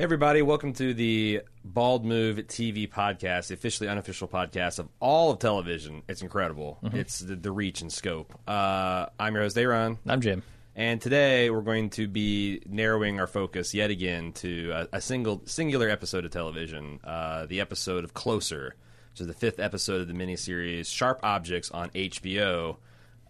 Hey, 0.00 0.04
everybody, 0.04 0.40
welcome 0.40 0.72
to 0.72 0.94
the 0.94 1.42
Bald 1.62 2.06
Move 2.06 2.38
TV 2.38 2.88
podcast, 2.88 3.48
the 3.48 3.54
officially 3.54 3.86
unofficial 3.86 4.28
podcast 4.28 4.78
of 4.78 4.88
all 4.98 5.30
of 5.30 5.40
television. 5.40 6.04
It's 6.08 6.22
incredible. 6.22 6.78
It's 6.94 7.18
the, 7.18 7.36
the 7.36 7.52
reach 7.52 7.82
and 7.82 7.92
scope. 7.92 8.32
Uh, 8.48 9.08
I'm 9.18 9.34
your 9.34 9.42
host, 9.42 9.58
Aaron. 9.58 9.98
I'm 10.06 10.22
Jim. 10.22 10.42
And 10.74 11.02
today 11.02 11.50
we're 11.50 11.60
going 11.60 11.90
to 11.90 12.08
be 12.08 12.62
narrowing 12.66 13.20
our 13.20 13.26
focus 13.26 13.74
yet 13.74 13.90
again 13.90 14.32
to 14.36 14.70
a, 14.70 14.88
a 14.96 15.00
single 15.02 15.42
singular 15.44 15.90
episode 15.90 16.24
of 16.24 16.30
television, 16.30 17.00
uh, 17.04 17.44
the 17.44 17.60
episode 17.60 18.02
of 18.02 18.14
Closer, 18.14 18.76
which 19.12 19.20
is 19.20 19.26
the 19.26 19.34
fifth 19.34 19.60
episode 19.60 20.00
of 20.00 20.08
the 20.08 20.14
miniseries 20.14 20.86
Sharp 20.86 21.20
Objects 21.22 21.70
on 21.72 21.90
HBO. 21.90 22.78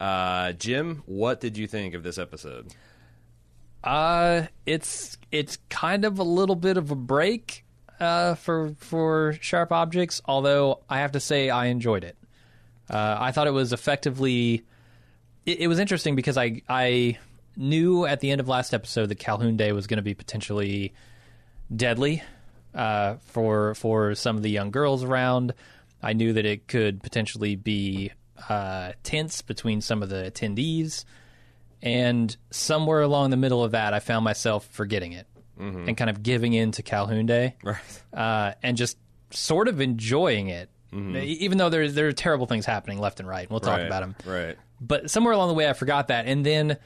Uh, 0.00 0.52
Jim, 0.52 1.02
what 1.06 1.40
did 1.40 1.58
you 1.58 1.66
think 1.66 1.94
of 1.94 2.04
this 2.04 2.16
episode? 2.16 2.72
Uh, 3.82 4.46
it's 4.66 5.16
it's 5.32 5.58
kind 5.68 6.04
of 6.04 6.18
a 6.18 6.22
little 6.22 6.56
bit 6.56 6.76
of 6.76 6.90
a 6.90 6.94
break 6.94 7.64
uh, 7.98 8.34
for 8.34 8.74
for 8.78 9.36
Sharp 9.40 9.72
Objects, 9.72 10.20
although 10.24 10.80
I 10.88 10.98
have 10.98 11.12
to 11.12 11.20
say 11.20 11.50
I 11.50 11.66
enjoyed 11.66 12.04
it. 12.04 12.16
Uh, 12.88 13.16
I 13.18 13.32
thought 13.32 13.46
it 13.46 13.52
was 13.52 13.72
effectively. 13.72 14.64
It, 15.46 15.60
it 15.60 15.68
was 15.68 15.78
interesting 15.78 16.16
because 16.16 16.36
I 16.36 16.62
I 16.68 17.18
knew 17.56 18.04
at 18.04 18.20
the 18.20 18.30
end 18.30 18.40
of 18.40 18.48
last 18.48 18.74
episode 18.74 19.06
that 19.06 19.18
Calhoun 19.18 19.56
Day 19.56 19.72
was 19.72 19.86
going 19.86 19.98
to 19.98 20.02
be 20.02 20.14
potentially 20.14 20.92
deadly 21.74 22.22
uh, 22.74 23.16
for 23.26 23.74
for 23.74 24.14
some 24.14 24.36
of 24.36 24.42
the 24.42 24.50
young 24.50 24.70
girls 24.70 25.04
around. 25.04 25.54
I 26.02 26.12
knew 26.14 26.32
that 26.32 26.46
it 26.46 26.66
could 26.66 27.02
potentially 27.02 27.56
be 27.56 28.12
uh, 28.48 28.92
tense 29.02 29.42
between 29.42 29.80
some 29.80 30.02
of 30.02 30.08
the 30.08 30.30
attendees. 30.30 31.04
And 31.82 32.34
somewhere 32.50 33.00
along 33.00 33.30
the 33.30 33.36
middle 33.36 33.64
of 33.64 33.72
that, 33.72 33.94
I 33.94 34.00
found 34.00 34.24
myself 34.24 34.66
forgetting 34.66 35.12
it 35.12 35.26
mm-hmm. 35.58 35.88
and 35.88 35.96
kind 35.96 36.10
of 36.10 36.22
giving 36.22 36.52
in 36.52 36.72
to 36.72 36.82
Calhoun 36.82 37.26
Day 37.26 37.56
Right. 37.62 38.02
uh, 38.12 38.52
and 38.62 38.76
just 38.76 38.98
sort 39.30 39.68
of 39.68 39.80
enjoying 39.80 40.48
it. 40.48 40.68
Mm-hmm. 40.92 41.16
E- 41.16 41.38
Even 41.40 41.58
though 41.58 41.68
there, 41.68 41.88
there 41.88 42.08
are 42.08 42.12
terrible 42.12 42.46
things 42.46 42.66
happening 42.66 42.98
left 42.98 43.20
and 43.20 43.28
right. 43.28 43.42
and 43.42 43.50
We'll 43.50 43.60
talk 43.60 43.78
right. 43.78 43.86
about 43.86 44.00
them. 44.00 44.16
Right. 44.26 44.56
But 44.80 45.10
somewhere 45.10 45.32
along 45.32 45.48
the 45.48 45.54
way, 45.54 45.68
I 45.68 45.72
forgot 45.72 46.08
that. 46.08 46.26
And 46.26 46.44
then 46.44 46.76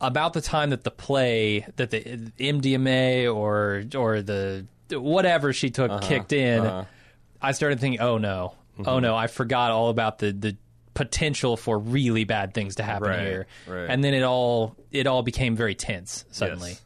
about 0.00 0.32
the 0.32 0.40
time 0.40 0.70
that 0.70 0.84
the 0.84 0.90
play, 0.90 1.66
that 1.76 1.90
the 1.90 2.00
MDMA 2.38 3.34
or 3.34 3.84
or 3.98 4.22
the 4.22 4.66
whatever 4.90 5.52
she 5.52 5.70
took 5.70 5.90
uh-huh, 5.90 6.06
kicked 6.06 6.32
in, 6.32 6.60
uh-huh. 6.60 6.84
I 7.40 7.52
started 7.52 7.80
thinking, 7.80 8.00
oh 8.00 8.18
no, 8.18 8.54
oh 8.78 8.82
mm-hmm. 8.82 9.02
no, 9.02 9.16
I 9.16 9.26
forgot 9.26 9.70
all 9.70 9.88
about 9.88 10.18
the 10.18 10.32
the 10.32 10.56
potential 10.98 11.56
for 11.56 11.78
really 11.78 12.24
bad 12.24 12.52
things 12.52 12.74
to 12.74 12.82
happen 12.82 13.08
Right, 13.08 13.20
here. 13.20 13.46
right. 13.68 13.86
And 13.88 14.02
then 14.02 14.12
it 14.14 14.22
all 14.24 14.76
it 14.90 15.06
all 15.06 15.22
became 15.22 15.54
very 15.56 15.74
tense 15.76 16.24
suddenly. 16.32 16.70
Yes. 16.70 16.82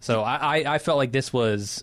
So 0.00 0.20
I, 0.22 0.36
I, 0.60 0.74
I 0.74 0.78
felt 0.78 0.98
like 0.98 1.10
this 1.10 1.32
was 1.32 1.82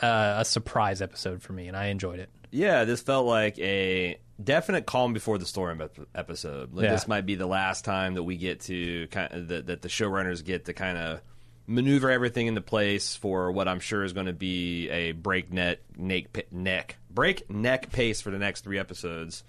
uh, 0.00 0.36
a 0.38 0.44
surprise 0.44 1.02
episode 1.02 1.42
for 1.42 1.52
me, 1.52 1.66
and 1.68 1.76
I 1.76 1.86
enjoyed 1.86 2.20
it. 2.20 2.30
Yeah, 2.50 2.84
this 2.84 3.02
felt 3.02 3.26
like 3.26 3.58
a 3.58 4.18
definite 4.42 4.86
calm 4.86 5.12
before 5.12 5.38
the 5.38 5.44
storm 5.46 5.80
ep- 5.80 5.98
episode. 6.14 6.72
Like 6.72 6.84
Yeah. 6.84 6.92
This 6.92 7.06
might 7.08 7.26
be 7.26 7.34
the 7.34 7.46
last 7.46 7.84
time 7.84 8.14
that 8.14 8.22
we 8.22 8.36
get 8.36 8.60
to 8.62 9.08
kind 9.08 9.32
of 9.34 9.48
that, 9.48 9.66
that 9.66 9.82
the 9.82 9.88
showrunners 9.88 10.44
get 10.44 10.66
to 10.66 10.72
kind 10.72 10.96
of 10.96 11.20
maneuver 11.66 12.10
everything 12.10 12.46
into 12.46 12.60
place 12.60 13.16
for 13.16 13.50
what 13.50 13.66
I'm 13.68 13.80
sure 13.80 14.04
is 14.04 14.12
going 14.12 14.26
to 14.26 14.32
be 14.32 14.88
a 14.90 15.12
breakneck 15.12 15.80
neck, 15.96 16.46
neck 16.52 16.96
breakneck 17.10 17.90
pace 17.90 18.20
for 18.20 18.30
the 18.30 18.38
next 18.38 18.62
three 18.64 18.78
episodes. 18.78 19.44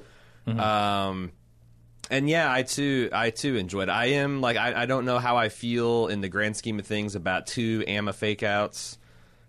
Um, 0.48 1.32
and 2.10 2.30
yeah, 2.30 2.52
I 2.52 2.62
too, 2.64 3.10
I 3.12 3.32
too 3.32 3.56
enjoyed. 3.56 3.90
It. 3.90 3.92
I 3.92 4.06
am 4.08 4.42
like, 4.42 4.58
I, 4.58 4.84
I 4.84 4.86
don't 4.86 5.06
know 5.06 5.18
how 5.20 5.38
I 5.38 5.50
feel 5.50 6.08
in 6.08 6.22
the 6.22 6.30
grand 6.30 6.56
scheme 6.56 6.78
of 6.80 6.86
things 6.86 7.16
about 7.16 7.48
two 7.48 7.84
Amma 7.88 8.14
fake 8.14 8.44
outs 8.44 8.98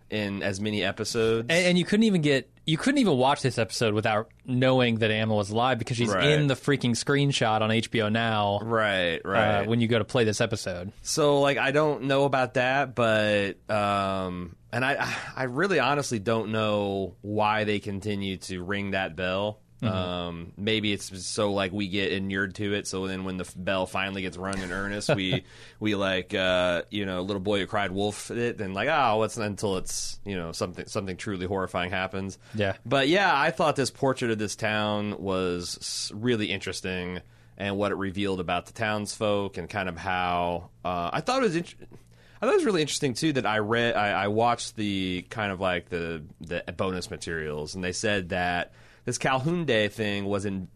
in 0.09 0.43
as 0.43 0.61
many 0.61 0.83
episodes. 0.85 1.47
And, 1.51 1.67
and 1.67 1.79
you 1.79 1.85
couldn't 1.85 2.05
even 2.05 2.23
get 2.23 2.49
you 2.65 2.77
couldn't 2.77 2.99
even 2.99 3.17
watch 3.17 3.43
this 3.43 3.59
episode 3.59 3.93
without 3.95 4.29
knowing 4.45 4.97
that 5.01 5.11
Amma 5.11 5.35
was 5.35 5.51
live 5.53 5.79
because 5.79 5.97
she's 5.97 6.09
Right. 6.13 6.31
in 6.31 6.47
the 6.49 6.55
freaking 6.55 6.93
screenshot 6.93 7.61
on 7.61 7.71
HBO 7.71 8.11
now. 8.11 8.59
right, 8.63 9.21
right. 9.25 9.61
Uh, 9.63 9.65
when 9.67 9.81
you 9.81 9.87
go 9.89 9.99
to 9.99 10.05
play 10.05 10.25
this 10.25 10.41
episode, 10.41 10.93
So 11.03 11.41
like 11.41 11.59
I 11.59 11.71
don't 11.73 12.05
know 12.05 12.25
about 12.25 12.55
that, 12.55 12.95
but 12.95 13.55
um 13.71 14.57
and 14.73 14.85
I 14.85 15.13
I 15.37 15.45
really 15.45 15.79
honestly 15.81 16.19
don't 16.21 16.53
know 16.53 17.17
why 17.21 17.65
they 17.65 17.81
continue 17.81 18.37
to 18.39 18.63
ring 18.63 18.93
that 18.93 19.15
bell. 19.17 19.61
Um 19.83 20.53
maybe 20.57 20.93
it's 20.93 21.27
so 21.27 21.53
like 21.53 21.73
we 21.73 21.89
get 21.89 22.13
inured 22.13 22.55
to 22.57 22.73
it 22.75 22.87
so 22.87 23.07
then 23.07 23.25
when 23.25 23.37
the 23.37 23.45
f- 23.45 23.55
bell 23.57 23.87
finally 23.87 24.23
gets 24.23 24.37
rung 24.37 24.59
in 24.63 24.73
earnest 24.73 25.15
we 25.15 25.45
we 25.81 25.95
like 25.95 26.35
uh 26.35 26.83
you 26.91 27.05
know 27.05 27.21
little 27.21 27.41
boy 27.43 27.61
who 27.61 27.67
cried 27.67 27.93
wolf 27.93 28.31
it 28.31 28.61
and 28.61 28.73
like 28.75 28.89
oh 28.91 29.23
it's 29.23 29.37
until 29.37 29.77
it's 29.77 30.19
you 30.25 30.35
know 30.35 30.53
something 30.53 30.87
something 30.87 31.17
truly 31.17 31.47
horrifying 31.47 31.91
happens. 31.91 32.39
Yeah. 32.55 32.77
But 32.85 33.09
yeah, 33.09 33.33
I 33.39 33.51
thought 33.51 33.77
this 33.77 33.91
portrait 33.91 34.31
of 34.31 34.39
this 34.39 34.57
town 34.57 35.21
was 35.21 36.11
really 36.15 36.47
interesting 36.47 37.21
and 37.59 37.77
what 37.77 37.93
it 37.93 37.97
revealed 37.97 38.41
about 38.41 38.67
the 38.67 38.73
townsfolk 38.73 39.57
and 39.57 39.69
kind 39.69 39.89
of 39.89 39.97
how 39.97 40.71
uh, 40.85 41.11
I 41.13 41.21
thought 41.21 41.43
it 41.43 41.47
was. 41.47 41.57
Int- 41.57 41.75
I 42.41 42.45
thought 42.45 42.53
it 42.53 42.57
was 42.57 42.65
really 42.67 42.83
interesting 42.83 43.15
too 43.15 43.33
that 43.35 43.47
I 43.47 43.59
read. 43.59 43.95
I, 43.95 44.25
I 44.25 44.29
watched 44.29 44.77
the 44.77 45.25
kind 45.31 45.51
of 45.51 45.61
like 45.61 45.89
the 45.89 46.23
the 46.41 46.63
bonus 46.77 47.11
materials, 47.11 47.75
and 47.75 47.83
they 47.83 47.93
said 47.93 48.29
that 48.31 48.73
this 49.07 49.17
Calhoun 49.17 49.65
Day 49.65 49.89
thing 49.89 50.27
was 50.27 50.45
in, 50.45 50.69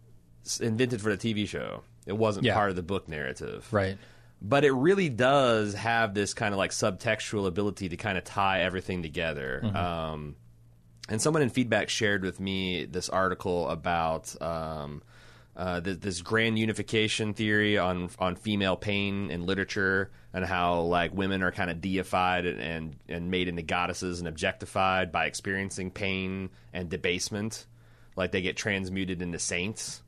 invented 0.60 1.02
for 1.02 1.14
the 1.14 1.18
TV 1.34 1.46
show. 1.46 1.82
It 2.06 2.16
wasn't 2.16 2.46
Yeah. 2.46 2.54
part 2.54 2.70
of 2.70 2.76
the 2.76 2.82
book 2.82 3.08
narrative, 3.08 3.68
right? 3.70 3.98
but 4.40 4.64
it 4.64 4.72
really 4.72 5.10
does 5.10 5.74
have 5.74 6.14
this 6.14 6.32
kind 6.32 6.54
of 6.54 6.58
like 6.58 6.70
subtextual 6.70 7.46
ability 7.46 7.90
to 7.90 7.96
kind 7.98 8.16
of 8.16 8.24
tie 8.24 8.62
everything 8.62 9.02
together. 9.02 9.62
Um, 9.76 10.36
and 11.10 11.20
someone 11.20 11.42
in 11.42 11.50
feedback 11.50 11.90
shared 11.90 12.22
with 12.22 12.40
me 12.40 12.86
this 12.86 13.08
article 13.10 13.68
about 13.68 14.40
um, 14.40 15.02
uh, 15.56 15.80
th- 15.80 16.00
this 16.00 16.22
grand 16.22 16.58
unification 16.58 17.34
theory 17.34 17.76
on 17.76 18.08
on 18.18 18.34
female 18.36 18.76
pain 18.76 19.30
in 19.30 19.44
literature 19.44 20.10
and 20.32 20.44
how 20.44 20.80
like 20.82 21.12
women 21.12 21.42
are 21.42 21.50
kind 21.52 21.68
of 21.70 21.80
deified 21.82 22.46
and, 22.46 22.60
and 22.60 22.96
and 23.08 23.30
made 23.30 23.46
into 23.48 23.60
goddesses 23.62 24.20
and 24.20 24.28
objectified 24.28 25.10
by 25.12 25.26
experiencing 25.26 25.90
pain 25.90 26.48
and 26.72 26.88
debasement, 26.88 27.66
like 28.16 28.32
they 28.32 28.42
get 28.42 28.56
transmuted 28.56 29.22
into 29.22 29.38
saints. 29.38 30.02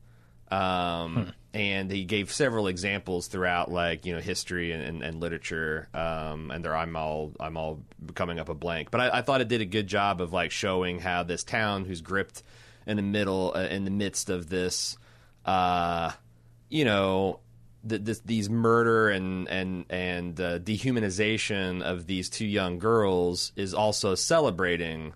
Um, 0.51 1.33
And 1.55 1.91
he 1.91 2.03
gave 2.03 2.31
several 2.31 2.65
examples 2.65 3.27
throughout, 3.27 3.71
like 3.71 4.07
you 4.07 4.15
know, 4.15 4.19
history 4.19 4.71
and, 4.71 4.81
and, 4.83 5.03
and 5.03 5.19
literature. 5.19 5.87
Um, 5.93 6.49
and 6.49 6.65
there, 6.65 6.75
I'm 6.75 6.95
all 6.95 7.31
I'm 7.39 7.57
all 7.57 7.83
coming 8.15 8.39
up 8.39 8.49
a 8.49 8.55
blank. 8.55 8.89
But 8.89 9.01
I, 9.01 9.19
I 9.19 9.21
thought 9.21 9.41
it 9.41 9.49
did 9.49 9.61
a 9.61 9.65
good 9.65 9.85
job 9.85 10.19
of 10.19 10.33
like 10.33 10.49
showing 10.49 10.99
how 10.99 11.21
this 11.21 11.43
town, 11.43 11.85
who's 11.85 12.01
gripped 12.01 12.41
in 12.87 12.97
the 12.97 13.03
middle, 13.03 13.53
uh, 13.55 13.67
in 13.67 13.85
the 13.85 13.91
midst 13.91 14.31
of 14.31 14.49
this, 14.49 14.97
uh, 15.45 16.11
you 16.69 16.85
know, 16.85 17.39
th- 17.87 18.01
this, 18.01 18.19
these 18.21 18.49
murder 18.49 19.09
and 19.09 19.47
and 19.47 19.85
and 19.91 20.41
uh, 20.41 20.57
dehumanization 20.57 21.83
of 21.83 22.07
these 22.07 22.31
two 22.31 22.47
young 22.47 22.79
girls, 22.79 23.51
is 23.55 23.75
also 23.75 24.15
celebrating 24.15 25.13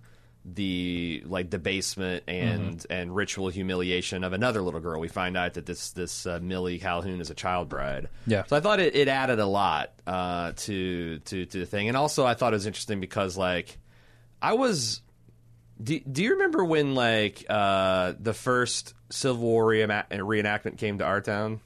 the 0.53 1.21
like 1.25 1.49
debasement 1.49 2.23
and 2.27 2.85
and 2.89 3.15
ritual 3.15 3.49
humiliation 3.49 4.23
of 4.23 4.33
another 4.33 4.61
little 4.61 4.79
girl. 4.79 4.99
We 4.99 5.09
find 5.09 5.35
out 5.35 5.55
that 5.55 5.65
this 5.65 5.91
this 5.91 6.25
uh, 6.25 6.39
Millie 6.41 6.79
Calhoun 6.79 7.19
is 7.19 7.29
a 7.29 7.33
child 7.33 7.69
bride. 7.69 8.09
Yeah. 8.25 8.45
So 8.45 8.55
I 8.55 8.59
thought 8.61 8.79
it, 8.79 8.95
it 8.95 9.07
added 9.07 9.39
a 9.39 9.45
lot 9.45 9.91
uh, 10.05 10.53
to 10.55 11.19
to 11.19 11.45
to 11.45 11.59
the 11.59 11.65
thing, 11.65 11.87
and 11.87 11.97
also 11.97 12.25
I 12.25 12.33
thought 12.33 12.53
it 12.53 12.55
was 12.55 12.65
interesting 12.65 12.99
because 12.99 13.37
like 13.37 13.77
I 14.41 14.53
was. 14.53 15.01
Do, 15.81 15.99
do 15.99 16.23
you 16.23 16.31
remember 16.31 16.65
when 16.65 16.95
like 16.95 17.45
uh, 17.47 18.13
the 18.19 18.33
first 18.33 18.95
Civil 19.11 19.43
War 19.43 19.65
reenactment 19.65 20.77
came 20.79 20.97
to 20.97 21.05
our 21.05 21.21
town? 21.21 21.59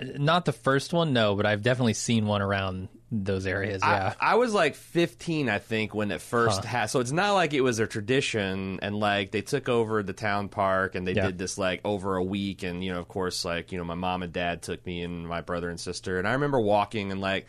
Not 0.00 0.46
the 0.46 0.52
first 0.52 0.92
one, 0.92 1.12
no, 1.12 1.36
but 1.36 1.46
I've 1.46 1.62
definitely 1.62 1.94
seen 1.94 2.26
one 2.26 2.42
around 2.42 2.88
those 3.14 3.46
areas. 3.46 3.82
Yeah, 3.84 4.14
I, 4.18 4.36
was 4.36 4.54
like 4.54 4.74
15, 4.74 5.50
I 5.50 5.58
think, 5.58 5.94
when 5.94 6.10
it 6.10 6.22
first 6.22 6.64
had. 6.64 6.86
So 6.86 7.00
it's 7.00 7.12
not 7.12 7.34
like 7.34 7.52
it 7.52 7.60
was 7.60 7.78
a 7.78 7.86
tradition, 7.86 8.78
and 8.80 8.96
like 8.96 9.30
they 9.30 9.42
took 9.42 9.68
over 9.68 10.02
the 10.02 10.14
town 10.14 10.48
park, 10.48 10.94
and 10.94 11.06
they 11.06 11.12
Yeah. 11.12 11.26
did 11.26 11.38
this 11.38 11.58
like 11.58 11.82
over 11.84 12.16
a 12.16 12.24
week, 12.24 12.62
and 12.62 12.82
you 12.82 12.92
know, 12.92 12.98
of 13.00 13.08
course, 13.08 13.44
like 13.44 13.70
you 13.70 13.76
know, 13.78 13.84
my 13.84 13.94
mom 13.94 14.22
and 14.22 14.32
dad 14.32 14.62
took 14.62 14.84
me 14.86 15.02
and 15.02 15.28
my 15.28 15.42
brother 15.42 15.68
and 15.68 15.78
sister, 15.78 16.18
and 16.18 16.26
I 16.26 16.32
remember 16.32 16.58
walking 16.58 17.12
and 17.12 17.20
like. 17.20 17.46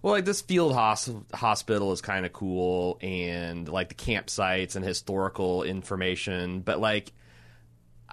Well, 0.00 0.14
like 0.14 0.24
this 0.24 0.40
field 0.40 0.74
hos- 0.74 1.14
hospital 1.32 1.92
is 1.92 2.00
kind 2.00 2.26
of 2.26 2.32
cool, 2.32 2.98
and 3.00 3.68
like 3.68 3.88
the 3.88 3.94
campsites 3.94 4.74
and 4.74 4.84
historical 4.84 5.62
information, 5.62 6.58
but 6.62 6.80
like 6.80 7.12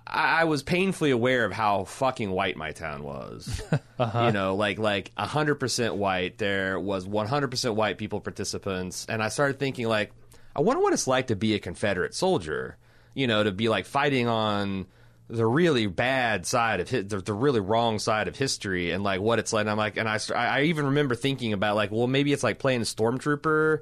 I, 0.09 0.41
I 0.41 0.43
was 0.45 0.63
painfully 0.63 1.11
aware 1.11 1.45
of 1.45 1.51
how 1.51 1.83
fucking 1.85 2.31
white 2.31 2.57
my 2.57 2.71
town 2.71 3.03
was. 3.03 3.61
You 3.99 4.31
know, 4.31 4.55
like 4.55 4.79
like 4.79 5.11
hundred 5.17 5.55
percent 5.55 5.95
white. 5.95 6.37
There 6.37 6.79
was 6.79 7.05
one 7.05 7.27
hundred 7.27 7.51
percent 7.51 7.75
white 7.75 7.97
people 7.97 8.21
participants, 8.21 9.05
and 9.09 9.21
I 9.21 9.27
started 9.27 9.59
thinking 9.59 9.89
like, 9.89 10.13
I 10.55 10.61
wonder 10.61 10.81
what 10.81 10.93
it's 10.93 11.05
like 11.05 11.27
to 11.27 11.35
be 11.35 11.53
a 11.53 11.59
Confederate 11.59 12.13
soldier. 12.15 12.77
You 13.13 13.27
know, 13.27 13.43
to 13.43 13.51
be 13.51 13.67
like 13.67 13.85
fighting 13.85 14.29
on 14.29 14.87
the 15.27 15.45
really 15.45 15.87
bad 15.87 16.45
side 16.45 16.79
of 16.79 16.89
hi- 16.89 17.01
the, 17.01 17.17
the 17.17 17.33
really 17.33 17.59
wrong 17.59 17.99
side 17.99 18.29
of 18.29 18.37
history, 18.37 18.91
and 18.91 19.03
like 19.03 19.19
what 19.19 19.37
it's 19.37 19.51
like. 19.51 19.63
And 19.63 19.69
I'm 19.69 19.77
like, 19.77 19.97
and 19.97 20.07
I 20.07 20.17
I 20.33 20.45
I 20.59 20.61
even 20.63 20.85
remember 20.85 21.13
thinking 21.13 21.51
about 21.51 21.75
like, 21.75 21.91
well, 21.91 22.07
maybe 22.07 22.31
it's 22.31 22.43
like 22.43 22.57
playing 22.57 22.79
a 22.79 22.85
stormtrooper 22.85 23.81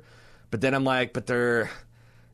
but 0.49 0.61
then 0.61 0.73
I'm 0.73 0.83
like, 0.85 1.13
but 1.13 1.25
they're, 1.25 1.69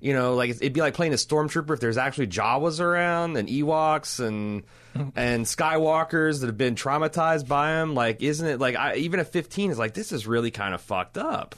you 0.04 0.14
know, 0.14 0.36
like 0.36 0.50
it'd 0.50 0.74
be 0.74 0.82
like 0.82 0.94
playing 0.94 1.14
a 1.14 1.16
stormtrooper 1.16 1.74
if 1.74 1.80
there's 1.80 1.98
actually 1.98 2.28
Jawas 2.28 2.80
around 2.82 3.38
and 3.38 3.48
Ewoks 3.48 4.20
and 4.20 4.64
and 5.16 5.46
Skywalkers 5.46 6.42
that 6.42 6.48
have 6.48 6.58
been 6.58 6.76
traumatized 6.76 7.48
by 7.48 7.72
them. 7.74 7.96
Like, 7.96 8.22
isn't 8.22 8.46
it 8.46 8.60
like 8.60 8.76
I, 8.76 8.96
even 8.96 9.20
a 9.20 9.26
15 9.26 9.72
is 9.72 9.80
like 9.80 9.94
this 9.94 10.12
is 10.12 10.28
really 10.28 10.52
kind 10.52 10.74
of 10.76 10.82
fucked 10.82 11.18
up. 11.18 11.56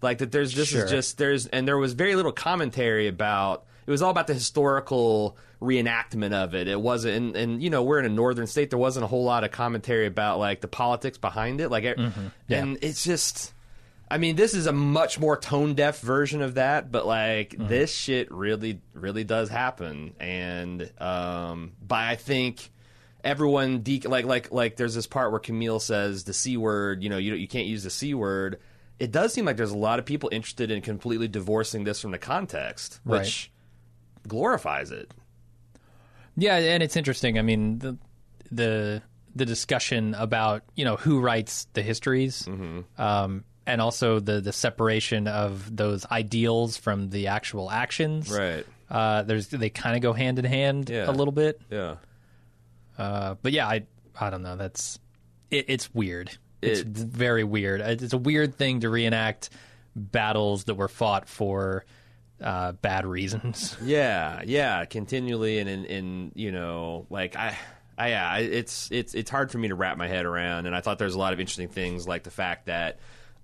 Like 0.00 0.18
that, 0.18 0.30
there's 0.30 0.54
this 0.54 0.68
Sure. 0.68 0.84
is 0.84 0.90
just 0.90 1.18
there's 1.18 1.46
and 1.48 1.66
there 1.66 1.76
was 1.76 1.92
very 1.94 2.14
little 2.14 2.32
commentary 2.32 3.08
about. 3.08 3.64
It 3.86 3.90
was 3.90 4.02
all 4.02 4.10
about 4.10 4.26
the 4.26 4.34
historical 4.34 5.36
reenactment 5.62 6.32
of 6.34 6.54
it. 6.54 6.68
It 6.68 6.78
wasn't, 6.80 7.16
and, 7.16 7.36
and 7.36 7.62
you 7.62 7.70
know, 7.70 7.82
we're 7.82 7.98
in 7.98 8.04
a 8.04 8.10
northern 8.10 8.46
state. 8.46 8.68
There 8.70 8.78
wasn't 8.78 9.04
a 9.04 9.06
whole 9.06 9.24
lot 9.24 9.44
of 9.44 9.50
commentary 9.50 10.06
about 10.06 10.38
like 10.38 10.60
the 10.60 10.68
politics 10.68 11.16
behind 11.18 11.60
it. 11.62 11.70
Like, 11.70 11.84
it- 11.84 11.96
mm-hmm. 11.98 12.26
Yeah. 12.48 12.58
and 12.58 12.78
it's 12.82 13.02
just. 13.02 13.54
I 14.10 14.18
mean, 14.18 14.36
this 14.36 14.54
is 14.54 14.66
a 14.66 14.72
much 14.72 15.18
more 15.20 15.36
tone 15.36 15.74
deaf 15.74 16.00
version 16.00 16.40
of 16.42 16.54
that, 16.54 16.90
but 16.90 17.06
like 17.06 17.54
this 17.58 17.94
shit 17.94 18.30
really, 18.32 18.80
really 18.94 19.24
does 19.24 19.48
happen, 19.50 20.14
and 20.18 20.90
um, 21.00 21.72
but 21.86 21.98
I 21.98 22.16
think 22.16 22.70
everyone 23.22 23.80
de- 23.82 24.00
like 24.00 24.24
like 24.24 24.50
like 24.52 24.76
there's 24.76 24.94
this 24.94 25.06
part 25.06 25.30
where 25.30 25.40
Camille 25.40 25.80
says 25.80 26.24
the 26.24 26.32
c 26.32 26.56
word, 26.56 27.02
you 27.02 27.10
know, 27.10 27.18
you 27.18 27.34
you 27.34 27.48
can't 27.48 27.66
use 27.66 27.82
the 27.84 27.90
c 27.90 28.14
word. 28.14 28.58
It 28.98 29.12
does 29.12 29.32
seem 29.32 29.44
like 29.44 29.56
there's 29.56 29.70
a 29.70 29.76
lot 29.76 29.98
of 29.98 30.04
people 30.06 30.28
interested 30.32 30.70
in 30.70 30.80
completely 30.82 31.28
divorcing 31.28 31.84
this 31.84 32.00
from 32.00 32.10
the 32.10 32.18
context, 32.18 33.00
which 33.04 33.52
glorifies 34.26 34.90
it. 34.90 35.12
Yeah, 36.36 36.56
and 36.56 36.82
it's 36.82 36.96
interesting. 36.96 37.38
I 37.38 37.42
mean, 37.42 37.78
the 37.78 37.98
the 38.50 39.02
the 39.34 39.44
discussion 39.44 40.14
about 40.14 40.62
you 40.74 40.84
know 40.84 40.96
who 40.96 41.20
writes 41.20 41.66
the 41.74 41.82
histories, 41.82 42.42
Mm-hmm. 42.44 43.00
um, 43.00 43.44
and 43.68 43.80
also 43.80 44.18
the 44.18 44.40
the 44.40 44.52
separation 44.52 45.28
of 45.28 45.74
those 45.76 46.04
ideals 46.06 46.76
from 46.76 47.10
the 47.10 47.28
actual 47.28 47.70
actions. 47.70 48.30
Right. 48.36 48.66
Uh, 48.90 49.22
there's 49.22 49.48
they 49.48 49.70
kind 49.70 49.94
of 49.96 50.02
go 50.02 50.12
hand 50.12 50.38
in 50.38 50.44
hand 50.44 50.88
Yeah. 50.90 51.08
a 51.08 51.12
little 51.12 51.32
bit. 51.32 51.60
Yeah. 51.70 51.96
Uh, 52.96 53.34
but 53.42 53.52
yeah, 53.52 53.66
I 53.68 53.84
I 54.18 54.30
don't 54.30 54.42
know. 54.42 54.56
That's 54.56 54.98
it, 55.50 55.66
it's 55.68 55.94
weird. 55.94 56.36
It's 56.60 56.80
very 56.80 57.44
weird. 57.44 57.80
It's 57.80 58.12
a 58.12 58.18
weird 58.18 58.56
thing 58.56 58.80
to 58.80 58.90
reenact 58.90 59.50
battles 59.94 60.64
that 60.64 60.74
were 60.74 60.88
fought 60.88 61.28
for 61.28 61.84
uh, 62.42 62.72
bad 62.72 63.06
reasons. 63.06 63.76
Yeah, 63.84 64.42
yeah, 64.44 64.84
continually 64.86 65.58
and 65.60 65.68
in, 65.70 65.84
in 65.84 66.32
you 66.34 66.50
know, 66.50 67.06
like 67.10 67.36
I, 67.36 67.56
I, 67.96 68.08
yeah, 68.08 68.36
it's 68.38 68.88
it's 68.90 69.14
it's 69.14 69.30
hard 69.30 69.52
for 69.52 69.58
me 69.58 69.68
to 69.68 69.76
wrap 69.76 69.96
my 69.98 70.08
head 70.08 70.24
around. 70.26 70.66
And 70.66 70.74
I 70.74 70.80
thought 70.80 70.98
there's 70.98 71.14
a 71.14 71.18
lot 71.18 71.32
of 71.32 71.38
interesting 71.38 71.68
things, 71.68 72.08
like 72.08 72.24
the 72.24 72.30
fact 72.32 72.66
that 72.66 72.98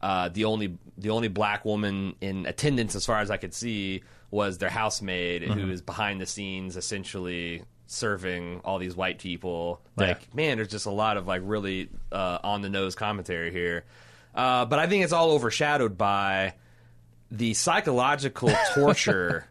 uh, 0.04 0.28
the 0.28 0.44
only 0.44 0.76
the 0.98 1.08
only 1.08 1.28
black 1.28 1.64
woman 1.64 2.14
in 2.20 2.44
attendance, 2.44 2.94
as 2.94 3.06
far 3.06 3.20
as 3.20 3.30
I 3.30 3.38
could 3.38 3.54
see, 3.54 4.02
was 4.30 4.58
their 4.58 4.68
housemaid, 4.68 5.42
who 5.42 5.70
is 5.70 5.80
behind 5.80 6.20
the 6.20 6.26
scenes, 6.26 6.76
essentially 6.76 7.62
serving 7.86 8.60
all 8.66 8.78
these 8.78 8.94
white 8.94 9.18
people. 9.18 9.80
Yeah. 9.98 10.08
Like, 10.08 10.34
man, 10.34 10.58
there's 10.58 10.68
just 10.68 10.84
a 10.84 10.90
lot 10.90 11.16
of 11.16 11.26
like 11.26 11.40
really 11.42 11.88
uh, 12.12 12.38
on 12.44 12.60
the 12.60 12.68
nose 12.68 12.94
commentary 12.94 13.50
here. 13.50 13.84
Uh, 14.34 14.66
but 14.66 14.78
I 14.78 14.88
think 14.88 15.04
it's 15.04 15.12
all 15.14 15.30
overshadowed 15.30 15.96
by 15.96 16.52
the 17.30 17.54
psychological 17.54 18.50
torture 18.74 19.48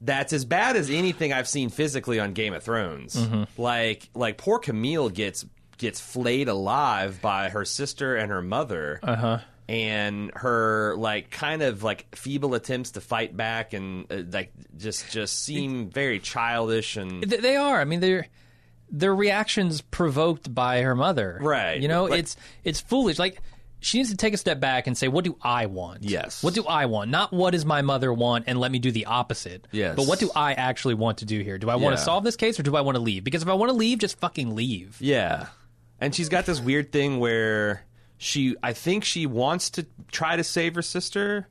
that's 0.00 0.32
as 0.32 0.44
bad 0.44 0.76
as 0.76 0.90
anything 0.90 1.32
I've 1.32 1.48
seen 1.48 1.70
physically 1.70 2.20
on 2.20 2.34
Game 2.34 2.54
of 2.54 2.62
Thrones. 2.62 3.18
Like 3.56 4.08
like 4.14 4.38
poor 4.38 4.60
Camille 4.60 5.08
gets 5.08 5.44
gets 5.76 5.98
flayed 6.00 6.46
alive 6.48 7.20
by 7.20 7.48
her 7.48 7.64
sister 7.64 8.14
and 8.14 8.30
her 8.30 8.42
mother. 8.42 9.00
Uh-huh. 9.02 9.38
And 9.68 10.30
her 10.34 10.94
like 10.96 11.30
kind 11.30 11.60
of 11.62 11.82
like 11.82 12.14
feeble 12.16 12.54
attempts 12.54 12.92
to 12.92 13.02
fight 13.02 13.36
back 13.36 13.74
and 13.74 14.10
uh, 14.10 14.22
like 14.32 14.50
just 14.78 15.10
just 15.10 15.42
seem 15.44 15.90
very 15.90 16.20
childish 16.20 16.96
and 16.96 17.22
They 17.22 17.56
are. 17.56 17.78
I 17.80 17.84
mean, 17.84 18.00
they're 18.00 18.28
their 18.90 19.14
reactions 19.14 19.82
provoked 19.82 20.54
by 20.54 20.80
her 20.80 20.94
mother. 20.94 21.38
Right. 21.42 21.80
You 21.82 21.88
know, 21.88 22.04
Like- 22.06 22.20
it's 22.20 22.36
it's 22.64 22.80
foolish. 22.80 23.18
Like 23.18 23.42
she 23.80 23.98
needs 23.98 24.10
to 24.10 24.16
take 24.16 24.32
a 24.32 24.38
step 24.38 24.58
back 24.58 24.86
and 24.86 24.96
say, 24.96 25.06
"What 25.06 25.24
do 25.24 25.36
I 25.42 25.66
want? 25.66 26.02
Yes. 26.02 26.42
What 26.42 26.54
do 26.54 26.64
I 26.64 26.86
want? 26.86 27.10
Not 27.10 27.32
what 27.32 27.50
does 27.50 27.64
my 27.66 27.82
mother 27.82 28.12
want, 28.12 28.44
and 28.48 28.58
let 28.58 28.72
me 28.72 28.78
do 28.80 28.90
the 28.90 29.04
opposite. 29.06 29.68
Yes. 29.70 29.94
But 29.94 30.06
what 30.08 30.18
do 30.18 30.30
I 30.34 30.54
actually 30.54 30.94
want 30.94 31.18
to 31.18 31.26
do 31.26 31.40
here? 31.42 31.58
Do 31.58 31.68
I 31.70 31.76
want 31.76 31.96
to 31.96 32.02
solve 32.02 32.24
this 32.24 32.34
case, 32.36 32.58
or 32.58 32.62
do 32.64 32.74
I 32.74 32.80
want 32.80 32.96
to 32.96 33.02
leave? 33.02 33.22
Because 33.22 33.42
if 33.42 33.48
I 33.48 33.52
want 33.54 33.68
to 33.70 33.76
leave, 33.76 33.98
just 33.98 34.18
fucking 34.18 34.56
leave. 34.56 34.96
Yeah. 35.00 35.46
And 36.00 36.12
she's 36.14 36.28
got 36.28 36.46
this 36.46 36.58
weird 36.58 36.90
thing 36.90 37.20
where 37.20 37.84
she 38.18 38.56
I 38.62 38.72
think 38.72 39.04
she 39.04 39.26
wants 39.26 39.70
to 39.70 39.86
try 40.10 40.36
to 40.36 40.44
save 40.44 40.74
her 40.74 40.82
sister, 40.82 41.48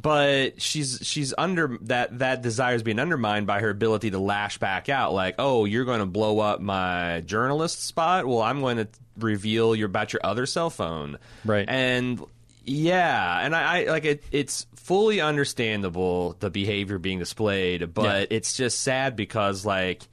but 0.00 0.60
she's 0.60 1.00
she's 1.02 1.34
under 1.36 1.76
that 1.82 2.18
that 2.18 2.42
desire 2.42 2.74
is 2.74 2.82
being 2.82 2.98
undermined 2.98 3.46
by 3.46 3.60
her 3.60 3.68
ability 3.68 4.10
to 4.10 4.18
lash 4.18 4.56
back 4.58 4.88
out 4.88 5.12
like, 5.12 5.34
"Oh, 5.38 5.66
you're 5.66 5.84
going 5.84 6.00
to 6.00 6.06
blow 6.06 6.40
up 6.40 6.60
my 6.60 7.20
journalist 7.26 7.84
spot? 7.84 8.26
Well, 8.26 8.40
I'm 8.40 8.60
going 8.60 8.78
to 8.78 8.88
reveal 9.18 9.74
your 9.74 9.86
about 9.86 10.14
your 10.14 10.20
other 10.24 10.46
cell 10.46 10.70
phone." 10.70 11.18
Right. 11.44 11.66
And 11.68 12.20
yeah, 12.64 13.40
and 13.40 13.54
I, 13.54 13.80
I 13.80 13.84
like 13.84 14.04
it 14.06 14.24
it's 14.32 14.66
fully 14.76 15.20
understandable 15.20 16.36
the 16.40 16.48
behavior 16.48 16.98
being 16.98 17.18
displayed, 17.18 17.92
but 17.92 18.28
it's 18.30 18.56
just 18.56 18.80
sad 18.80 19.16
because 19.16 19.66
like 19.66 20.08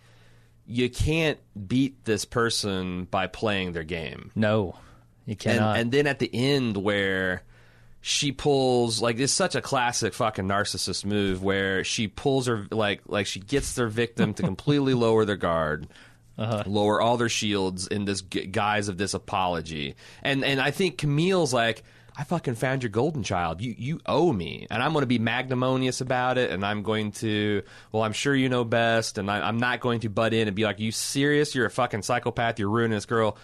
you 0.68 0.89
can't 0.89 1.39
beat 1.68 2.03
this 2.06 2.25
person 2.25 3.06
by 3.06 3.27
playing 3.27 3.71
their 3.71 3.83
game. 3.83 4.31
No, 4.36 4.75
you 5.25 5.31
And, 5.31 5.39
cannot. 5.39 5.77
and 5.77 5.92
then 5.92 6.07
at 6.07 6.19
the 6.19 6.30
end 6.33 6.77
where 6.77 7.44
she 8.01 8.31
pulls 8.31 9.01
like 9.01 9.18
it's 9.19 9.33
such 9.33 9.56
a 9.56 9.62
classic 9.62 10.13
fucking 10.13 10.45
narcissist 10.45 11.06
move 11.06 11.42
where 11.42 11.83
she 11.83 12.07
pulls 12.07 12.45
her 12.45 12.68
like 12.69 13.01
like 13.07 13.25
she 13.25 13.39
gets 13.39 13.74
their 13.74 13.88
victim 13.88 14.33
to 14.36 14.44
completely 14.44 14.94
lower 15.06 15.25
their 15.25 15.36
guard. 15.38 15.88
Uh-huh. 16.38 16.63
Lower 16.68 17.00
all 17.00 17.16
their 17.18 17.30
shields 17.30 17.88
in 17.88 18.04
this 18.04 18.19
guise 18.22 18.89
of 18.89 18.98
this 18.98 19.13
apology, 19.13 19.95
and 20.22 20.44
and 20.44 20.60
I 20.60 20.69
think 20.72 20.98
Camille's 20.98 21.54
like, 21.54 21.83
I 22.18 22.25
fucking 22.25 22.56
found 22.56 22.83
your 22.83 22.89
golden 22.89 23.24
child. 23.24 23.62
You 23.62 23.74
you 23.77 24.01
owe 24.06 24.33
me, 24.33 24.68
and 24.69 24.83
I'm 24.83 24.92
going 24.92 25.04
to 25.04 25.07
be 25.07 25.18
magnanimous 25.18 26.01
about 26.01 26.38
it, 26.38 26.51
and 26.51 26.66
I'm 26.66 26.83
going 26.83 27.13
to. 27.13 27.63
Well, 27.94 28.04
I'm 28.04 28.12
sure 28.12 28.36
you 28.36 28.50
know 28.50 28.66
best, 28.66 29.18
and 29.18 29.31
I, 29.31 29.48
I'm 29.48 29.60
not 29.60 29.80
going 29.80 30.01
to 30.01 30.10
butt 30.10 30.33
in 30.33 30.50
and 30.50 30.56
be 30.56 30.63
like, 30.66 30.81
you 30.81 30.92
serious? 30.92 31.56
You're 31.56 31.68
a 31.68 31.72
fucking 31.72 32.01
psychopath. 32.01 32.60
You're 32.60 32.69
ruining 32.69 32.92
this 32.98 33.06
girl, 33.06 33.38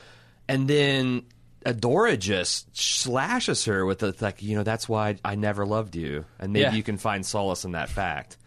and 0.50 0.68
then 0.68 1.24
Adora 1.66 2.18
just 2.18 2.76
slashes 2.76 3.66
her 3.66 3.86
with 3.86 4.00
the 4.00 4.16
like, 4.20 4.42
you 4.42 4.56
know, 4.56 4.64
that's 4.64 4.90
why 4.90 5.18
I 5.24 5.36
never 5.36 5.66
loved 5.66 5.96
you, 5.96 6.26
and 6.40 6.54
maybe 6.54 6.64
Yeah. 6.64 6.74
you 6.74 6.84
can 6.84 6.98
find 6.98 7.26
solace 7.26 7.66
in 7.66 7.74
that 7.74 7.90
fact. 7.90 8.38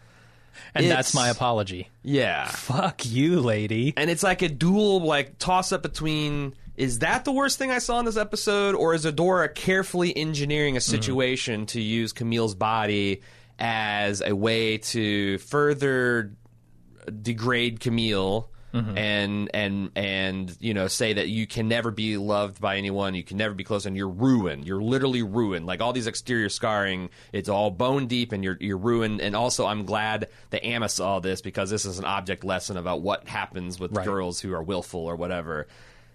and 0.73 0.85
it's- 0.85 0.97
that's 0.97 1.13
my 1.13 1.29
apology. 1.29 1.89
Yeah, 2.01 2.47
Fuck 2.47 3.05
you, 3.05 3.41
lady. 3.41 3.93
and 3.97 4.09
it's 4.09 4.23
like 4.23 4.41
a 4.41 4.49
dual 4.49 5.01
like 5.01 5.37
toss 5.37 5.71
up 5.71 5.83
between 5.83 6.53
is 6.77 6.99
that 6.99 7.23
the 7.25 7.31
worst 7.31 7.57
thing 7.57 7.71
I 7.71 7.79
saw 7.79 7.99
in 7.99 8.05
this 8.05 8.17
episode, 8.17 8.75
or 8.75 8.93
is 8.93 9.05
Adora 9.05 9.53
carefully 9.53 10.15
engineering 10.15 10.75
a 10.75 10.79
mm-hmm. 10.79 10.91
situation 10.91 11.65
to 11.67 11.81
use 11.81 12.11
Camille's 12.11 12.55
body 12.55 13.21
as 13.59 14.21
a 14.25 14.35
way 14.35 14.77
to 14.79 15.37
further 15.39 16.33
degrade 17.21 17.79
Camille? 17.79 18.49
Mm-hmm. 18.75 18.97
And 18.97 19.49
and 19.53 19.91
and 19.95 20.57
you 20.59 20.73
know 20.73 20.87
say 20.87 21.13
that 21.13 21.29
you 21.29 21.47
can 21.47 21.69
never 21.69 21.91
be 21.91 22.17
loved 22.17 22.59
by 22.59 22.75
anyone, 22.75 23.15
you 23.15 23.23
can 23.23 23.37
never 23.37 23.53
be 23.53 23.63
close, 23.63 23.85
and 23.85 23.95
you're 23.95 24.09
ruined. 24.09 24.67
You're 24.67 24.81
literally 24.81 25.23
ruined. 25.23 25.65
Like 25.65 25.79
all 25.81 25.93
these 25.93 26.07
exterior 26.07 26.49
scarring, 26.49 27.09
it's 27.31 27.47
all 27.47 27.71
bone 27.71 28.07
deep, 28.07 28.33
and 28.33 28.43
you're 28.43 28.57
you're 28.59 28.77
ruined. 28.77 29.21
And 29.21 29.35
also, 29.35 29.65
I'm 29.65 29.85
glad 29.85 30.27
that 30.49 30.65
Amma 30.65 30.89
saw 30.89 31.19
this 31.21 31.41
because 31.41 31.69
this 31.69 31.85
is 31.85 31.99
an 31.99 32.05
object 32.05 32.43
lesson 32.43 32.75
about 32.75 33.01
what 33.01 33.27
happens 33.29 33.79
with 33.79 33.95
Right. 33.95 34.05
girls 34.05 34.41
who 34.41 34.53
are 34.53 34.61
willful 34.63 34.99
or 35.01 35.15
whatever. 35.15 35.67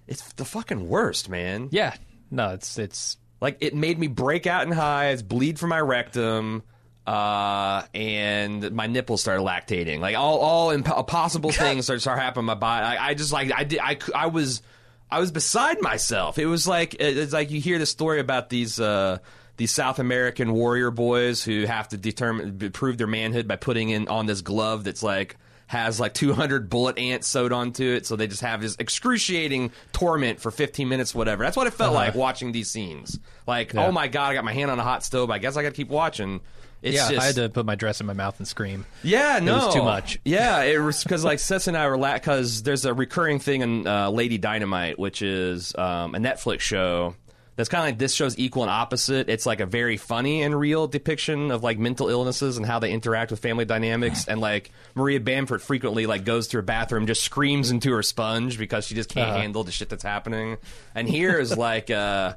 It's 0.06 0.32
the 0.34 0.44
fucking 0.44 0.88
worst, 0.88 1.28
man. 1.30 1.68
Yeah. 1.70 1.94
No, 2.30 2.50
it's 2.50 2.78
it's 2.78 3.16
Like 3.40 3.56
it 3.60 3.74
made 3.74 3.98
me 3.98 4.06
break 4.06 4.46
out 4.46 4.66
in 4.66 4.72
hives, 4.72 5.22
bleed 5.22 5.58
from 5.58 5.70
my 5.70 5.80
rectum, 5.80 6.62
uh, 7.06 7.82
and 7.94 8.72
my 8.72 8.86
nipples 8.86 9.20
started 9.20 9.42
lactating. 9.42 10.00
Like 10.00 10.16
all 10.16 10.38
all 10.38 10.70
imp- 10.70 11.06
possible 11.06 11.50
things 11.52 11.86
started 11.86 12.00
start 12.00 12.18
happening 12.18 12.42
in 12.42 12.46
my 12.46 12.54
body. 12.54 12.84
I, 12.86 13.08
I 13.10 13.14
just 13.14 13.32
like 13.32 13.52
I 13.54 13.64
did 13.64 13.80
I, 13.80 13.98
I 14.14 14.26
was 14.26 14.62
I 15.10 15.18
was 15.20 15.32
beside 15.32 15.80
myself. 15.80 16.38
It 16.38 16.46
was 16.46 16.68
like 16.68 16.94
it's 17.00 17.32
like 17.32 17.50
you 17.50 17.60
hear 17.60 17.78
the 17.78 17.86
story 17.86 18.20
about 18.20 18.48
these. 18.50 18.78
Uh, 18.80 19.18
these 19.56 19.70
South 19.72 19.98
American 19.98 20.54
warrior 20.54 20.90
boys 20.90 21.44
who 21.44 21.66
have 21.66 21.86
to 21.88 21.98
determine 21.98 22.70
prove 22.72 22.96
their 22.96 23.06
manhood 23.06 23.46
by 23.46 23.56
putting 23.56 23.90
in 23.90 24.08
on 24.08 24.24
this 24.24 24.40
glove 24.40 24.84
that's 24.84 25.02
like 25.02 25.36
has 25.66 26.00
like 26.00 26.14
200 26.14 26.70
bullet 26.70 26.96
ants 26.98 27.28
sewed 27.28 27.52
onto 27.52 27.84
it, 27.84 28.06
so 28.06 28.16
they 28.16 28.26
just 28.26 28.40
have 28.40 28.62
this 28.62 28.74
excruciating 28.78 29.70
torment 29.92 30.40
for 30.40 30.50
15 30.50 30.88
minutes, 30.88 31.14
whatever. 31.14 31.44
That's 31.44 31.58
what 31.58 31.66
it 31.66 31.74
felt 31.74 31.92
like 31.92 32.14
watching 32.14 32.52
these 32.52 32.70
scenes. 32.70 33.18
Like, 33.46 33.74
Uh-huh. 33.74 33.82
Yeah. 33.82 33.88
oh 33.88 33.92
my 33.92 34.08
god, 34.08 34.30
I 34.30 34.34
got 34.34 34.44
my 34.46 34.54
hand 34.54 34.70
on 34.70 34.78
a 34.78 34.82
hot 34.82 35.04
stove. 35.04 35.30
I 35.30 35.36
guess 35.36 35.58
I 35.58 35.62
got 35.62 35.68
to 35.68 35.74
keep 35.76 35.90
watching. 35.90 36.40
It's 36.82 36.96
yeah. 36.96 37.10
just, 37.10 37.20
I 37.20 37.24
had 37.26 37.34
to 37.36 37.48
put 37.48 37.66
my 37.66 37.74
dress 37.74 38.00
in 38.00 38.06
my 38.06 38.12
mouth 38.14 38.38
and 38.38 38.48
scream. 38.48 38.86
yeah, 39.02 39.38
no, 39.42 39.52
it 39.52 39.64
was 39.66 39.74
too 39.74 39.82
much. 39.82 40.18
Yeah, 40.24 40.62
it 40.62 40.78
was 40.78 41.02
because 41.02 41.24
like 41.24 41.38
Seth 41.38 41.68
and 41.68 41.76
I 41.76 41.86
were 41.88 41.98
because 41.98 42.62
there's 42.62 42.84
a 42.84 42.94
recurring 42.94 43.38
thing 43.38 43.60
in 43.62 43.86
uh, 43.86 44.10
Lady 44.10 44.38
Dynamite, 44.38 44.98
which 44.98 45.20
is 45.22 45.74
um, 45.76 46.14
a 46.14 46.18
Netflix 46.18 46.60
show 46.60 47.14
that's 47.56 47.68
kind 47.68 47.82
of 47.82 47.88
like 47.88 47.98
this 47.98 48.14
show's 48.14 48.38
equal 48.38 48.62
and 48.62 48.70
opposite. 48.70 49.28
It's 49.28 49.44
like 49.44 49.60
a 49.60 49.66
very 49.66 49.98
funny 49.98 50.40
and 50.42 50.58
real 50.58 50.86
depiction 50.86 51.50
of 51.50 51.62
like 51.62 51.78
mental 51.78 52.08
illnesses 52.08 52.56
and 52.56 52.64
how 52.64 52.78
they 52.78 52.90
interact 52.90 53.30
with 53.30 53.40
family 53.40 53.66
dynamics. 53.66 54.26
And 54.26 54.40
like 54.40 54.70
Maria 54.94 55.20
Bamford 55.20 55.60
frequently 55.60 56.06
like 56.06 56.24
goes 56.24 56.48
to 56.48 56.56
her 56.58 56.62
bathroom, 56.62 57.06
just 57.06 57.22
screams 57.22 57.70
into 57.70 57.92
her 57.92 58.02
sponge 58.02 58.56
because 58.58 58.86
she 58.86 58.94
just 58.94 59.10
can't 59.10 59.28
Uh-huh. 59.28 59.40
handle 59.40 59.64
the 59.64 59.72
shit 59.72 59.90
that's 59.90 60.04
happening. 60.04 60.56
And 60.94 61.06
here 61.06 61.38
is 61.38 61.54
like, 61.54 61.90
uh, 61.90 62.34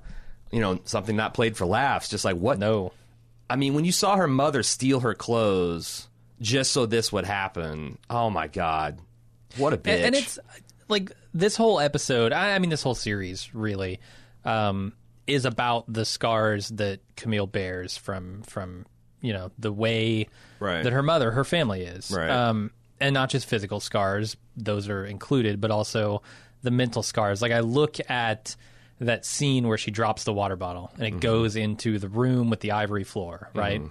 you 0.51 0.59
know, 0.59 0.79
something 0.83 1.15
not 1.15 1.33
played 1.33 1.55
for 1.55 1.65
laughs. 1.65 2.09
Just 2.09 2.25
like 2.25 2.35
what? 2.35 2.59
No. 2.59 2.91
I 3.53 3.55
mean, 3.55 3.75
when 3.75 3.85
you 3.85 3.91
saw 3.91 4.15
her 4.15 4.27
mother 4.27 4.63
steal 4.63 5.01
her 5.01 5.13
clothes 5.13 6.07
just 6.41 6.71
so 6.71 6.87
this 6.87 7.11
would 7.11 7.25
happen, 7.25 7.99
oh 8.09 8.31
my 8.31 8.47
god, 8.47 8.99
what 9.57 9.73
a 9.73 9.77
bitch! 9.77 9.93
and, 9.93 10.05
and 10.07 10.15
it's 10.15 10.39
like 10.89 11.11
this 11.35 11.55
whole 11.55 11.79
episode 11.79 12.33
I, 12.33 12.55
I 12.55 12.59
mean 12.59 12.69
this 12.71 12.81
whole 12.81 12.95
series 12.95 13.53
really 13.53 13.99
um, 14.43 14.93
is 15.27 15.45
about 15.45 15.85
the 15.91 16.03
scars 16.05 16.69
that 16.69 16.99
camille 17.15 17.45
bears 17.47 17.95
from 17.95 18.41
from 18.41 18.85
you 19.21 19.33
know 19.33 19.51
the 19.59 19.71
way 19.71 20.27
Right. 20.59 20.83
that 20.83 20.91
her 20.93 21.03
mother 21.03 21.29
her 21.31 21.43
family 21.43 21.83
is 21.83 22.11
Right. 22.11 22.29
um, 22.29 22.71
and 22.99 23.13
not 23.13 23.29
just 23.29 23.47
physical 23.47 23.79
scars 23.79 24.35
those 24.57 24.89
are 24.89 25.05
included 25.05 25.61
but 25.61 25.69
also 25.71 26.21
the 26.63 26.71
mental 26.71 27.03
scars 27.03 27.41
like 27.41 27.51
i 27.51 27.59
look 27.61 27.97
at 28.09 28.55
that 29.03 29.25
scene 29.25 29.67
where 29.67 29.77
she 29.77 29.91
drops 29.91 30.23
the 30.23 30.33
water 30.33 30.55
bottle 30.55 30.91
and 30.95 31.03
it 31.03 31.09
Mm-hmm. 31.11 31.19
goes 31.19 31.55
into 31.55 31.99
the 31.99 32.07
room 32.09 32.49
with 32.49 32.59
the 32.61 32.71
ivory 32.71 33.03
floor 33.03 33.49
right 33.55 33.81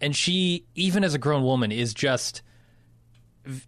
and 0.00 0.14
she 0.16 0.66
even 0.74 1.04
as 1.04 1.14
a 1.14 1.18
grown 1.18 1.42
woman 1.42 1.72
is 1.72 1.94
just 1.94 2.42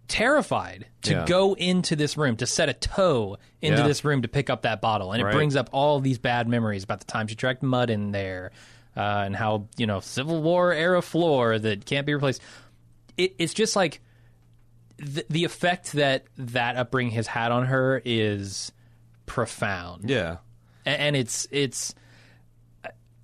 terrified 0.07 0.87
to 1.03 1.11
Yeah. 1.11 1.25
go 1.25 1.53
into 1.53 1.95
this 1.95 2.17
room 2.17 2.35
to 2.37 2.45
set 2.45 2.67
a 2.67 2.73
toe 2.73 3.37
into 3.61 3.77
Yeah. 3.81 3.87
this 3.87 4.03
room 4.03 4.21
to 4.23 4.27
pick 4.27 4.49
up 4.49 4.63
that 4.63 4.81
bottle 4.81 5.13
and 5.13 5.21
it 5.21 5.25
Right. 5.25 5.33
brings 5.33 5.55
up 5.55 5.69
all 5.71 5.99
these 6.01 6.17
bad 6.17 6.47
memories 6.49 6.83
about 6.83 6.99
the 6.99 7.05
time 7.05 7.27
she 7.27 7.35
tracked 7.35 7.63
mud 7.63 7.89
in 7.89 8.11
there 8.11 8.51
uh, 8.97 9.23
and 9.25 9.35
how 9.35 9.67
you 9.77 9.87
know 9.87 10.01
civil 10.01 10.41
war 10.41 10.73
era 10.73 11.01
floor 11.01 11.57
that 11.57 11.85
can't 11.85 12.05
be 12.05 12.13
replaced 12.13 12.41
it, 13.15 13.35
it's 13.37 13.53
just 13.53 13.75
like 13.77 14.01
the, 14.97 15.25
the 15.29 15.45
effect 15.45 15.93
that 15.93 16.25
that 16.37 16.75
upbringing 16.75 17.13
has 17.13 17.27
had 17.27 17.53
on 17.53 17.65
her 17.67 18.01
is 18.03 18.73
profound 19.25 20.09
yeah, 20.09 20.37
and 20.85 21.15
it's 21.15 21.47
it's 21.51 21.93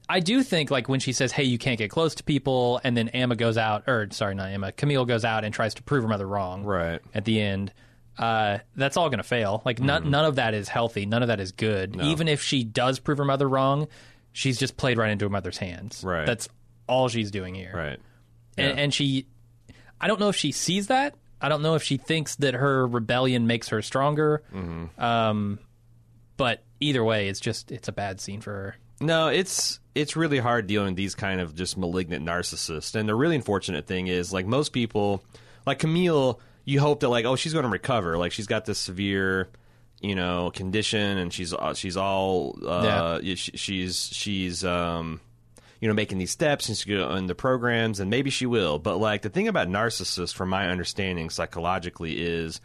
I 0.08 0.20
do 0.20 0.44
think 0.44 0.70
like 0.70 0.88
when 0.88 1.00
she 1.00 1.14
says, 1.14 1.32
"Hey, 1.32 1.44
you 1.46 1.58
can't 1.58 1.78
get 1.80 1.90
close 1.90 2.16
to 2.16 2.24
people," 2.24 2.80
and 2.84 2.96
then 2.96 3.10
Amma 3.10 3.36
goes 3.36 3.58
out, 3.58 3.86
or 3.88 4.08
sorry, 4.12 4.36
not 4.36 4.50
Amma, 4.50 4.72
Camille 4.72 5.06
goes 5.06 5.26
out 5.26 5.44
and 5.44 5.54
tries 5.54 5.74
to 5.76 5.84
prove 5.84 6.04
her 6.04 6.10
mother 6.10 6.28
wrong. 6.28 6.64
Right. 6.64 7.02
at 7.14 7.26
the 7.26 7.42
end, 7.42 7.74
uh, 8.20 8.60
that's 8.76 8.98
all 8.98 9.10
going 9.10 9.18
to 9.18 9.24
fail. 9.24 9.64
Like 9.66 9.80
none 9.80 10.04
Mm-hmm. 10.04 10.12
none 10.12 10.26
of 10.26 10.36
that 10.36 10.54
is 10.54 10.70
healthy. 10.70 11.06
None 11.08 11.24
of 11.24 11.30
that 11.30 11.40
is 11.40 11.52
good. 11.54 11.96
Even 12.02 12.28
if 12.28 12.42
she 12.44 12.64
does 12.64 13.00
prove 13.00 13.18
her 13.18 13.26
mother 13.26 13.50
wrong, 13.50 13.88
she's 14.32 14.60
just 14.60 14.78
played 14.78 14.98
right 15.00 15.10
into 15.10 15.26
her 15.26 15.30
mother's 15.30 15.58
hands. 15.58 16.04
Right. 16.04 16.26
That's 16.26 16.48
all 16.88 17.08
she's 17.08 17.32
doing 17.32 17.56
here. 17.56 17.72
right. 17.74 18.00
And, 18.58 18.80
and 18.80 18.94
she, 18.94 19.26
I 20.00 20.08
don't 20.08 20.20
know 20.20 20.30
if 20.30 20.36
she 20.38 20.52
sees 20.54 20.88
that. 20.88 21.16
I 21.42 21.50
don't 21.50 21.62
know 21.62 21.76
if 21.76 21.84
she 21.84 21.98
thinks 21.98 22.36
that 22.38 22.54
her 22.54 22.88
rebellion 22.88 23.48
makes 23.48 23.68
her 23.70 23.82
stronger. 23.82 24.44
Mm-hmm. 24.54 25.02
Um, 25.04 25.60
but 26.38 26.64
either 26.80 27.04
way, 27.04 27.28
it's 27.30 27.40
just 27.40 27.72
it's 27.72 27.88
a 27.88 27.92
bad 27.92 28.20
scene 28.22 28.42
for 28.42 28.52
her. 28.52 28.76
No, 29.02 29.28
it's 29.28 29.80
it's 29.94 30.16
really 30.16 30.40
hard 30.40 30.68
dealing 30.68 30.90
with 30.90 30.96
these 30.98 31.16
kind 31.16 31.42
of 31.42 31.56
just 31.56 31.78
malignant 31.78 32.26
narcissists. 32.26 32.96
And 32.96 33.08
the 33.08 33.16
really 33.16 33.36
unfortunate 33.36 33.88
thing 33.88 34.08
is, 34.08 34.32
like 34.32 34.46
most 34.46 34.70
people, 34.70 35.24
like 35.66 35.80
Camille, 35.80 36.40
you 36.64 36.80
hope 36.80 37.02
that 37.02 37.10
like, 37.10 37.26
oh, 37.26 37.36
she's 37.36 37.54
going 37.54 37.64
to 37.64 37.70
recover. 37.70 38.18
Like 38.18 38.32
she's 38.32 38.48
got 38.48 38.66
this 38.66 38.80
severe, 38.80 39.50
you 40.02 40.16
know, 40.16 40.52
condition, 40.52 41.18
and 41.18 41.34
she's 41.34 41.54
uh, 41.54 41.74
she's 41.74 41.98
all 41.98 42.58
uh, 42.66 43.20
yeah. 43.22 43.36
she, 43.36 43.52
she's 43.58 44.10
she's 44.12 44.64
um, 44.64 45.20
you 45.82 45.88
know 45.88 45.94
making 45.94 46.18
these 46.18 46.32
steps 46.32 46.68
and 46.70 46.78
she's 46.78 46.86
going 46.86 47.18
in 47.18 47.28
the 47.28 47.36
programs, 47.36 48.00
and 48.00 48.10
maybe 48.10 48.30
she 48.30 48.46
will. 48.46 48.80
But 48.80 48.98
like 48.98 49.22
the 49.22 49.30
thing 49.30 49.48
about 49.48 49.68
narcissists, 49.68 50.34
from 50.34 50.50
my 50.50 50.70
understanding 50.70 51.30
psychologically, 51.30 52.18
is 52.18 52.62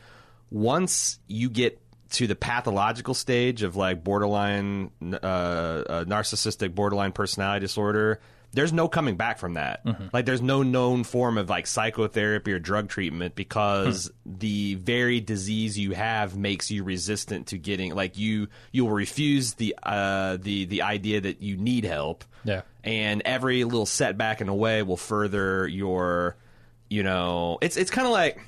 once 0.50 1.18
you 1.26 1.50
get 1.50 1.80
to 2.10 2.26
the 2.26 2.36
pathological 2.36 3.14
stage 3.14 3.62
of 3.62 3.76
like 3.76 4.02
borderline 4.04 4.90
uh, 5.02 5.16
uh, 5.16 6.04
narcissistic 6.04 6.74
borderline 6.74 7.12
personality 7.12 7.60
disorder 7.60 8.20
there's 8.52 8.72
no 8.72 8.88
coming 8.88 9.16
back 9.16 9.38
from 9.38 9.54
that. 9.54 9.84
Like 10.12 10.26
there's 10.26 10.42
no 10.42 10.62
known 10.62 11.04
form 11.04 11.38
of 11.38 11.48
like 11.48 11.66
psychotherapy 11.66 12.52
or 12.52 12.58
drug 12.58 12.88
treatment 12.88 13.34
because 13.34 14.10
the 14.26 14.74
very 14.74 15.20
disease 15.20 15.78
you 15.78 15.92
have 15.92 16.36
makes 16.36 16.70
you 16.70 16.82
resistant 16.82 17.48
to 17.48 17.58
getting 17.58 17.94
like 17.94 18.18
you 18.18 18.48
you 18.72 18.84
will 18.84 18.92
refuse 18.92 19.54
the 19.54 19.76
uh 19.82 20.36
the 20.40 20.64
the 20.64 20.82
idea 20.82 21.20
that 21.20 21.42
you 21.42 21.56
need 21.56 21.84
help. 21.84 22.24
Yeah. 22.42 22.62
and 22.82 23.20
every 23.24 23.64
little 23.64 23.86
setback 23.86 24.40
in 24.40 24.48
a 24.48 24.54
way 24.54 24.82
will 24.82 24.96
further 24.96 25.68
your 25.68 26.36
you 26.88 27.02
know 27.02 27.58
it's 27.60 27.76
it's 27.76 27.90
kind 27.90 28.06
of 28.06 28.12
like 28.12 28.40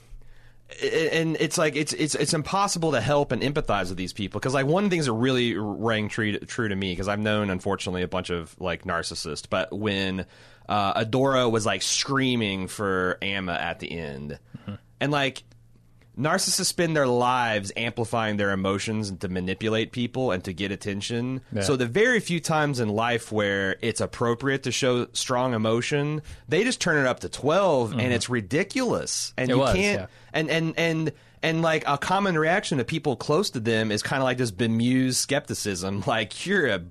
and 0.81 1.37
it's 1.41 1.59
like 1.59 1.77
it's 1.77 1.93
it's 1.93 2.15
it's 2.15 2.35
impossible 2.35 2.93
to 2.93 3.01
help 3.01 3.33
and 3.33 3.43
empathize 3.43 3.89
with 3.89 3.99
these 3.99 4.13
people. 4.13 4.41
Because 4.41 4.55
like 4.55 4.67
one 4.67 4.85
of 4.85 4.91
the 4.91 4.95
things 4.95 5.07
that 5.07 5.13
really 5.13 5.55
rang 5.57 6.09
true 6.09 6.39
true 6.39 6.69
to 6.69 6.77
me 6.77 6.93
because 6.93 7.09
I've 7.09 7.21
known 7.21 7.51
unfortunately 7.51 8.03
a 8.03 8.09
bunch 8.09 8.31
of 8.31 8.55
like 8.61 8.85
narcissists, 8.85 9.47
but 9.49 9.73
when 9.73 10.27
uh, 10.69 11.05
Adora 11.05 11.51
was 11.51 11.67
like 11.67 11.83
screaming 11.83 12.69
for 12.69 13.19
Amma 13.23 13.55
at 13.55 13.81
the 13.81 13.91
end, 13.91 14.39
and 15.01 15.13
like 15.13 15.43
narcissists 16.19 16.67
spend 16.67 16.97
their 16.97 17.07
lives 17.07 17.73
amplifying 17.77 18.37
their 18.37 18.51
emotions 18.51 19.09
and 19.09 19.21
to 19.21 19.29
manipulate 19.29 19.93
people 19.93 20.31
and 20.31 20.45
to 20.45 20.53
get 20.53 20.71
attention. 20.71 21.41
Yeah. 21.53 21.63
So 21.63 21.77
the 21.77 21.87
very 21.87 22.21
few 22.21 22.41
times 22.41 22.81
in 22.81 22.89
life 22.89 23.33
where 23.33 23.77
it's 23.81 24.01
appropriate 24.01 24.65
to 24.65 24.73
show 24.73 25.07
strong 25.13 25.55
emotion, 25.55 26.23
they 26.49 26.65
just 26.65 26.81
turn 26.81 26.99
it 26.99 27.09
up 27.09 27.21
to 27.21 27.29
12 27.29 27.93
and 27.93 28.01
mm-hmm. 28.01 28.13
it's 28.13 28.29
ridiculous. 28.29 29.33
And 29.37 29.51
It 29.51 29.55
you 29.55 29.61
was, 29.61 29.75
can't 29.75 30.01
yeah. 30.01 30.07
and 30.33 30.51
and 30.51 30.75
and 30.79 31.13
and 31.43 31.63
like 31.63 31.85
a 31.87 31.99
common 31.99 32.39
reaction 32.39 32.79
to 32.79 32.85
people 32.85 33.17
close 33.17 33.51
to 33.51 33.61
them 33.61 33.91
is 33.91 34.03
kind 34.03 34.21
of 34.21 34.25
like 34.25 34.39
this 34.39 34.51
bemused 34.51 35.19
skepticism 35.19 36.05
like 36.07 36.47
you're 36.47 36.67
a 36.67 36.83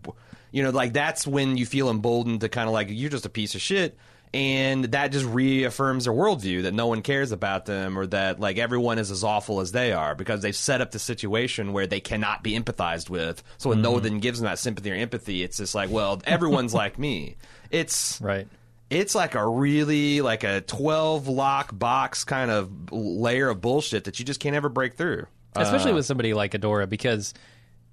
you 0.51 0.63
know 0.63 0.71
like 0.71 0.93
that's 0.93 1.25
when 1.25 1.57
you 1.57 1.65
feel 1.65 1.89
emboldened 1.89 2.41
to 2.41 2.49
kind 2.49 2.67
of 2.67 2.73
like 2.73 2.87
you're 2.89 3.09
just 3.09 3.25
a 3.25 3.29
piece 3.29 3.55
of 3.55 3.61
shit 3.61 3.97
and 4.33 4.85
that 4.85 5.11
just 5.11 5.25
reaffirms 5.25 6.05
their 6.05 6.13
worldview 6.13 6.63
that 6.63 6.73
no 6.73 6.87
one 6.87 7.01
cares 7.01 7.31
about 7.33 7.65
them 7.65 7.97
or 7.99 8.07
that 8.07 8.39
like 8.39 8.57
everyone 8.57 8.97
is 8.97 9.11
as 9.11 9.23
awful 9.23 9.59
as 9.59 9.71
they 9.73 9.91
are 9.91 10.15
because 10.15 10.41
they've 10.41 10.55
set 10.55 10.79
up 10.79 10.91
the 10.91 10.99
situation 10.99 11.73
where 11.73 11.85
they 11.85 11.99
cannot 11.99 12.41
be 12.41 12.57
empathized 12.57 13.09
with 13.09 13.43
so 13.57 13.69
when 13.69 13.81
no 13.81 13.91
one 13.91 14.19
gives 14.19 14.39
them 14.39 14.45
that 14.45 14.57
sympathy 14.59 14.89
or 14.91 14.95
empathy 14.95 15.43
it's 15.43 15.57
just 15.57 15.75
like 15.75 15.89
well 15.89 16.21
everyone's 16.25 16.73
like 16.73 16.97
me 16.97 17.35
it's 17.71 18.21
Right. 18.21 18.47
it's 18.89 19.15
like 19.15 19.35
a 19.35 19.45
really 19.45 20.21
like 20.21 20.45
a 20.45 20.61
12 20.61 21.27
lock 21.27 21.77
box 21.77 22.23
kind 22.23 22.49
of 22.51 22.91
layer 22.91 23.49
of 23.49 23.59
bullshit 23.59 24.05
that 24.05 24.17
you 24.19 24.23
just 24.25 24.39
can't 24.39 24.55
ever 24.55 24.69
break 24.69 24.95
through 24.95 25.25
especially 25.57 25.91
Uh, 25.91 25.95
with 25.95 26.05
somebody 26.05 26.33
like 26.33 26.53
Adora 26.53 26.87
because 26.87 27.33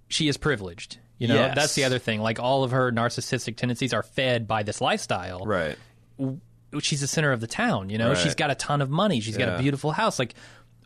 she 0.07 0.29
is 0.29 0.37
privileged. 0.37 0.99
You 1.19 1.27
know, 1.27 1.35
Yes. 1.35 1.55
that's 1.57 1.75
the 1.75 1.83
other 1.85 1.99
thing. 1.99 2.21
Like 2.21 2.39
all 2.39 2.63
of 2.63 2.71
her 2.71 2.93
narcissistic 2.93 3.57
tendencies 3.57 3.93
are 3.93 4.05
fed 4.05 4.47
by 4.47 4.63
this 4.63 4.81
lifestyle. 4.81 5.41
right 5.45 5.77
She's 6.81 7.01
the 7.01 7.07
center 7.07 7.33
of 7.33 7.41
the 7.41 7.47
town. 7.47 7.89
You 7.91 7.99
know, 7.99 8.09
Right. 8.11 8.19
she's 8.19 8.35
got 8.35 8.51
a 8.51 8.55
ton 8.55 8.83
of 8.83 8.91
money. 8.91 9.21
She's 9.21 9.37
got 9.37 9.59
a 9.59 9.63
beautiful 9.63 9.91
house. 9.93 10.19
Like 10.19 10.35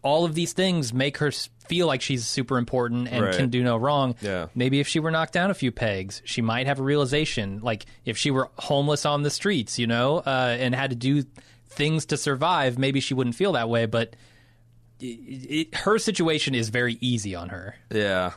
all 0.03 0.25
of 0.25 0.35
these 0.35 0.53
things 0.53 0.93
make 0.93 1.19
her 1.19 1.31
feel 1.69 1.87
like 1.87 2.03
she's 2.03 2.27
super 2.27 2.59
important 2.59 3.09
and 3.09 3.25
Right. 3.25 3.37
can 3.37 3.51
do 3.51 3.63
no 3.65 3.77
wrong. 3.77 4.15
Yeah. 4.21 4.47
Maybe 4.55 4.81
if 4.81 4.87
she 4.89 5.01
were 5.01 5.11
knocked 5.11 5.33
down 5.33 5.51
a 5.51 5.55
few 5.55 5.73
pegs, 5.73 6.23
she 6.25 6.41
might 6.43 6.67
have 6.67 6.79
a 6.81 6.83
realization. 6.83 7.61
Like 7.63 7.87
if 8.05 8.17
she 8.19 8.31
were 8.31 8.51
homeless 8.59 9.05
on 9.07 9.23
the 9.23 9.31
streets, 9.31 9.79
you 9.79 9.87
know, 9.87 10.19
uh, 10.19 10.57
and 10.59 10.75
had 10.75 10.91
to 10.91 10.97
do 10.97 11.25
things 11.69 12.07
to 12.07 12.17
survive, 12.17 12.79
maybe 12.79 13.01
she 13.01 13.15
wouldn't 13.15 13.35
feel 13.37 13.53
that 13.53 13.69
way. 13.69 13.87
But 13.87 14.15
it, 15.01 15.05
it, 15.05 15.75
her 15.75 15.99
situation 15.99 16.55
is 16.55 16.69
very 16.69 16.97
easy 17.01 17.35
on 17.35 17.49
her. 17.49 17.75
Yeah. 17.91 18.33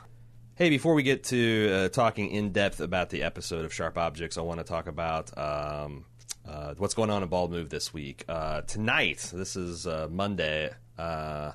Hey, 0.56 0.70
before 0.70 0.94
we 0.94 1.04
get 1.04 1.26
to 1.26 1.70
uh, 1.74 1.90
talking 1.90 2.30
in 2.30 2.52
depth 2.54 2.80
about 2.80 3.10
the 3.10 3.24
episode 3.24 3.66
of 3.66 3.74
Sharp 3.74 3.98
Objects, 3.98 4.38
I 4.38 4.42
want 4.42 4.60
to 4.60 4.64
talk 4.64 4.88
about 4.88 5.38
um, 5.38 6.06
uh, 6.48 6.74
what's 6.78 6.94
going 6.94 7.10
on 7.10 7.24
in 7.24 7.30
Bald 7.30 7.52
Move 7.52 7.70
this 7.70 7.94
week. 7.94 8.24
Uh, 8.28 8.62
tonight, 8.62 9.30
this 9.34 9.56
is 9.56 9.88
uh, 9.88 10.08
Monday, 10.10 10.72
uh, 10.98 11.52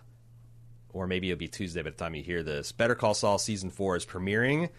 or 0.92 1.06
maybe 1.06 1.30
it'll 1.30 1.38
be 1.38 1.48
Tuesday 1.48 1.82
by 1.82 1.90
the 1.90 1.96
time 1.96 2.14
you 2.14 2.22
hear 2.22 2.42
this. 2.42 2.72
Better 2.72 2.94
Call 2.94 3.14
Saul 3.14 3.38
season 3.38 3.70
four 3.70 3.96
is 3.96 4.04
premiering. 4.04 4.70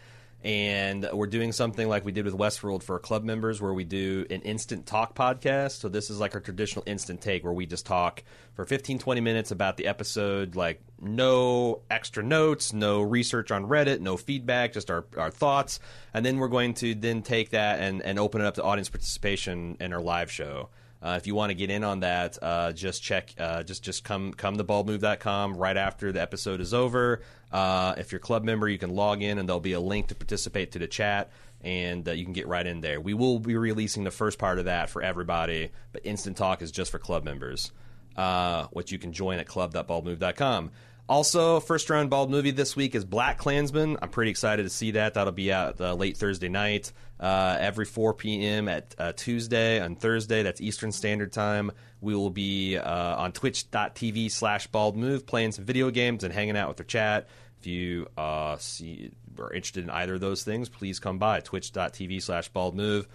And 0.44 1.08
we're 1.14 1.28
doing 1.28 1.52
something 1.52 1.88
like 1.88 2.04
we 2.04 2.12
did 2.12 2.26
with 2.26 2.34
Westworld 2.34 2.82
for 2.82 2.98
club 2.98 3.24
members, 3.24 3.62
where 3.62 3.74
we 3.74 3.84
do 3.84 4.26
an 4.32 4.42
instant 4.42 4.88
talk 4.88 5.14
podcast. 5.14 5.80
So 5.80 5.88
this 5.88 6.10
is 6.10 6.20
like 6.20 6.34
our 6.34 6.42
traditional 6.42 6.84
instant 6.88 7.22
take, 7.22 7.44
where 7.44 7.54
we 7.54 7.68
just 7.68 7.86
talk 7.86 8.24
for 8.54 8.66
15, 8.66 8.98
20 8.98 9.22
minutes 9.22 9.52
about 9.52 9.78
the 9.78 9.86
episode, 9.86 10.56
like 10.56 10.82
no 11.00 11.82
extra 11.92 12.24
notes, 12.24 12.74
no 12.74 13.02
research 13.02 13.52
on 13.52 13.68
Reddit, 13.68 14.00
no 14.00 14.18
feedback, 14.18 14.74
just 14.74 14.90
our, 14.90 15.06
our 15.16 15.30
thoughts. 15.30 15.80
And 16.14 16.26
then 16.26 16.38
we're 16.38 16.48
going 16.48 16.74
to 16.76 16.96
then 16.96 17.22
take 17.22 17.52
that 17.52 17.80
and, 17.80 18.02
and 18.02 18.18
open 18.18 18.42
it 18.42 18.48
up 18.48 18.56
to 18.56 18.64
audience 18.64 18.90
participation 18.90 19.78
in 19.80 19.94
our 19.94 20.02
live 20.02 20.32
show. 20.32 20.70
Uh, 21.02 21.16
if 21.18 21.26
you 21.26 21.34
want 21.34 21.50
to 21.50 21.56
get 21.56 21.72
in 21.72 21.84
on 21.84 22.02
that, 22.02 22.38
uh, 22.42 22.72
just 22.72 23.02
check, 23.02 23.34
uh, 23.40 23.64
just 23.64 23.84
just 23.84 24.04
come 24.04 24.34
come 24.34 24.58
to 24.58 24.64
baldmove.com 24.64 25.58
right 25.58 25.78
after 25.78 26.12
the 26.12 26.22
episode 26.22 26.62
is 26.62 26.74
over. 26.74 27.22
Uh, 27.52 27.96
if 27.98 28.12
you're 28.12 28.20
a 28.20 28.22
club 28.22 28.44
member, 28.44 28.70
you 28.70 28.78
can 28.78 28.92
log 28.92 29.24
in 29.24 29.40
and 29.40 29.50
there'll 29.50 29.60
be 29.60 29.74
a 29.74 29.80
link 29.80 30.08
to 30.08 30.16
participate 30.16 30.74
to 30.74 30.80
the 30.80 30.88
chat, 30.88 31.32
and 31.62 32.08
uh, 32.08 32.12
you 32.12 32.24
can 32.24 32.34
get 32.34 32.48
right 32.48 32.68
in 32.68 32.82
there. 32.82 33.02
We 33.02 33.16
will 33.16 33.40
be 33.40 33.56
releasing 33.56 34.04
the 34.04 34.12
first 34.12 34.38
part 34.38 34.60
of 34.60 34.66
that 34.66 34.90
for 34.90 35.02
everybody, 35.02 35.72
but 35.92 36.06
Instant 36.06 36.38
Talk 36.38 36.62
is 36.62 36.72
just 36.72 36.92
for 36.92 37.00
club 37.00 37.24
members, 37.24 37.72
uh, 38.16 38.68
which 38.72 38.92
you 38.92 39.00
can 39.00 39.12
join 39.12 39.40
at 39.40 39.48
club.baldmove.com. 39.48 40.72
Also, 41.10 41.60
first 41.60 41.90
round 41.90 42.10
bald 42.10 42.32
movie 42.32 42.52
this 42.52 42.76
week 42.76 42.96
is 42.96 43.04
Black 43.04 43.38
Klansman. 43.38 43.98
I'm 44.02 44.10
pretty 44.10 44.32
excited 44.32 44.64
to 44.64 44.70
see 44.70 44.92
that. 44.92 45.16
That'll 45.16 45.34
be 45.34 45.52
out 45.52 45.82
uh, 45.82 45.94
late 45.94 46.16
Thursday 46.16 46.48
night, 46.48 46.94
uh, 47.20 47.58
every 47.60 47.86
4 47.86 48.14
p.m. 48.14 48.70
at 48.70 48.96
uh, 48.98 49.12
Tuesday 49.14 49.80
and 49.80 50.00
Thursday. 50.00 50.44
That's 50.44 50.62
Eastern 50.62 50.92
Standard 50.92 51.34
Time. 51.34 51.72
We 52.00 52.16
will 52.16 52.30
be 52.30 52.78
uh, 52.78 53.18
on 53.18 53.34
twitch.tv 53.34 54.32
slash 54.32 54.68
bald 54.68 54.96
move 54.96 55.26
playing 55.26 55.52
some 55.52 55.66
video 55.66 55.92
games 55.92 56.24
and 56.24 56.34
hanging 56.34 56.56
out 56.56 56.70
with 56.70 56.78
the 56.78 56.84
chat. 56.84 57.28
If 57.60 57.68
you 57.68 58.08
uh, 58.18 58.58
see 58.58 59.12
are 59.38 59.54
interested 59.54 59.84
in 59.84 59.90
either 59.90 60.16
of 60.16 60.22
those 60.22 60.44
things, 60.44 60.70
please 60.70 61.00
come 61.00 61.20
by 61.20 61.42
twitch.tv 61.42 62.22
slash 62.22 62.50
bald 62.50 62.76
move. 62.76 63.08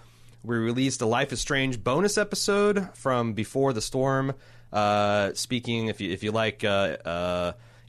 We 0.45 0.57
released 0.57 1.00
a 1.00 1.07
Life 1.07 1.33
is 1.33 1.40
Strange 1.40 1.83
bonus 1.83 2.19
episode 2.19 2.88
from 2.95 3.33
Before 3.33 3.73
the 3.73 3.81
Storm. 3.81 4.35
Uh, 4.73 5.33
speaking, 5.35 5.88
if 5.88 6.00
you 6.00 6.12
if 6.12 6.23
you 6.23 6.31
like 6.31 6.62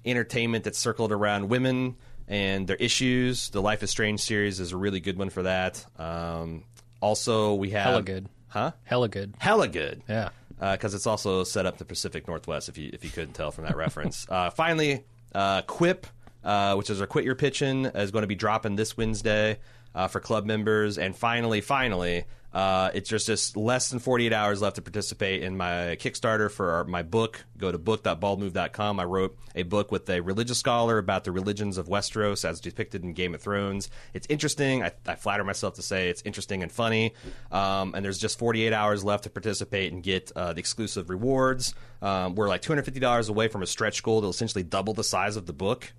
entertainment 0.08 0.64
that's 0.64 0.78
circled 0.80 1.12
around 1.12 1.50
women 1.50 1.96
and 2.28 2.68
their 2.68 2.76
issues, 2.78 3.50
the 3.52 3.62
Life 3.62 3.84
is 3.84 3.90
Strange 3.92 4.20
series 4.22 4.60
is 4.60 4.72
a 4.74 4.78
really 4.78 5.00
good 5.00 5.18
one 5.18 5.30
for 5.30 5.44
that. 5.44 5.86
Um, 5.98 6.64
also, 7.02 7.54
we 7.56 7.70
have 7.72 7.84
Hella 7.86 8.02
good. 8.04 8.28
huh? 8.48 8.72
Hella 8.84 9.08
good. 9.10 9.34
Hella 9.38 9.68
good 9.68 10.02
Yeah. 10.10 10.30
because 10.60 10.94
it's 10.94 11.08
also 11.08 11.44
set 11.44 11.66
up 11.66 11.78
the 11.78 11.86
Pacific 11.86 12.28
Northwest. 12.28 12.70
If 12.70 12.78
you 12.78 12.90
if 12.92 13.04
you 13.04 13.10
couldn't 13.12 13.34
tell 13.34 13.52
from 13.52 13.66
that 13.66 13.76
reference. 13.86 14.26
Uh, 14.30 14.50
finally, 14.50 15.04
uh, 15.36 15.62
Quip, 15.64 16.08
uh, 16.44 16.76
which 16.76 16.90
is 16.90 17.00
our 17.00 17.08
Quit 17.08 17.24
Your 17.26 17.36
Pitching, 17.36 17.86
is 17.86 18.12
going 18.12 18.24
to 18.24 18.28
be 18.28 18.36
dropping 18.36 18.76
this 18.76 18.98
Wednesday 18.98 19.60
uh, 19.96 20.08
for 20.08 20.20
club 20.20 20.46
members. 20.46 20.98
And 20.98 21.16
finally, 21.16 21.62
finally, 21.62 22.26
uh, 22.58 22.90
it's 22.96 23.08
just 23.08 23.28
just 23.28 23.56
less 23.56 23.92
than 23.92 24.00
48 24.00 24.34
hours 24.34 24.64
left 24.64 24.78
to 24.78 24.82
participate 24.82 25.44
in 25.44 25.58
my 25.58 25.96
Kickstarter 26.00 26.50
for 26.50 26.72
our, 26.72 26.84
my 26.86 27.04
book. 27.04 27.46
Go 27.56 27.72
to 27.72 27.78
book.baldmove.com. 27.78 29.00
I 29.00 29.04
wrote 29.04 29.38
a 29.54 29.62
book 29.62 29.92
with 29.92 30.10
a 30.10 30.22
religious 30.22 30.58
scholar 30.58 30.98
about 30.98 31.24
the 31.24 31.32
religions 31.32 31.78
of 31.78 31.88
Westeros 31.88 32.44
as 32.44 32.60
depicted 32.60 33.04
in 33.04 33.14
Game 33.14 33.36
of 33.36 33.42
Thrones. 33.44 33.92
It's 34.16 34.26
interesting. 34.28 34.82
I, 34.82 34.92
I 35.06 35.14
flatter 35.14 35.44
myself 35.44 35.76
to 35.76 35.84
say 35.84 36.10
it's 36.10 36.24
interesting 36.26 36.64
and 36.64 36.72
funny. 36.72 37.14
Um, 37.52 37.94
and 37.94 38.04
there's 38.04 38.18
just 38.18 38.40
48 38.40 38.74
hours 38.74 39.04
left 39.04 39.26
to 39.26 39.30
participate 39.30 39.94
and 39.94 40.02
get 40.02 40.32
uh, 40.36 40.54
the 40.54 40.60
exclusive 40.60 41.12
rewards. 41.12 41.76
Um, 42.02 42.34
we're 42.34 42.48
like 42.48 42.64
$250 42.64 43.30
away 43.30 43.50
from 43.50 43.62
a 43.62 43.68
stretch 43.68 44.02
goal 44.02 44.22
that'll 44.22 44.32
essentially 44.32 44.64
double 44.64 44.96
the 44.96 45.04
size 45.04 45.36
of 45.36 45.46
the 45.46 45.54
book. 45.54 45.94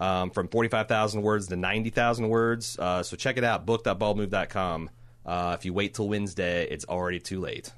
Um, 0.00 0.30
from 0.30 0.48
45,000 0.48 1.20
words 1.20 1.48
to 1.48 1.56
90,000 1.56 2.30
words. 2.30 2.78
Uh, 2.78 3.02
so 3.02 3.14
check 3.14 3.36
it 3.36 3.44
out, 3.44 3.66
book.baldmove.com. 3.66 4.88
Uh, 5.28 5.54
if 5.58 5.64
you 5.66 5.74
wait 5.74 5.92
till 5.94 6.08
Wednesday, 6.08 6.66
it's 6.70 6.86
already 6.86 7.20
too 7.20 7.38
late. 7.40 7.70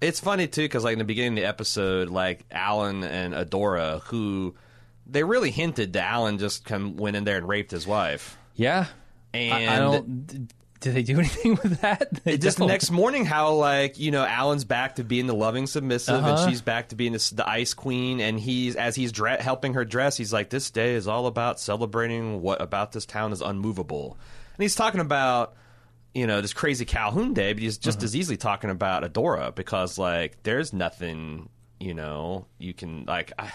It's 0.00 0.20
funny 0.20 0.46
too 0.48 0.62
because 0.62 0.84
like 0.84 0.94
in 0.94 0.98
the 0.98 1.04
beginning 1.04 1.32
of 1.38 1.42
the 1.42 1.48
episode, 1.48 2.08
like 2.08 2.44
Alan 2.50 3.04
and 3.04 3.34
Adora, 3.34 4.00
who 4.04 4.54
they 5.06 5.22
really 5.22 5.50
hinted 5.50 5.92
that 5.92 6.04
Alan 6.10 6.38
just 6.38 6.64
come 6.64 6.96
went 6.96 7.14
in 7.16 7.24
there 7.24 7.36
and 7.36 7.46
raped 7.46 7.70
his 7.70 7.86
wife. 7.86 8.36
Yeah. 8.54 8.86
And 9.34 9.70
I, 9.70 9.76
I 9.76 9.78
don't. 9.80 10.26
d- 10.26 10.46
Did 10.80 10.94
they 10.94 11.02
do 11.02 11.18
anything 11.18 11.58
with 11.62 11.80
that? 11.80 12.22
They 12.24 12.38
just 12.38 12.58
the 12.58 12.66
next 12.66 12.90
morning, 12.90 13.24
how 13.24 13.52
like 13.54 13.98
you 13.98 14.10
know 14.10 14.24
Alan's 14.24 14.64
back 14.64 14.94
to 14.96 15.04
being 15.04 15.26
the 15.26 15.34
loving 15.34 15.66
submissive, 15.66 16.16
Uh-huh. 16.16 16.36
and 16.42 16.50
she's 16.50 16.60
back 16.62 16.88
to 16.90 16.96
being 16.96 17.12
the, 17.12 17.32
the 17.34 17.48
ice 17.48 17.74
queen, 17.74 18.20
and 18.20 18.38
he's 18.38 18.76
as 18.76 18.94
he's 18.94 19.10
dre- 19.12 19.40
helping 19.40 19.74
her 19.74 19.84
dress, 19.84 20.16
he's 20.16 20.32
like, 20.32 20.50
"This 20.50 20.70
day 20.70 20.94
is 20.94 21.08
all 21.08 21.26
about 21.26 21.58
celebrating 21.60 22.40
what 22.42 22.60
about 22.62 22.92
this 22.92 23.06
town 23.06 23.32
is 23.32 23.40
unmovable," 23.40 24.16
and 24.56 24.62
he's 24.62 24.74
talking 24.74 25.00
about 25.00 25.54
you 26.14 26.26
know 26.26 26.40
this 26.40 26.52
crazy 26.54 26.84
Calhoun 26.84 27.34
day, 27.34 27.52
but 27.52 27.62
he's 27.62 27.76
just 27.78 27.98
Uh-huh. 27.98 28.04
as 28.04 28.16
easily 28.16 28.36
talking 28.36 28.70
about 28.70 29.02
Adora 29.02 29.54
because 29.54 29.98
like 29.98 30.42
there's 30.44 30.72
nothing 30.72 31.48
you 31.80 31.92
know 31.94 32.46
you 32.58 32.72
can 32.72 33.04
like 33.04 33.32
I, 33.38 33.52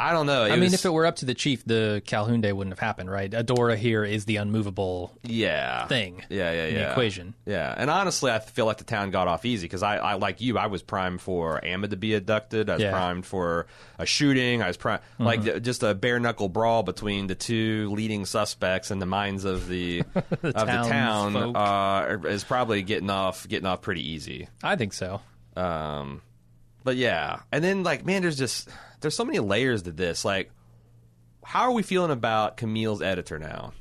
I 0.00 0.12
don't 0.12 0.24
know. 0.26 0.44
I 0.44 0.50
mean, 0.52 0.60
was- 0.60 0.74
if 0.74 0.84
it 0.86 0.90
were 0.92 1.04
up 1.04 1.16
to 1.16 1.26
the 1.26 1.34
chief, 1.34 1.64
the 1.66 2.00
Calhoun 2.06 2.40
Day 2.40 2.52
wouldn't 2.52 2.72
have 2.72 2.78
happened, 2.78 3.10
right? 3.10 3.30
Adora 3.30 3.76
here 3.76 4.02
is 4.02 4.24
the 4.24 4.36
unmovable 4.36 5.12
yeah 5.22 5.86
thing 5.88 6.22
Yeah, 6.30 6.52
yeah, 6.52 6.66
yeah. 6.68 6.78
the 6.86 6.90
equation. 6.92 7.34
Yeah, 7.44 7.74
and 7.76 7.90
honestly, 7.90 8.30
I 8.32 8.38
feel 8.38 8.64
like 8.66 8.78
the 8.78 8.84
town 8.84 9.10
got 9.10 9.28
off 9.28 9.44
easy 9.44 9.66
because 9.66 9.82
I, 9.82 9.98
I, 9.98 10.14
like 10.14 10.40
you, 10.40 10.56
I 10.58 10.68
was 10.68 10.82
primed 10.82 11.20
for 11.20 11.62
Amma 11.64 11.88
to 11.88 11.96
be 11.96 12.14
abducted. 12.14 12.70
I 12.70 12.74
was 12.74 12.82
Yeah. 12.82 12.92
primed 12.92 13.26
for 13.26 13.66
a 13.98 14.06
shooting. 14.06 14.62
I 14.62 14.68
was 14.68 14.76
primed, 14.76 15.02
like 15.18 15.62
just 15.62 15.82
a 15.82 15.94
bare 15.94 16.18
knuckle 16.18 16.48
brawl 16.48 16.82
between 16.82 17.26
the 17.26 17.34
two 17.34 17.90
leading 17.90 18.24
suspects 18.24 18.90
in 18.90 19.00
the 19.00 19.06
minds 19.06 19.44
of 19.44 19.68
the, 19.68 20.02
of 20.14 20.40
the 20.40 20.52
town 20.52 21.36
uh, 21.54 22.18
is 22.26 22.42
probably 22.44 22.82
getting 22.82 23.10
off 23.10 23.46
getting 23.48 23.66
off 23.66 23.82
pretty 23.82 24.08
easy. 24.08 24.48
I 24.62 24.76
think 24.76 24.92
so. 24.94 25.20
Um, 25.56 26.22
but 26.84 26.96
yeah, 26.96 27.40
and 27.52 27.62
then 27.62 27.82
like 27.82 28.06
man, 28.06 28.22
there's 28.22 28.38
just 28.38 28.68
there's 29.00 29.16
so 29.16 29.24
many 29.24 29.38
layers 29.38 29.82
to 29.82 29.92
this. 29.92 30.24
Like, 30.24 30.50
how 31.44 31.62
are 31.62 31.72
we 31.72 31.82
feeling 31.82 32.10
about 32.10 32.56
Camille's 32.56 33.02
editor 33.02 33.38
now? 33.38 33.72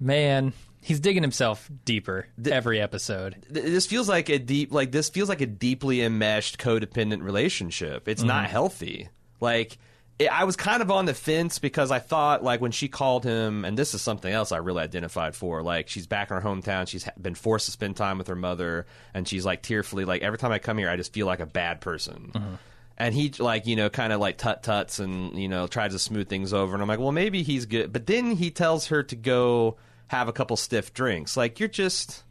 Man, 0.00 0.52
he's 0.82 1.00
digging 1.00 1.22
himself 1.22 1.70
deeper 1.84 2.26
every 2.50 2.80
episode. 2.80 3.46
th- 3.52 3.64
this 3.64 3.86
feels 3.86 4.08
like 4.08 4.28
a 4.28 4.38
deep 4.38 4.72
like 4.72 4.92
this 4.92 5.08
feels 5.08 5.28
like 5.28 5.40
a 5.40 5.46
deeply 5.46 6.02
enmeshed 6.02 6.58
codependent 6.58 7.22
relationship 7.22 8.08
it's 8.08 8.22
not 8.22 8.44
mm-hmm. 8.44 8.52
healthy 8.52 9.08
like 9.40 9.78
it, 10.18 10.30
i 10.30 10.44
was 10.44 10.56
kind 10.56 10.82
of 10.82 10.90
on 10.90 11.06
the 11.06 11.14
fence 11.14 11.58
because 11.58 11.90
i 11.90 11.98
thought 11.98 12.42
like 12.42 12.60
when 12.60 12.72
she 12.72 12.88
called 12.88 13.24
him 13.24 13.64
and 13.64 13.78
this 13.78 13.94
is 13.94 14.02
something 14.02 14.32
else 14.32 14.52
i 14.52 14.56
really 14.58 14.82
identified 14.82 15.34
for 15.34 15.62
like 15.62 15.88
she's 15.88 16.06
back 16.06 16.30
in 16.30 16.36
her 16.36 16.42
hometown 16.42 16.86
she's 16.86 17.04
ha- 17.04 17.12
been 17.20 17.34
forced 17.34 17.66
to 17.66 17.72
spend 17.72 17.96
time 17.96 18.18
with 18.18 18.26
her 18.26 18.36
mother 18.36 18.86
and 19.14 19.26
she's 19.26 19.46
like 19.46 19.62
tearfully 19.62 20.04
like 20.04 20.22
every 20.22 20.38
time 20.38 20.52
i 20.52 20.58
come 20.58 20.76
here 20.76 20.90
i 20.90 20.96
just 20.96 21.12
feel 21.12 21.26
like 21.26 21.40
a 21.40 21.46
bad 21.46 21.80
person 21.80 22.32
mm-hmm. 22.34 22.54
And 22.98 23.14
he 23.14 23.32
like 23.38 23.66
you 23.66 23.76
know 23.76 23.88
kind 23.90 24.12
of 24.12 24.20
like 24.20 24.38
tut 24.38 24.62
tuts 24.62 24.98
and 24.98 25.38
you 25.38 25.48
know 25.48 25.66
tries 25.66 25.92
to 25.92 25.98
smooth 25.98 26.28
things 26.28 26.52
over 26.52 26.74
and 26.74 26.82
i'm 26.82 26.88
like 26.88 26.98
well 26.98 27.12
maybe 27.12 27.42
he's 27.42 27.66
good 27.66 27.92
but 27.92 28.06
then 28.06 28.32
he 28.32 28.50
tells 28.50 28.86
her 28.86 29.02
to 29.02 29.16
go 29.16 29.76
have 30.08 30.28
a 30.28 30.32
couple 30.32 30.56
stiff 30.56 30.92
drinks 30.92 31.36
like 31.36 31.58
you're 31.58 31.68
just 31.68 32.24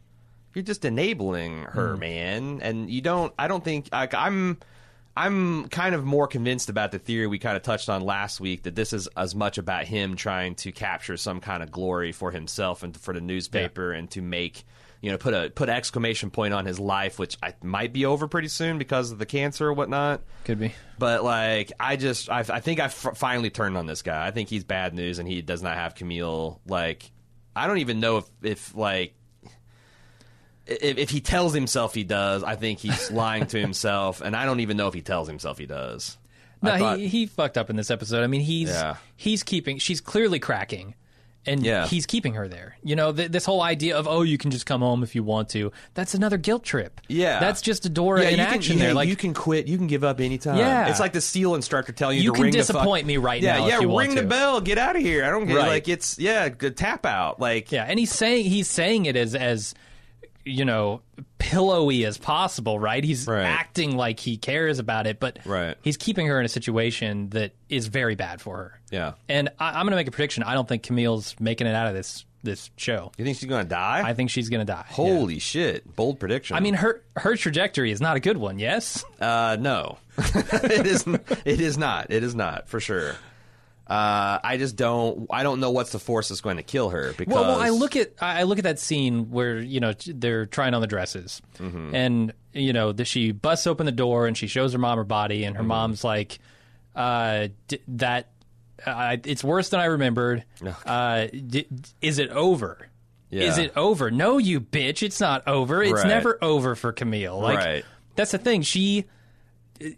you're 0.54 0.62
just 0.62 0.84
enabling 0.84 1.64
her, 1.64 1.94
hmm. 1.94 2.00
man. 2.00 2.60
And 2.62 2.90
you 2.90 3.00
don't. 3.00 3.32
I 3.38 3.48
don't 3.48 3.64
think. 3.64 3.88
Like, 3.92 4.14
I'm. 4.14 4.58
I'm 5.14 5.68
kind 5.68 5.94
of 5.94 6.04
more 6.06 6.26
convinced 6.26 6.70
about 6.70 6.90
the 6.90 6.98
theory 6.98 7.26
we 7.26 7.38
kind 7.38 7.54
of 7.54 7.62
touched 7.62 7.90
on 7.90 8.00
last 8.00 8.40
week 8.40 8.62
that 8.62 8.74
this 8.74 8.94
is 8.94 9.08
as 9.08 9.34
much 9.34 9.58
about 9.58 9.84
him 9.84 10.16
trying 10.16 10.54
to 10.54 10.72
capture 10.72 11.18
some 11.18 11.38
kind 11.38 11.62
of 11.62 11.70
glory 11.70 12.12
for 12.12 12.30
himself 12.30 12.82
and 12.82 12.96
for 12.96 13.12
the 13.12 13.20
newspaper 13.20 13.92
and 13.92 14.10
to 14.12 14.22
make 14.22 14.64
you 15.02 15.10
know 15.10 15.18
put 15.18 15.34
a 15.34 15.50
put 15.50 15.68
exclamation 15.68 16.30
point 16.30 16.54
on 16.54 16.64
his 16.64 16.80
life, 16.80 17.18
which 17.18 17.36
I, 17.42 17.52
might 17.62 17.92
be 17.92 18.06
over 18.06 18.26
pretty 18.28 18.48
soon 18.48 18.78
because 18.78 19.10
of 19.12 19.18
the 19.18 19.26
cancer 19.26 19.66
or 19.68 19.72
whatnot. 19.74 20.22
Could 20.44 20.58
be. 20.60 20.72
But 20.98 21.22
like, 21.24 21.72
I 21.78 21.96
just, 21.96 22.30
I, 22.30 22.38
I 22.38 22.60
think 22.60 22.80
I 22.80 22.84
f- 22.86 23.16
finally 23.16 23.50
turned 23.50 23.76
on 23.76 23.84
this 23.86 24.00
guy. 24.02 24.24
I 24.26 24.30
think 24.30 24.48
he's 24.48 24.64
bad 24.64 24.94
news, 24.94 25.18
and 25.18 25.28
he 25.28 25.42
does 25.42 25.62
not 25.62 25.74
have 25.76 25.94
Camille. 25.96 26.60
Like, 26.66 27.10
I 27.54 27.66
don't 27.66 27.78
even 27.78 27.98
know 28.00 28.18
if, 28.18 28.24
if 28.42 28.74
like, 28.76 29.14
if, 30.66 30.98
if 30.98 31.10
he 31.10 31.20
tells 31.20 31.52
himself 31.52 31.94
he 31.94 32.04
does. 32.04 32.44
I 32.44 32.56
think 32.56 32.78
he's 32.78 33.10
lying 33.10 33.46
to 33.48 33.58
himself, 33.60 34.20
and 34.20 34.36
I 34.36 34.44
don't 34.44 34.60
even 34.60 34.76
know 34.76 34.88
if 34.88 34.94
he 34.94 35.02
tells 35.02 35.26
himself 35.28 35.58
he 35.58 35.66
does. 35.66 36.16
No, 36.62 36.78
thought- 36.78 36.98
he 37.00 37.08
he 37.08 37.26
fucked 37.26 37.58
up 37.58 37.70
in 37.70 37.76
this 37.76 37.90
episode. 37.90 38.22
I 38.22 38.28
mean, 38.28 38.40
he's 38.40 38.68
Yeah. 38.70 38.96
he's 39.16 39.42
keeping. 39.42 39.78
She's 39.78 40.00
clearly 40.00 40.38
cracking, 40.38 40.94
and 41.46 41.64
Yeah. 41.64 41.86
he's 41.86 42.06
keeping 42.06 42.34
her 42.34 42.46
there. 42.48 42.76
You 42.84 42.94
know, 42.96 43.12
th- 43.12 43.30
this 43.30 43.44
whole 43.44 43.60
idea 43.62 43.96
of 43.96 44.06
oh, 44.06 44.22
you 44.22 44.38
can 44.38 44.50
just 44.50 44.66
come 44.66 44.80
home 44.80 45.02
if 45.02 45.14
you 45.14 45.22
want 45.22 45.48
to. 45.50 45.72
That's 45.94 46.14
another 46.14 46.36
guilt 46.36 46.62
trip. 46.64 47.00
Yeah. 47.08 47.40
that's 47.40 47.60
just 47.62 47.82
Adora 47.92 48.30
in 48.30 48.38
you 48.38 48.44
action 48.44 48.74
can, 48.74 48.78
there. 48.78 48.88
yeah, 48.88 48.94
Like 48.94 49.08
you 49.08 49.16
can 49.16 49.34
quit, 49.34 49.66
you 49.66 49.76
can 49.76 49.86
give 49.86 50.04
up 50.04 50.20
anytime. 50.20 50.56
Yeah. 50.58 50.88
it's 50.88 51.00
like 51.00 51.12
the 51.12 51.20
SEAL 51.20 51.54
instructor 51.54 51.92
telling 51.92 52.16
you, 52.18 52.24
You 52.24 52.30
to 52.30 52.34
can 52.36 52.42
ring 52.44 52.52
disappoint 52.52 52.84
the 52.84 53.00
fuck, 53.00 53.06
me 53.06 53.16
right 53.16 53.42
yeah, 53.42 53.58
now 53.58 53.66
Yeah, 53.66 53.76
if 53.76 53.80
you 53.82 53.88
want 53.88 54.08
ring 54.08 54.16
the 54.16 54.22
bell, 54.22 54.60
get 54.60 54.78
out 54.78 54.96
of 54.96 55.02
here. 55.02 55.24
I 55.24 55.30
don't 55.30 55.46
get 55.46 55.56
Right. 55.56 55.68
like 55.68 55.88
it's 55.88 56.18
yeah, 56.18 56.48
tap 56.48 57.04
out. 57.06 57.40
Like 57.40 57.72
yeah, 57.72 57.84
and 57.88 57.98
he's 57.98 58.12
saying 58.12 58.44
he's 58.46 58.68
saying 58.70 59.06
it 59.06 59.16
as 59.16 59.34
as 59.34 59.74
you 60.44 60.64
know 60.64 61.00
pillowy 61.38 62.04
as 62.04 62.18
possible, 62.18 62.78
right? 62.78 63.02
He's 63.04 63.26
Right. 63.26 63.42
acting 63.44 63.96
like 63.96 64.20
he 64.20 64.36
cares 64.36 64.78
about 64.78 65.06
it, 65.06 65.18
but 65.20 65.38
Right. 65.44 65.76
he's 65.82 65.96
keeping 65.96 66.26
her 66.26 66.38
in 66.38 66.46
a 66.46 66.48
situation 66.48 67.30
that 67.30 67.52
is 67.68 67.86
very 67.88 68.14
bad 68.14 68.40
for 68.40 68.56
her. 68.56 68.80
yeah. 68.90 69.12
And 69.28 69.48
I, 69.58 69.68
I'm 69.70 69.84
going 69.86 69.90
to 69.90 69.96
make 69.96 70.08
a 70.08 70.10
prediction. 70.10 70.42
I 70.42 70.54
don't 70.54 70.68
think 70.68 70.82
Camille's 70.82 71.34
making 71.40 71.66
it 71.66 71.74
out 71.74 71.86
of 71.88 71.94
this 71.94 72.24
this 72.44 72.70
show. 72.76 73.12
You 73.18 73.24
think 73.24 73.38
she's 73.38 73.48
gonna 73.48 73.62
die? 73.62 74.02
I 74.04 74.14
think 74.14 74.28
she's 74.30 74.48
going 74.48 74.66
to 74.66 74.72
die. 74.72 74.84
Yeah. 74.88 74.94
Holy 74.96 75.38
shit! 75.38 75.94
Bold 75.94 76.18
prediction. 76.18 76.56
I 76.56 76.60
mean, 76.60 76.74
her 76.74 77.00
her 77.16 77.36
trajectory 77.36 77.92
is 77.92 78.00
not 78.00 78.16
a 78.16 78.20
good 78.20 78.36
one. 78.36 78.58
Yes, 78.58 79.04
Uh, 79.20 79.56
no, 79.60 79.98
it 80.18 80.84
is. 80.84 81.06
It 81.44 81.60
is 81.60 81.78
not. 81.78 82.10
It 82.10 82.24
is 82.24 82.34
not 82.34 82.68
for 82.68 82.80
sure. 82.80 83.14
Uh, 83.92 84.38
I 84.42 84.56
just 84.56 84.76
don't. 84.76 85.26
I 85.30 85.42
don't 85.42 85.60
know 85.60 85.70
what's 85.70 85.92
the 85.92 85.98
force 85.98 86.28
that's 86.30 86.40
going 86.40 86.56
to 86.56 86.62
kill 86.62 86.88
her. 86.90 87.12
Because 87.16 87.34
Well, 87.34 87.42
well, 87.44 87.60
I 87.60 87.68
look 87.68 87.94
at 87.96 88.12
I 88.20 88.44
look 88.44 88.56
at 88.58 88.64
that 88.64 88.78
scene 88.78 89.30
where 89.30 89.58
you 89.58 89.80
know 89.80 89.92
they're 90.06 90.46
trying 90.46 90.72
on 90.72 90.80
the 90.80 90.86
dresses, 90.86 91.42
Mm-hmm. 91.58 91.94
and 91.94 92.32
you 92.54 92.72
know 92.72 92.92
that 92.92 93.04
she 93.04 93.32
busts 93.32 93.66
open 93.66 93.84
the 93.86 93.92
door 93.92 94.26
and 94.26 94.36
she 94.36 94.46
shows 94.46 94.72
her 94.72 94.78
mom 94.78 94.96
her 94.98 95.04
body, 95.04 95.40
Mm-hmm. 95.40 95.48
and 95.48 95.56
her 95.58 95.62
mom's 95.62 96.04
like, 96.04 96.38
uh, 96.96 97.48
d- 97.68 97.80
"That 97.88 98.28
uh, 98.86 99.18
it's 99.24 99.44
worse 99.44 99.68
than 99.68 99.80
I 99.80 99.84
remembered. 99.86 100.44
Uh, 100.86 101.26
d- 101.26 101.66
is 102.00 102.18
it 102.18 102.30
over? 102.30 102.88
Is 103.30 103.58
it 103.58 103.72
over? 103.76 104.10
No, 104.10 104.38
you 104.38 104.60
bitch, 104.60 105.02
it's 105.02 105.20
not 105.20 105.46
over. 105.48 105.82
It's 105.82 105.92
Right. 105.92 106.06
never 106.06 106.38
over 106.42 106.74
for 106.74 106.92
Camille. 106.92 107.38
Like 107.40 107.58
Right. 107.58 107.84
that's 108.16 108.30
the 108.32 108.38
thing. 108.38 108.62
She." 108.62 109.04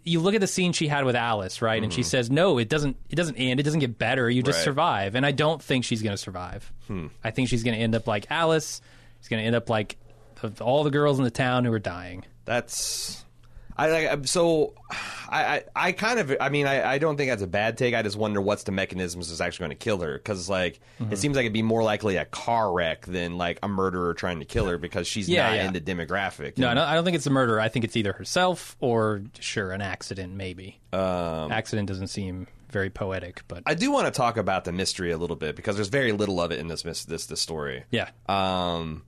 You 0.03 0.19
look 0.19 0.35
at 0.35 0.41
the 0.41 0.47
scene 0.47 0.73
she 0.73 0.87
had 0.87 1.03
with 1.05 1.15
Alice, 1.15 1.61
right? 1.61 1.81
And 1.83 1.91
she 1.91 2.03
says, 2.03 2.29
"No, 2.31 2.57
it 2.57 2.69
doesn't. 2.69 2.97
It 3.09 3.15
doesn't 3.15 3.35
end. 3.35 3.59
It 3.59 3.63
doesn't 3.63 3.79
get 3.79 3.97
better. 3.97 4.29
You 4.29 4.43
just 4.43 4.57
Mm-hmm. 4.59 4.59
Right. 4.61 4.63
survive." 4.65 5.15
And 5.15 5.25
I 5.25 5.31
don't 5.31 5.61
think 5.61 5.83
she's 5.85 6.01
going 6.01 6.13
to 6.13 6.17
survive. 6.17 6.71
I 7.23 7.31
think 7.31 7.49
she's 7.49 7.63
going 7.63 7.75
to 7.75 7.81
end 7.81 7.95
up 7.95 8.07
like 8.07 8.27
Alice. 8.29 8.81
She's 9.19 9.27
going 9.29 9.41
to 9.41 9.47
end 9.47 9.55
up 9.55 9.69
like 9.69 9.97
all 10.61 10.83
the 10.83 10.91
girls 10.91 11.17
in 11.17 11.23
the 11.25 11.31
town 11.31 11.65
who 11.65 11.73
are 11.73 11.79
dying. 11.79 12.23
That's 12.45 13.24
I 13.77 13.89
like 13.89 14.27
so 14.27 14.73
I, 15.29 15.43
I 15.57 15.63
I 15.75 15.91
kind 15.91 16.19
of 16.19 16.33
I 16.39 16.47
mean 16.49 16.65
I, 16.65 16.93
I 16.93 16.97
don't 16.97 17.17
think 17.17 17.29
that's 17.29 17.41
a 17.41 17.47
bad 17.47 17.77
take. 17.77 17.93
I 17.93 18.01
just 18.03 18.15
wonder 18.15 18.39
what's 18.39 18.63
the 18.63 18.71
mechanisms 18.71 19.27
that's 19.27 19.41
actually 19.41 19.65
going 19.65 19.77
to 19.77 19.83
kill 19.83 19.99
her 19.99 20.13
because 20.13 20.49
like 20.49 20.79
Mm-hmm. 21.01 21.11
it 21.11 21.17
seems 21.17 21.35
like 21.35 21.43
it'd 21.43 21.51
be 21.51 21.61
more 21.61 21.83
likely 21.83 22.15
a 22.15 22.23
car 22.23 22.71
wreck 22.71 23.05
than 23.05 23.37
like 23.37 23.59
a 23.61 23.67
murderer 23.67 24.13
trying 24.13 24.39
to 24.39 24.45
kill 24.45 24.65
her 24.67 24.77
because 24.77 25.07
she's 25.07 25.27
Yeah, 25.27 25.47
not 25.49 25.55
yeah. 25.55 25.67
in 25.67 25.73
the 25.73 25.81
demographic. 25.81 26.57
No, 26.57 26.69
I 26.69 26.73
don't, 26.73 26.83
I 26.87 26.93
don't 26.95 27.03
think 27.03 27.17
it's 27.17 27.27
a 27.27 27.31
murder. 27.31 27.59
I 27.59 27.67
think 27.67 27.83
it's 27.83 27.97
either 27.97 28.13
herself 28.13 28.77
or 28.79 29.23
sure 29.41 29.71
an 29.71 29.81
accident. 29.81 30.33
Maybe 30.35 30.79
um, 30.93 31.51
accident 31.51 31.89
doesn't 31.89 32.07
seem 32.07 32.47
very 32.71 32.89
poetic, 32.89 33.41
but 33.49 33.63
I 33.65 33.73
do 33.73 33.91
want 33.91 34.05
to 34.07 34.11
talk 34.11 34.37
about 34.37 34.63
the 34.63 34.71
mystery 34.71 35.11
a 35.11 35.17
little 35.17 35.35
bit 35.35 35.57
because 35.57 35.75
there's 35.75 35.89
very 35.89 36.13
little 36.13 36.39
of 36.39 36.51
it 36.53 36.59
in 36.59 36.69
this 36.69 36.83
this 36.83 37.25
this 37.25 37.41
story. 37.41 37.83
yeah, 37.91 38.09
um, 38.29 39.03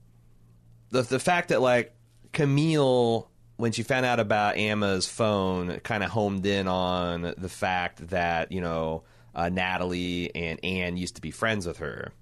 the 0.90 1.00
the 1.02 1.18
fact 1.18 1.48
that 1.48 1.62
like 1.62 1.94
Camille, 2.32 3.30
when 3.58 3.72
she 3.72 3.82
found 3.82 4.06
out 4.06 4.20
about 4.20 4.56
Amma's 4.56 5.06
phone, 5.06 5.80
kind 5.80 6.02
of 6.02 6.10
homed 6.10 6.46
in 6.46 6.66
on 6.66 7.34
the 7.36 7.48
fact 7.48 8.08
that 8.08 8.50
you 8.50 8.62
know 8.62 9.02
uh, 9.34 9.50
Natalie 9.50 10.34
and 10.34 10.64
Anne 10.64 10.96
used 10.96 11.16
to 11.16 11.20
be 11.20 11.30
friends 11.30 11.66
with 11.66 11.78
her. 11.78 12.12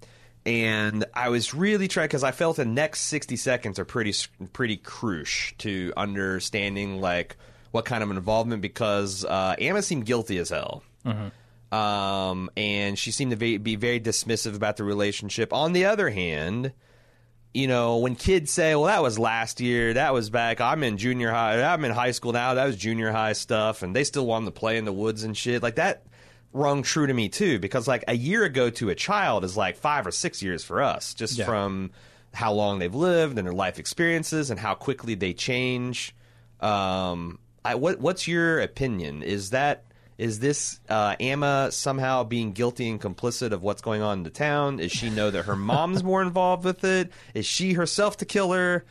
And 0.44 1.04
I 1.14 1.28
was 1.28 1.54
really 1.54 1.88
trying 1.88 2.06
because 2.06 2.24
I 2.24 2.32
felt 2.32 2.56
the 2.56 2.64
next 2.64 3.02
sixty 3.02 3.36
seconds 3.36 3.78
are 3.78 3.84
pretty 3.84 4.14
pretty 4.52 4.76
crucial 4.78 5.54
to 5.58 5.92
understanding 5.96 7.00
like 7.00 7.36
what 7.70 7.84
kind 7.84 8.02
of 8.02 8.10
involvement 8.10 8.62
because 8.62 9.24
uh, 9.24 9.54
Amma 9.58 9.82
seemed 9.82 10.06
guilty 10.06 10.38
as 10.38 10.48
hell. 10.48 10.82
Um, 11.72 12.48
and 12.56 12.98
she 12.98 13.10
seemed 13.10 13.32
to 13.32 13.36
be, 13.36 13.58
be 13.58 13.76
very 13.76 14.00
dismissive 14.00 14.54
about 14.54 14.76
the 14.76 14.84
relationship. 14.84 15.52
On 15.52 15.72
the 15.72 15.84
other 15.86 16.08
hand, 16.08 16.72
you 17.56 17.66
know, 17.66 17.96
when 17.98 18.14
kids 18.16 18.50
say, 18.52 18.74
"Well, 18.74 18.84
that 18.84 19.02
was 19.02 19.18
last 19.18 19.60
year, 19.60 19.94
that 19.94 20.12
was 20.12 20.30
back," 20.30 20.60
I'm 20.60 20.82
in 20.82 20.98
junior 20.98 21.30
high, 21.30 21.62
I'm 21.62 21.84
in 21.84 21.92
high 21.92 22.10
school 22.10 22.32
now, 22.32 22.54
that 22.54 22.66
was 22.66 22.76
junior 22.76 23.10
high 23.10 23.32
stuff, 23.32 23.82
and 23.82 23.96
they 23.96 24.04
still 24.04 24.26
wanted 24.26 24.46
to 24.46 24.52
play 24.52 24.76
in 24.76 24.84
the 24.84 24.92
woods 24.92 25.22
and 25.24 25.36
shit. 25.36 25.62
Like 25.62 25.76
that 25.76 26.04
rung 26.52 26.82
true 26.82 27.06
to 27.06 27.14
me 27.14 27.28
too, 27.28 27.58
because 27.58 27.88
like 27.88 28.04
a 28.08 28.16
year 28.16 28.44
ago 28.44 28.70
to 28.70 28.90
a 28.90 28.94
child 28.94 29.44
is 29.44 29.56
like 29.56 29.76
five 29.76 30.06
or 30.06 30.10
six 30.10 30.42
years 30.42 30.62
for 30.64 30.82
us, 30.82 31.14
just 31.14 31.38
Yeah. 31.38 31.46
from 31.46 31.90
how 32.34 32.52
long 32.52 32.78
they've 32.78 32.94
lived 32.94 33.38
and 33.38 33.46
their 33.46 33.54
life 33.54 33.78
experiences 33.78 34.50
and 34.50 34.60
how 34.60 34.74
quickly 34.74 35.14
they 35.14 35.32
change. 35.32 36.14
Um, 36.60 37.38
I, 37.64 37.74
what 37.74 38.00
what's 38.00 38.28
your 38.28 38.60
opinion? 38.60 39.22
Is 39.22 39.50
that 39.50 39.84
is 40.18 40.38
this 40.38 40.80
uh, 40.88 41.16
Amma 41.20 41.70
somehow 41.70 42.24
being 42.24 42.52
guilty 42.52 42.88
and 42.88 43.00
complicit 43.00 43.52
of 43.52 43.62
what's 43.62 43.82
going 43.82 44.02
on 44.02 44.18
in 44.18 44.24
the 44.24 44.30
town? 44.30 44.80
Is 44.80 44.92
she 44.92 45.10
know 45.10 45.30
that 45.30 45.44
her 45.44 45.56
mom's 45.56 46.02
more 46.02 46.22
involved 46.22 46.64
with 46.64 46.84
it? 46.84 47.10
Is 47.34 47.46
she 47.46 47.74
herself 47.74 48.16
the 48.16 48.24
killer? 48.24 48.84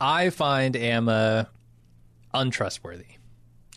I 0.00 0.30
find 0.30 0.76
Amma 0.76 1.48
untrustworthy 2.32 3.04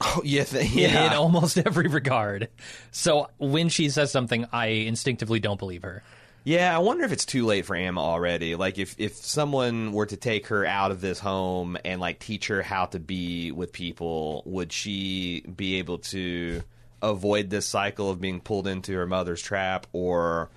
Oh, 0.01 0.21
yeah, 0.23 0.43
th- 0.43 0.75
in, 0.75 0.95
in 0.95 1.13
almost 1.13 1.57
every 1.57 1.87
regard. 1.87 2.49
So 2.91 3.29
when 3.37 3.69
she 3.69 3.89
says 3.89 4.11
something, 4.11 4.45
I 4.51 4.67
instinctively 4.67 5.39
don't 5.39 5.59
believe 5.59 5.83
her. 5.83 6.03
Yeah, 6.45 6.75
I 6.75 6.79
wonder 6.79 7.05
if 7.05 7.13
it's 7.13 7.25
too 7.25 7.45
late 7.45 7.65
for 7.65 7.75
Amma 7.75 8.01
already. 8.01 8.55
Like, 8.55 8.77
if 8.77 8.95
if 8.97 9.15
someone 9.15 9.93
were 9.93 10.05
to 10.07 10.17
take 10.17 10.47
her 10.47 10.65
out 10.65 10.91
of 10.91 10.99
this 10.99 11.19
home 11.19 11.77
and 11.85 12.01
like 12.01 12.19
teach 12.19 12.47
her 12.47 12.61
how 12.61 12.85
to 12.87 12.99
be 12.99 13.51
with 13.53 13.71
people, 13.71 14.43
would 14.45 14.73
she 14.73 15.41
be 15.41 15.75
able 15.79 15.99
to 15.99 16.61
avoid 17.01 17.49
this 17.49 17.65
cycle 17.67 18.09
of 18.09 18.19
being 18.19 18.41
pulled 18.41 18.67
into 18.67 18.93
her 18.93 19.07
mother's 19.07 19.41
trap, 19.41 19.87
or 19.93 20.49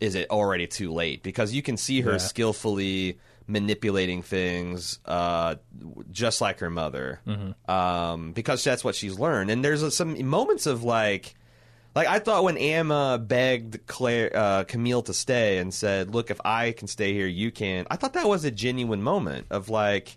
is 0.00 0.14
it 0.14 0.30
already 0.30 0.66
too 0.66 0.92
late? 0.92 1.22
Because 1.22 1.52
you 1.52 1.60
can 1.62 1.76
see 1.76 2.00
her 2.02 2.12
Yeah. 2.12 2.18
skillfully 2.18 3.18
manipulating 3.46 4.22
things, 4.22 4.98
uh, 5.04 5.56
just 6.10 6.40
like 6.40 6.60
her 6.60 6.70
mother, 6.70 7.20
um, 7.68 8.32
because 8.32 8.64
that's 8.64 8.82
what 8.82 8.94
she's 8.94 9.18
learned. 9.18 9.50
And 9.50 9.62
there's 9.62 9.94
some 9.94 10.26
moments 10.26 10.64
of 10.66 10.82
like. 10.82 11.34
Like 11.94 12.08
I 12.08 12.18
thought 12.18 12.42
when 12.42 12.58
Amma 12.58 13.18
begged 13.24 13.86
Claire, 13.86 14.30
uh, 14.34 14.64
Camille 14.64 15.02
to 15.02 15.14
stay 15.14 15.58
and 15.58 15.72
said, 15.72 16.12
"Look, 16.12 16.30
if 16.30 16.40
I 16.44 16.72
can 16.72 16.88
stay 16.88 17.12
here, 17.12 17.26
you 17.26 17.52
can." 17.52 17.86
I 17.90 17.96
thought 17.96 18.14
that 18.14 18.26
was 18.26 18.44
a 18.44 18.50
genuine 18.50 19.02
moment 19.02 19.46
of 19.50 19.68
like, 19.68 20.16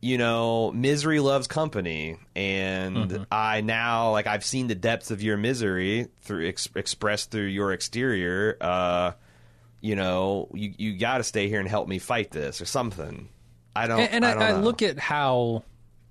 you 0.00 0.18
know, 0.18 0.70
misery 0.70 1.18
loves 1.18 1.48
company, 1.48 2.18
and 2.36 3.26
I 3.32 3.60
now 3.60 4.12
like 4.12 4.28
I've 4.28 4.44
seen 4.44 4.68
the 4.68 4.76
depths 4.76 5.10
of 5.10 5.20
your 5.20 5.36
misery 5.36 6.08
through 6.20 6.48
ex- 6.48 6.68
expressed 6.76 7.32
through 7.32 7.46
your 7.46 7.72
exterior. 7.72 8.56
Uh, 8.60 9.12
you 9.80 9.96
know, 9.96 10.48
you 10.54 10.74
you 10.78 10.96
got 10.96 11.18
to 11.18 11.24
stay 11.24 11.48
here 11.48 11.58
and 11.58 11.68
help 11.68 11.88
me 11.88 11.98
fight 11.98 12.30
this 12.30 12.60
or 12.60 12.66
something. 12.66 13.28
I 13.74 13.86
don't. 13.86 14.00
And, 14.00 14.12
and 14.12 14.24
I, 14.24 14.34
don't 14.34 14.42
I, 14.42 14.60
look 14.60 14.82
at 14.82 14.98
how, 14.98 15.62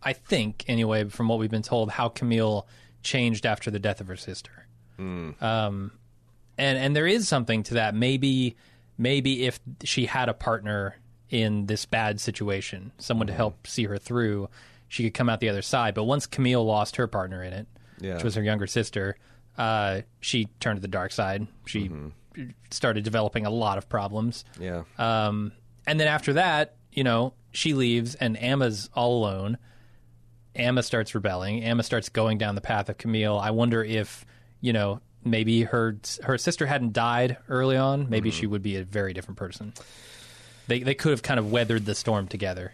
I 0.02 0.14
think 0.14 0.66
anyway, 0.68 1.06
from 1.06 1.28
what 1.28 1.40
we've 1.40 1.52
been 1.52 1.64
told, 1.64 1.90
how 1.90 2.08
Camille 2.08 2.68
changed 3.04 3.46
after 3.46 3.70
the 3.72 3.80
death 3.80 4.02
of 4.02 4.08
her 4.08 4.16
sister. 4.18 4.66
Um, 5.00 5.92
and 6.58 6.78
and 6.78 6.96
there 6.96 7.06
is 7.08 7.28
something 7.28 7.64
to 7.64 7.76
that. 7.76 7.94
Maybe 7.96 8.56
maybe 8.98 9.46
if 9.46 9.60
she 9.84 10.06
had 10.08 10.28
a 10.30 10.34
partner 10.34 10.96
in 11.30 11.66
this 11.68 11.86
bad 11.86 12.20
situation, 12.20 12.92
someone 12.98 13.28
to 13.28 13.34
help 13.34 13.68
see 13.68 13.84
her 13.84 13.98
through, 13.98 14.50
she 14.88 15.04
could 15.04 15.14
come 15.14 15.30
out 15.30 15.40
the 15.40 15.50
other 15.50 15.62
side. 15.62 15.94
But 15.94 16.06
once 16.06 16.26
Camille 16.26 16.66
lost 16.66 16.96
her 16.96 17.06
partner 17.08 17.44
in 17.44 17.54
it, 17.54 17.68
Yeah. 18.00 18.16
which 18.16 18.24
was 18.24 18.36
her 18.36 18.42
younger 18.44 18.66
sister, 18.66 19.18
uh, 19.58 20.02
she 20.20 20.46
turned 20.60 20.78
to 20.78 20.82
the 20.82 20.88
dark 20.88 21.12
side. 21.12 21.46
She 21.66 21.92
started 22.72 23.04
developing 23.04 23.46
a 23.46 23.50
lot 23.50 23.78
of 23.78 23.88
problems. 23.90 24.46
Yeah. 24.60 24.84
Um, 24.98 25.52
and 25.86 26.00
then 26.00 26.08
after 26.08 26.34
that, 26.34 26.76
you 26.92 27.04
know, 27.04 27.34
she 27.52 27.74
leaves 27.74 28.16
and 28.16 28.42
Amma's 28.42 28.90
all 28.96 29.20
alone. 29.20 29.58
Amma 30.58 30.84
starts 30.84 31.16
rebelling. 31.16 31.64
Amma 31.64 31.84
starts 31.84 32.10
going 32.10 32.38
down 32.38 32.56
the 32.56 32.62
path 32.62 32.90
of 32.90 32.98
Camille. 32.98 33.38
I 33.38 33.52
wonder 33.52 33.84
if, 33.84 34.26
you 34.62 34.74
know, 34.74 35.02
maybe 35.24 35.64
her 35.64 35.98
her 36.24 36.38
sister 36.38 36.66
hadn't 36.66 36.94
died 36.94 37.38
early 37.50 37.78
on. 37.78 38.10
Maybe 38.10 38.32
she 38.32 38.48
would 38.48 38.62
be 38.62 38.78
a 38.78 38.84
very 38.84 39.14
different 39.14 39.38
person. 39.38 39.74
They 40.68 40.80
they 40.80 40.96
could 40.96 41.12
have 41.12 41.24
kind 41.24 41.40
of 41.40 41.52
weathered 41.52 41.86
the 41.86 41.96
storm 41.96 42.28
together. 42.28 42.74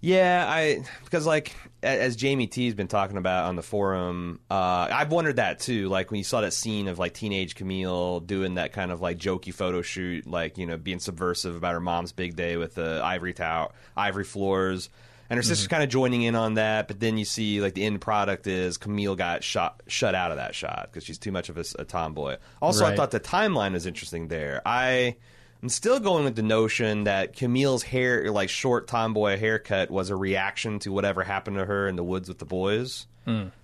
Yeah, 0.00 0.44
I 0.46 0.84
because 1.04 1.24
like 1.24 1.56
as 1.82 2.14
Jamie 2.14 2.46
T's 2.46 2.74
been 2.74 2.88
talking 2.88 3.16
about 3.16 3.46
on 3.46 3.56
the 3.56 3.62
forum, 3.62 4.40
uh, 4.50 4.88
I've 4.90 5.10
wondered 5.10 5.36
that 5.36 5.60
too. 5.60 5.88
Like 5.88 6.10
when 6.10 6.18
you 6.18 6.24
saw 6.24 6.42
that 6.42 6.52
scene 6.52 6.88
of 6.88 6.98
like 6.98 7.14
teenage 7.14 7.54
Camille 7.54 8.20
doing 8.20 8.56
that 8.56 8.72
kind 8.72 8.92
of 8.92 9.00
like 9.00 9.16
jokey 9.16 9.54
photo 9.54 9.80
shoot, 9.80 10.26
like 10.26 10.58
you 10.58 10.66
know 10.66 10.76
being 10.76 10.98
subversive 10.98 11.56
about 11.56 11.72
her 11.72 11.80
mom's 11.80 12.12
big 12.12 12.36
day 12.36 12.58
with 12.58 12.74
the 12.74 13.00
ivory 13.02 13.32
tower, 13.32 13.72
ivory 13.96 14.24
floors, 14.24 14.90
and 15.30 15.36
her 15.36 15.42
sister's 15.42 15.68
kind 15.68 15.82
of 15.82 15.88
joining 15.88 16.22
in 16.22 16.34
on 16.34 16.54
that. 16.54 16.88
But 16.88 17.00
then 17.00 17.18
you 17.18 17.24
see 17.24 17.60
like 17.60 17.74
the 17.74 17.84
end 17.84 18.00
product 18.00 18.46
is 18.46 18.76
Camille 18.76 19.16
got 19.16 19.42
shot 19.44 19.82
shut 19.86 20.14
out 20.14 20.30
of 20.30 20.36
that 20.36 20.54
shot 20.54 20.88
because 20.90 21.04
she's 21.04 21.18
too 21.18 21.32
much 21.32 21.48
of 21.48 21.56
a 21.56 21.84
tomboy. 21.84 22.36
Also, 22.60 22.84
I 22.84 22.94
thought 22.96 23.10
the 23.10 23.20
timeline 23.20 23.72
was 23.72 23.86
interesting 23.86 24.28
there. 24.28 24.62
I. 24.64 25.16
I'm 25.62 25.70
still 25.70 25.98
going 25.98 26.24
with 26.24 26.36
the 26.36 26.42
notion 26.42 27.04
that 27.04 27.36
Camille's 27.36 27.82
hair, 27.82 28.30
like 28.30 28.50
short 28.50 28.86
tomboy 28.86 29.38
haircut, 29.38 29.90
was 29.90 30.10
a 30.10 30.16
reaction 30.16 30.78
to 30.80 30.92
whatever 30.92 31.22
happened 31.22 31.56
to 31.56 31.64
her 31.64 31.88
in 31.88 31.96
the 31.96 32.04
woods 32.04 32.28
with 32.28 32.38
the 32.38 32.44
boys. 32.44 33.06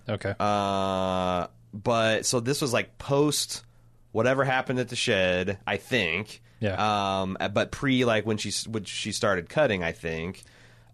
Okay. 0.09 0.35
Uh, 0.41 1.49
but 1.75 2.25
so 2.25 2.41
this 2.41 2.63
was 2.63 2.73
like 2.73 2.97
post 2.97 3.65
whatever 4.13 4.45
happened 4.45 4.79
at 4.79 4.89
the 4.89 4.97
shed, 4.97 5.59
I 5.67 5.77
think. 5.77 6.41
Yeah. 6.61 7.21
Um, 7.21 7.37
but 7.53 7.71
pre 7.71 8.07
like 8.07 8.25
when 8.25 8.39
she 8.39 8.51
when 8.71 8.85
she 8.85 9.13
started 9.13 9.51
cutting, 9.51 9.85
I 9.85 9.93
think. 9.93 10.43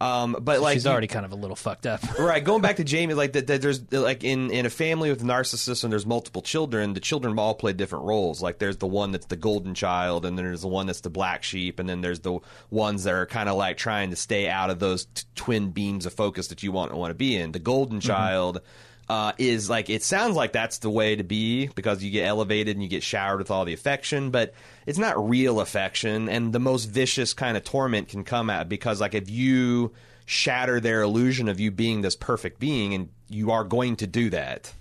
Um, 0.00 0.36
but 0.40 0.60
like 0.60 0.74
She's 0.74 0.86
already 0.86 1.06
kind 1.06 1.24
of 1.24 1.32
a 1.32 1.36
little 1.36 1.56
fucked 1.56 1.86
up. 1.86 2.00
right 2.18 2.42
going 2.42 2.62
back 2.62 2.76
to 2.76 2.84
jamie 2.84 3.14
like 3.14 3.32
that, 3.32 3.46
that 3.46 3.62
there's 3.62 3.90
like 3.92 4.24
in 4.24 4.50
in 4.50 4.66
a 4.66 4.70
family 4.70 5.10
with 5.10 5.22
narcissists 5.22 5.84
and 5.84 5.92
there's 5.92 6.06
multiple 6.06 6.42
children 6.42 6.92
the 6.92 7.00
children 7.00 7.38
all 7.38 7.54
play 7.54 7.72
different 7.72 8.04
roles. 8.04 8.42
Like 8.42 8.58
there's 8.58 8.76
the 8.76 8.86
one 8.86 9.12
that's 9.12 9.26
the 9.26 9.36
golden 9.36 9.74
child 9.74 10.26
and 10.26 10.36
then 10.36 10.44
there's 10.44 10.62
the 10.62 10.68
one 10.68 10.86
that's 10.86 11.00
the 11.00 11.10
black 11.10 11.42
sheep 11.42 11.78
and 11.78 11.88
then 11.88 12.00
there's 12.00 12.20
the 12.20 12.38
ones 12.70 13.04
that 13.04 13.14
are 13.14 13.26
kind 13.26 13.48
of 13.48 13.56
like 13.56 13.76
trying 13.76 14.10
to 14.10 14.16
stay 14.16 14.48
out 14.48 14.70
of 14.70 14.78
those 14.78 15.06
t- 15.06 15.24
twin 15.34 15.70
beams 15.70 16.06
of 16.06 16.12
focus 16.12 16.48
that 16.48 16.62
you 16.62 16.72
want 16.72 16.94
want 16.94 17.10
to 17.10 17.14
be 17.14 17.36
in. 17.36 17.52
The 17.52 17.58
golden 17.58 18.00
child 18.00 18.60
uh, 19.08 19.32
is 19.38 19.70
like 19.70 19.88
it 19.88 20.02
sounds 20.02 20.36
like 20.36 20.52
that's 20.52 20.78
the 20.78 20.90
way 20.90 21.16
to 21.16 21.22
be 21.22 21.68
because 21.68 22.02
you 22.02 22.10
get 22.10 22.26
elevated 22.26 22.76
and 22.76 22.82
you 22.82 22.88
get 22.88 23.02
showered 23.02 23.38
with 23.38 23.50
all 23.50 23.64
the 23.64 23.72
affection, 23.72 24.30
but 24.30 24.52
it's 24.86 24.98
not 24.98 25.28
real 25.28 25.60
affection, 25.60 26.28
and 26.28 26.52
the 26.52 26.58
most 26.58 26.86
vicious 26.86 27.32
kind 27.34 27.56
of 27.56 27.64
torment 27.64 28.08
can 28.08 28.24
come 28.24 28.50
at 28.50 28.68
because 28.68 29.00
like 29.00 29.14
if 29.14 29.30
you 29.30 29.92
shatter 30.26 30.80
their 30.80 31.02
illusion 31.02 31.48
of 31.48 31.60
you 31.60 31.70
being 31.70 32.02
this 32.02 32.16
perfect 32.16 32.58
being, 32.58 32.94
and 32.94 33.08
you 33.28 33.52
are 33.52 33.64
going 33.64 33.96
to 33.96 34.06
do 34.06 34.30
that. 34.30 34.72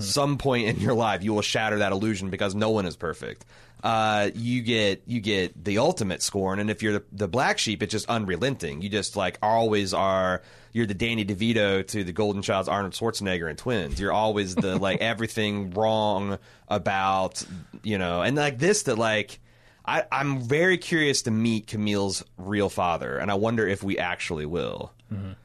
Some 0.00 0.38
point 0.38 0.66
in 0.66 0.80
your 0.80 0.94
life, 0.94 1.22
you 1.22 1.32
will 1.32 1.42
shatter 1.42 1.78
that 1.78 1.92
illusion 1.92 2.28
because 2.28 2.56
no 2.56 2.70
one 2.70 2.86
is 2.86 2.96
perfect. 2.96 3.44
Uh, 3.82 4.30
you 4.34 4.62
get 4.62 5.02
you 5.06 5.20
get 5.20 5.64
the 5.64 5.78
ultimate 5.78 6.22
scorn, 6.22 6.58
and 6.58 6.70
if 6.70 6.82
you're 6.82 6.94
the, 6.94 7.04
the 7.12 7.28
black 7.28 7.58
sheep, 7.58 7.82
it's 7.82 7.92
just 7.92 8.08
unrelenting. 8.08 8.82
You 8.82 8.88
just 8.88 9.16
like 9.16 9.38
always 9.42 9.92
are. 9.94 10.42
You're 10.72 10.86
the 10.86 10.94
Danny 10.94 11.24
DeVito 11.24 11.86
to 11.88 12.04
the 12.04 12.12
Golden 12.12 12.42
Child's 12.42 12.68
Arnold 12.68 12.92
Schwarzenegger 12.94 13.48
and 13.48 13.58
Twins. 13.58 14.00
You're 14.00 14.12
always 14.12 14.54
the 14.54 14.76
like 14.80 15.00
everything 15.00 15.70
wrong 15.70 16.38
about 16.68 17.44
you 17.82 17.98
know, 17.98 18.22
and 18.22 18.36
like 18.36 18.58
this 18.58 18.84
that 18.84 18.96
like. 18.96 19.40
I, 19.88 20.02
I'm 20.10 20.40
very 20.40 20.78
curious 20.78 21.22
to 21.22 21.30
meet 21.30 21.68
Camille's 21.68 22.24
real 22.36 22.68
father, 22.68 23.18
and 23.18 23.30
I 23.30 23.34
wonder 23.34 23.68
if 23.68 23.84
we 23.84 23.98
actually 23.98 24.44
will. 24.44 24.92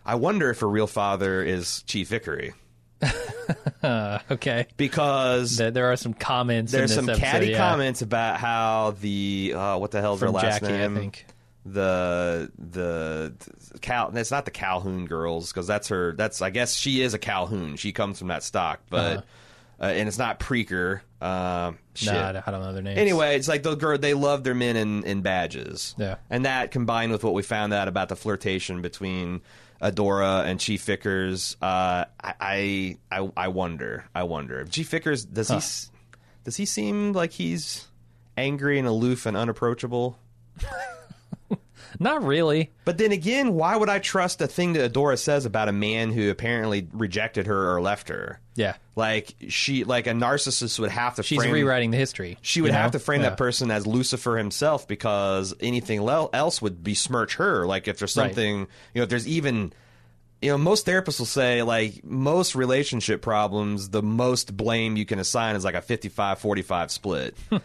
I 0.03 0.15
wonder 0.15 0.49
if 0.49 0.61
her 0.61 0.67
real 0.67 0.87
father 0.87 1.43
is 1.43 1.83
Chief 1.83 2.07
Vickery 2.07 2.53
Okay. 4.31 4.67
because 4.77 5.57
There, 5.57 5.71
there 5.71 5.91
are 5.91 5.95
some 5.97 6.13
comments. 6.13 6.71
there's 6.71 6.91
in 6.91 6.95
some 6.97 7.09
episode, 7.09 7.21
catty 7.25 7.47
yeah, 7.47 7.57
comments 7.57 8.01
about 8.01 8.37
how 8.39 8.95
the 9.01 9.53
uh, 9.55 9.77
what 9.77 9.91
the 9.91 10.01
hell's 10.01 10.19
from 10.19 10.27
her 10.29 10.33
last 10.33 10.61
Jackie, 10.61 10.73
name? 10.73 10.97
I 10.97 10.99
think. 10.99 11.25
The 11.65 12.51
the 12.57 13.33
Cal. 13.81 14.15
It's 14.15 14.31
not 14.31 14.45
the 14.45 14.51
Calhoun 14.51 15.05
girls 15.05 15.51
because 15.51 15.67
that's 15.67 15.89
her. 15.89 16.13
That's 16.13 16.41
I 16.41 16.49
guess 16.49 16.75
she 16.75 17.01
is 17.01 17.13
a 17.13 17.19
Calhoun. 17.19 17.75
She 17.75 17.91
comes 17.91 18.17
from 18.19 18.29
that 18.29 18.41
stock, 18.43 18.81
but 18.89 19.17
Uh-huh. 19.17 19.85
uh, 19.85 19.91
and 19.91 20.07
it's 20.07 20.17
not 20.17 20.39
Preaker. 20.39 21.01
Um, 21.21 21.77
shit. 21.93 22.13
Nah, 22.13 22.29
I 22.29 22.31
don't- 22.31 22.47
I 22.47 22.51
don't 22.51 22.61
know 22.63 22.73
their 22.73 22.81
names. 22.81 22.97
Anyway, 22.97 23.35
it's 23.35 23.47
like 23.47 23.61
the 23.61 23.75
girl 23.75 23.95
they 23.99 24.15
love 24.15 24.43
their 24.43 24.55
men 24.55 24.75
in, 24.75 25.03
in 25.03 25.21
badges. 25.21 25.93
Yeah. 25.99 26.15
And 26.31 26.45
that 26.45 26.71
combined 26.71 27.11
with 27.11 27.23
what 27.23 27.35
we 27.35 27.43
found 27.43 27.73
out 27.73 27.87
about 27.87 28.09
the 28.09 28.15
flirtation 28.15 28.81
between 28.81 29.41
Adora 29.81 30.45
and 30.45 30.59
Chief 30.59 30.83
Vickery, 30.83 31.33
uh, 31.61 32.05
I, 32.21 32.97
I 33.11 33.29
I 33.35 33.47
wonder. 33.47 34.05
I 34.13 34.23
wonder. 34.23 34.63
Chief 34.65 34.89
Vickery 34.89 35.17
does 35.31 35.49
he 35.49 35.59
does 36.43 36.55
he 36.57 36.65
seem 36.65 37.13
like 37.13 37.31
he's 37.31 37.87
angry 38.37 38.77
and 38.79 38.87
aloof 38.87 39.25
and 39.25 39.35
unapproachable? 39.35 40.19
not 41.99 42.23
really. 42.23 42.71
But 42.85 42.97
then 42.97 43.11
again, 43.11 43.53
why 43.53 43.75
would 43.75 43.89
I 43.89 43.99
trust 43.99 44.41
a 44.41 44.47
thing 44.47 44.73
that 44.73 44.93
Adora 44.93 45.17
says 45.17 45.45
about 45.45 45.69
a 45.69 45.73
man 45.73 46.11
who 46.11 46.29
apparently 46.29 46.87
rejected 46.93 47.47
her 47.47 47.75
or 47.75 47.81
left 47.81 48.09
her? 48.09 48.39
Yeah, 48.55 48.75
Like 48.97 49.33
she, 49.47 49.85
like 49.85 50.07
a 50.07 50.11
narcissist 50.11 50.77
would 50.79 50.91
have 50.91 51.15
to. 51.15 51.23
she's 51.23 51.39
frame, 51.39 51.53
rewriting 51.53 51.91
the 51.91 51.97
history. 51.97 52.37
She 52.41 52.59
would 52.61 52.67
you 52.67 52.73
know? 52.73 52.79
have 52.79 52.91
to 52.91 52.99
frame 52.99 53.21
Yeah. 53.21 53.29
that 53.29 53.37
person 53.37 53.71
as 53.71 53.87
Lucifer 53.87 54.37
himself 54.37 54.87
because 54.89 55.53
anything 55.61 56.01
le- 56.03 56.29
else 56.33 56.61
would 56.61 56.83
besmirch 56.83 57.35
her. 57.35 57.65
Like 57.65 57.87
if 57.87 57.97
there's 57.99 58.17
Right. 58.17 58.25
something, 58.27 58.59
you 58.59 58.67
know, 58.95 59.03
if 59.03 59.09
there's 59.09 59.27
even, 59.27 59.71
you 60.41 60.49
know, 60.51 60.57
most 60.57 60.85
therapists 60.85 61.19
will 61.19 61.25
say 61.27 61.63
like 61.63 62.03
most 62.03 62.53
relationship 62.55 63.21
problems, 63.21 63.89
the 63.89 64.03
most 64.03 64.57
blame 64.57 64.97
you 64.97 65.05
can 65.05 65.19
assign 65.19 65.55
is 65.55 65.63
like 65.63 65.75
a 65.75 65.81
55-45 65.81 66.91
split. 66.91 67.37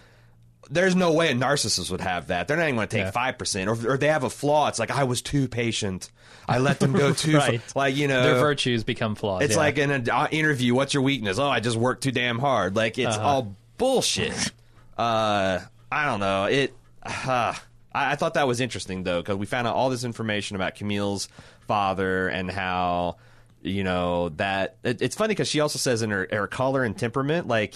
There's 0.71 0.97
no 0.97 1.13
way 1.13 1.31
a 1.31 1.35
narcissist 1.35 1.91
would 1.91 2.01
have 2.01 2.27
that. 2.29 2.49
They're 2.49 2.57
not 2.57 2.65
even 2.65 2.77
going 2.77 2.89
to 2.89 2.97
take 3.05 3.13
five 3.13 3.39
percent, 3.39 3.69
or, 3.69 3.93
or 3.93 3.97
they 3.99 4.09
have 4.09 4.25
a 4.25 4.31
flaw. 4.31 4.69
It's 4.69 4.79
like 4.79 4.91
I 4.91 5.05
was 5.05 5.23
too 5.23 5.49
patient. 5.49 6.11
I 6.49 6.59
let 6.59 6.81
them 6.81 6.93
go 6.93 7.13
too. 7.15 7.37
Right. 7.37 7.61
far. 7.63 7.85
Like 7.85 7.97
you 7.97 8.09
know, 8.09 8.23
Their 8.23 8.35
virtues 8.41 8.85
become 8.85 9.15
flaws. 9.15 9.43
it's 9.43 9.55
yeah. 9.55 9.61
like 9.61 9.79
in 9.79 9.91
an 9.91 10.09
uh, 10.11 10.29
interview, 10.31 10.75
what's 10.75 10.95
your 10.95 11.03
weakness? 11.03 11.39
Oh, 11.39 11.49
I 11.49 11.61
just 11.61 11.77
work 11.77 12.01
too 12.01 12.13
damn 12.13 12.39
hard. 12.39 12.75
Like 12.77 12.99
it's 12.99 13.17
Uh-huh. 13.17 13.27
all 13.27 13.57
bullshit. 13.79 14.53
uh, 14.99 15.61
I 15.91 16.05
don't 16.07 16.21
know. 16.21 16.45
It. 16.47 16.75
Uh, 17.03 17.55
I, 17.95 18.13
I 18.13 18.17
thought 18.17 18.35
that 18.35 18.47
was 18.49 18.61
interesting 18.61 19.03
though 19.05 19.21
because 19.23 19.37
we 19.37 19.47
found 19.47 19.67
out 19.67 19.75
all 19.75 19.91
this 19.91 20.05
information 20.05 20.57
about 20.57 20.75
Camille's 20.75 21.29
father 21.69 22.29
and 22.29 22.51
how 22.51 23.17
you 23.63 23.83
know 23.85 24.29
that 24.31 24.77
it, 24.85 25.03
it's 25.03 25.17
funny 25.17 25.29
because 25.33 25.49
she 25.49 25.61
also 25.61 25.79
says 25.79 26.03
in 26.03 26.11
her, 26.11 26.29
her 26.31 26.47
color 26.47 26.85
and 26.85 26.97
temperament 26.97 27.49
like 27.49 27.75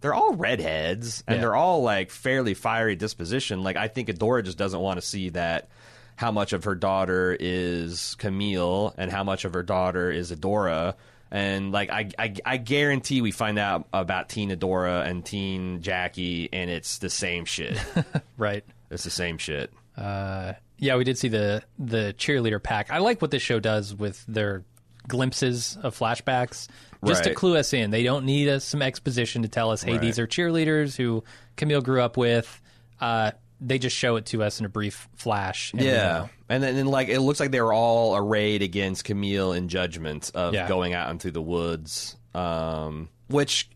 they're 0.00 0.14
all 0.14 0.34
redheads 0.34 1.22
and 1.26 1.36
Yeah. 1.36 1.40
they're 1.40 1.56
all 1.56 1.82
like 1.82 2.10
fairly 2.10 2.54
fiery 2.54 2.96
disposition. 2.96 3.62
Like 3.62 3.76
I 3.76 3.88
think 3.88 4.08
Adora 4.08 4.44
just 4.44 4.58
doesn't 4.58 4.80
want 4.80 5.00
to 5.00 5.06
see 5.06 5.30
that 5.30 5.68
how 6.16 6.30
much 6.32 6.52
of 6.52 6.64
her 6.64 6.74
daughter 6.74 7.36
is 7.38 8.14
Camille 8.18 8.94
and 8.98 9.10
how 9.10 9.22
much 9.24 9.44
of 9.44 9.54
her 9.54 9.62
daughter 9.62 10.10
is 10.10 10.32
Adora. 10.32 10.94
And 11.30 11.72
like 11.72 11.90
I, 11.90 12.10
I, 12.18 12.34
I 12.44 12.56
guarantee 12.56 13.20
we 13.20 13.30
find 13.32 13.58
out 13.58 13.86
about 13.92 14.28
Teen 14.28 14.50
Adora 14.50 15.06
and 15.06 15.24
Teen 15.24 15.82
Jackie, 15.82 16.48
and 16.52 16.70
it's 16.70 16.98
the 16.98 17.10
same 17.10 17.44
shit. 17.44 17.78
right. 18.38 18.64
it's 18.90 19.04
the 19.04 19.10
same 19.10 19.36
shit. 19.36 19.70
Uh, 19.96 20.54
yeah, 20.78 20.96
we 20.96 21.04
did 21.04 21.18
see 21.18 21.28
the 21.28 21.62
the 21.78 22.14
cheerleader 22.16 22.62
pack. 22.62 22.90
I 22.90 22.98
like 22.98 23.20
what 23.20 23.30
this 23.30 23.42
show 23.42 23.60
does 23.60 23.94
with 23.94 24.24
their 24.26 24.62
glimpses 25.08 25.76
of 25.82 25.98
flashbacks, 25.98 26.68
just 27.04 27.24
to 27.24 27.34
clue 27.34 27.56
us 27.56 27.72
in. 27.72 27.90
They 27.90 28.02
don't 28.04 28.24
need 28.26 28.48
us 28.48 28.64
some 28.64 28.82
exposition 28.82 29.42
to 29.42 29.48
tell 29.48 29.70
us, 29.70 29.82
hey, 29.82 29.92
Right. 29.92 30.00
these 30.00 30.18
are 30.18 30.26
cheerleaders 30.26 30.96
who 30.96 31.24
Camille 31.56 31.80
grew 31.80 32.02
up 32.02 32.16
with. 32.16 32.60
Uh, 33.00 33.32
they 33.60 33.78
just 33.78 33.96
show 33.96 34.14
it 34.16 34.26
to 34.26 34.42
us 34.44 34.60
in 34.60 34.66
a 34.66 34.68
brief 34.68 35.08
flash. 35.16 35.72
and 35.72 35.82
Yeah, 35.82 36.28
and 36.48 36.62
then 36.62 36.76
and 36.76 36.88
like 36.88 37.08
it 37.08 37.20
looks 37.20 37.40
like 37.40 37.50
they're 37.50 37.72
all 37.72 38.14
arrayed 38.16 38.62
against 38.62 39.04
Camille 39.04 39.52
in 39.52 39.68
judgment 39.68 40.30
of 40.34 40.54
Yeah. 40.54 40.68
going 40.68 40.94
out 40.94 41.10
into 41.10 41.32
the 41.32 41.42
woods, 41.42 42.16
um, 42.34 43.08
which 43.28 43.68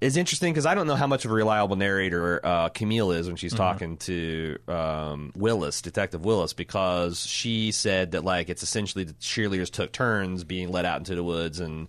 is 0.00 0.16
interesting 0.16 0.52
because 0.52 0.64
I 0.66 0.74
don't 0.74 0.86
know 0.86 0.94
how 0.94 1.06
much 1.06 1.24
of 1.24 1.30
a 1.30 1.34
reliable 1.34 1.76
narrator 1.76 2.44
uh, 2.44 2.68
Camille 2.70 3.12
is 3.12 3.26
when 3.26 3.36
she's 3.36 3.52
talking 3.52 3.96
to 3.98 4.58
um, 4.66 5.32
Willis, 5.36 5.82
Detective 5.82 6.24
Willis, 6.24 6.52
because 6.54 7.24
she 7.26 7.70
said 7.70 8.12
that 8.12 8.24
like 8.24 8.48
it's 8.48 8.62
essentially 8.62 9.04
the 9.04 9.12
cheerleaders 9.14 9.70
took 9.70 9.92
turns 9.92 10.42
being 10.44 10.70
let 10.70 10.84
out 10.84 10.98
into 10.98 11.14
the 11.14 11.24
woods 11.24 11.60
and 11.60 11.88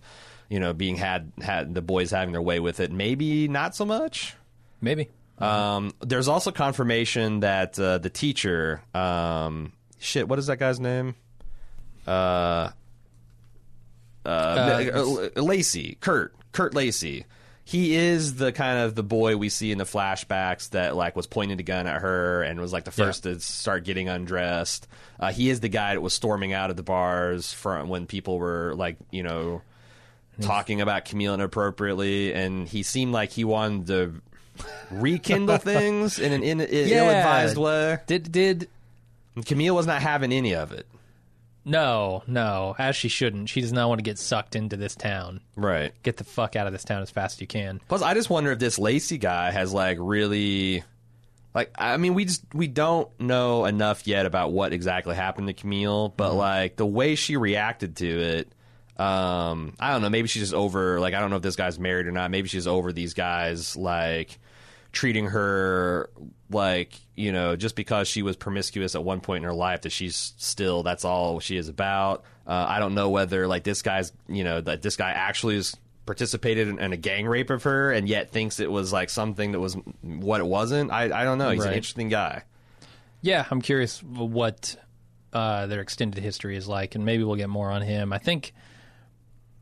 you 0.50 0.60
know 0.60 0.74
being 0.74 0.96
had 0.96 1.32
had 1.40 1.74
the 1.74 1.80
boys 1.80 2.10
having 2.10 2.32
their 2.32 2.42
way 2.42 2.60
with 2.60 2.80
it. 2.80 2.92
Maybe 2.92 3.48
not 3.48 3.74
so 3.74 3.84
much. 3.84 4.36
maybe. 4.80 5.08
Um, 5.38 5.92
there's 6.00 6.28
also 6.28 6.52
confirmation 6.52 7.40
that 7.40 7.76
uh, 7.78 7.98
the 7.98 8.10
teacher, 8.10 8.80
um, 8.94 9.72
shit, 9.98 10.28
what 10.28 10.38
is 10.38 10.46
that 10.46 10.58
guy's 10.58 10.78
name? 10.78 11.16
Uh, 12.06 12.70
uh, 14.24 14.28
uh, 14.28 15.40
Lacey, 15.40 15.96
Kurt, 16.00 16.34
Kurt 16.52 16.74
Lacey. 16.74 17.24
He 17.72 17.96
is 17.96 18.34
the 18.34 18.52
kind 18.52 18.80
of 18.80 18.94
the 18.94 19.02
boy 19.02 19.36
we 19.38 19.48
see 19.48 19.72
in 19.72 19.78
the 19.78 19.84
flashbacks 19.84 20.68
that 20.70 20.94
like 20.94 21.16
was 21.16 21.26
pointing 21.26 21.58
a 21.58 21.62
gun 21.62 21.86
at 21.86 22.02
her 22.02 22.42
and 22.42 22.60
was 22.60 22.70
like 22.72 22.84
the 22.84 22.92
Yeah. 22.94 23.06
first 23.06 23.22
to 23.22 23.40
start 23.40 23.84
getting 23.84 24.10
undressed. 24.10 24.86
Uh, 25.18 25.32
he 25.32 25.48
is 25.48 25.60
the 25.60 25.70
guy 25.70 25.94
that 25.94 26.00
was 26.02 26.12
storming 26.12 26.52
out 26.52 26.68
of 26.70 26.76
the 26.76 26.82
bars 26.82 27.50
from 27.52 27.88
when 27.88 28.06
people 28.06 28.38
were 28.38 28.74
like 28.76 28.96
you 29.10 29.22
know 29.22 29.62
talking 30.42 30.80
about 30.82 31.06
Camille 31.06 31.32
inappropriately, 31.34 32.34
and 32.34 32.68
he 32.68 32.82
seemed 32.82 33.12
like 33.12 33.30
he 33.30 33.44
wanted 33.44 33.86
to 33.86 34.20
rekindle 34.90 35.56
things 35.58 36.18
in 36.18 36.32
an 36.32 36.42
in, 36.42 36.60
in, 36.60 36.88
Yeah. 36.88 37.04
ill-advised 37.04 37.56
way. 37.56 37.98
Did 38.06 38.30
did 38.30 38.68
Camille 39.46 39.74
was 39.74 39.86
not 39.86 40.02
having 40.02 40.30
any 40.32 40.54
of 40.54 40.72
it. 40.72 40.86
No 41.64 42.22
no 42.26 42.74
as 42.78 42.96
she 42.96 43.08
shouldn't. 43.08 43.48
She 43.48 43.60
does 43.60 43.72
not 43.72 43.88
want 43.88 43.98
to 43.98 44.02
get 44.02 44.18
sucked 44.18 44.56
into 44.56 44.76
this 44.76 44.94
town. 44.94 45.40
Right. 45.56 45.92
Get 46.02 46.16
the 46.16 46.24
fuck 46.24 46.56
out 46.56 46.66
of 46.66 46.72
this 46.72 46.84
town 46.84 47.02
as 47.02 47.10
fast 47.10 47.36
as 47.36 47.40
you 47.40 47.46
can. 47.46 47.80
Plus, 47.88 48.02
I 48.02 48.14
just 48.14 48.30
wonder 48.30 48.52
if 48.52 48.58
this 48.58 48.78
Lacey 48.78 49.18
guy 49.18 49.50
has 49.50 49.72
like 49.72 49.98
really, 50.00 50.82
like, 51.54 51.70
I 51.76 51.96
mean, 51.96 52.14
we 52.14 52.24
just 52.24 52.44
we 52.54 52.66
don't 52.66 53.08
know 53.20 53.64
enough 53.64 54.06
yet 54.06 54.26
about 54.26 54.52
what 54.52 54.72
exactly 54.72 55.14
happened 55.14 55.46
to 55.48 55.52
Camille, 55.52 56.08
but 56.08 56.34
like 56.34 56.76
the 56.76 56.86
way 56.86 57.14
she 57.14 57.36
reacted 57.36 57.96
to 57.96 58.06
it, 58.06 58.52
um, 59.00 59.74
I 59.80 59.92
don't 59.92 60.02
know. 60.02 60.10
Maybe 60.10 60.28
she's 60.28 60.42
just 60.42 60.54
over. 60.54 61.00
Like, 61.00 61.14
I 61.14 61.20
don't 61.20 61.30
know 61.30 61.36
if 61.36 61.42
this 61.42 61.56
guy's 61.56 61.78
married 61.78 62.06
or 62.06 62.12
not. 62.12 62.30
Maybe 62.30 62.48
she's 62.48 62.66
over 62.66 62.92
these 62.92 63.14
guys 63.14 63.76
like 63.76 64.38
treating 64.92 65.26
her 65.26 66.10
like 66.50 66.94
you 67.16 67.32
know 67.32 67.56
just 67.56 67.74
because 67.74 68.06
she 68.06 68.22
was 68.22 68.36
promiscuous 68.36 68.94
at 68.94 69.02
one 69.02 69.20
point 69.20 69.38
in 69.38 69.44
her 69.44 69.54
life 69.54 69.82
that 69.82 69.90
she's 69.90 70.34
still 70.36 70.82
that's 70.82 71.04
all 71.04 71.40
she 71.40 71.56
is 71.56 71.68
about 71.68 72.24
uh, 72.46 72.66
i 72.68 72.78
don't 72.78 72.94
know 72.94 73.08
whether 73.08 73.46
like 73.46 73.64
this 73.64 73.80
guy's 73.80 74.12
you 74.28 74.44
know 74.44 74.60
that 74.60 74.82
this 74.82 74.96
guy 74.96 75.10
actually 75.10 75.56
is 75.56 75.74
participated 76.04 76.68
in, 76.68 76.78
in 76.78 76.92
a 76.92 76.96
gang 76.96 77.26
rape 77.26 77.48
of 77.48 77.62
her 77.62 77.90
and 77.90 78.06
yet 78.06 78.30
thinks 78.30 78.60
it 78.60 78.70
was 78.70 78.92
like 78.92 79.08
something 79.08 79.52
that 79.52 79.60
was 79.60 79.76
what 80.02 80.40
it 80.40 80.46
wasn't 80.46 80.90
i, 80.90 81.04
I 81.04 81.24
don't 81.24 81.38
know 81.38 81.50
he's 81.50 81.64
an 81.64 81.72
interesting 81.72 82.08
guy 82.10 82.42
Yeah, 83.22 83.46
I'm 83.52 83.62
curious 83.62 84.02
what 84.02 84.74
uh, 85.32 85.68
their 85.68 85.80
extended 85.80 86.20
history 86.22 86.56
is 86.56 86.66
like, 86.66 86.96
and 86.96 87.04
maybe 87.04 87.22
we'll 87.22 87.36
get 87.36 87.48
more 87.48 87.70
on 87.70 87.80
him. 87.80 88.12
I 88.12 88.18
think 88.18 88.52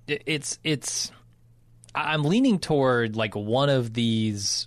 it's 0.09 0.59
it's. 0.65 1.13
I'm 1.95 2.25
leaning 2.25 2.59
toward 2.59 3.17
like 3.17 3.37
one 3.37 3.69
of 3.69 3.93
these, 3.93 4.67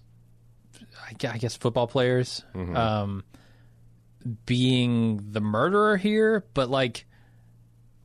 I 1.23 1.38
guess, 1.38 1.56
football 1.56 1.88
players 1.88 2.43
um, 2.56 3.23
being 4.45 5.19
the 5.32 5.41
murderer 5.41 5.97
here, 5.97 6.43
but 6.54 6.69
like 6.69 7.06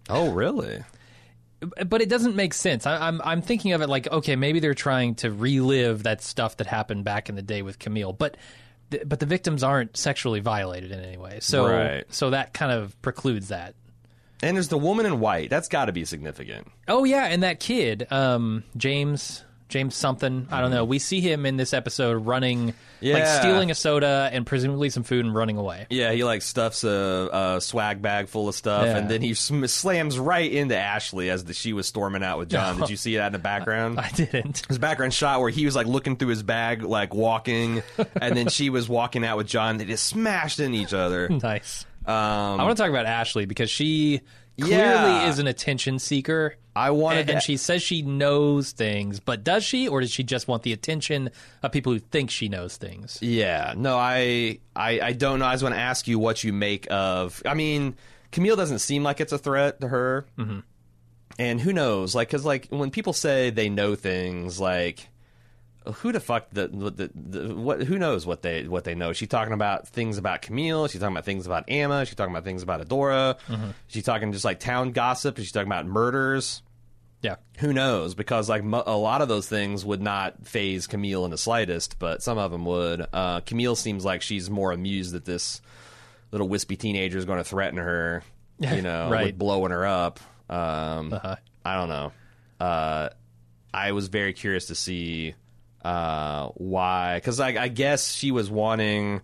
oh 0.08 0.30
really 0.32 0.80
but 1.88 2.00
it 2.00 2.08
doesn't 2.08 2.36
make 2.36 2.54
sense. 2.54 2.86
I, 2.86 3.08
I'm 3.08 3.20
I'm 3.24 3.42
thinking 3.42 3.72
of 3.72 3.82
it 3.82 3.88
like 3.88 4.10
okay, 4.10 4.36
maybe 4.36 4.60
they're 4.60 4.74
trying 4.74 5.16
to 5.16 5.30
relive 5.30 6.04
that 6.04 6.22
stuff 6.22 6.56
that 6.58 6.66
happened 6.68 7.04
back 7.04 7.28
in 7.28 7.34
the 7.34 7.42
day 7.42 7.62
with 7.62 7.78
Camille, 7.80 8.12
but 8.12 8.36
th- 8.92 9.02
but 9.06 9.18
the 9.18 9.26
victims 9.26 9.62
aren't 9.64 9.96
sexually 9.96 10.38
violated 10.40 10.92
in 10.92 11.00
any 11.00 11.16
way. 11.16 11.38
So 11.40 11.66
Right. 11.68 12.04
so 12.10 12.30
that 12.30 12.54
kind 12.54 12.70
of 12.72 13.00
precludes 13.02 13.48
that. 13.48 13.74
And 14.40 14.56
there's 14.56 14.68
the 14.68 14.78
woman 14.78 15.04
in 15.04 15.18
white. 15.18 15.50
That's 15.50 15.66
got 15.66 15.86
to 15.86 15.92
be 15.92 16.04
significant. 16.04 16.68
Oh 16.86 17.02
yeah, 17.02 17.24
and 17.24 17.42
that 17.42 17.58
kid, 17.58 18.06
um, 18.12 18.62
James 18.76 19.44
James 19.68 19.94
something. 19.94 20.48
I 20.50 20.60
don't 20.60 20.70
know. 20.70 20.84
We 20.84 20.98
see 20.98 21.20
him 21.20 21.44
in 21.44 21.56
this 21.58 21.74
episode 21.74 22.24
running, 22.26 22.66
like 22.68 22.74
Yeah. 23.00 23.40
stealing 23.40 23.70
a 23.70 23.74
soda 23.74 24.30
and 24.32 24.46
presumably 24.46 24.88
some 24.90 25.02
food 25.02 25.24
and 25.26 25.34
running 25.34 25.58
away. 25.58 25.86
Yeah, 25.90 26.10
he 26.12 26.24
like 26.24 26.40
stuffs 26.42 26.84
a, 26.84 27.56
a 27.56 27.60
swag 27.60 28.00
bag 28.00 28.28
full 28.28 28.48
of 28.48 28.54
stuff, 28.54 28.84
Yeah. 28.86 28.96
and 28.96 29.10
then 29.10 29.20
he 29.20 29.34
sm- 29.34 29.66
slams 29.66 30.18
right 30.18 30.50
into 30.50 30.76
Ashley 30.76 31.28
as 31.28 31.44
the, 31.44 31.52
she 31.52 31.72
was 31.74 31.86
storming 31.86 32.22
out 32.22 32.38
with 32.38 32.48
John. 32.48 32.76
Did 32.80 32.88
you 32.90 32.96
see 32.96 33.16
that 33.16 33.26
in 33.26 33.32
the 33.34 33.38
background? 33.38 34.00
I 34.00 34.08
didn't. 34.10 34.62
his 34.68 34.78
background 34.78 35.12
shot 35.12 35.40
where 35.40 35.50
he 35.50 35.66
was 35.66 35.76
like 35.76 35.86
looking 35.86 36.16
through 36.16 36.28
his 36.28 36.42
bag, 36.42 36.82
like 36.82 37.12
walking, 37.14 37.82
and 38.20 38.36
then 38.36 38.48
she 38.48 38.70
was 38.70 38.88
walking 38.88 39.24
out 39.24 39.36
with 39.36 39.46
John. 39.48 39.76
They 39.76 39.84
just 39.84 40.06
smashed 40.06 40.60
into 40.60 40.78
each 40.78 40.94
other. 40.94 41.28
nice. 41.28 41.84
Um, 42.06 42.14
I 42.14 42.64
want 42.64 42.74
to 42.74 42.82
talk 42.82 42.88
about 42.90 43.04
Ashley 43.04 43.44
because 43.44 43.68
she 43.68 44.22
clearly 44.60 44.76
Yeah. 44.76 45.28
is 45.28 45.38
an 45.38 45.46
attention 45.46 45.98
seeker. 45.98 46.56
I 46.76 46.90
wanted 46.92 47.22
and, 47.22 47.30
and 47.30 47.42
she 47.42 47.56
says 47.56 47.82
she 47.82 48.02
knows 48.02 48.70
things, 48.70 49.18
but 49.18 49.42
does 49.42 49.64
she, 49.64 49.88
or 49.88 50.00
does 50.00 50.12
she 50.12 50.22
just 50.22 50.46
want 50.46 50.62
the 50.62 50.72
attention 50.72 51.30
of 51.62 51.72
people 51.72 51.92
who 51.92 51.98
think 51.98 52.30
she 52.30 52.48
knows 52.48 52.76
things? 52.76 53.18
Yeah, 53.20 53.74
no, 53.76 53.96
I, 53.96 54.60
I, 54.76 55.00
I 55.00 55.12
don't 55.12 55.40
know. 55.40 55.46
I 55.46 55.54
just 55.54 55.64
want 55.64 55.74
to 55.74 55.80
ask 55.80 56.06
you 56.06 56.20
what 56.20 56.44
you 56.44 56.52
make 56.52 56.86
of. 56.88 57.42
I 57.44 57.54
mean, 57.54 57.96
Camille 58.30 58.54
doesn't 58.54 58.78
seem 58.78 59.02
like 59.02 59.20
it's 59.20 59.32
a 59.32 59.38
threat 59.38 59.80
to 59.80 59.88
her, 59.88 60.26
mm-hmm. 60.38 60.60
and 61.38 61.60
who 61.60 61.72
knows? 61.72 62.14
Like, 62.14 62.28
because 62.28 62.44
like 62.44 62.68
when 62.68 62.90
people 62.92 63.12
say 63.12 63.50
they 63.50 63.68
know 63.68 63.96
things, 63.96 64.60
like 64.60 65.08
who 65.86 66.12
the 66.12 66.20
fuck 66.20 66.48
the, 66.52 66.68
the, 66.68 67.10
the 67.14 67.54
what? 67.54 67.82
Who 67.82 67.98
knows 67.98 68.26
what 68.26 68.42
they 68.42 68.66
what 68.68 68.84
they 68.84 68.94
know? 68.94 69.12
she's 69.12 69.28
talking 69.28 69.54
about 69.54 69.88
things 69.88 70.18
about 70.18 70.42
Camille? 70.42 70.86
she's 70.88 71.00
talking 71.00 71.14
about 71.14 71.24
things 71.24 71.46
about 71.46 71.68
Amma? 71.70 72.04
she's 72.04 72.14
talking 72.14 72.32
about 72.32 72.44
things 72.44 72.62
about 72.62 72.86
Adora? 72.86 73.38
Mm-hmm. 73.48 73.64
Is 73.64 73.72
she 73.88 74.02
talking 74.02 74.32
just 74.32 74.44
like 74.44 74.60
town 74.60 74.92
gossip? 74.92 75.38
Is 75.38 75.46
she 75.46 75.52
talking 75.52 75.68
about 75.68 75.86
murders? 75.86 76.62
Yeah. 77.20 77.36
who 77.58 77.72
knows? 77.72 78.14
Because 78.14 78.48
like 78.48 78.62
mo- 78.62 78.84
a 78.86 78.96
lot 78.96 79.22
of 79.22 79.28
those 79.28 79.48
things 79.48 79.84
would 79.84 80.00
not 80.00 80.46
phase 80.46 80.86
Camille 80.86 81.24
in 81.24 81.32
the 81.32 81.38
slightest, 81.38 81.98
but 81.98 82.22
some 82.22 82.38
of 82.38 82.52
them 82.52 82.64
would. 82.64 83.04
Uh, 83.12 83.40
Camille 83.40 83.74
seems 83.74 84.04
like 84.04 84.22
she's 84.22 84.48
more 84.48 84.70
amused 84.70 85.12
that 85.14 85.24
this 85.24 85.60
little 86.30 86.48
wispy 86.48 86.76
teenager 86.76 87.18
is 87.18 87.24
going 87.24 87.38
to 87.38 87.44
threaten 87.44 87.78
her, 87.78 88.22
you 88.60 88.82
know, 88.82 89.10
Right. 89.10 89.26
with 89.26 89.38
blowing 89.38 89.72
her 89.72 89.84
up. 89.84 90.20
Um, 90.48 91.12
Uh-huh. 91.12 91.36
I 91.64 91.74
don't 91.74 91.88
know. 91.88 92.12
Uh, 92.60 93.08
I 93.74 93.92
was 93.92 94.06
very 94.08 94.32
curious 94.32 94.66
to 94.66 94.74
see 94.76 95.34
uh, 95.84 96.48
why, 96.54 97.16
because 97.16 97.40
I, 97.40 97.48
I 97.62 97.68
guess 97.68 98.12
she 98.12 98.30
was 98.30 98.50
wanting. 98.50 99.20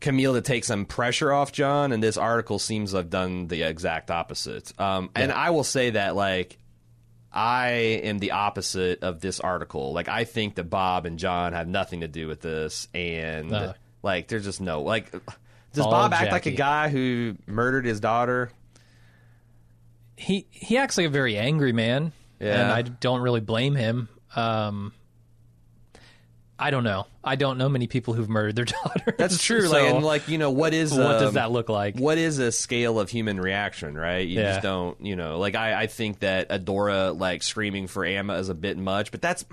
Camille 0.00 0.34
to 0.34 0.42
take 0.42 0.64
some 0.64 0.84
pressure 0.84 1.32
off 1.32 1.50
John, 1.50 1.90
and 1.90 2.02
this 2.02 2.18
article 2.18 2.58
seems 2.58 2.90
to 2.90 2.98
have 2.98 3.08
done 3.08 3.46
the 3.46 3.62
exact 3.62 4.10
opposite. 4.10 4.78
Um, 4.78 5.08
And 5.14 5.32
I 5.32 5.48
will 5.48 5.64
say 5.64 5.90
that, 5.90 6.14
like, 6.14 6.58
I 7.32 7.68
am 8.04 8.18
the 8.18 8.32
opposite 8.32 9.02
of 9.02 9.20
this 9.22 9.40
article. 9.40 9.94
Like, 9.94 10.08
I 10.08 10.24
think 10.24 10.56
that 10.56 10.64
Bob 10.64 11.06
and 11.06 11.18
John 11.18 11.54
have 11.54 11.68
nothing 11.68 12.00
to 12.02 12.08
do 12.08 12.28
with 12.28 12.42
this, 12.42 12.86
and 12.92 13.74
like, 14.02 14.28
there's 14.28 14.44
just 14.44 14.60
no 14.60 14.82
like. 14.82 15.10
Does 15.72 15.86
all 15.86 15.90
Bob 15.90 16.12
act 16.12 16.32
like 16.32 16.44
a 16.46 16.50
guy 16.50 16.90
who 16.90 17.36
murdered 17.46 17.86
his 17.86 17.98
daughter? 17.98 18.50
He 20.16 20.46
he 20.50 20.76
acts 20.76 20.98
like 20.98 21.06
a 21.06 21.10
very 21.10 21.38
angry 21.38 21.72
man, 21.72 22.12
Yeah. 22.40 22.60
and 22.60 22.72
I 22.72 22.82
don't 22.82 23.20
really 23.22 23.40
blame 23.40 23.74
him. 23.74 24.08
Um, 24.36 24.92
I 26.58 26.70
don't 26.70 26.84
know. 26.84 27.06
I 27.24 27.36
don't 27.36 27.58
know 27.58 27.68
many 27.68 27.86
people 27.88 28.14
who've 28.14 28.28
murdered 28.28 28.54
their 28.56 28.64
daughter. 28.84 29.14
That's 29.18 29.42
true. 29.42 29.66
So 29.66 29.72
like, 29.72 29.94
and 29.94 30.04
like, 30.04 30.28
you 30.28 30.38
know, 30.38 30.50
what 30.50 30.72
is 30.74 30.92
what 30.92 31.18
does 31.18 31.28
um, 31.30 31.34
that 31.34 31.50
look 31.50 31.68
like? 31.68 31.96
what 31.98 32.16
is 32.18 32.38
a 32.38 32.52
scale 32.52 33.00
of 33.00 33.10
human 33.10 33.40
reaction, 33.40 33.96
right? 33.96 34.26
You 34.26 34.40
Yeah. 34.40 34.50
just 34.52 34.62
don't, 34.62 35.00
you 35.04 35.16
know, 35.16 35.38
like 35.38 35.54
I, 35.56 35.82
I 35.82 35.86
think 35.88 36.20
that 36.20 36.50
Adora 36.50 37.18
like 37.18 37.42
screaming 37.42 37.86
for 37.88 38.04
Amma 38.04 38.34
is 38.34 38.48
a 38.48 38.54
bit 38.54 38.78
much, 38.78 39.10
but 39.10 39.20
that's 39.20 39.44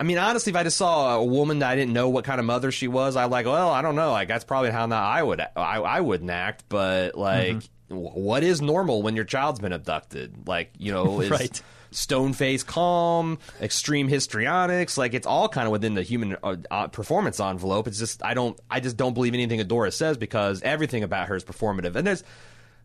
I 0.00 0.04
mean, 0.04 0.18
honestly, 0.18 0.50
if 0.50 0.56
I 0.56 0.62
just 0.64 0.78
saw 0.78 1.16
a 1.16 1.24
woman 1.24 1.60
that 1.60 1.70
I 1.70 1.76
didn't 1.76 1.92
know 1.92 2.08
what 2.08 2.24
kind 2.24 2.40
of 2.40 2.46
mother 2.46 2.72
she 2.72 2.88
was, 2.88 3.14
I'd 3.14 3.26
like, 3.30 3.46
well, 3.46 3.70
I 3.70 3.82
don't 3.82 3.94
know, 3.94 4.10
like 4.10 4.26
that's 4.28 4.44
probably 4.44 4.70
how 4.70 4.86
not 4.86 5.02
I 5.04 5.22
would 5.22 5.40
I, 5.40 5.50
I 5.80 6.00
wouldn't 6.00 6.30
act, 6.30 6.64
but 6.68 7.14
like 7.14 7.56
Mm-hmm. 7.56 7.94
what 7.96 8.42
is 8.42 8.62
normal 8.62 9.02
when 9.02 9.16
your 9.16 9.26
child's 9.26 9.60
been 9.60 9.72
abducted? 9.74 10.48
Like, 10.48 10.70
you 10.78 10.92
know, 10.92 11.20
is 11.20 11.30
Right. 11.30 11.62
Stone 11.92 12.32
face 12.32 12.62
calm, 12.62 13.38
extreme 13.60 14.08
histrionics, 14.08 14.98
like 14.98 15.14
it's 15.14 15.26
all 15.26 15.48
kind 15.48 15.66
of 15.66 15.72
within 15.72 15.94
the 15.94 16.02
human 16.02 16.36
uh, 16.42 16.56
uh, 16.70 16.88
performance 16.88 17.40
envelope. 17.40 17.86
It's 17.86 17.98
just 17.98 18.24
I 18.24 18.34
don't 18.34 18.58
I 18.70 18.80
just 18.80 18.96
don't 18.96 19.14
believe 19.14 19.34
anything 19.34 19.60
Adora 19.60 19.92
says 19.92 20.16
because 20.16 20.62
everything 20.62 21.02
about 21.02 21.28
her 21.28 21.36
is 21.36 21.44
performative. 21.44 21.96
And 21.96 22.06
there's 22.06 22.24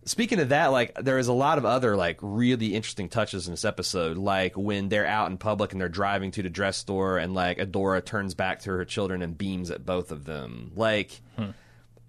speaking 0.05 0.39
of 0.39 0.49
that, 0.49 0.67
like 0.67 0.93
there 0.95 1.17
is 1.17 1.27
a 1.27 1.33
lot 1.33 1.57
of 1.57 1.65
other 1.65 1.95
like 1.95 2.17
really 2.21 2.75
interesting 2.75 3.09
touches 3.09 3.47
in 3.47 3.53
this 3.53 3.65
episode, 3.65 4.17
like 4.17 4.55
when 4.57 4.89
they're 4.89 5.05
out 5.05 5.29
in 5.29 5.37
public 5.37 5.71
and 5.71 5.81
they're 5.81 5.89
driving 5.89 6.31
to 6.31 6.43
the 6.43 6.49
dress 6.49 6.77
store 6.77 7.17
and 7.17 7.33
like 7.33 7.57
Adora 7.57 8.03
turns 8.03 8.33
back 8.33 8.59
to 8.61 8.71
her 8.71 8.85
children 8.85 9.21
and 9.21 9.37
beams 9.37 9.71
at 9.71 9.85
both 9.85 10.11
of 10.11 10.25
them. 10.25 10.71
Like 10.75 11.21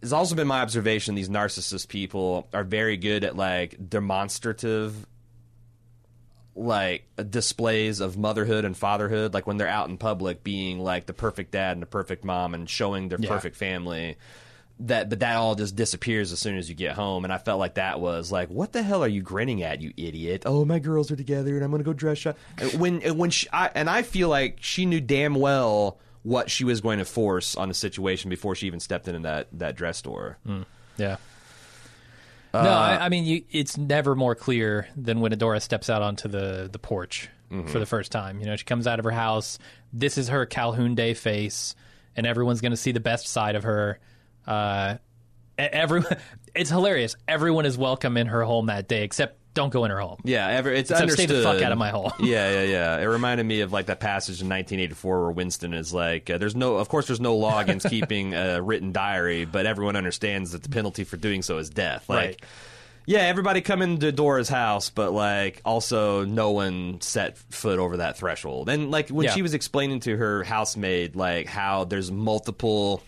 it's 0.00 0.12
also 0.12 0.34
been 0.34 0.46
my 0.46 0.60
observation 0.60 1.14
these 1.14 1.28
narcissist 1.28 1.88
people 1.88 2.48
are 2.52 2.64
very 2.64 2.96
good 2.96 3.24
at 3.24 3.36
like 3.36 3.76
demonstrative 3.88 5.06
like 6.58 7.04
displays 7.30 8.00
of 8.00 8.18
motherhood 8.18 8.64
and 8.64 8.76
fatherhood 8.76 9.32
like 9.34 9.46
when 9.46 9.56
they're 9.56 9.68
out 9.68 9.88
in 9.88 9.96
public 9.96 10.42
being 10.42 10.80
like 10.80 11.06
the 11.06 11.12
perfect 11.12 11.52
dad 11.52 11.72
and 11.72 11.82
the 11.82 11.86
perfect 11.86 12.24
mom 12.24 12.54
and 12.54 12.68
showing 12.68 13.08
their 13.08 13.18
Yeah. 13.20 13.28
perfect 13.28 13.56
family 13.56 14.16
that 14.80 15.08
but 15.08 15.20
that 15.20 15.36
all 15.36 15.54
just 15.56 15.74
disappears 15.74 16.32
as 16.32 16.38
soon 16.38 16.56
as 16.56 16.68
you 16.68 16.74
get 16.74 16.94
home. 16.94 17.24
And 17.24 17.32
i 17.32 17.38
felt 17.38 17.58
like 17.58 17.74
that 17.74 18.00
was 18.00 18.30
like 18.32 18.48
what 18.48 18.72
the 18.72 18.82
hell 18.82 19.02
are 19.02 19.08
you 19.08 19.22
grinning 19.22 19.62
at 19.62 19.80
you 19.80 19.92
idiot? 19.96 20.42
Oh 20.46 20.64
my 20.64 20.78
girls 20.78 21.10
are 21.10 21.16
together 21.16 21.54
and 21.56 21.64
i'm 21.64 21.70
gonna 21.70 21.82
go 21.84 21.92
dress 21.92 22.18
shop 22.18 22.36
And 22.58 22.72
when 22.80 23.00
when 23.18 23.30
she, 23.30 23.48
I, 23.52 23.70
and 23.74 23.88
i 23.90 24.02
feel 24.02 24.28
like 24.28 24.58
she 24.60 24.84
knew 24.86 25.00
damn 25.00 25.34
well 25.34 25.98
what 26.24 26.50
she 26.50 26.64
was 26.64 26.80
going 26.80 26.98
to 26.98 27.04
force 27.04 27.56
on 27.56 27.68
the 27.68 27.74
situation 27.74 28.28
before 28.28 28.54
she 28.56 28.66
even 28.66 28.80
stepped 28.80 29.06
into 29.08 29.20
that 29.20 29.46
that 29.52 29.76
dress 29.76 29.96
store. 29.98 30.36
Mm. 30.46 30.64
Yeah. 30.96 31.16
Uh, 32.54 32.62
no, 32.62 32.70
I, 32.70 33.06
I 33.06 33.08
mean, 33.10 33.24
you, 33.24 33.44
it's 33.50 33.76
never 33.76 34.14
more 34.14 34.34
clear 34.34 34.88
than 34.96 35.20
when 35.20 35.32
Adora 35.32 35.60
steps 35.60 35.90
out 35.90 36.02
onto 36.02 36.28
the, 36.28 36.68
the 36.70 36.78
porch 36.78 37.28
Mm-hmm. 37.50 37.68
for 37.68 37.78
the 37.78 37.86
first 37.86 38.12
time. 38.12 38.40
You 38.40 38.46
know, 38.46 38.56
she 38.56 38.64
comes 38.66 38.86
out 38.86 38.98
of 38.98 39.06
her 39.06 39.10
house. 39.10 39.58
This 39.90 40.18
is 40.18 40.28
her 40.28 40.44
Calhoun 40.44 40.94
Day 40.94 41.14
face, 41.14 41.74
and 42.14 42.26
everyone's 42.26 42.60
going 42.60 42.72
to 42.72 42.76
see 42.76 42.92
the 42.92 43.00
best 43.00 43.26
side 43.26 43.56
of 43.56 43.62
her. 43.62 43.98
Uh, 44.46 44.96
e- 45.58 45.62
everyone, 45.62 46.14
it's 46.54 46.68
hilarious. 46.68 47.16
Everyone 47.26 47.64
is 47.64 47.78
welcome 47.78 48.18
in 48.18 48.26
her 48.26 48.42
home 48.44 48.66
that 48.66 48.86
day, 48.86 49.02
except 49.02 49.38
don't 49.58 49.70
go 49.72 49.84
in 49.84 49.90
her 49.90 49.98
home. 50.00 50.18
Yeah, 50.24 50.46
ever 50.46 50.70
it's 50.70 50.90
Except 50.90 51.10
stay 51.12 51.22
understood. 51.24 51.36
the 51.40 51.42
fuck 51.42 51.62
out 51.62 51.72
of 51.72 51.78
my 51.78 51.90
home. 51.90 52.12
yeah, 52.20 52.50
yeah, 52.52 52.62
yeah. 52.62 52.98
It 52.98 53.04
reminded 53.06 53.44
me 53.44 53.60
of 53.62 53.72
like 53.72 53.86
that 53.86 53.98
passage 54.00 54.40
in 54.40 54.48
1984 54.48 55.22
where 55.22 55.30
Winston 55.32 55.74
is 55.74 55.92
like, 55.92 56.30
uh, 56.30 56.38
"There's 56.38 56.54
no, 56.56 56.76
of 56.76 56.88
course, 56.88 57.06
there's 57.08 57.20
no 57.20 57.36
law 57.36 57.58
against 57.58 57.86
keeping 57.90 58.34
a 58.34 58.62
written 58.62 58.92
diary, 58.92 59.44
but 59.44 59.66
everyone 59.66 59.96
understands 59.96 60.52
that 60.52 60.62
the 60.62 60.68
penalty 60.68 61.02
for 61.04 61.16
doing 61.16 61.42
so 61.42 61.58
is 61.58 61.70
death." 61.70 62.08
Like, 62.08 62.18
Right. 62.24 62.42
yeah, 63.06 63.20
everybody 63.20 63.60
come 63.60 63.82
into 63.82 64.12
Dora's 64.12 64.48
house, 64.48 64.90
but 64.90 65.12
like 65.12 65.60
also 65.64 66.24
no 66.24 66.52
one 66.52 67.00
set 67.00 67.36
foot 67.38 67.78
over 67.80 67.96
that 67.96 68.16
threshold. 68.16 68.68
And 68.68 68.90
like 68.90 69.08
when 69.08 69.24
Yeah. 69.24 69.32
she 69.34 69.42
was 69.42 69.54
explaining 69.54 70.00
to 70.00 70.16
her 70.16 70.44
housemaid 70.44 71.16
like 71.16 71.46
how 71.48 71.84
there's 71.84 72.12
multiple 72.12 73.02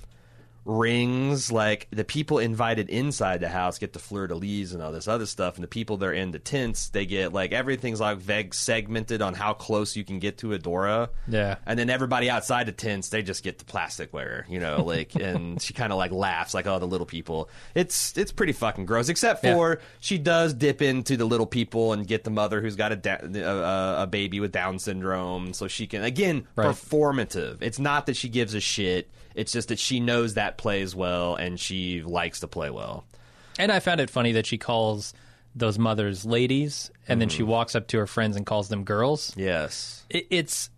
rings 0.71 1.51
like 1.51 1.89
the 1.91 2.05
people 2.05 2.39
invited 2.39 2.89
inside 2.89 3.41
the 3.41 3.49
house 3.49 3.79
get 3.79 3.93
the 3.93 3.99
fleur 3.99 4.29
de 4.29 4.35
lis 4.35 4.73
and 4.73 4.81
all 4.83 4.93
this 4.93 5.09
other 5.09 5.27
stuff 5.27 5.57
and 5.57 5.65
the 5.65 5.69
people 5.69 5.97
that 5.97 6.07
are 6.07 6.13
in 6.13 6.31
the 6.31 6.39
tents 6.39 6.91
they 6.91 7.05
get 7.05 7.33
like 7.33 7.53
everything's 7.53 8.01
like 8.01 8.19
veg 8.19 8.55
segmented 8.55 9.21
on 9.21 9.35
how 9.35 9.53
close 9.53 9.97
you 9.97 10.05
can 10.05 10.21
get 10.21 10.39
to 10.39 10.49
adora 10.49 11.09
Yeah. 11.27 11.57
and 11.67 11.77
then 11.79 11.91
everybody 11.91 12.31
outside 12.31 12.67
the 12.69 12.73
tents 12.73 13.09
they 13.09 13.23
just 13.23 13.43
get 13.43 13.59
the 13.59 13.65
plasticware 13.65 14.49
you 14.49 14.61
know 14.61 14.85
like 14.85 15.15
and 15.21 15.61
she 15.61 15.75
kind 15.75 15.93
of 15.93 15.99
like 15.99 16.13
laughs 16.13 16.55
like 16.55 16.67
oh 16.67 16.79
the 16.79 16.87
little 16.87 17.07
people 17.07 17.51
it's 17.75 18.17
it's 18.17 18.31
pretty 18.33 18.53
fucking 18.53 18.87
gross 18.87 19.09
except 19.09 19.43
Yeah. 19.45 19.55
for 19.55 19.81
she 19.99 20.19
does 20.19 20.55
dip 20.55 20.83
into 20.83 21.17
the 21.17 21.25
little 21.25 21.47
people 21.47 21.93
and 21.93 22.07
get 22.07 22.23
the 22.23 22.31
mother 22.31 22.61
who's 22.61 22.77
got 22.77 22.93
a 22.93 22.97
da- 22.97 23.19
a, 23.23 24.03
a 24.03 24.07
baby 24.07 24.39
with 24.39 24.53
down 24.53 24.79
syndrome 24.79 25.53
so 25.53 25.67
she 25.67 25.87
can 25.89 26.05
again 26.05 26.47
Right. 26.55 26.69
performative 26.69 27.59
it's 27.61 27.79
not 27.81 28.07
that 28.07 28.17
she 28.17 28.29
gives 28.29 28.55
a 28.55 28.61
shit 28.61 29.11
it's 29.41 29.53
just 29.53 29.69
that 29.69 29.79
she 29.79 29.99
knows 30.01 30.35
that 30.35 30.59
plays 30.59 30.95
well 30.95 31.35
and 31.35 31.59
she 31.59 32.03
likes 32.03 32.41
to 32.41 32.49
play 32.49 32.71
well 32.71 33.05
And 33.59 33.73
I 33.73 33.81
found 33.81 34.01
it 34.01 34.11
funny 34.11 34.33
that 34.33 34.47
she 34.47 34.59
calls 34.59 35.13
those 35.55 35.79
mothers 35.79 36.25
ladies, 36.25 36.91
and 37.09 37.21
then 37.21 37.29
Mm-hmm. 37.29 37.37
she 37.37 37.43
walks 37.43 37.75
up 37.75 37.89
to 37.89 37.99
her 37.99 38.07
friends 38.07 38.37
and 38.37 38.47
calls 38.47 38.69
them 38.69 38.85
girls. 38.85 39.33
yes 39.37 40.05
It, 40.09 40.27
it's 40.31 40.71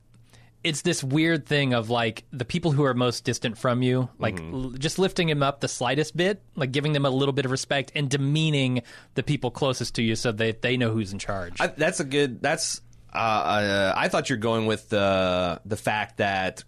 it's 0.64 0.82
this 0.82 1.03
weird 1.03 1.45
thing 1.45 1.74
of 1.74 1.91
like 1.91 2.22
the 2.32 2.45
people 2.45 2.70
who 2.70 2.84
are 2.84 2.95
most 2.95 3.24
distant 3.24 3.59
from 3.59 3.82
you, 3.82 4.09
like 4.18 4.36
Mm-hmm. 4.36 4.55
l- 4.55 4.70
just 4.78 4.97
lifting 4.99 5.26
them 5.28 5.43
up 5.43 5.61
the 5.61 5.66
slightest 5.68 6.16
bit, 6.16 6.41
like 6.55 6.70
giving 6.72 6.93
them 6.93 7.05
a 7.05 7.11
little 7.11 7.32
bit 7.32 7.45
of 7.45 7.51
respect 7.51 7.91
and 7.97 8.09
demeaning 8.09 8.82
the 9.14 9.22
people 9.24 9.51
closest 9.51 9.97
to 9.97 10.03
you 10.03 10.14
so 10.16 10.30
that 10.32 10.62
they 10.62 10.76
know 10.76 10.91
who's 10.93 11.12
in 11.12 11.18
charge. 11.18 11.61
I, 11.61 11.66
that's 11.66 11.99
a 12.01 12.05
good. 12.05 12.41
That's. 12.41 12.80
Uh, 13.12 13.18
uh, 13.18 13.95
I 13.97 14.09
thought 14.09 14.30
you're 14.30 14.39
going 14.39 14.64
with 14.66 14.89
the 14.89 15.61
the 15.66 15.76
fact 15.76 16.18
that 16.18 16.62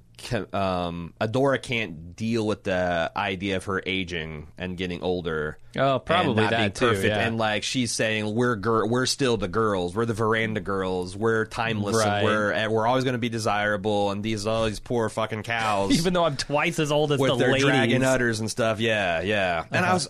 um, 0.52 1.12
Adora 1.20 1.60
can't 1.60 2.16
deal 2.16 2.46
with 2.46 2.64
the 2.64 3.12
idea 3.16 3.56
of 3.56 3.64
her 3.64 3.82
aging 3.84 4.48
and 4.56 4.76
getting 4.76 5.02
older. 5.02 5.58
Oh, 5.76 5.98
probably 5.98 6.34
not 6.42 6.50
that 6.50 6.58
being 6.58 6.72
too, 6.72 6.88
perfect. 6.88 7.06
yeah. 7.06 7.26
And 7.26 7.36
like 7.36 7.62
she's 7.62 7.92
saying, 7.92 8.34
we're 8.34 8.56
gir- 8.56 8.86
we're 8.86 9.06
still 9.06 9.36
the 9.36 9.48
girls. 9.48 9.94
We're 9.94 10.06
the 10.06 10.14
veranda 10.14 10.60
girls. 10.60 11.16
We're 11.16 11.44
timeless. 11.46 11.96
Right. 11.96 12.18
And 12.18 12.24
we're 12.24 12.50
and 12.52 12.72
we're 12.72 12.86
always 12.86 13.04
going 13.04 13.14
to 13.14 13.18
be 13.18 13.28
desirable. 13.28 14.10
And 14.10 14.22
these 14.22 14.46
all 14.46 14.66
these 14.66 14.80
poor 14.80 15.08
fucking 15.08 15.42
cows. 15.42 15.92
Even 15.98 16.12
though 16.12 16.24
I'm 16.24 16.36
twice 16.36 16.78
as 16.78 16.92
old 16.92 17.12
as 17.12 17.18
with 17.18 17.30
the 17.32 17.36
their 17.36 17.52
ladies. 17.52 17.66
dragon 17.66 18.02
udders 18.04 18.40
and 18.40 18.50
stuff. 18.50 18.80
Yeah, 18.80 19.20
yeah. 19.22 19.64
And 19.70 19.84
I 19.84 19.92
was 19.92 20.08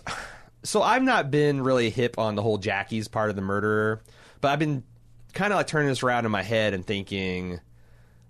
so 0.63 0.81
I've 0.81 1.03
not 1.03 1.31
been 1.31 1.61
really 1.61 1.89
hip 1.89 2.17
on 2.17 2.35
the 2.35 2.41
whole 2.41 2.57
Jackie's 2.57 3.07
part 3.07 3.29
of 3.29 3.35
the 3.35 3.41
murderer, 3.41 4.01
but 4.41 4.49
I've 4.49 4.59
been 4.59 4.83
kind 5.33 5.51
of 5.51 5.57
like 5.57 5.67
turning 5.67 5.89
this 5.89 6.01
around 6.03 6.25
in 6.25 6.31
my 6.31 6.43
head 6.43 6.73
and 6.73 6.85
thinking, 6.85 7.59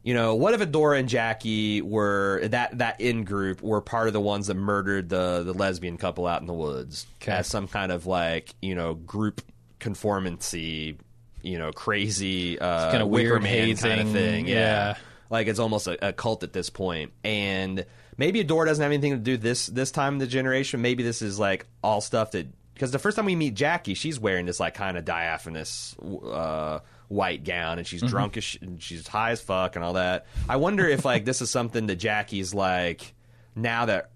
you 0.05 0.13
know, 0.13 0.35
what 0.35 0.53
if 0.53 0.61
Adora 0.61 0.99
and 0.99 1.09
Jackie 1.09 1.81
were 1.81 2.47
that 2.49 2.77
that 2.77 3.01
in 3.01 3.23
group 3.25 3.61
were 3.63 3.81
part 3.81 4.05
of 4.07 4.13
the 4.13 4.21
ones 4.21 4.47
that 4.47 4.53
murdered 4.53 5.09
the 5.09 5.41
the 5.43 5.53
lesbian 5.53 5.97
couple 5.97 6.27
out 6.27 6.39
in 6.41 6.47
the 6.47 6.53
woods 6.53 7.07
Okay. 7.21 7.31
as 7.33 7.47
some 7.47 7.67
kind 7.67 7.91
of 7.91 8.05
like 8.05 8.53
you 8.61 8.75
know 8.75 8.93
group 8.93 9.41
conformancy, 9.79 10.97
you 11.41 11.57
know, 11.57 11.71
crazy 11.71 12.59
uh, 12.59 12.91
kinda 12.91 13.07
Wicker 13.07 13.31
weird 13.39 13.43
Man 13.43 13.75
kind 13.77 14.01
of 14.01 14.09
thing. 14.11 14.47
yeah. 14.47 14.95
Like 15.29 15.47
it's 15.47 15.59
almost 15.59 15.87
a, 15.87 16.09
a 16.09 16.13
cult 16.13 16.43
at 16.43 16.53
this 16.53 16.69
point, 16.69 17.11
and 17.23 17.83
maybe 18.15 18.43
Adora 18.43 18.67
doesn't 18.67 18.81
have 18.83 18.91
anything 18.91 19.13
to 19.13 19.17
do 19.17 19.37
this 19.37 19.65
this 19.65 19.89
time 19.89 20.13
in 20.13 20.19
the 20.19 20.27
generation. 20.27 20.81
Maybe 20.83 21.01
this 21.01 21.23
is 21.23 21.39
like 21.39 21.65
all 21.83 21.99
stuff 21.99 22.31
that 22.31 22.47
because 22.75 22.91
the 22.91 22.99
first 22.99 23.15
time 23.15 23.25
we 23.25 23.35
meet 23.35 23.55
Jackie, 23.55 23.95
she's 23.95 24.19
wearing 24.19 24.45
this 24.45 24.59
like 24.59 24.75
kind 24.75 24.97
of 24.97 25.03
diaphanous 25.03 25.95
uh, 26.31 26.79
white 27.07 27.43
gown, 27.43 27.77
and 27.77 27.87
she's 27.87 28.01
Mm-hmm. 28.01 28.09
drunk 28.09 28.37
as 28.37 28.43
sh- 28.43 28.57
and 28.61 28.81
she's 28.81 29.07
high 29.07 29.31
as 29.31 29.41
fuck 29.41 29.75
and 29.75 29.85
all 29.85 29.93
that. 29.93 30.25
I 30.49 30.55
wonder 30.57 30.87
if 30.87 31.05
like 31.05 31.25
this 31.25 31.41
is 31.41 31.49
something 31.49 31.87
that 31.87 31.95
Jackie's 31.97 32.53
like 32.53 33.13
now 33.55 33.85
that 33.85 34.11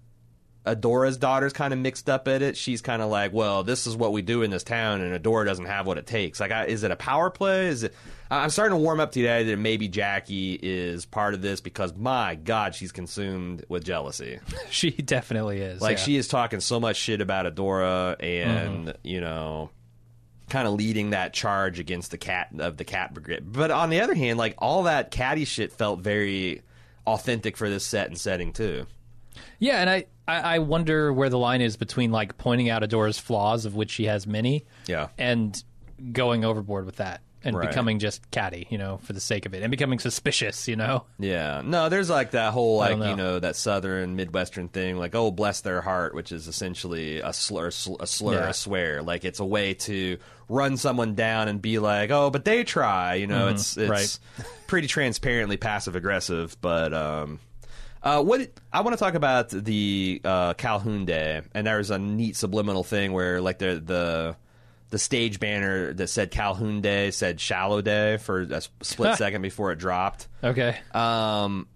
Adora's 0.66 1.16
daughter's 1.16 1.54
kind 1.54 1.72
of 1.72 1.78
mixed 1.78 2.10
up 2.10 2.28
at 2.28 2.42
it. 2.42 2.54
She's 2.56 2.82
kind 2.82 3.00
of 3.00 3.08
like, 3.10 3.32
well, 3.32 3.62
this 3.64 3.86
is 3.86 3.96
what 3.96 4.12
we 4.12 4.20
do 4.20 4.42
in 4.42 4.50
this 4.50 4.62
town, 4.62 5.00
and 5.00 5.18
Adora 5.18 5.46
doesn't 5.46 5.64
have 5.64 5.86
what 5.86 5.96
it 5.96 6.06
takes. 6.06 6.38
Like, 6.38 6.50
I, 6.52 6.66
is 6.66 6.82
it 6.84 6.90
a 6.90 6.96
power 6.96 7.30
play? 7.30 7.68
Is 7.68 7.82
it? 7.82 7.94
I'm 8.30 8.50
starting 8.50 8.76
to 8.78 8.82
warm 8.82 9.00
up 9.00 9.10
to 9.12 9.20
the 9.22 9.28
idea 9.28 9.56
that 9.56 9.60
maybe 9.60 9.88
Jackie 9.88 10.52
is 10.62 11.04
part 11.06 11.32
of 11.34 11.40
this 11.42 11.60
because 11.62 11.96
my 11.96 12.34
God, 12.36 12.74
she's 12.76 12.92
consumed 12.92 13.64
with 13.68 13.82
jealousy. 13.84 14.38
She 14.70 14.90
definitely 14.90 15.60
is. 15.62 15.80
Like 15.80 15.96
yeah. 15.96 16.04
she 16.04 16.16
is 16.16 16.28
talking 16.28 16.60
so 16.60 16.78
much 16.78 16.96
shit 16.96 17.20
about 17.22 17.46
Adora, 17.52 18.16
and 18.22 18.86
Mm-hmm. 18.88 18.90
you 19.02 19.20
know, 19.22 19.70
kind 20.50 20.68
of 20.68 20.74
leading 20.74 21.10
that 21.10 21.32
charge 21.32 21.78
against 21.78 22.10
the 22.10 22.18
cat 22.18 22.48
of 22.58 22.76
the 22.76 22.84
cat 22.84 23.14
brigade. 23.14 23.50
But 23.52 23.70
on 23.70 23.88
the 23.90 24.00
other 24.00 24.14
hand, 24.14 24.38
like 24.38 24.54
all 24.58 24.82
that 24.82 25.10
catty 25.10 25.44
shit 25.44 25.72
felt 25.72 26.00
very 26.00 26.62
authentic 27.06 27.56
for 27.56 27.70
this 27.70 27.84
set 27.84 28.08
and 28.08 28.18
setting 28.18 28.52
too. 28.52 28.86
Yeah, 29.58 29.80
and 29.80 29.88
I, 29.88 30.04
I, 30.28 30.56
I 30.56 30.58
wonder 30.58 31.12
where 31.12 31.30
the 31.30 31.38
line 31.38 31.60
is 31.62 31.76
between 31.76 32.10
like 32.10 32.36
pointing 32.36 32.68
out 32.68 32.82
Adora's 32.82 33.18
flaws, 33.18 33.64
of 33.64 33.74
which 33.74 33.90
she 33.90 34.04
has 34.04 34.26
many, 34.26 34.66
Yeah. 34.86 35.08
and 35.16 35.62
going 36.12 36.44
overboard 36.44 36.86
with 36.86 36.96
that 36.96 37.20
and 37.44 37.56
Right. 37.56 37.68
becoming 37.68 37.98
just 37.98 38.30
catty, 38.30 38.66
you 38.70 38.76
know, 38.78 38.98
for 39.02 39.12
the 39.12 39.20
sake 39.20 39.46
of 39.46 39.54
it, 39.54 39.62
and 39.62 39.70
becoming 39.70 39.98
suspicious, 39.98 40.68
you 40.68 40.76
know. 40.76 41.04
Yeah, 41.18 41.62
no, 41.64 41.88
there's 41.88 42.10
like 42.10 42.32
that 42.32 42.52
whole 42.52 42.76
like 42.78 42.98
know. 42.98 43.10
you 43.10 43.16
know 43.16 43.38
that 43.38 43.56
southern 43.56 44.16
midwestern 44.16 44.68
thing, 44.68 44.96
like 44.96 45.14
oh 45.14 45.30
bless 45.30 45.60
their 45.62 45.80
heart, 45.80 46.14
which 46.14 46.32
is 46.32 46.48
essentially 46.48 47.20
a 47.20 47.32
slur, 47.32 47.70
sl- 47.70 47.96
a 48.00 48.06
slur, 48.06 48.34
Yeah. 48.34 48.48
a 48.50 48.54
swear. 48.54 49.02
Like 49.02 49.24
it's 49.24 49.40
a 49.40 49.44
way 49.44 49.74
to 49.74 50.18
run 50.48 50.76
someone 50.76 51.14
down 51.14 51.48
and 51.48 51.62
be 51.62 51.78
like, 51.78 52.10
oh, 52.10 52.28
but 52.30 52.44
they 52.44 52.64
try. 52.64 53.14
You 53.14 53.26
know, 53.26 53.48
it's 53.48 53.76
it's 53.76 53.90
Mm-hmm. 53.90 53.90
right. 54.42 54.46
pretty 54.66 54.86
transparently 54.88 55.56
passive 55.56 55.96
aggressive. 55.96 56.56
But 56.60 56.92
um, 56.92 57.38
uh, 58.02 58.22
what 58.22 58.50
I 58.72 58.80
want 58.82 58.96
to 58.96 59.02
talk 59.02 59.14
about 59.14 59.50
the 59.50 60.20
uh, 60.24 60.54
Calhoun 60.54 61.04
Day, 61.04 61.42
and 61.54 61.66
there's 61.66 61.90
a 61.90 61.98
neat 61.98 62.36
subliminal 62.36 62.82
thing 62.84 63.12
where 63.12 63.40
like 63.40 63.58
the 63.58 63.82
the 63.84 64.36
the 64.90 64.98
stage 64.98 65.40
banner 65.40 65.92
that 65.94 66.08
said 66.08 66.30
Calhoun 66.30 66.80
Day 66.80 67.10
said 67.12 67.40
Shallow 67.40 67.80
Day 67.80 68.16
for 68.18 68.40
a 68.42 68.60
split 68.82 69.16
second 69.18 69.42
before 69.42 69.72
it 69.72 69.76
dropped. 69.78 70.28
Okay. 70.44 70.76
Um, 70.92 71.66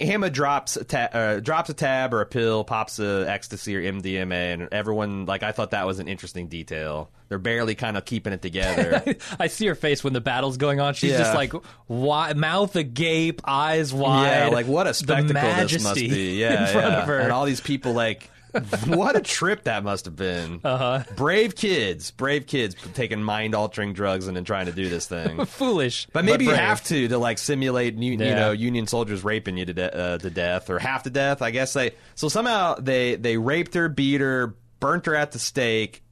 Amma 0.00 0.30
drops 0.30 0.76
a 0.76 0.82
ta- 0.84 1.10
uh, 1.12 1.40
drops 1.40 1.70
a 1.70 1.74
tab 1.74 2.12
or 2.12 2.22
a 2.22 2.26
pill, 2.26 2.64
pops 2.64 2.98
a 2.98 3.24
ecstasy 3.28 3.76
or 3.76 3.82
MDMA, 3.82 4.54
and 4.54 4.68
everyone 4.72 5.26
like 5.26 5.44
I 5.44 5.52
thought 5.52 5.70
that 5.72 5.86
was 5.86 6.00
an 6.00 6.08
interesting 6.08 6.48
detail. 6.48 7.10
They're 7.28 7.38
barely 7.38 7.74
kind 7.76 7.96
of 7.96 8.04
keeping 8.04 8.32
it 8.32 8.42
together. 8.42 9.16
I 9.38 9.46
see 9.46 9.66
her 9.66 9.74
face 9.76 10.02
when 10.02 10.12
the 10.12 10.20
battle's 10.20 10.56
going 10.56 10.80
on. 10.80 10.94
She's 10.94 11.12
Yeah. 11.12 11.18
just 11.18 11.34
like 11.34 11.52
wi- 11.88 12.32
mouth 12.34 12.74
agape, 12.74 13.42
eyes 13.44 13.92
wide. 13.92 14.26
yeah, 14.26 14.48
like 14.48 14.66
what 14.66 14.86
a 14.88 14.94
spectacle 14.94 15.40
this 15.66 15.82
must 15.84 15.94
be. 15.94 16.08
Yeah, 16.40 16.66
in 16.66 16.72
front 16.72 16.92
yeah. 16.92 17.02
of 17.02 17.06
her. 17.08 17.18
and 17.20 17.30
all 17.30 17.44
these 17.44 17.60
people 17.60 17.92
like. 17.92 18.28
what 18.86 19.16
a 19.16 19.20
trip 19.20 19.64
that 19.64 19.84
must 19.84 20.04
have 20.04 20.16
been. 20.16 20.60
Uh-huh. 20.62 21.04
Brave 21.16 21.54
kids, 21.54 22.10
brave 22.10 22.46
kids 22.46 22.76
taking 22.94 23.22
mind 23.22 23.54
altering 23.54 23.92
drugs 23.92 24.26
and 24.26 24.36
then 24.36 24.44
trying 24.44 24.66
to 24.66 24.72
do 24.72 24.88
this 24.88 25.06
thing. 25.06 25.44
foolish, 25.46 26.06
But 26.12 26.24
maybe 26.24 26.44
you 26.44 26.50
have 26.50 26.84
to 26.84 27.08
to 27.08 27.18
like 27.18 27.38
simulate 27.38 27.94
you, 27.94 28.12
you 28.12 28.16
know 28.16 28.52
Union 28.52 28.86
soldiers 28.86 29.24
raping 29.24 29.56
you 29.56 29.64
to, 29.64 29.74
de- 29.74 29.96
uh, 29.96 30.18
to 30.18 30.30
death 30.30 30.70
or 30.70 30.78
half 30.78 31.04
to 31.04 31.10
death. 31.10 31.42
I 31.42 31.50
guess 31.50 31.72
they 31.72 31.92
so 32.14 32.28
somehow 32.28 32.74
they 32.74 33.16
they 33.16 33.36
raped 33.36 33.74
her, 33.74 33.88
beat 33.88 34.20
her, 34.20 34.54
burnt 34.80 35.06
her 35.06 35.14
at 35.14 35.32
the 35.32 35.38
stake, 35.38 36.02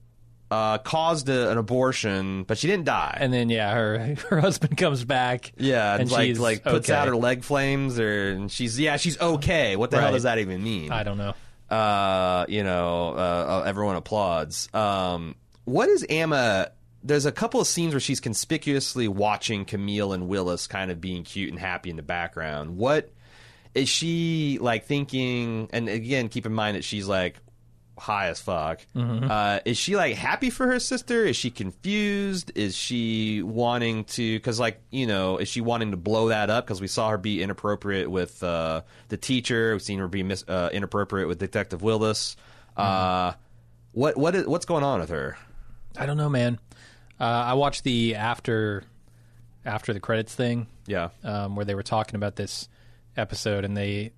uh, 0.50 0.78
caused 0.78 1.28
a, 1.28 1.50
an 1.50 1.58
abortion, 1.58 2.42
but 2.44 2.58
she 2.58 2.66
didn't 2.66 2.86
die. 2.86 3.16
And 3.20 3.32
then 3.32 3.50
yeah, 3.50 3.72
her 3.72 4.16
her 4.30 4.40
husband 4.40 4.76
comes 4.76 5.04
back. 5.04 5.52
yeah, 5.56 5.96
and 5.96 6.10
like 6.10 6.26
she's 6.26 6.38
like 6.38 6.62
puts 6.64 6.88
okay. 6.88 6.98
out 6.98 7.08
her 7.08 7.16
leg 7.16 7.44
flames, 7.44 7.98
or 8.00 8.30
and 8.30 8.50
she's 8.50 8.78
yeah 8.78 8.96
she's 8.96 9.20
okay. 9.20 9.76
What 9.76 9.90
the 9.90 10.00
hell 10.00 10.12
does 10.12 10.24
that 10.24 10.38
even 10.38 10.62
mean? 10.62 10.90
I 10.90 11.02
don't 11.02 11.18
know. 11.18 11.34
Uh, 11.70 12.46
you 12.48 12.64
know, 12.64 13.14
uh, 13.16 13.60
uh, 13.60 13.62
everyone 13.66 13.96
applauds. 13.96 14.68
Um, 14.74 15.36
what 15.64 15.88
is 15.88 16.04
Amma? 16.08 16.72
There's 17.02 17.26
a 17.26 17.32
couple 17.32 17.60
of 17.60 17.66
scenes 17.66 17.94
where 17.94 18.00
she's 18.00 18.20
conspicuously 18.20 19.08
watching 19.08 19.64
Camille 19.64 20.12
and 20.12 20.28
Willis 20.28 20.66
kind 20.66 20.90
of 20.90 21.00
being 21.00 21.22
cute 21.24 21.50
and 21.50 21.58
happy 21.58 21.90
in 21.90 21.96
the 21.96 22.02
background. 22.02 22.76
What 22.76 23.10
is 23.74 23.88
she 23.88 24.58
like 24.60 24.84
thinking? 24.84 25.68
And 25.72 25.88
again, 25.88 26.28
keep 26.28 26.44
in 26.44 26.52
mind 26.52 26.76
that 26.76 26.84
she's 26.84 27.06
like 27.06 27.36
high 28.00 28.28
as 28.28 28.40
fuck. 28.40 28.80
Uh, 28.96 29.60
is 29.64 29.76
she 29.78 29.94
like 29.94 30.16
happy 30.16 30.50
for 30.50 30.66
her 30.66 30.78
sister? 30.80 31.24
Is 31.24 31.36
she 31.36 31.50
confused? 31.50 32.50
Is 32.54 32.74
she 32.74 33.42
wanting 33.42 34.04
to? 34.04 34.36
Because 34.36 34.58
like 34.58 34.80
you 34.90 35.06
know, 35.06 35.36
is 35.36 35.48
she 35.48 35.60
wanting 35.60 35.90
to 35.92 35.96
blow 35.96 36.28
that 36.28 36.50
up? 36.50 36.64
Because 36.66 36.80
we 36.80 36.86
saw 36.86 37.10
her 37.10 37.18
be 37.18 37.42
inappropriate 37.42 38.10
with 38.10 38.42
uh, 38.42 38.82
the 39.08 39.16
teacher. 39.16 39.72
We've 39.72 39.82
seen 39.82 39.98
her 39.98 40.08
be 40.08 40.22
mis- 40.22 40.44
uh, 40.48 40.70
inappropriate 40.72 41.28
with 41.28 41.38
Detective 41.38 41.82
Willis. 41.82 42.36
Uh, 42.76 43.32
what 43.92 44.16
what 44.16 44.34
is, 44.34 44.46
what's 44.46 44.64
going 44.66 44.82
on 44.84 45.00
with 45.00 45.10
her? 45.10 45.36
I 45.98 46.06
don't 46.06 46.16
know, 46.16 46.28
man. 46.30 46.58
Uh, 47.20 47.24
I 47.24 47.54
watched 47.54 47.84
the 47.84 48.14
after 48.14 48.84
after 49.64 49.92
the 49.92 50.00
credits 50.00 50.34
thing 50.34 50.66
Yeah, 50.86 51.10
um, 51.22 51.54
where 51.54 51.66
they 51.66 51.74
were 51.74 51.82
talking 51.82 52.14
about 52.16 52.36
this 52.36 52.68
episode, 53.16 53.64
and 53.64 53.76
they. 53.76 54.12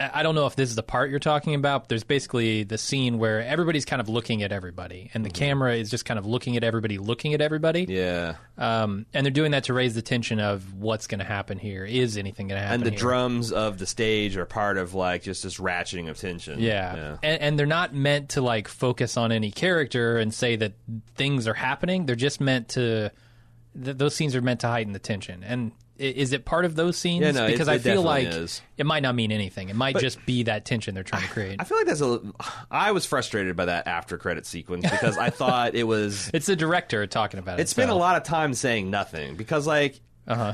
I 0.00 0.22
don't 0.22 0.34
know 0.34 0.46
if 0.46 0.56
this 0.56 0.70
is 0.70 0.76
the 0.76 0.82
part 0.82 1.10
you're 1.10 1.18
talking 1.18 1.54
about. 1.54 1.82
But 1.82 1.88
there's 1.90 2.04
basically 2.04 2.64
the 2.64 2.78
scene 2.78 3.18
where 3.18 3.42
everybody's 3.42 3.84
kind 3.84 4.00
of 4.00 4.08
looking 4.08 4.42
at 4.42 4.50
everybody, 4.50 5.10
and 5.12 5.24
the 5.24 5.30
camera 5.30 5.74
is 5.74 5.90
just 5.90 6.04
kind 6.04 6.18
of 6.18 6.24
looking 6.26 6.56
at 6.56 6.64
everybody, 6.64 6.98
looking 6.98 7.34
at 7.34 7.40
everybody. 7.40 7.86
yeah. 7.88 8.36
Um, 8.56 9.06
and 9.14 9.24
they're 9.24 9.30
doing 9.30 9.52
that 9.52 9.64
to 9.64 9.74
raise 9.74 9.94
the 9.94 10.02
tension 10.02 10.40
of 10.40 10.74
what's 10.74 11.06
going 11.06 11.18
to 11.18 11.24
happen 11.24 11.58
here. 11.58 11.84
Is 11.84 12.16
anything 12.16 12.48
going 12.48 12.60
to 12.60 12.66
happen? 12.66 12.80
And 12.80 12.86
the 12.86 12.90
here? 12.90 12.98
drums 12.98 13.52
of 13.52 13.78
the 13.78 13.86
stage 13.86 14.36
are 14.36 14.46
part 14.46 14.76
of 14.76 14.94
like 14.94 15.22
just 15.22 15.42
this 15.42 15.58
ratcheting 15.58 16.08
of 16.10 16.18
tension. 16.18 16.60
Yeah. 16.60 17.16
And, 17.22 17.40
and 17.42 17.58
they're 17.58 17.66
not 17.66 17.94
meant 17.94 18.30
to 18.30 18.42
like 18.42 18.68
focus 18.68 19.16
on 19.16 19.32
any 19.32 19.50
character 19.50 20.18
and 20.18 20.32
say 20.32 20.56
that 20.56 20.72
things 21.14 21.46
are 21.46 21.54
happening. 21.54 22.06
They're 22.06 22.16
just 22.16 22.40
meant 22.40 22.70
to. 22.70 23.10
Th- 23.82 23.96
those 23.96 24.14
scenes 24.14 24.34
are 24.34 24.42
meant 24.42 24.60
to 24.60 24.66
heighten 24.68 24.92
the 24.92 24.98
tension. 24.98 25.44
And 25.44 25.72
is 26.00 26.32
it 26.32 26.44
part 26.44 26.64
of 26.64 26.74
those 26.74 26.96
scenes? 26.96 27.22
Yeah, 27.24 27.30
no, 27.32 27.46
because 27.46 27.68
it 27.68 27.72
I 27.72 27.78
feel 27.78 28.02
like 28.02 28.26
is. 28.28 28.62
it 28.76 28.86
might 28.86 29.02
not 29.02 29.14
mean 29.14 29.30
anything. 29.30 29.68
It 29.68 29.76
might 29.76 29.96
just 29.98 30.24
be 30.26 30.44
that 30.44 30.64
tension 30.64 30.94
they're 30.94 31.04
trying 31.04 31.22
to 31.22 31.28
create. 31.28 31.56
I 31.60 31.64
feel 31.64 31.76
like 31.78 31.86
that's 31.86 32.00
a. 32.00 32.20
I 32.70 32.92
was 32.92 33.06
frustrated 33.06 33.54
by 33.56 33.66
that 33.66 33.86
after 33.86 34.16
credit 34.18 34.46
sequence 34.46 34.88
because 34.90 35.16
I 35.18 35.30
thought 35.30 35.74
it 35.74 35.84
was. 35.84 36.30
it's 36.34 36.46
the 36.46 36.56
director 36.56 37.06
talking 37.06 37.38
about 37.38 37.58
it. 37.58 37.62
It's 37.62 37.74
been 37.74 37.90
a 37.90 37.94
lot 37.94 38.16
of 38.16 38.22
time 38.22 38.54
saying 38.54 38.90
nothing 38.90 39.36
because, 39.36 39.66
like, 39.66 40.00
Uh 40.26 40.34
huh. 40.34 40.52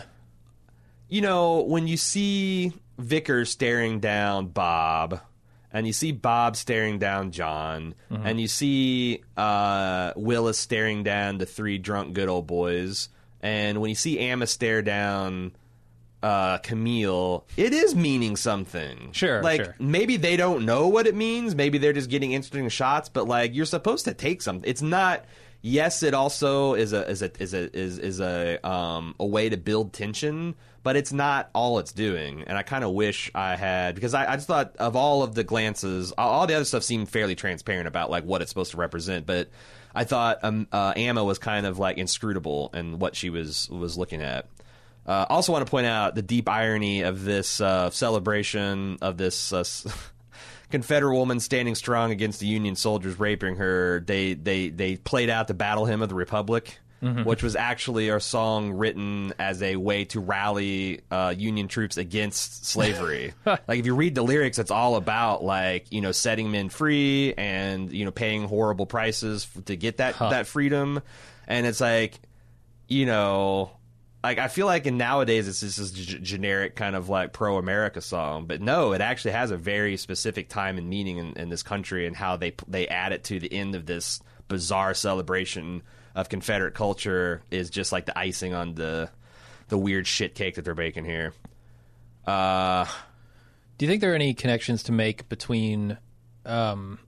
you 1.09 1.21
know, 1.21 1.61
when 1.63 1.87
you 1.87 1.97
see 1.97 2.73
Vickery 2.99 3.47
staring 3.47 4.01
down 4.01 4.49
Bob, 4.49 5.21
and 5.73 5.87
you 5.87 5.93
see 5.93 6.13
Bob 6.13 6.57
staring 6.57 6.99
down 6.99 7.31
John, 7.31 7.95
Mm-hmm. 8.11 8.27
and 8.27 8.41
you 8.41 8.49
see 8.49 9.23
uh, 9.37 10.13
Willis 10.17 10.59
staring 10.59 11.03
down 11.03 11.39
the 11.39 11.47
three 11.47 11.79
drunk 11.79 12.15
good 12.15 12.29
old 12.29 12.47
boys, 12.47 13.09
and 13.47 13.81
when 13.81 13.89
you 13.91 13.95
see 13.95 14.19
Amma 14.19 14.47
stare 14.47 14.83
down 14.83 15.53
uh, 16.23 16.59
Camille, 16.59 17.45
it 17.57 17.73
is 17.73 17.95
meaning 17.95 18.37
something. 18.37 19.13
Sure, 19.13 19.43
like 19.43 19.65
sure. 19.65 19.77
maybe 19.79 20.17
they 20.17 20.37
don't 20.37 20.65
know 20.65 20.89
what 20.89 21.07
it 21.07 21.15
means. 21.15 21.55
Maybe 21.55 21.79
they're 21.79 21.93
just 21.93 22.11
getting 22.11 22.33
interesting 22.33 22.69
shots. 22.69 23.09
But 23.09 23.29
like 23.29 23.55
you're 23.55 23.67
supposed 23.67 24.07
to 24.07 24.15
take 24.15 24.43
something. 24.43 24.69
It's 24.69 24.83
not. 24.83 25.25
Yes, 25.63 26.03
it 26.03 26.15
also 26.15 26.75
is 26.75 26.93
a 26.93 27.09
is 27.09 27.23
a 27.23 27.31
is 27.43 27.55
a 27.55 27.77
is 27.77 27.99
is 27.99 28.21
a 28.21 28.59
um 28.67 29.15
a 29.21 29.27
way 29.27 29.49
to 29.49 29.57
build 29.57 29.93
tension, 29.93 30.55
but 30.83 30.97
it's 30.97 31.13
not 31.13 31.51
all 31.55 31.79
it's 31.79 31.93
doing. 31.93 32.45
And 32.47 32.57
I 32.59 32.63
kind 32.63 32.85
of 32.85 32.91
wish 32.93 33.31
I 33.35 33.57
had 33.57 33.95
because 33.95 34.15
I, 34.15 34.33
I 34.33 34.37
just 34.37 34.47
thought 34.47 34.77
of 34.79 34.97
all 34.97 35.23
of 35.23 35.35
the 35.35 35.45
glances, 35.45 36.13
all- 36.13 36.31
all 36.31 36.47
the 36.47 36.55
other 36.55 36.65
stuff 36.65 36.83
seemed 36.83 37.09
fairly 37.09 37.35
transparent 37.35 37.89
about 37.89 38.11
like 38.11 38.25
what 38.25 38.43
it's 38.43 38.51
supposed 38.51 38.73
to 38.73 38.77
represent, 38.79 39.27
but. 39.27 39.49
I 39.97 40.05
thought 40.05 40.41
um, 40.43 40.69
uh, 40.71 40.93
Amma 40.95 41.25
was 41.25 41.39
kind 41.39 41.65
of 41.65 41.79
like 41.79 41.97
inscrutable 41.97 42.71
in 42.75 42.99
what 42.99 43.17
she 43.17 43.31
was 43.31 43.69
was 43.71 43.97
looking 43.97 44.21
at. 44.21 44.47
Uh, 45.07 45.25
also, 45.29 45.53
want 45.53 45.65
to 45.65 45.71
point 45.71 45.87
out 45.87 46.15
the 46.15 46.23
deep 46.23 46.49
irony 46.49 47.01
of 47.01 47.25
this 47.25 47.61
uh, 47.61 47.91
celebration 47.91 48.99
of 49.01 49.17
this 49.17 49.53
uh, 49.53 49.65
Confederate 50.71 51.15
woman 51.15 51.41
standing 51.41 51.75
strong 51.75 52.11
against 52.11 52.41
the 52.41 52.47
Union 52.47 52.77
soldiers 52.77 53.19
raping 53.19 53.57
her. 53.57 54.01
They 54.01 54.35
they 54.35 54.69
they 54.69 54.97
played 54.97 55.31
out 55.31 55.49
the 55.49 55.55
battle 55.55 55.87
hymn 55.87 56.03
of 56.03 56.09
the 56.11 56.15
Republic, 56.15 56.79
which 57.01 57.43
was 57.43 57.55
actually 57.57 58.09
a 58.09 58.19
song 58.19 58.73
written 58.73 59.33
as 59.39 59.63
a 59.63 59.77
way 59.77 60.05
to 60.07 60.21
rally 60.21 61.03
uh, 61.11 61.35
Union 61.37 61.69
troops 61.69 61.97
against 61.97 62.67
slavery. 62.67 63.35
like 63.47 63.79
if 63.79 63.87
you 63.87 63.95
read 63.95 64.15
the 64.15 64.23
lyrics, 64.23 64.59
it's 64.59 64.71
all 64.71 64.97
about 64.97 65.45
like 65.45 65.93
you 65.93 66.01
know 66.01 66.13
setting 66.13 66.51
men 66.51 66.69
free 66.69 67.35
and 67.37 67.93
you 67.93 68.05
know 68.05 68.11
paying 68.11 68.49
horrible 68.49 68.87
prices 68.87 69.47
f- 69.57 69.65
to 69.67 69.77
get 69.77 69.99
that 69.99 70.19
that 70.19 70.47
freedom, 70.47 71.03
and 71.47 71.67
it's 71.67 71.81
like 71.81 72.19
you 72.89 73.07
know, 73.07 73.71
like 74.23 74.39
I 74.39 74.49
feel 74.49 74.67
like 74.67 74.87
in 74.87 74.97
nowadays 74.97 75.49
it's 75.49 75.61
just 75.61 75.79
this 75.79 75.91
g- 75.91 76.19
generic 76.21 76.77
kind 76.77 76.97
of 76.97 77.09
like 77.09 77.33
pro 77.33 77.59
America 77.59 78.01
song, 78.01 78.47
but 78.47 78.61
no, 78.61 78.93
it 78.93 79.01
actually 79.01 79.33
has 79.33 79.51
a 79.51 79.57
very 79.57 79.97
specific 79.97 80.49
time 80.49 80.79
and 80.79 80.89
meaning 80.89 81.19
in, 81.19 81.33
in 81.35 81.49
this 81.49 81.63
country 81.63 82.07
and 82.07 82.17
how 82.17 82.37
they 82.37 82.55
they 82.67 82.89
add 82.89 83.13
it 83.13 83.25
to 83.25 83.39
the 83.41 83.53
end 83.53 83.75
of 83.75 83.87
this 83.87 84.21
bizarre 84.49 84.95
celebration 84.95 85.83
of 86.17 86.29
Confederate 86.29 86.75
culture 86.75 87.43
is 87.53 87.71
just 87.71 87.93
like 87.93 88.07
the 88.07 88.19
icing 88.19 88.55
on 88.55 88.75
the 88.75 89.09
the 89.69 89.79
weird 89.79 90.07
shit 90.09 90.35
cake 90.35 90.57
that 90.57 90.65
they're 90.65 90.75
baking 90.75 91.05
here. 91.05 91.33
Uh, 92.27 92.85
Do 93.79 93.85
you 93.85 93.89
think 93.91 94.01
there 94.01 94.13
are 94.13 94.17
any 94.17 94.35
connections 94.35 94.85
to 94.85 94.93
make 94.93 95.29
between 95.29 95.99
um, 96.45 96.99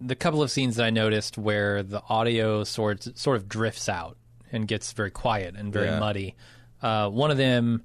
the 0.00 0.14
couple 0.16 0.42
of 0.42 0.50
scenes 0.50 0.76
that 0.76 0.86
I 0.86 0.90
noticed 0.90 1.36
where 1.38 1.82
the 1.82 2.02
audio 2.08 2.64
sort 2.64 3.16
sort 3.18 3.36
of 3.36 3.48
drifts 3.48 3.88
out 3.88 4.16
and 4.52 4.66
gets 4.66 4.92
very 4.92 5.10
quiet 5.10 5.54
and 5.56 5.72
very 5.72 5.86
Yeah. 5.86 5.98
muddy? 5.98 6.34
Uh, 6.82 7.08
one 7.10 7.30
of 7.30 7.36
them 7.36 7.82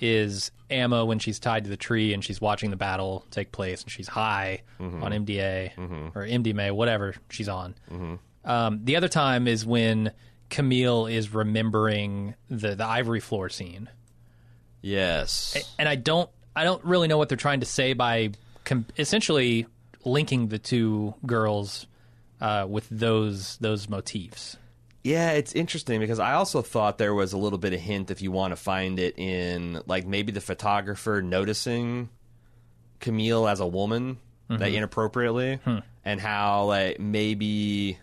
is 0.00 0.50
Amma 0.70 1.04
when 1.04 1.18
she's 1.18 1.38
tied 1.38 1.64
to 1.64 1.70
the 1.70 1.76
tree 1.76 2.12
and 2.14 2.24
she's 2.24 2.40
watching 2.40 2.70
the 2.70 2.76
battle 2.76 3.24
take 3.30 3.52
place 3.52 3.82
and 3.82 3.90
she's 3.90 4.08
high 4.08 4.62
Mm-hmm. 4.80 5.02
on 5.02 5.12
MDA 5.12 6.12
or 6.14 6.26
MDMA, 6.26 6.72
whatever 6.72 7.14
she's 7.28 7.48
on. 7.48 7.74
Mm-hmm. 7.90 8.14
Um, 8.44 8.80
the 8.84 8.96
other 8.96 9.08
time 9.08 9.46
is 9.46 9.66
when 9.66 10.12
Camille 10.48 11.06
is 11.06 11.32
remembering 11.32 12.34
the 12.48 12.74
the 12.74 12.86
ivory 12.86 13.20
floor 13.20 13.48
scene 13.48 13.88
yes. 14.82 15.56
and 15.78 15.88
I 15.88 15.94
don't 15.94 16.30
I 16.54 16.64
don't 16.64 16.84
really 16.84 17.08
know 17.08 17.18
what 17.18 17.28
they're 17.28 17.38
trying 17.38 17.60
to 17.60 17.66
say 17.66 17.92
by 17.92 18.32
com- 18.64 18.86
essentially 18.98 19.66
linking 20.04 20.48
the 20.48 20.58
two 20.58 21.14
girls 21.24 21.86
uh, 22.40 22.66
with 22.68 22.88
those 22.90 23.56
those 23.58 23.88
motifs. 23.88 24.56
Yeah, 25.02 25.30
it's 25.30 25.54
interesting 25.54 26.00
because 26.00 26.18
I 26.18 26.34
also 26.34 26.60
thought 26.60 26.98
there 26.98 27.14
was 27.14 27.32
a 27.32 27.38
little 27.38 27.58
bit 27.58 27.72
of 27.72 27.80
hint 27.80 28.10
if 28.10 28.20
you 28.20 28.30
want 28.30 28.52
to 28.52 28.56
find 28.56 28.98
it 28.98 29.18
in 29.18 29.80
like 29.86 30.06
maybe 30.06 30.32
the 30.32 30.42
photographer 30.42 31.22
noticing 31.22 32.10
Camille 32.98 33.48
as 33.48 33.60
a 33.60 33.66
woman 33.66 34.18
like 34.50 34.74
inappropriately 34.74 35.60
and 36.04 36.20
how 36.20 36.64
like 36.64 36.98
maybe 36.98 37.98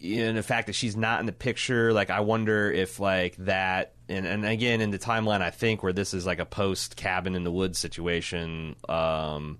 in 0.00 0.36
the 0.36 0.42
fact 0.42 0.68
that 0.68 0.74
she's 0.74 0.96
not 0.96 1.20
in 1.20 1.26
the 1.26 1.32
picture 1.32 1.92
like 1.92 2.08
I 2.10 2.20
wonder 2.20 2.70
if 2.70 3.00
like 3.00 3.36
that 3.38 3.94
and 4.08 4.26
and 4.26 4.44
again 4.44 4.80
in 4.80 4.90
the 4.90 4.98
timeline 4.98 5.40
I 5.40 5.50
think 5.50 5.82
where 5.82 5.92
this 5.92 6.14
is 6.14 6.24
like 6.24 6.38
a 6.38 6.46
post 6.46 6.96
cabin 6.96 7.34
in 7.34 7.42
the 7.42 7.50
woods 7.50 7.78
situation 7.78 8.76
um 8.88 9.58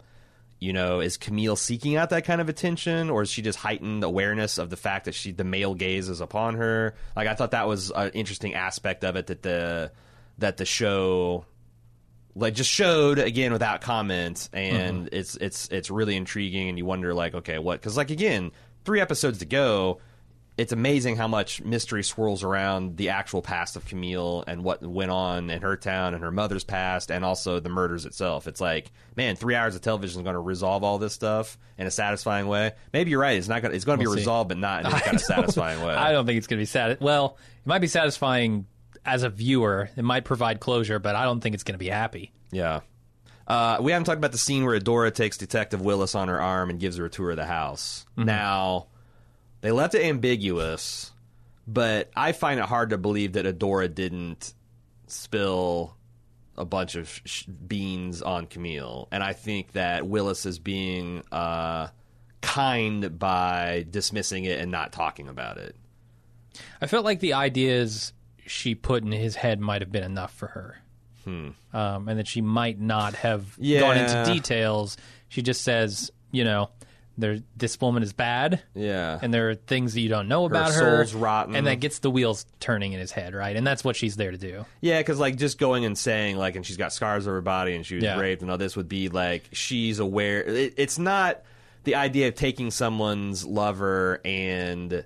you 0.61 0.73
know, 0.73 1.01
is 1.01 1.17
Camille 1.17 1.57
seeking 1.57 1.97
out 1.97 2.11
that 2.11 2.25
kind 2.25 2.41
of 2.41 2.49
attention, 2.49 3.11
or 3.11 3.23
is 3.23 3.31
she 3.31 3.43
just 3.43 3.59
heightened 3.59 4.03
awareness 4.03 4.59
of 4.59 4.71
the 4.71 4.77
fact 4.77 5.05
that 5.05 5.15
she 5.15 5.31
the 5.31 5.45
male 5.45 5.75
gaze 5.75 6.09
is 6.09 6.21
upon 6.21 6.57
her? 6.57 6.95
Like, 7.15 7.29
I 7.29 7.35
thought 7.35 7.53
that 7.53 7.69
was 7.69 7.91
an 7.91 8.11
interesting 8.11 8.55
aspect 8.55 9.05
of 9.05 9.17
it 9.17 9.29
that 9.29 9.43
the 9.43 9.93
that 10.39 10.57
the 10.57 10.65
show 10.65 11.45
like 12.35 12.55
just 12.55 12.71
showed 12.71 13.19
again 13.19 13.53
without 13.53 13.81
comment, 13.81 14.49
and 14.53 15.09
it's 15.13 15.37
it's 15.37 15.69
it's 15.69 15.91
really 15.91 16.17
intriguing, 16.17 16.69
and 16.69 16.77
you 16.77 16.85
wonder 16.85 17.15
like, 17.15 17.35
okay, 17.35 17.59
what? 17.59 17.81
Because 17.81 17.97
like 17.97 18.11
again, 18.11 18.51
three 18.85 19.01
episodes 19.01 19.39
to 19.39 19.47
go. 19.47 20.01
It's 20.59 20.73
amazing 20.73 21.15
how 21.17 21.29
much 21.29 21.63
mystery 21.63 22.03
swirls 22.03 22.43
around 22.43 22.97
the 22.97 23.11
actual 23.11 23.41
past 23.43 23.77
of 23.77 23.87
Camille 23.87 24.43
and 24.47 24.65
what 24.65 24.83
went 24.83 25.13
on 25.13 25.51
in 25.51 25.63
her 25.63 25.77
town 25.77 26.15
and 26.15 26.23
her 26.25 26.33
mother's 26.33 26.65
past, 26.65 27.11
and 27.13 27.25
also 27.25 27.61
the 27.61 27.69
murders 27.69 28.05
itself. 28.05 28.49
It's 28.49 28.61
like, 28.61 28.91
man, 29.17 29.37
three 29.37 29.55
hours 29.55 29.77
of 29.77 29.83
television 29.83 30.21
is 30.21 30.25
going 30.25 30.35
to 30.35 30.41
resolve 30.41 30.83
all 30.83 30.99
this 30.99 31.13
stuff 31.13 31.57
in 31.79 31.87
a 31.87 31.91
satisfying 31.93 32.49
way. 32.49 32.73
Maybe 32.93 33.13
you're 33.13 33.21
right; 33.21 33.39
it's 33.39 33.47
not 33.49 33.63
going. 33.63 33.73
It's 33.73 33.85
going 33.85 34.01
to 34.01 34.05
We'll 34.05 34.15
be 34.15 34.19
see. 34.19 34.23
resolved, 34.23 34.49
but 34.49 34.59
not 34.59 34.81
in 34.81 34.87
any 34.91 35.01
kind 35.05 35.17
of 35.17 35.23
satisfying 35.23 35.81
way. 35.81 35.95
I 35.95 36.11
don't 36.11 36.27
think 36.27 36.39
it's 36.39 36.49
going 36.49 36.59
to 36.59 36.63
be 36.63 36.67
sad. 36.67 36.99
Well, 37.01 37.39
it 37.65 37.67
might 37.67 37.79
be 37.79 37.87
satisfying 37.87 38.67
as 39.07 39.23
a 39.23 39.29
viewer. 39.31 39.89
It 39.97 40.03
might 40.05 40.25
provide 40.25 40.59
closure, 40.59 40.99
but 40.99 41.15
I 41.15 41.23
don't 41.23 41.41
think 41.41 41.55
it's 41.55 41.63
going 41.65 41.75
to 41.75 41.79
be 41.79 41.89
happy. 41.89 42.33
Yeah. 42.51 42.81
Uh, 43.47 43.79
we 43.81 43.93
haven't 43.93 44.05
talked 44.05 44.19
about 44.19 44.33
the 44.33 44.39
scene 44.39 44.65
where 44.65 44.79
Adora 44.79 45.15
takes 45.15 45.39
Detective 45.39 45.81
Willis 45.81 46.15
on 46.17 46.29
her 46.29 46.39
arm 46.41 46.69
and 46.69 46.79
gives 46.81 46.97
her 46.99 47.05
a 47.07 47.09
tour 47.11 47.31
of 47.31 47.37
the 47.37 47.47
house. 47.47 48.05
Now, 48.17 48.89
they 49.61 49.71
left 49.71 49.95
it 49.95 50.05
ambiguous, 50.05 51.13
but 51.67 52.11
I 52.17 52.33
find 52.33 52.61
it 52.61 52.67
hard 52.67 52.91
to 52.91 52.99
believe 52.99 53.35
that 53.35 53.45
Adora 53.45 53.93
didn't 53.93 54.55
spill 55.07 55.97
a 56.57 56.65
bunch 56.65 56.97
of 56.97 57.09
sh- 57.25 57.45
beans 57.45 58.21
on 58.23 58.47
Camille. 58.47 59.09
And 59.13 59.23
I 59.23 59.33
think 59.33 59.73
that 59.73 60.07
Willis 60.07 60.45
is 60.47 60.59
being 60.59 61.23
uh, 61.31 61.89
kind 62.41 63.19
by 63.19 63.87
dismissing 63.89 64.45
it 64.45 64.61
and 64.61 64.71
not 64.71 64.93
talking 64.93 65.29
about 65.29 65.59
it. 65.59 65.77
I 66.81 66.87
felt 66.87 67.05
like 67.05 67.21
the 67.21 67.35
ideas 67.35 68.13
she 68.47 68.75
put 68.75 69.05
in 69.05 69.13
his 69.13 69.37
head 69.37 69.61
might 69.61 69.83
have 69.83 69.93
been 69.93 70.03
enough 70.05 70.35
for 70.35 70.49
her. 70.49 70.79
Um, 71.75 72.09
and 72.09 72.19
that 72.19 72.27
she 72.27 72.41
might 72.41 72.81
not 72.81 73.15
have 73.15 73.57
gone 73.81 73.99
into 73.99 74.25
details. 74.33 74.97
She 75.29 75.43
just 75.43 75.63
says, 75.63 76.11
you 76.33 76.43
know, 76.43 76.71
there, 77.19 77.41
this 77.57 77.79
woman 77.81 78.03
is 78.03 78.13
bad. 78.13 78.63
Yeah. 78.75 79.19
and 79.21 79.35
there 79.35 79.51
are 79.51 79.55
things 79.57 79.93
that 79.95 80.01
you 80.01 80.09
don't 80.09 80.29
know 80.29 80.45
about 80.45 80.73
her. 80.73 81.05
soul's 81.05 81.13
rotten. 81.15 81.57
and 81.57 81.67
that 81.67 81.81
gets 81.81 81.99
the 81.99 82.11
wheels 82.11 82.47
turning 82.61 82.93
in 82.93 83.01
his 83.01 83.11
head, 83.13 83.35
right? 83.35 83.55
And 83.57 83.67
that's 83.67 83.83
what 83.85 83.97
she's 83.97 84.17
there 84.17 84.31
to 84.31 84.39
do. 84.39 84.65
Yeah, 84.81 85.01
because 85.01 85.19
like 85.19 85.37
just 85.37 85.59
going 85.59 85.85
and 85.85 85.99
saying 85.99 86.37
like, 86.37 86.57
and 86.57 86.65
she's 86.65 86.77
got 86.77 86.93
scars 86.93 87.27
on 87.27 87.35
her 87.35 87.41
body, 87.41 87.75
and 87.75 87.85
she 87.85 87.97
was 87.97 88.05
Yeah. 88.05 88.19
raped, 88.19 88.43
and 88.43 88.51
all 88.51 88.57
this 88.59 88.77
would 88.77 88.89
be 88.89 89.09
like 89.09 89.49
she's 89.53 89.99
aware. 89.99 90.43
It, 90.45 90.75
it's 90.77 90.99
not 90.99 91.43
the 91.85 91.97
idea 91.97 92.29
of 92.29 92.35
taking 92.37 92.71
someone's 92.71 93.45
lover 93.45 94.21
and 94.25 94.93
eh, 94.93 95.05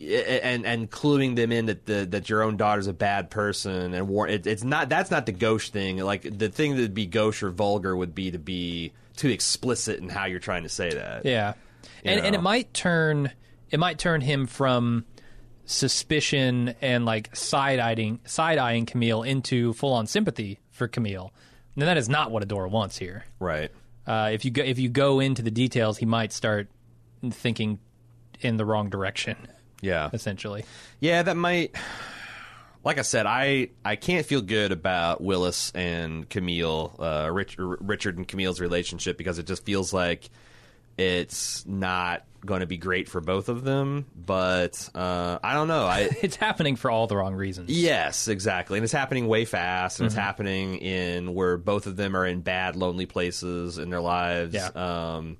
eh, 0.00 0.40
and 0.42 0.66
and 0.66 0.90
cluing 0.90 1.36
them 1.36 1.52
in 1.52 1.66
that 1.66 1.86
the 1.86 2.06
that 2.10 2.28
your 2.28 2.42
own 2.42 2.56
daughter's 2.56 2.86
a 2.86 2.92
bad 2.92 3.30
person 3.30 3.94
and 3.94 4.08
war. 4.08 4.28
It, 4.28 4.46
it's 4.46 4.64
not 4.64 4.88
that's 4.88 5.10
not 5.10 5.26
the 5.26 5.32
gauche 5.32 5.70
thing. 5.70 5.98
Like 5.98 6.22
the 6.38 6.48
thing 6.48 6.72
that'd 6.76 6.94
be 6.94 7.06
gauche 7.06 7.42
or 7.42 7.50
vulgar 7.50 7.96
would 7.96 8.14
be 8.14 8.30
to 8.30 8.38
be 8.38 8.92
too 9.16 9.28
explicit 9.28 9.98
in 9.98 10.08
how 10.08 10.26
you're 10.26 10.38
trying 10.38 10.62
to 10.62 10.68
say 10.68 10.90
that. 10.90 11.24
Yeah, 11.24 11.54
and 12.04 12.20
and 12.20 12.34
it 12.34 12.42
might 12.42 12.72
turn 12.74 13.30
it 13.70 13.80
might 13.80 13.98
turn 13.98 14.20
him 14.20 14.46
from 14.46 15.04
suspicion 15.64 16.74
and 16.80 17.04
like 17.04 17.34
side 17.34 17.78
eyeing 17.80 18.20
side 18.24 18.58
eyeing 18.58 18.86
Camille 18.86 19.22
into 19.22 19.72
full 19.72 19.92
on 19.92 20.06
sympathy 20.06 20.60
for 20.70 20.88
Camille. 20.88 21.32
And 21.74 21.82
that 21.82 21.96
is 21.98 22.08
not 22.08 22.30
what 22.30 22.46
Adora 22.46 22.70
wants 22.70 22.96
here. 22.96 23.24
Right. 23.38 23.70
Uh, 24.06 24.30
if 24.32 24.44
you 24.44 24.50
go 24.50 24.62
if 24.62 24.78
you 24.78 24.88
go 24.88 25.20
into 25.20 25.42
the 25.42 25.50
details, 25.50 25.98
he 25.98 26.06
might 26.06 26.32
start 26.32 26.68
thinking 27.30 27.78
in 28.40 28.56
the 28.56 28.64
wrong 28.64 28.88
direction. 28.88 29.36
Yeah. 29.80 30.08
Essentially, 30.12 30.64
Yeah, 31.00 31.22
that 31.22 31.36
might. 31.36 31.74
Like 32.86 32.98
I 32.98 33.02
said, 33.02 33.26
I 33.26 33.70
I 33.84 33.96
can't 33.96 34.24
feel 34.24 34.40
good 34.40 34.70
about 34.70 35.20
Willis 35.20 35.72
and 35.74 36.30
Camille, 36.30 36.94
uh, 37.00 37.28
Rich, 37.32 37.56
Richard 37.58 38.16
and 38.16 38.28
Camille's 38.28 38.60
relationship 38.60 39.18
because 39.18 39.40
it 39.40 39.46
just 39.48 39.64
feels 39.64 39.92
like 39.92 40.30
it's 40.96 41.66
not 41.66 42.24
going 42.44 42.60
to 42.60 42.66
be 42.66 42.76
great 42.76 43.08
for 43.08 43.20
both 43.20 43.48
of 43.48 43.64
them. 43.64 44.06
But 44.14 44.88
uh, 44.94 45.40
I 45.42 45.54
don't 45.54 45.66
know. 45.66 45.84
I 45.84 46.10
it's 46.22 46.36
happening 46.36 46.76
for 46.76 46.88
all 46.88 47.08
the 47.08 47.16
wrong 47.16 47.34
reasons. 47.34 47.70
yes, 47.70 48.28
exactly, 48.28 48.78
and 48.78 48.84
it's 48.84 48.92
happening 48.92 49.26
way 49.26 49.46
fast, 49.46 49.98
and 49.98 50.06
it's 50.06 50.14
happening 50.14 50.76
in 50.76 51.34
where 51.34 51.56
both 51.56 51.88
of 51.88 51.96
them 51.96 52.16
are 52.16 52.24
in 52.24 52.40
bad, 52.40 52.76
lonely 52.76 53.06
places 53.06 53.78
in 53.78 53.90
their 53.90 54.00
lives. 54.00 54.54
Yeah. 54.54 54.68
Um, 54.68 55.38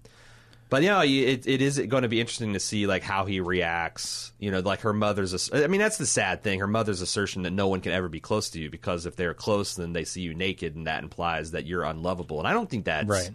But 0.69 0.83
you 0.83 0.89
know, 0.89 1.01
it, 1.01 1.47
it 1.47 1.63
is 1.63 1.79
going 1.79 2.03
to 2.03 2.09
be 2.09 2.21
interesting 2.21 2.55
to 2.55 2.61
see 2.61 2.87
like 2.87 3.03
how 3.03 3.25
he 3.25 3.41
reacts. 3.41 4.33
You 4.39 4.51
know, 4.51 4.61
like 4.61 4.81
her 4.81 4.93
mother's. 4.93 5.51
I 5.53 5.69
mean, 5.69 5.81
that's 5.81 5.99
the 5.99 6.07
sad 6.07 6.43
thing. 6.43 6.59
Her 6.59 6.67
mother's 6.67 7.01
assertion 7.01 7.43
that 7.43 7.53
no 7.53 7.69
one 7.69 7.81
can 7.81 7.93
ever 7.93 8.09
be 8.09 8.21
close 8.21 8.51
to 8.51 8.61
you 8.61 8.69
because 8.69 9.07
if 9.07 9.15
they're 9.15 9.35
close, 9.35 9.77
then 9.77 9.93
they 9.93 10.05
see 10.05 10.23
you 10.23 10.35
naked, 10.35 10.75
and 10.75 10.87
that 10.89 11.05
implies 11.05 11.53
that 11.53 11.67
you're 11.67 11.85
unlovable. 11.85 12.41
And 12.41 12.49
I 12.49 12.53
don't 12.53 12.69
think 12.69 12.85
that's 12.85 13.09
Right. 13.09 13.31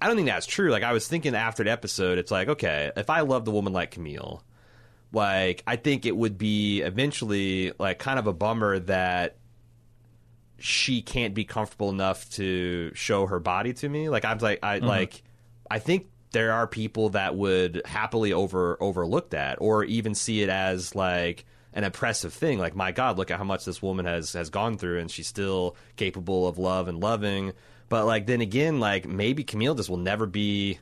I 0.00 0.08
don't 0.08 0.16
think 0.16 0.28
that's 0.28 0.46
true. 0.46 0.70
Like 0.70 0.82
I 0.82 0.92
was 0.92 1.06
thinking 1.06 1.34
after 1.34 1.64
the 1.64 1.70
episode, 1.70 2.18
it's 2.18 2.30
like 2.30 2.48
okay, 2.48 2.90
if 2.96 3.08
I 3.08 3.20
loved 3.20 3.46
a 3.46 3.52
woman 3.52 3.72
like 3.72 3.92
Camille, 3.92 4.42
like 5.12 5.62
I 5.66 5.76
think 5.76 6.06
it 6.06 6.16
would 6.16 6.36
be 6.36 6.82
eventually 6.82 7.72
like 7.78 8.00
kind 8.00 8.18
of 8.18 8.26
a 8.26 8.32
bummer 8.32 8.80
that 8.80 9.36
she 10.58 11.02
can't 11.02 11.34
be 11.34 11.44
comfortable 11.44 11.90
enough 11.90 12.28
to 12.30 12.90
show 12.94 13.26
her 13.26 13.38
body 13.38 13.72
to 13.74 13.88
me. 13.88 14.08
Like 14.08 14.24
I'm 14.24 14.38
like 14.38 14.58
I 14.62 14.78
mm-hmm. 14.78 14.86
like 14.86 15.22
I 15.70 15.78
think 15.78 16.08
there 16.34 16.52
are 16.52 16.66
people 16.66 17.10
that 17.10 17.36
would 17.36 17.80
happily 17.86 18.32
over 18.32 18.76
overlook 18.80 19.30
that 19.30 19.58
or 19.60 19.84
even 19.84 20.14
see 20.14 20.42
it 20.42 20.48
as 20.48 20.94
like 20.94 21.46
an 21.72 21.84
oppressive 21.84 22.34
thing. 22.34 22.58
Like 22.58 22.74
my 22.74 22.92
God, 22.92 23.16
look 23.16 23.30
at 23.30 23.38
how 23.38 23.44
much 23.44 23.64
this 23.64 23.80
woman 23.80 24.04
has 24.04 24.32
has 24.34 24.50
gone 24.50 24.76
through, 24.76 24.98
and 24.98 25.10
she's 25.10 25.28
still 25.28 25.76
capable 25.96 26.46
of 26.46 26.58
love 26.58 26.88
and 26.88 26.98
loving. 26.98 27.52
But 27.88 28.04
like 28.04 28.26
then 28.26 28.40
again, 28.40 28.80
like 28.80 29.06
maybe 29.06 29.44
Camille 29.44 29.76
just 29.76 29.88
will 29.88 29.96
never 29.96 30.26
be 30.26 30.80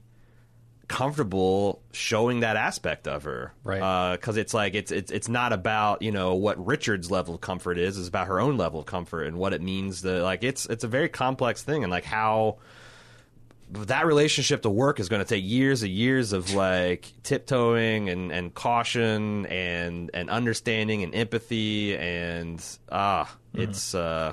comfortable 0.89 1.83
showing 1.93 2.41
that 2.41 2.57
aspect 2.57 3.07
of 3.07 3.25
her, 3.25 3.53
Right. 3.63 3.81
Uh, 3.81 4.17
because 4.17 4.39
it's 4.39 4.55
like 4.55 4.75
it's 4.75 4.91
it's 4.91 5.13
it's 5.13 5.29
not 5.29 5.53
about 5.53 6.01
you 6.01 6.13
know 6.13 6.35
what 6.35 6.65
Richard's 6.65 7.11
level 7.11 7.35
of 7.35 7.43
comfort 7.43 7.77
is; 7.77 7.99
it's 7.99 8.09
about 8.09 8.29
her 8.29 8.41
own 8.41 8.57
level 8.57 8.81
of 8.81 8.87
comfort 8.87 9.25
and 9.27 9.37
what 9.37 9.53
it 9.53 9.61
means. 9.61 10.01
To 10.01 10.23
like 10.23 10.45
it's 10.45 10.65
it's 10.65 10.85
a 10.85 10.89
very 10.89 11.11
complex 11.11 11.63
thing, 11.63 11.85
and 11.85 11.91
like 11.91 12.05
how 12.05 12.57
that 13.73 14.07
relationship 14.07 14.63
to 14.63 14.71
work 14.71 15.01
is 15.01 15.09
going 15.09 15.23
to 15.23 15.29
take 15.29 15.45
years 15.45 15.83
and 15.83 15.91
years 15.91 16.33
of 16.33 16.53
like 16.55 17.11
tiptoeing 17.23 18.09
and, 18.11 18.31
and 18.31 18.53
caution 18.55 19.47
and 19.47 20.11
and 20.13 20.29
understanding 20.29 21.03
and 21.03 21.15
empathy 21.15 21.97
and 21.97 22.63
ah 22.91 23.35
it's 23.55 23.95
uh 23.95 24.33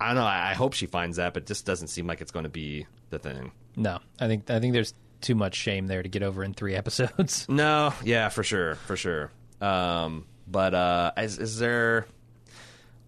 I 0.00 0.06
don't 0.06 0.16
know 0.16 0.22
I, 0.22 0.50
I 0.50 0.54
hope 0.54 0.74
she 0.74 0.86
finds 0.86 1.16
that 1.16 1.34
but 1.34 1.42
it 1.42 1.46
just 1.46 1.66
doesn't 1.66 1.88
seem 1.88 2.06
like 2.06 2.20
it's 2.20 2.30
going 2.30 2.44
to 2.44 2.48
be 2.48 2.86
the 3.10 3.18
thing. 3.18 3.50
No, 3.74 3.98
I 4.20 4.28
think 4.28 4.48
I 4.50 4.60
think 4.60 4.74
there's 4.74 4.94
too 5.20 5.34
much 5.34 5.56
shame 5.56 5.88
there 5.88 6.02
to 6.02 6.08
get 6.08 6.22
over 6.22 6.44
in 6.44 6.54
three 6.54 6.74
episodes. 6.82 7.46
no 7.48 7.92
yeah 8.04 8.28
for 8.28 8.44
sure 8.44 8.76
for 8.76 8.96
sure. 8.96 9.32
Um 9.60 10.24
but 10.46 10.74
uh 10.74 11.12
is, 11.18 11.38
is 11.38 11.58
there 11.58 12.06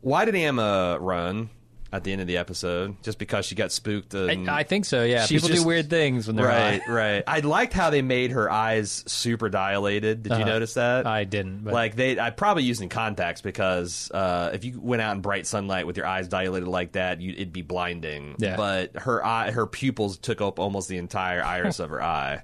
why 0.01 0.25
did 0.25 0.35
Amma 0.35 0.99
run 1.01 1.51
at 1.93 2.05
the 2.05 2.13
end 2.13 2.21
of 2.21 2.27
the 2.29 2.37
episode 2.37 3.03
just 3.03 3.19
because 3.19 3.45
she 3.45 3.57
got 3.57 3.73
spooked 3.73 4.15
and 4.15 4.49
I, 4.49 4.59
I 4.59 4.63
think 4.63 4.85
so. 4.85 5.03
Yeah, 5.03 5.27
people 5.27 5.49
just- 5.49 5.63
do 5.63 5.67
weird 5.67 5.91
things 5.91 6.29
when 6.29 6.37
they're 6.37 6.47
right 6.47 6.81
high. 6.81 6.93
right 6.93 7.25
I 7.27 7.41
liked 7.41 7.73
how 7.73 7.91
they 7.91 8.01
made 8.01 8.31
her 8.31 8.49
eyes 8.51 9.03
super 9.09 9.49
dilated 9.49 10.23
did 10.23 10.31
you 10.31 10.37
Uh-huh. 10.37 10.45
notice 10.45 10.75
that 10.75 11.07
I 11.07 11.25
didn't. 11.25 11.65
But 11.65 11.75
like 11.75 11.97
they 11.97 12.19
I 12.19 12.31
probably 12.31 12.63
using 12.63 12.89
contacts 12.89 13.41
because 13.41 14.09
uh, 14.13 14.51
if 14.55 14.65
you 14.65 14.79
went 14.81 15.03
out 15.03 15.17
in 15.17 15.21
bright 15.21 15.47
sunlight 15.49 15.87
with 15.87 15.97
your 15.97 16.07
eyes 16.07 16.29
dilated 16.29 16.69
like 16.69 16.93
that, 16.93 17.21
you, 17.21 17.33
it'd 17.33 17.53
be 17.53 17.63
blinding. 17.63 18.37
Yeah. 18.39 18.57
But 18.57 18.95
her 18.97 19.25
eye, 19.27 19.51
her 19.51 19.67
pupils 19.67 20.17
took 20.19 20.41
up 20.41 20.61
almost 20.61 20.89
the 20.89 20.99
entire 20.99 21.43
iris 21.43 21.81
of 21.81 21.91
her 21.91 22.01
eye. 22.03 22.43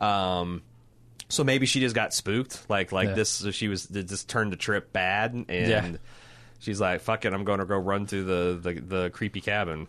Um, 0.00 0.62
so 1.28 1.44
maybe 1.44 1.64
she 1.64 1.80
just 1.80 1.94
got 1.94 2.12
spooked. 2.12 2.68
Like 2.68 2.92
like 2.92 3.08
Yeah. 3.08 3.14
this, 3.14 3.46
she 3.52 3.68
was 3.68 3.86
just 3.86 4.28
turned 4.28 4.52
the 4.52 4.56
trip 4.56 4.92
bad, 4.92 5.32
and 5.32 5.46
Yeah. 5.48 5.90
She's 6.62 6.80
like, 6.80 7.02
"Fuck 7.02 7.26
it, 7.26 7.34
I'm 7.34 7.44
going 7.44 7.58
to 7.58 7.66
go 7.66 7.76
run 7.76 8.06
through 8.06 8.24
the 8.24 8.58
the, 8.72 8.80
the 8.80 9.10
creepy 9.10 9.40
cabin." 9.42 9.86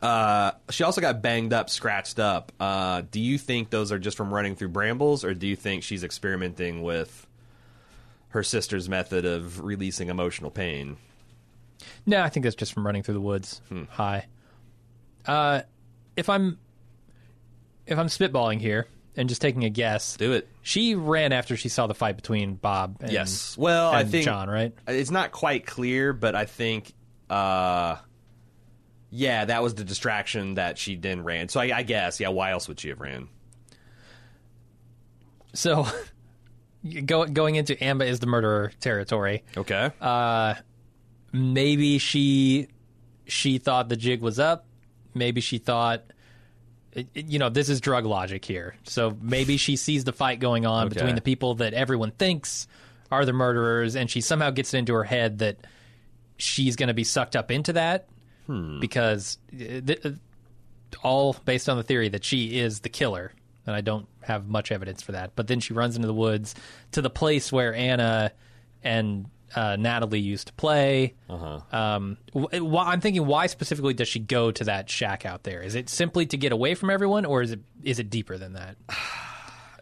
Uh, 0.00 0.50
she 0.70 0.82
also 0.84 1.00
got 1.00 1.22
banged 1.22 1.52
up, 1.52 1.70
scratched 1.70 2.18
up. 2.18 2.50
Uh, 2.58 3.02
do 3.10 3.20
you 3.20 3.38
think 3.38 3.70
those 3.70 3.92
are 3.92 3.98
just 4.00 4.16
from 4.16 4.32
running 4.34 4.56
through 4.56 4.68
brambles, 4.68 5.24
or 5.24 5.32
do 5.32 5.46
you 5.46 5.54
think 5.56 5.82
she's 5.84 6.02
experimenting 6.02 6.82
with 6.82 7.26
her 8.30 8.42
sister's 8.42 8.88
method 8.88 9.24
of 9.24 9.62
releasing 9.62 10.08
emotional 10.08 10.50
pain? 10.50 10.96
no, 12.06 12.20
I 12.22 12.28
think 12.28 12.44
that's 12.44 12.56
just 12.56 12.72
from 12.72 12.84
running 12.86 13.02
through 13.02 13.14
the 13.14 13.20
woods 13.20 13.60
Hmm. 13.68 13.84
high. 13.90 14.26
Uh, 15.26 15.62
if 16.16 16.28
I'm 16.28 16.58
if 17.86 17.98
I'm 17.98 18.06
spitballing 18.06 18.60
here 18.60 18.86
and 19.16 19.28
just 19.28 19.42
taking 19.42 19.64
a 19.64 19.70
guess, 19.70 20.16
Do 20.16 20.32
it. 20.32 20.48
she 20.62 20.94
ran 20.94 21.32
after 21.32 21.56
she 21.56 21.68
saw 21.68 21.86
the 21.86 21.94
fight 21.94 22.16
between 22.16 22.54
Bob. 22.54 22.96
and 23.00 23.12
Yes. 23.12 23.56
Well, 23.58 23.90
I 23.90 24.04
think 24.04 24.24
John, 24.24 24.48
right? 24.48 24.72
it's 24.88 25.10
not 25.10 25.32
quite 25.32 25.66
clear, 25.66 26.12
but 26.12 26.34
I 26.34 26.46
think, 26.46 26.92
uh, 27.28 27.96
yeah, 29.10 29.44
that 29.44 29.62
was 29.62 29.74
the 29.74 29.84
distraction 29.84 30.54
that 30.54 30.78
she 30.78 30.96
then 30.96 31.22
ran. 31.24 31.48
So 31.50 31.60
I, 31.60 31.70
I 31.78 31.82
guess, 31.82 32.18
yeah. 32.20 32.28
Why 32.28 32.50
else 32.52 32.68
would 32.68 32.80
she 32.80 32.88
have 32.88 33.00
ran? 33.00 33.28
So, 35.54 35.86
go, 37.04 37.26
going 37.26 37.56
into 37.56 37.82
Amma 37.82 38.04
is 38.06 38.20
the 38.20 38.26
murderer 38.26 38.72
territory. 38.80 39.44
Okay. 39.56 39.90
Uh, 40.00 40.54
maybe 41.32 41.98
she 41.98 42.68
she 43.26 43.58
thought 43.58 43.88
the 43.88 43.96
jig 43.96 44.22
was 44.22 44.38
up. 44.38 44.66
Maybe 45.14 45.40
she 45.42 45.58
thought, 45.58 46.04
you 47.14 47.38
know, 47.38 47.48
this 47.48 47.68
is 47.68 47.80
drug 47.80 48.04
logic 48.06 48.44
here. 48.44 48.76
So 48.84 49.16
maybe 49.20 49.56
she 49.56 49.76
sees 49.76 50.04
the 50.04 50.12
fight 50.12 50.40
going 50.40 50.66
on 50.66 50.86
Okay. 50.86 50.94
between 50.94 51.14
the 51.14 51.20
people 51.22 51.54
that 51.56 51.72
everyone 51.74 52.10
thinks 52.10 52.66
are 53.10 53.24
the 53.24 53.32
murderers, 53.32 53.94
and 53.96 54.10
she 54.10 54.20
somehow 54.20 54.50
gets 54.50 54.72
it 54.74 54.78
into 54.78 54.94
her 54.94 55.04
head 55.04 55.38
that 55.38 55.58
she's 56.36 56.76
going 56.76 56.88
to 56.88 56.94
be 56.94 57.04
sucked 57.04 57.36
up 57.36 57.50
into 57.50 57.72
that 57.74 58.08
because 58.80 59.38
uh, 59.54 59.56
th- 59.80 60.04
uh, 60.04 60.10
all 61.02 61.34
based 61.44 61.68
on 61.68 61.76
the 61.78 61.82
theory 61.82 62.08
that 62.10 62.24
she 62.24 62.58
is 62.58 62.80
the 62.80 62.88
killer. 62.88 63.32
And 63.66 63.74
I 63.76 63.80
don't 63.80 64.06
have 64.22 64.48
much 64.48 64.72
evidence 64.72 65.02
for 65.02 65.12
that. 65.12 65.32
But 65.36 65.46
then 65.46 65.60
she 65.60 65.72
runs 65.72 65.94
into 65.96 66.08
the 66.08 66.14
woods 66.14 66.54
to 66.92 67.00
the 67.00 67.08
place 67.10 67.52
where 67.52 67.74
Anna 67.74 68.32
and 68.82 69.26
uh, 69.54 69.76
Natalie 69.76 70.20
used 70.20 70.46
to 70.48 70.52
play. 70.54 71.14
Uh-huh. 71.28 71.60
Um, 71.76 72.16
wh- 72.34 72.54
wh- 72.56 72.86
I'm 72.88 73.00
thinking, 73.00 73.26
why 73.26 73.46
specifically 73.46 73.94
does 73.94 74.08
she 74.08 74.18
go 74.18 74.50
to 74.50 74.64
that 74.64 74.88
shack 74.90 75.24
out 75.26 75.42
there? 75.44 75.60
Is 75.62 75.74
it 75.74 75.88
simply 75.88 76.26
to 76.26 76.36
get 76.36 76.52
away 76.52 76.74
from 76.74 76.90
everyone, 76.90 77.24
or 77.24 77.42
is 77.42 77.52
it 77.52 77.60
is 77.82 77.98
it 77.98 78.10
deeper 78.10 78.38
than 78.38 78.54
that? 78.54 78.76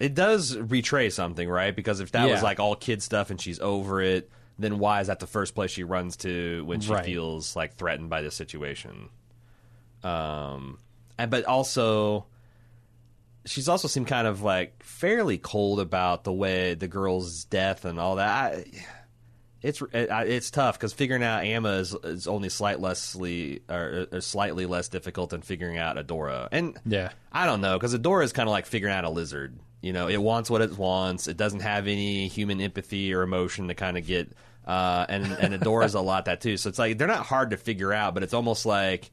It 0.01 0.15
does 0.15 0.57
betray 0.57 1.11
something, 1.11 1.47
right? 1.47 1.77
Because 1.77 2.01
if 2.01 2.13
that 2.13 2.27
was 2.31 2.43
like 2.43 2.59
all 2.59 2.75
kid 2.75 3.03
stuff 3.03 3.29
and 3.29 3.39
she's 3.39 3.61
over 3.61 4.01
it, 4.01 4.31
then 4.59 4.79
why 4.79 5.03
is 5.03 5.09
that 5.09 5.21
the 5.21 5.27
first 5.27 5.55
place 5.55 5.71
she 5.73 5.85
runs 5.85 6.17
to 6.25 6.65
when 6.65 6.81
she 6.81 6.91
Right. 6.91 7.05
feels 7.05 7.55
like 7.55 7.75
threatened 7.77 8.09
by 8.09 8.23
this 8.23 8.35
situation? 8.35 9.11
Um, 10.03 10.79
and 11.19 11.31
but 11.31 11.45
also, 11.45 12.25
she's 13.45 13.69
also 13.69 13.89
seemed 13.89 14.07
kind 14.07 14.27
of 14.27 14.41
like 14.41 14.83
fairly 14.83 15.37
cold 15.37 15.81
about 15.81 16.25
the 16.25 16.33
way 16.33 16.73
the 16.73 16.89
girl's 16.89 17.45
death 17.45 17.85
and 17.85 18.01
all 18.01 18.17
that. 18.17 18.55
I, 18.55 18.65
it's 19.63 19.83
it, 19.83 20.09
it's 20.11 20.51
tough 20.51 20.79
because 20.79 20.93
figuring 20.93 21.23
out 21.23 21.45
Amma 21.45 21.73
is, 21.73 21.95
is 22.03 22.27
only 22.27 22.49
slight 22.49 22.79
lessly 22.79 23.61
or, 23.69 24.07
or 24.11 24.21
slightly 24.21 24.67
less 24.67 24.89
difficult 24.89 25.31
than 25.31 25.43
figuring 25.43 25.79
out 25.79 25.97
Adora. 25.97 26.49
And 26.51 26.79
Yeah. 26.87 27.11
I 27.33 27.47
don't 27.47 27.61
know 27.61 27.79
because 27.79 27.95
Adora 27.95 28.25
is 28.25 28.33
kind 28.33 28.49
of 28.49 28.53
like 28.53 28.67
figuring 28.67 28.95
out 28.95 29.05
a 29.05 29.11
lizard. 29.11 29.59
You 29.83 29.93
know, 29.93 30.09
it 30.09 30.19
wants 30.19 30.51
what 30.51 30.61
it 30.61 30.77
wants. 30.77 31.27
It 31.27 31.37
doesn't 31.37 31.61
have 31.61 31.87
any 31.87 32.29
human 32.29 32.61
empathy 32.61 33.15
or 33.15 33.23
emotion 33.23 33.69
to 33.69 33.75
kind 33.75 33.97
of 33.97 34.07
get. 34.07 34.33
Uh, 34.67 35.07
and 35.09 35.25
and 35.25 35.55
Adora's 35.55 35.95
a 35.95 36.01
lot 36.01 36.27
that 36.27 36.41
too. 36.41 36.57
So 36.57 36.69
it's 36.69 36.79
like 36.79 36.99
they're 36.99 37.09
not 37.09 37.27
hard 37.27 37.51
to 37.51 37.57
figure 37.57 37.93
out, 37.93 38.15
but 38.15 38.23
it's 38.23 38.35
almost 38.35 38.67
like 38.67 39.11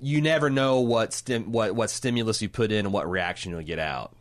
you 0.00 0.20
never 0.20 0.48
know 0.48 0.80
what 0.80 1.12
stim 1.12 1.52
what 1.52 1.74
what 1.74 1.90
stimulus 1.90 2.40
you 2.40 2.48
put 2.48 2.72
in 2.72 2.86
and 2.86 2.92
what 2.92 3.08
reaction 3.10 3.52
you'll 3.52 3.62
get 3.62 3.78
out. 3.78 4.14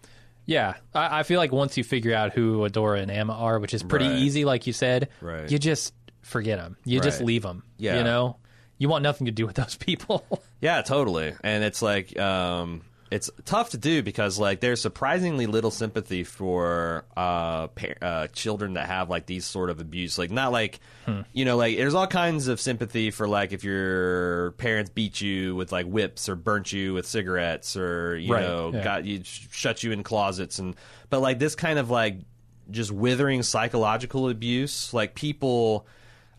Yeah, 0.48 0.76
I, 0.96 1.20
I 1.20 1.24
feel 1.24 1.38
like 1.40 1.52
once 1.52 1.78
you 1.78 1.84
figure 1.84 2.16
out 2.16 2.34
who 2.34 2.60
Adora 2.68 3.02
and 3.02 3.12
Amma 3.12 3.34
are, 3.34 3.60
which 3.60 3.74
is 3.76 3.84
pretty 3.84 4.08
Right. 4.08 4.18
easy, 4.18 4.46
like 4.46 4.66
you 4.66 4.74
said, 4.74 5.10
Right. 5.22 5.52
you 5.52 5.60
just 5.60 5.94
forget 6.22 6.58
them. 6.58 6.78
You 6.86 7.00
just 7.02 7.22
leave 7.22 7.44
them. 7.44 7.64
Yeah. 7.78 7.98
you 8.00 8.04
know, 8.04 8.38
you 8.80 8.90
want 8.90 9.04
nothing 9.04 9.26
to 9.26 9.32
do 9.32 9.46
with 9.46 9.56
those 9.58 9.76
people. 9.76 10.26
Yeah, 10.60 10.82
totally. 10.82 11.36
And 11.44 11.64
it's 11.64 11.84
like 11.84 12.18
um 12.18 12.82
it's 13.10 13.30
tough 13.46 13.70
to 13.72 13.78
do 13.78 14.04
because 14.04 14.38
like 14.38 14.60
there's 14.60 14.82
surprisingly 14.82 15.46
little 15.46 15.72
sympathy 15.72 16.24
for 16.24 17.06
uh, 17.16 17.68
uh 18.02 18.28
children 18.28 18.74
that 18.74 18.88
have 18.88 19.10
like 19.10 19.26
these 19.26 19.46
sort 19.46 19.70
of 19.70 19.80
abuse. 19.80 20.18
Like 20.18 20.32
not 20.32 20.52
like 20.52 20.80
you 21.32 21.46
know 21.46 21.56
like 21.56 21.78
there's 21.78 21.94
all 21.94 22.08
kinds 22.08 22.48
of 22.50 22.60
sympathy 22.60 23.12
for 23.12 23.28
like 23.28 23.54
if 23.54 23.64
your 23.64 24.52
parents 24.58 24.90
beat 24.90 25.22
you 25.22 25.56
with 25.56 25.72
like 25.72 25.86
whips 25.86 26.28
or 26.28 26.36
burnt 26.36 26.74
you 26.74 26.94
with 26.94 27.06
cigarettes 27.06 27.78
or 27.78 28.18
you 28.18 28.34
Right, 28.34 28.44
know 28.44 28.72
yeah. 28.74 28.84
got 28.84 29.06
you 29.06 29.24
sh- 29.24 29.48
shut 29.52 29.84
you 29.84 29.92
in 29.94 30.04
closets 30.04 30.60
and 30.60 30.76
but 31.10 31.22
like 31.22 31.40
this 31.40 31.56
kind 31.56 31.80
of 31.80 31.90
like 31.90 32.18
just 32.70 32.92
withering 32.92 33.42
psychological 33.44 34.28
abuse 34.28 34.94
like 34.94 35.16
people 35.16 35.88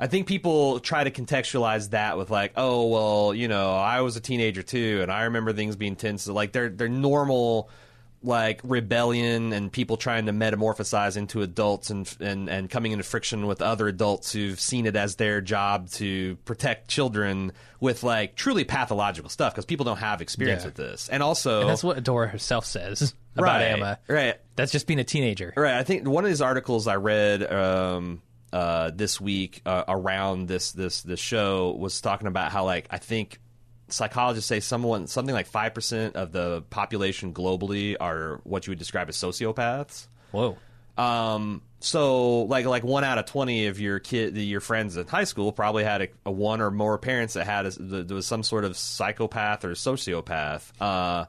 I 0.01 0.07
think 0.07 0.27
people 0.27 0.81
try 0.81 1.05
to 1.05 1.11
contextualize 1.11 1.91
that 1.91 2.17
with 2.19 2.31
like, 2.31 2.53
oh 2.57 2.87
well, 2.87 3.35
you 3.35 3.49
know, 3.49 3.75
I 3.75 4.01
was 4.03 4.17
a 4.17 4.21
teenager 4.21 4.63
too, 4.63 5.01
and 5.03 5.11
I 5.11 5.25
remember 5.25 5.53
things 5.53 5.77
being 5.77 5.97
tense. 5.97 6.23
So, 6.23 6.33
like 6.33 6.53
they're 6.53 6.69
they're 6.69 6.89
normal, 6.89 7.69
like 8.23 8.61
rebellion 8.65 9.53
and 9.53 9.71
people 9.73 9.97
trying 9.97 10.27
to 10.27 10.33
metamorphosize 10.33 11.17
into 11.17 11.43
adults 11.43 11.91
and 11.91 12.13
and 12.21 12.49
and 12.49 12.71
coming 12.71 12.93
into 12.93 13.05
friction 13.05 13.47
with 13.47 13.61
other 13.63 13.89
adults 13.89 14.33
who've 14.33 14.59
seen 14.61 14.87
it 14.87 14.97
as 14.97 15.17
their 15.17 15.41
job 15.41 15.89
to 15.91 16.37
protect 16.45 16.89
children 16.89 17.53
with 17.81 18.03
like 18.03 18.35
truly 18.37 18.65
pathological 18.65 19.31
stuff 19.31 19.53
because 19.53 19.65
people 19.65 19.85
don't 19.85 19.99
have 19.99 20.21
experience 20.21 20.63
Yeah. 20.63 20.67
with 20.69 20.75
this, 20.77 21.09
and 21.09 21.23
also 21.23 21.61
and 21.63 21.71
that's 21.71 21.85
what 21.85 21.97
Adora 22.03 22.29
herself 22.31 22.65
says. 22.67 23.15
about 23.37 23.45
right, 23.47 23.63
Amma. 23.63 23.99
Right. 24.09 24.37
That's 24.57 24.73
just 24.73 24.87
being 24.89 24.99
a 24.99 25.05
teenager. 25.05 25.53
Right. 25.57 25.75
I 25.75 25.85
think 25.85 26.07
one 26.09 26.25
of 26.25 26.31
these 26.31 26.41
articles 26.43 26.89
I 26.89 26.97
read 26.97 27.43
um, 27.53 28.21
uh, 28.53 28.91
this 28.95 29.21
week 29.21 29.63
uh, 29.67 29.85
around 29.89 30.49
this 30.49 30.73
this 30.73 31.03
this 31.03 31.21
show 31.21 31.73
was 31.73 32.01
talking 32.01 32.27
about 32.27 32.53
how 32.53 32.65
like 32.65 32.87
I 32.91 32.99
think 32.99 33.41
psychologists 33.89 34.49
say 34.49 34.61
someone 34.61 35.07
something 35.07 35.35
like 35.35 35.47
five 35.47 35.75
percent 35.75 36.17
of 36.17 36.33
the 36.33 36.63
population 36.71 37.33
globally 37.33 37.97
are 37.99 38.41
what 38.45 38.67
you 38.67 38.71
would 38.73 38.79
describe 38.79 39.09
as 39.09 39.17
sociopaths. 39.17 40.07
Whoa. 40.31 40.57
Um, 40.97 41.63
so 41.81 42.43
like 42.43 42.67
like 42.67 42.83
one 42.83 43.05
out 43.05 43.19
of 43.19 43.27
twenty 43.27 43.67
of 43.67 43.79
your 43.79 44.01
kid 44.01 44.37
your 44.37 44.61
friends 44.61 44.97
in 44.97 45.07
high 45.07 45.25
school 45.25 45.53
probably 45.53 45.85
had 45.85 46.03
a, 46.03 46.09
a 46.27 46.31
one 46.31 46.61
or 46.61 46.71
more 46.71 46.99
parents 46.99 47.35
that 47.35 47.47
had 47.47 47.67
a, 47.67 47.71
there 47.71 48.17
was 48.17 48.27
some 48.27 48.43
sort 48.43 48.65
of 48.65 48.77
psychopath 48.77 49.65
or 49.65 49.73
sociopath. 49.73 50.73
Uh, 50.81 51.27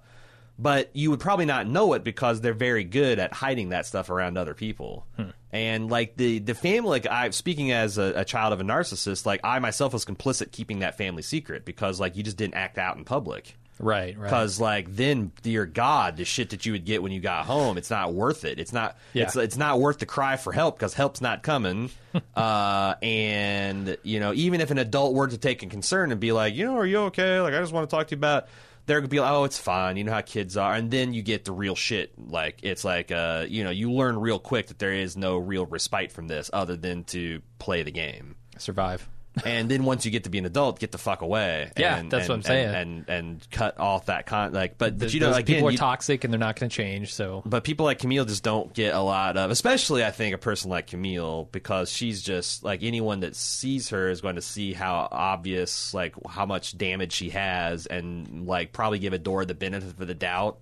but 0.60 0.90
you 0.94 1.10
would 1.10 1.22
probably 1.22 1.46
not 1.46 1.68
know 1.68 1.94
it 1.94 2.04
because 2.04 2.42
they're 2.42 2.54
very 2.54 2.84
good 2.84 3.18
at 3.18 3.34
hiding 3.34 3.70
that 3.70 3.86
stuff 3.86 4.10
around 4.10 4.38
other 4.38 4.54
people. 4.54 5.08
And 5.52 5.90
like 5.90 6.16
the 6.18 6.40
the 6.40 6.54
family, 6.54 6.90
like 6.90 7.08
I 7.08 7.30
speaking 7.32 7.72
as 7.72 7.98
a, 7.98 8.14
a 8.18 8.26
child 8.26 8.54
of 8.54 8.60
a 8.60 8.64
narcissist, 8.64 9.26
like 9.26 9.40
I 9.44 9.58
myself 9.60 9.94
was 9.94 10.06
complicit 10.06 10.52
keeping 10.52 10.80
that 10.80 10.98
family 10.98 11.24
secret 11.24 11.66
because 11.66 12.00
like 12.00 12.16
you 12.16 12.24
just 12.24 12.38
didn't 12.38 12.56
act 12.56 12.78
out 12.78 12.98
in 12.98 13.06
public. 13.06 13.56
Right, 13.80 14.18
right. 14.18 14.26
Because 14.26 14.60
like 14.60 14.94
then, 14.94 15.32
dear 15.42 15.66
God, 15.66 16.18
the 16.18 16.26
shit 16.26 16.50
that 16.50 16.66
you 16.66 16.74
would 16.74 16.86
get 16.86 17.02
when 17.02 17.14
you 17.14 17.22
got 17.22 17.46
home, 17.46 17.78
it's 17.78 17.90
not 17.90 18.14
worth 18.14 18.44
it. 18.44 18.60
It's 18.60 18.74
not. 18.74 18.98
Yeah. 19.14 19.24
It's 19.24 19.36
it's 19.38 19.58
not 19.58 19.80
worth 19.80 20.00
the 20.00 20.06
cry 20.06 20.36
for 20.36 20.52
help 20.52 20.78
because 20.78 20.94
help's 20.94 21.22
not 21.22 21.42
coming. 21.42 21.90
uh, 22.36 22.96
and 23.02 23.98
you 24.04 24.20
know, 24.20 24.34
even 24.34 24.60
if 24.60 24.70
an 24.70 24.78
adult 24.78 25.16
were 25.16 25.28
to 25.28 25.38
take 25.38 25.64
a 25.64 25.68
concern 25.68 26.12
and 26.12 26.20
be 26.20 26.34
like, 26.34 26.54
you 26.54 26.66
know, 26.66 26.78
are 26.78 26.86
you 26.86 26.98
okay? 27.04 27.40
Like, 27.40 27.54
I 27.54 27.60
just 27.60 27.72
want 27.72 27.90
to 27.90 27.96
talk 27.96 28.08
to 28.08 28.16
you 28.16 28.20
about. 28.20 28.48
They're 28.90 29.00
gonna 29.00 29.08
be 29.08 29.20
like, 29.20 29.32
oh, 29.32 29.44
it's 29.44 29.60
fine. 29.60 29.96
You 29.96 30.04
know 30.04 30.12
how 30.12 30.22
kids 30.22 30.58
are, 30.58 30.74
and 30.74 30.90
then 30.90 31.14
you 31.14 31.22
get 31.22 31.46
the 31.46 31.52
real 31.52 31.76
shit. 31.76 32.12
Like 32.18 32.60
it's 32.64 32.84
like, 32.84 33.12
uh, 33.12 33.46
you 33.48 33.64
know, 33.64 33.70
you 33.70 33.92
learn 33.92 34.20
real 34.20 34.40
quick 34.40 34.68
that 34.68 34.80
there 34.80 34.94
is 34.94 35.16
no 35.16 35.38
real 35.38 35.66
respite 35.66 36.12
from 36.12 36.28
this 36.28 36.50
other 36.52 36.76
than 36.76 37.04
to 37.06 37.42
play 37.60 37.84
the 37.84 37.92
game 37.92 38.36
Survive. 38.60 39.08
And 39.46 39.70
then 39.70 39.84
once 39.84 40.06
you 40.06 40.12
get 40.12 40.24
to 40.24 40.30
be 40.30 40.40
an 40.40 40.46
adult, 40.46 40.80
get 40.80 40.92
the 40.92 40.98
fuck 40.98 41.22
away. 41.22 41.72
Yeah, 41.78 41.98
and, 41.98 42.12
that's 42.12 42.28
what 42.28 42.36
I'm 42.36 42.44
saying. 42.44 42.76
And, 42.76 43.06
and 43.08 43.30
and 43.30 43.52
cut 43.52 43.80
off 43.80 44.08
that 44.08 44.26
con 44.26 44.54
like, 44.54 44.78
but 44.78 44.98
but 44.98 45.14
you 45.14 45.20
know, 45.20 45.34
again, 45.34 45.58
people 45.58 45.70
are 45.70 45.74
toxic 45.74 46.24
and 46.24 46.34
they're 46.34 46.40
not 46.40 46.60
going 46.60 46.70
to 46.70 46.76
change. 46.76 47.14
So 47.14 47.44
but 47.46 47.64
people 47.64 47.86
like 47.86 48.00
Camille 48.00 48.26
just 48.26 48.44
don't 48.44 48.74
get 48.74 48.94
a 48.94 49.00
lot 49.00 49.38
of, 49.38 49.52
especially 49.52 50.04
I 50.04 50.12
think 50.12 50.34
a 50.34 50.38
person 50.38 50.70
like 50.70 50.88
Camille 50.88 51.48
because 51.52 51.92
she's 51.92 52.22
just 52.22 52.64
like 52.64 52.84
anyone 52.84 53.22
that 53.22 53.36
sees 53.36 53.90
her 53.90 54.10
is 54.10 54.22
going 54.22 54.36
to 54.36 54.42
see 54.42 54.74
how 54.74 55.08
obvious, 55.12 55.94
like 55.94 56.16
how 56.28 56.46
much 56.46 56.78
damage 56.78 57.14
she 57.14 57.30
has, 57.30 57.86
and 57.86 58.48
like 58.48 58.72
probably 58.72 59.00
give 59.00 59.14
Adora 59.14 59.48
the 59.48 59.56
benefit 59.56 60.00
of 60.00 60.08
the 60.08 60.14
doubt. 60.14 60.60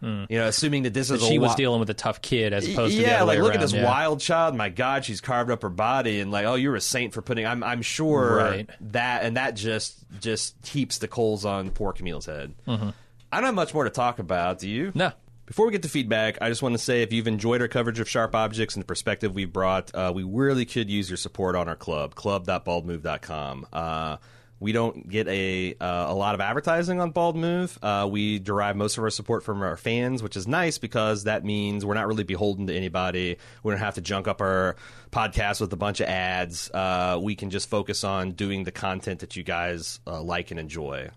You 0.00 0.26
know, 0.30 0.46
assuming 0.46 0.84
that 0.84 0.94
this 0.94 1.10
is 1.10 1.20
a 1.20 1.24
Hmm. 1.24 1.28
she 1.30 1.38
was 1.38 1.48
wi- 1.48 1.56
dealing 1.56 1.80
with 1.80 1.90
a 1.90 1.94
tough 1.94 2.22
kid 2.22 2.52
as 2.52 2.68
opposed 2.68 2.94
to 2.96 3.02
yeah, 3.02 3.22
like 3.24 3.40
look 3.40 3.54
at 3.54 3.60
this 3.60 3.72
yeah. 3.72 3.84
wild 3.84 4.20
child. 4.20 4.54
My 4.54 4.68
God, 4.68 5.04
she's 5.04 5.20
carved 5.20 5.50
up 5.50 5.62
her 5.62 5.68
body, 5.68 6.20
and 6.20 6.30
like, 6.30 6.46
oh, 6.46 6.54
you're 6.54 6.76
a 6.76 6.80
saint 6.80 7.12
for 7.12 7.20
putting. 7.22 7.46
I'm, 7.46 7.62
I'm 7.64 7.82
sure 7.82 8.36
Right. 8.36 8.70
that, 8.92 9.24
and 9.24 9.36
that 9.36 9.54
just 9.56 9.96
just 10.20 10.54
heaps 10.66 10.98
the 10.98 11.08
coals 11.08 11.44
on 11.44 11.70
poor 11.70 11.92
Camille's 11.92 12.26
head. 12.26 12.54
Mm-hmm. 12.66 12.90
I 13.32 13.36
don't 13.36 13.46
have 13.46 13.54
much 13.54 13.74
more 13.74 13.84
to 13.84 13.90
talk 13.90 14.18
about. 14.20 14.60
Do 14.60 14.68
you? 14.68 14.92
No. 14.94 15.12
Before 15.46 15.64
we 15.66 15.72
get 15.72 15.82
to 15.82 15.88
feedback, 15.88 16.36
I 16.42 16.48
just 16.50 16.60
want 16.62 16.74
to 16.74 16.78
say 16.78 17.00
if 17.02 17.10
you've 17.12 17.26
enjoyed 17.26 17.62
our 17.62 17.68
coverage 17.68 17.98
of 18.00 18.08
sharp 18.08 18.34
objects 18.34 18.74
and 18.76 18.82
the 18.82 18.86
perspective 18.86 19.34
we've 19.34 19.50
brought, 19.52 19.94
uh, 19.94 20.12
we 20.14 20.22
really 20.22 20.66
could 20.66 20.90
use 20.90 21.08
your 21.08 21.16
support 21.16 21.56
on 21.56 21.68
our 21.68 21.74
club, 21.74 22.14
club.baldmove.com. 22.14 23.66
Uh, 23.72 24.16
we 24.60 24.72
don't 24.72 25.08
get 25.08 25.28
a 25.28 25.74
uh, 25.80 26.06
a 26.08 26.14
lot 26.14 26.34
of 26.34 26.40
advertising 26.40 27.00
on 27.00 27.10
Bald 27.10 27.36
Move. 27.36 27.78
Uh, 27.82 28.08
we 28.10 28.38
derive 28.38 28.76
most 28.76 28.98
of 28.98 29.04
our 29.04 29.10
support 29.10 29.44
from 29.44 29.62
our 29.62 29.76
fans, 29.76 30.22
which 30.22 30.36
is 30.36 30.48
nice 30.48 30.78
because 30.78 31.24
that 31.24 31.44
means 31.44 31.84
we're 31.84 31.94
not 31.94 32.08
really 32.08 32.24
beholden 32.24 32.66
to 32.66 32.74
anybody. 32.74 33.36
We 33.62 33.70
don't 33.70 33.80
have 33.80 33.94
to 33.94 34.00
junk 34.00 34.26
up 34.26 34.40
our 34.40 34.76
podcast 35.10 35.60
with 35.60 35.72
a 35.72 35.76
bunch 35.76 36.00
of 36.00 36.08
ads. 36.08 36.70
Uh, 36.70 37.18
we 37.22 37.36
can 37.36 37.50
just 37.50 37.68
focus 37.70 38.04
on 38.04 38.32
doing 38.32 38.64
the 38.64 38.72
content 38.72 39.20
that 39.20 39.36
you 39.36 39.42
guys 39.42 40.00
uh, 40.06 40.20
like 40.20 40.50
and 40.50 40.58
enjoy. 40.58 41.10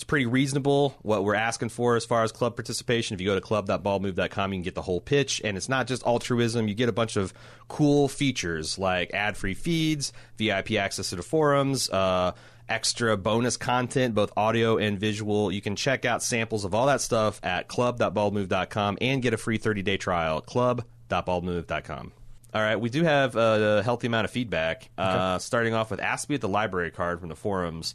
It's 0.00 0.04
pretty 0.06 0.24
reasonable 0.24 0.96
what 1.02 1.24
we're 1.24 1.34
asking 1.34 1.68
for 1.68 1.94
as 1.94 2.06
far 2.06 2.24
as 2.24 2.32
club 2.32 2.56
participation. 2.56 3.12
If 3.12 3.20
you 3.20 3.26
go 3.26 3.34
to 3.34 3.40
club.baldmove.com, 3.42 4.50
you 4.50 4.56
can 4.56 4.62
get 4.62 4.74
the 4.74 4.80
whole 4.80 5.02
pitch. 5.02 5.42
And 5.44 5.58
it's 5.58 5.68
not 5.68 5.86
just 5.86 6.02
altruism. 6.06 6.68
You 6.68 6.74
get 6.74 6.88
a 6.88 6.92
bunch 6.92 7.16
of 7.16 7.34
cool 7.68 8.08
features 8.08 8.78
like 8.78 9.12
ad 9.12 9.36
free 9.36 9.52
feeds, 9.52 10.14
VIP 10.38 10.72
access 10.72 11.10
to 11.10 11.16
the 11.16 11.22
forums, 11.22 11.90
uh, 11.90 12.32
extra 12.66 13.18
bonus 13.18 13.58
content, 13.58 14.14
both 14.14 14.32
audio 14.38 14.78
and 14.78 14.98
visual. 14.98 15.52
You 15.52 15.60
can 15.60 15.76
check 15.76 16.06
out 16.06 16.22
samples 16.22 16.64
of 16.64 16.74
all 16.74 16.86
that 16.86 17.02
stuff 17.02 17.38
at 17.42 17.68
club.baldmove.com 17.68 18.96
and 19.02 19.20
get 19.20 19.34
a 19.34 19.36
free 19.36 19.58
30 19.58 19.82
day 19.82 19.98
trial. 19.98 20.40
Club.baldmove.com. 20.40 22.12
All 22.54 22.62
right, 22.62 22.76
we 22.76 22.88
do 22.88 23.04
have 23.04 23.36
a 23.36 23.82
healthy 23.82 24.06
amount 24.06 24.24
of 24.24 24.30
feedback. 24.30 24.88
Uh, 24.96 25.38
starting 25.38 25.74
off 25.74 25.90
with 25.90 26.00
Ask 26.00 26.30
Me 26.30 26.36
at 26.36 26.40
the 26.40 26.48
Library 26.48 26.90
card 26.90 27.20
from 27.20 27.28
the 27.28 27.36
forums. 27.36 27.94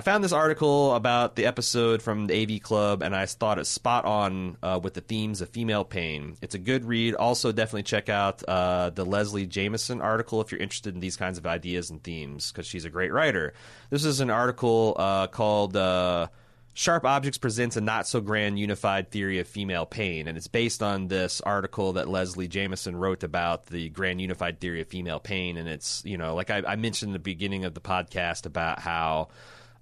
I 0.00 0.02
found 0.02 0.24
this 0.24 0.32
article 0.32 0.94
about 0.94 1.36
the 1.36 1.44
episode 1.44 2.00
from 2.00 2.26
the 2.26 2.42
AV 2.42 2.62
Club, 2.62 3.02
and 3.02 3.14
I 3.14 3.26
thought 3.26 3.58
it's 3.58 3.68
spot 3.68 4.06
on 4.06 4.56
uh, 4.62 4.80
with 4.82 4.94
the 4.94 5.02
themes 5.02 5.42
of 5.42 5.50
female 5.50 5.84
pain. 5.84 6.38
It's 6.40 6.54
a 6.54 6.58
good 6.58 6.86
read. 6.86 7.16
Also, 7.16 7.52
definitely 7.52 7.82
check 7.82 8.08
out 8.08 8.42
uh, 8.48 8.88
the 8.88 9.04
Leslie 9.04 9.44
Jamison 9.44 10.00
article 10.00 10.40
if 10.40 10.52
you're 10.52 10.60
interested 10.62 10.94
in 10.94 11.00
these 11.00 11.18
kinds 11.18 11.36
of 11.36 11.44
ideas 11.44 11.90
and 11.90 12.02
themes, 12.02 12.50
because 12.50 12.66
she's 12.66 12.86
a 12.86 12.88
great 12.88 13.12
writer. 13.12 13.52
This 13.90 14.06
is 14.06 14.20
an 14.20 14.30
article 14.30 14.96
uh, 14.98 15.26
called 15.26 15.76
uh, 15.76 16.28
Sharp 16.72 17.04
Objects 17.04 17.36
Presents 17.36 17.76
a 17.76 17.82
Not 17.82 18.08
So 18.08 18.22
Grand 18.22 18.58
Unified 18.58 19.10
Theory 19.10 19.38
of 19.38 19.48
Female 19.48 19.84
Pain, 19.84 20.28
and 20.28 20.38
it's 20.38 20.48
based 20.48 20.82
on 20.82 21.08
this 21.08 21.42
article 21.42 21.92
that 21.92 22.08
Leslie 22.08 22.48
Jamison 22.48 22.96
wrote 22.96 23.22
about 23.22 23.66
the 23.66 23.90
Grand 23.90 24.22
Unified 24.22 24.60
Theory 24.60 24.80
of 24.80 24.88
Female 24.88 25.20
Pain. 25.20 25.58
And 25.58 25.68
it's, 25.68 26.02
you 26.06 26.16
know, 26.16 26.34
like 26.34 26.48
I, 26.48 26.62
I 26.66 26.76
mentioned 26.76 27.10
in 27.10 27.12
the 27.12 27.18
beginning 27.18 27.66
of 27.66 27.74
the 27.74 27.82
podcast 27.82 28.46
about 28.46 28.78
how 28.78 29.28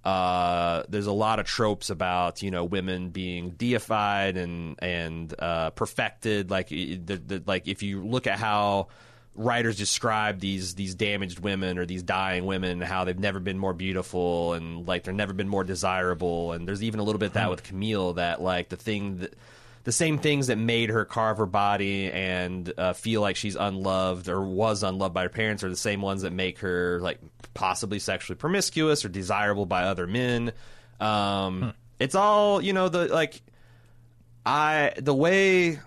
uh, 0.03 0.83
there's 0.87 1.07
a 1.07 1.11
lot 1.11 1.39
of 1.39 1.45
tropes 1.45 1.89
about 1.89 2.41
you 2.41 2.51
know 2.51 2.63
women 2.63 3.09
being 3.09 3.51
deified 3.51 4.37
and 4.37 4.75
and 4.79 5.33
uh, 5.37 5.71
perfected. 5.71 6.49
Like 6.49 6.69
the, 6.69 6.97
the, 6.97 7.43
like 7.45 7.67
if 7.67 7.83
you 7.83 8.05
look 8.05 8.25
at 8.25 8.39
how 8.39 8.87
writers 9.35 9.77
describe 9.77 10.39
these 10.39 10.75
these 10.75 10.95
damaged 10.95 11.39
women 11.39 11.77
or 11.77 11.85
these 11.85 12.03
dying 12.03 12.45
women, 12.45 12.79
how 12.79 13.03
they've 13.03 13.19
never 13.19 13.39
been 13.39 13.57
more 13.57 13.73
beautiful 13.73 14.53
and 14.53 14.87
like 14.87 15.03
they've 15.03 15.15
never 15.15 15.33
been 15.33 15.49
more 15.49 15.63
desirable. 15.65 16.53
And 16.53 16.67
there's 16.67 16.83
even 16.83 16.99
a 16.99 17.03
little 17.03 17.19
bit 17.19 17.27
of 17.27 17.33
that 17.33 17.49
with 17.49 17.63
Camille 17.63 18.13
that 18.13 18.41
like 18.41 18.69
the 18.69 18.77
thing 18.77 19.17
that 19.17 19.33
the 19.83 19.91
same 19.91 20.17
things 20.17 20.47
that 20.47 20.57
made 20.57 20.89
her 20.89 21.05
carve 21.05 21.37
her 21.37 21.45
body 21.45 22.11
and 22.11 22.71
uh, 22.77 22.93
feel 22.93 23.21
like 23.21 23.35
she's 23.35 23.55
unloved 23.55 24.27
or 24.27 24.41
was 24.41 24.83
unloved 24.83 25.13
by 25.13 25.23
her 25.23 25.29
parents 25.29 25.63
are 25.63 25.69
the 25.69 25.75
same 25.75 26.01
ones 26.01 26.23
that 26.23 26.33
make 26.33 26.59
her 26.59 26.99
like 27.01 27.19
possibly 27.53 27.99
sexually 27.99 28.37
promiscuous 28.37 29.03
or 29.05 29.09
desirable 29.09 29.65
by 29.65 29.83
other 29.83 30.05
men. 30.07 30.51
Um, 30.99 31.73
It's 31.99 32.15
all 32.15 32.61
you 32.61 32.73
know 32.73 32.89
the 32.89 33.07
like 33.07 33.41
I 34.45 34.93
the 34.97 35.13
way 35.13 35.79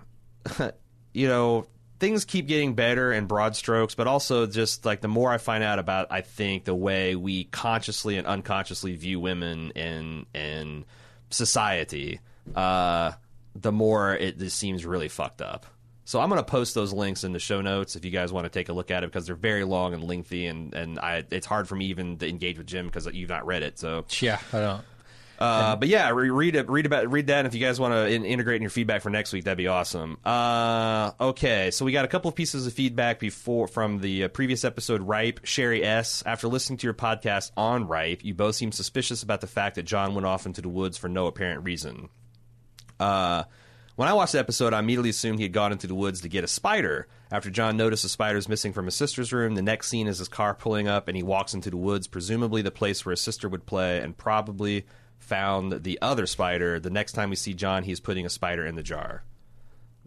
you 1.12 1.28
know 1.28 1.66
things 2.00 2.24
keep 2.24 2.48
getting 2.48 2.74
better 2.74 3.12
in 3.12 3.26
broad 3.26 3.54
strokes, 3.54 3.94
but 3.94 4.08
also 4.08 4.46
just 4.46 4.84
like 4.84 5.00
the 5.00 5.08
more 5.08 5.30
I 5.30 5.38
find 5.38 5.62
out 5.62 5.78
about, 5.78 6.08
I 6.10 6.20
think 6.20 6.64
the 6.64 6.74
way 6.74 7.14
we 7.14 7.44
consciously 7.44 8.16
and 8.16 8.26
unconsciously 8.26 8.96
view 8.96 9.20
women 9.20 9.70
in 9.70 10.26
in 10.34 10.84
society, 11.30 12.18
uh, 12.56 13.12
the 13.54 13.72
more 13.72 14.14
it 14.14 14.38
just 14.38 14.58
seems 14.58 14.84
really 14.86 15.08
fucked 15.08 15.42
up. 15.42 15.66
So 16.04 16.20
I'm 16.20 16.28
going 16.28 16.40
to 16.40 16.44
post 16.50 16.74
those 16.74 16.92
links 16.92 17.22
in 17.22 17.32
the 17.32 17.38
show 17.38 17.60
notes 17.60 17.94
if 17.94 18.04
you 18.04 18.10
guys 18.10 18.32
want 18.32 18.44
to 18.44 18.50
take 18.50 18.68
a 18.68 18.72
look 18.72 18.90
at 18.90 19.04
it 19.04 19.06
because 19.06 19.26
they're 19.26 19.36
very 19.36 19.62
long 19.64 19.94
and 19.94 20.02
lengthy, 20.02 20.46
and 20.46 20.74
and 20.74 20.98
I 20.98 21.24
it's 21.30 21.46
hard 21.46 21.68
for 21.68 21.76
me 21.76 21.86
even 21.86 22.18
to 22.18 22.28
engage 22.28 22.58
with 22.58 22.66
Jim 22.66 22.86
because 22.86 23.06
you've 23.12 23.28
not 23.30 23.46
read 23.46 23.62
it. 23.62 23.78
So 23.78 24.04
Yeah, 24.20 24.38
I 24.52 24.58
don't. 24.60 24.84
uh, 25.38 25.76
but 25.76 25.86
yeah, 25.88 26.10
read 26.10 26.56
it, 26.56 26.68
read 26.68 26.86
about, 26.86 27.10
read 27.10 27.28
that. 27.28 27.38
And 27.38 27.46
if 27.46 27.54
you 27.54 27.60
guys 27.64 27.78
want 27.78 27.94
to 27.94 28.08
in- 28.08 28.24
integrate 28.24 28.56
in 28.56 28.62
your 28.62 28.70
feedback 28.70 29.02
for 29.02 29.10
next 29.10 29.32
week, 29.32 29.44
that'd 29.44 29.56
be 29.58 29.68
awesome. 29.68 30.18
Uh, 30.24 31.12
okay, 31.20 31.70
so 31.70 31.84
we 31.84 31.92
got 31.92 32.04
a 32.04 32.08
couple 32.08 32.28
of 32.28 32.34
pieces 32.34 32.66
of 32.66 32.72
feedback 32.72 33.18
before 33.20 33.68
from 33.68 34.00
the 34.00 34.24
uh, 34.24 34.28
previous 34.28 34.64
episode. 34.64 35.02
Ripe 35.02 35.40
Sherry 35.44 35.84
S. 35.84 36.22
After 36.26 36.48
listening 36.48 36.78
to 36.78 36.86
your 36.86 36.94
podcast 36.94 37.52
on 37.56 37.86
Ripe, 37.86 38.24
you 38.24 38.34
both 38.34 38.56
seem 38.56 38.72
suspicious 38.72 39.22
about 39.22 39.40
the 39.40 39.46
fact 39.46 39.76
that 39.76 39.84
John 39.84 40.14
went 40.14 40.26
off 40.26 40.46
into 40.46 40.62
the 40.62 40.68
woods 40.68 40.98
for 40.98 41.08
no 41.08 41.26
apparent 41.28 41.64
reason. 41.64 42.08
Uh, 43.02 43.44
when 43.96 44.08
I 44.08 44.14
watched 44.14 44.32
the 44.32 44.38
episode, 44.38 44.72
I 44.72 44.78
immediately 44.78 45.10
assumed 45.10 45.38
he 45.38 45.44
had 45.44 45.52
gone 45.52 45.70
into 45.72 45.86
the 45.86 45.94
woods 45.94 46.22
to 46.22 46.28
get 46.28 46.44
a 46.44 46.48
spider. 46.48 47.06
After 47.30 47.50
John 47.50 47.76
noticed 47.76 48.02
the 48.02 48.08
spider 48.08 48.38
is 48.38 48.48
missing 48.48 48.72
from 48.72 48.86
his 48.86 48.94
sister's 48.94 49.32
room, 49.32 49.54
the 49.54 49.62
next 49.62 49.88
scene 49.88 50.06
is 50.06 50.18
his 50.18 50.28
car 50.28 50.54
pulling 50.54 50.88
up 50.88 51.08
and 51.08 51.16
he 51.16 51.22
walks 51.22 51.52
into 51.54 51.70
the 51.70 51.76
woods, 51.76 52.06
presumably 52.06 52.62
the 52.62 52.70
place 52.70 53.04
where 53.04 53.10
his 53.12 53.20
sister 53.20 53.48
would 53.48 53.66
play, 53.66 53.98
and 54.00 54.16
probably 54.16 54.86
found 55.18 55.82
the 55.84 55.98
other 56.02 56.26
spider. 56.26 56.80
The 56.80 56.90
next 56.90 57.12
time 57.12 57.30
we 57.30 57.36
see 57.36 57.54
John, 57.54 57.82
he's 57.84 58.00
putting 58.00 58.24
a 58.26 58.30
spider 58.30 58.64
in 58.66 58.74
the 58.76 58.82
jar. 58.82 59.24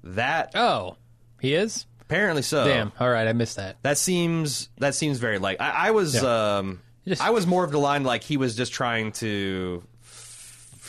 That 0.03 0.51
Oh, 0.55 0.97
he 1.39 1.53
is. 1.55 1.85
apparently 2.01 2.41
so. 2.43 2.65
Damn. 2.65 2.91
All 2.99 3.09
right, 3.09 3.27
I 3.27 3.33
missed 3.33 3.55
that. 3.57 3.77
That 3.83 3.97
seems 3.97 4.69
that 4.77 4.93
seems 4.95 5.17
very 5.19 5.39
like 5.39 5.59
I, 5.61 5.87
I 5.87 5.91
was 5.91 6.15
Yeah. 6.15 6.57
um 6.57 6.81
Just- 7.07 7.21
I 7.21 7.29
was 7.31 7.45
more 7.47 7.63
of 7.63 7.71
the 7.71 7.77
line 7.79 8.03
like 8.03 8.23
he 8.23 8.37
was 8.37 8.55
just 8.55 8.73
trying 8.73 9.11
to 9.13 9.83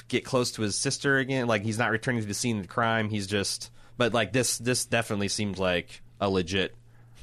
get 0.09 0.25
close 0.25 0.53
to 0.53 0.63
his 0.63 0.77
sister 0.77 1.19
again. 1.19 1.47
Like 1.47 1.63
he's 1.63 1.79
not 1.79 1.91
returning 1.91 2.21
to 2.23 2.27
the 2.29 2.35
scene 2.35 2.57
of 2.57 2.63
the 2.63 2.69
crime. 2.69 3.09
He's 3.09 3.27
just. 3.27 3.71
But 3.97 4.13
like 4.13 4.33
this, 4.33 4.59
this 4.59 4.85
definitely 4.85 5.29
seems 5.29 5.59
like 5.59 6.03
a 6.21 6.29
legit 6.29 6.75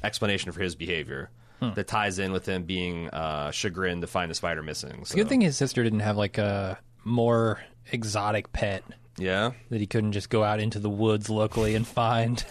explanation 0.02 0.50
for 0.52 0.60
his 0.60 0.74
behavior 0.74 1.30
that 1.76 1.86
ties 1.86 2.18
in 2.18 2.30
with 2.32 2.44
him 2.44 2.64
being 2.64 3.08
uh, 3.08 3.50
chagrined 3.50 4.02
to 4.02 4.06
find 4.06 4.30
the 4.30 4.34
spider 4.34 4.62
missing. 4.62 5.06
So. 5.06 5.14
Good 5.14 5.30
thing 5.30 5.40
his 5.40 5.56
sister 5.56 5.82
didn't 5.82 6.00
have 6.00 6.18
like 6.18 6.36
a 6.36 6.78
more 7.04 7.58
exotic 7.90 8.52
pet 8.52 8.82
Yeah. 9.16 9.52
that 9.70 9.80
he 9.80 9.86
couldn't 9.86 10.12
just 10.12 10.28
go 10.28 10.44
out 10.44 10.60
into 10.60 10.78
the 10.78 10.90
woods 10.90 11.30
locally 11.30 11.74
and 11.74 11.86
find. 11.86 12.44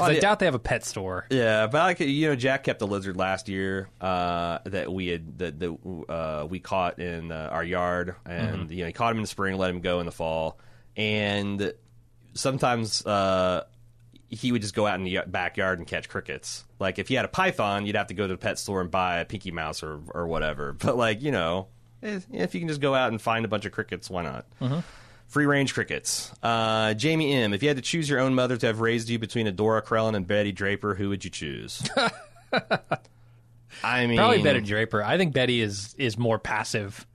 Oh, 0.00 0.04
I 0.06 0.10
yeah. 0.12 0.20
doubt 0.20 0.38
they 0.38 0.46
have 0.46 0.54
a 0.54 0.58
pet 0.58 0.84
store. 0.84 1.26
Yeah, 1.30 1.66
but 1.66 1.78
like 1.78 2.00
you 2.00 2.28
know, 2.28 2.36
Jack 2.36 2.64
kept 2.64 2.82
a 2.82 2.86
lizard 2.86 3.16
last 3.16 3.48
year 3.48 3.88
uh, 4.00 4.58
that 4.64 4.92
we 4.92 5.08
had 5.08 5.38
that, 5.38 5.58
that 5.60 6.04
uh, 6.08 6.46
we 6.48 6.60
caught 6.60 6.98
in 6.98 7.32
uh, 7.32 7.48
our 7.52 7.64
yard, 7.64 8.16
and 8.26 8.70
you 8.70 8.80
know 8.80 8.86
he 8.86 8.92
caught 8.92 9.12
him 9.12 9.18
in 9.18 9.22
the 9.22 9.28
spring, 9.28 9.56
let 9.56 9.70
him 9.70 9.80
go 9.80 10.00
in 10.00 10.06
the 10.06 10.12
fall, 10.12 10.58
and 10.96 11.72
sometimes 12.34 13.04
uh, 13.06 13.64
he 14.28 14.52
would 14.52 14.62
just 14.62 14.74
go 14.74 14.86
out 14.86 14.98
in 14.98 15.04
the 15.04 15.20
backyard 15.26 15.78
and 15.78 15.86
catch 15.86 16.08
crickets. 16.08 16.64
Like 16.78 16.98
if 16.98 17.08
he 17.08 17.14
had 17.14 17.24
a 17.24 17.28
python, 17.28 17.86
you'd 17.86 17.96
have 17.96 18.06
to 18.08 18.14
go 18.14 18.26
to 18.26 18.34
the 18.34 18.38
pet 18.38 18.58
store 18.58 18.80
and 18.80 18.90
buy 18.90 19.18
a 19.18 19.24
pinky 19.24 19.50
mouse 19.50 19.82
or 19.82 20.00
or 20.14 20.26
whatever. 20.26 20.72
But 20.78 20.96
like 20.96 21.22
you 21.22 21.32
know, 21.32 21.68
eh, 22.02 22.20
if 22.32 22.54
you 22.54 22.60
can 22.60 22.68
just 22.68 22.80
go 22.80 22.94
out 22.94 23.10
and 23.10 23.20
find 23.20 23.44
a 23.44 23.48
bunch 23.48 23.66
of 23.66 23.72
crickets, 23.72 24.08
why 24.08 24.22
not? 24.22 24.46
Free 25.30 25.46
range 25.46 25.74
crickets. 25.74 26.32
Uh, 26.42 26.92
Jamie 26.94 27.32
M. 27.32 27.54
If 27.54 27.62
you 27.62 27.68
had 27.68 27.76
to 27.76 27.82
choose 27.82 28.10
your 28.10 28.18
own 28.18 28.34
mother 28.34 28.56
to 28.56 28.66
have 28.66 28.80
raised 28.80 29.08
you 29.08 29.16
between 29.20 29.46
Adora 29.46 29.80
Crellin 29.80 30.16
and 30.16 30.26
Betty 30.26 30.50
Draper, 30.50 30.96
who 30.96 31.08
would 31.10 31.24
you 31.24 31.30
choose? 31.30 31.88
I 33.84 34.06
mean, 34.08 34.16
Probably 34.16 34.42
Betty 34.42 34.60
Draper. 34.60 35.04
I 35.04 35.16
think 35.18 35.32
Betty 35.32 35.60
is 35.60 35.94
is 35.98 36.18
more 36.18 36.40
passive 36.40 37.06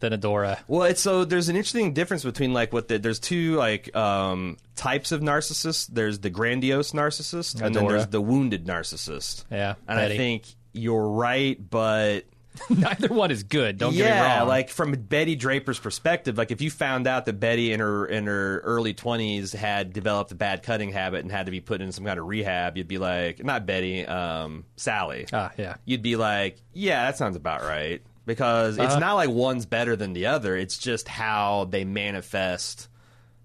than 0.00 0.12
Adora. 0.12 0.58
Well, 0.66 0.82
it's 0.82 1.00
so 1.00 1.24
there's 1.24 1.48
an 1.48 1.54
interesting 1.54 1.94
difference 1.94 2.24
between 2.24 2.52
like 2.52 2.72
what 2.72 2.88
the, 2.88 2.98
there's 2.98 3.20
two 3.20 3.54
like 3.54 3.94
um, 3.94 4.56
types 4.74 5.12
of 5.12 5.20
narcissists. 5.20 5.86
There's 5.86 6.18
the 6.18 6.30
grandiose 6.30 6.90
narcissist, 6.90 7.62
and 7.62 7.72
then 7.72 7.86
there's 7.86 8.08
the 8.08 8.20
wounded 8.20 8.66
narcissist. 8.66 9.44
Yeah, 9.52 9.74
and 9.86 9.98
Betty. 9.98 10.14
I 10.14 10.16
think 10.16 10.46
you're 10.72 11.08
right, 11.08 11.56
but 11.70 12.24
Neither 12.70 13.08
one 13.08 13.30
is 13.30 13.42
good. 13.44 13.78
Don't 13.78 13.92
get 13.94 14.04
me 14.04 14.10
wrong. 14.10 14.18
yeah, 14.20 14.42
like 14.42 14.68
from 14.68 14.92
Betty 14.92 15.36
Draper's 15.36 15.78
perspective, 15.78 16.36
like 16.36 16.50
if 16.50 16.60
you 16.60 16.70
found 16.70 17.06
out 17.06 17.24
that 17.26 17.34
Betty 17.40 17.72
in 17.72 17.80
her 17.80 18.04
in 18.06 18.26
her 18.26 18.60
early 18.60 18.92
twenties 18.94 19.52
had 19.52 19.92
developed 19.92 20.32
a 20.32 20.34
bad 20.34 20.62
cutting 20.62 20.90
habit 20.92 21.20
and 21.20 21.30
had 21.32 21.46
to 21.46 21.52
be 21.52 21.60
put 21.60 21.80
in 21.80 21.92
some 21.92 22.04
kind 22.04 22.18
of 22.20 22.26
rehab, 22.26 22.76
you'd 22.76 22.88
be 22.88 22.98
like, 22.98 23.42
not 23.42 23.64
Betty, 23.66 24.04
um, 24.06 24.64
Sally. 24.76 25.26
ah, 25.32 25.50
yeah. 25.58 25.76
You'd 25.84 26.02
be 26.02 26.16
like, 26.16 26.58
yeah, 26.74 27.06
that 27.06 27.16
sounds 27.16 27.36
about 27.36 27.62
right 27.62 28.02
because 28.26 28.76
it's 28.78 28.86
Uh-huh. 28.92 28.98
not 28.98 29.14
like 29.14 29.30
one's 29.30 29.66
better 29.66 29.96
than 29.96 30.12
the 30.12 30.26
other. 30.26 30.56
It's 30.56 30.76
just 30.78 31.08
how 31.08 31.64
they 31.70 31.84
manifest 31.84 32.88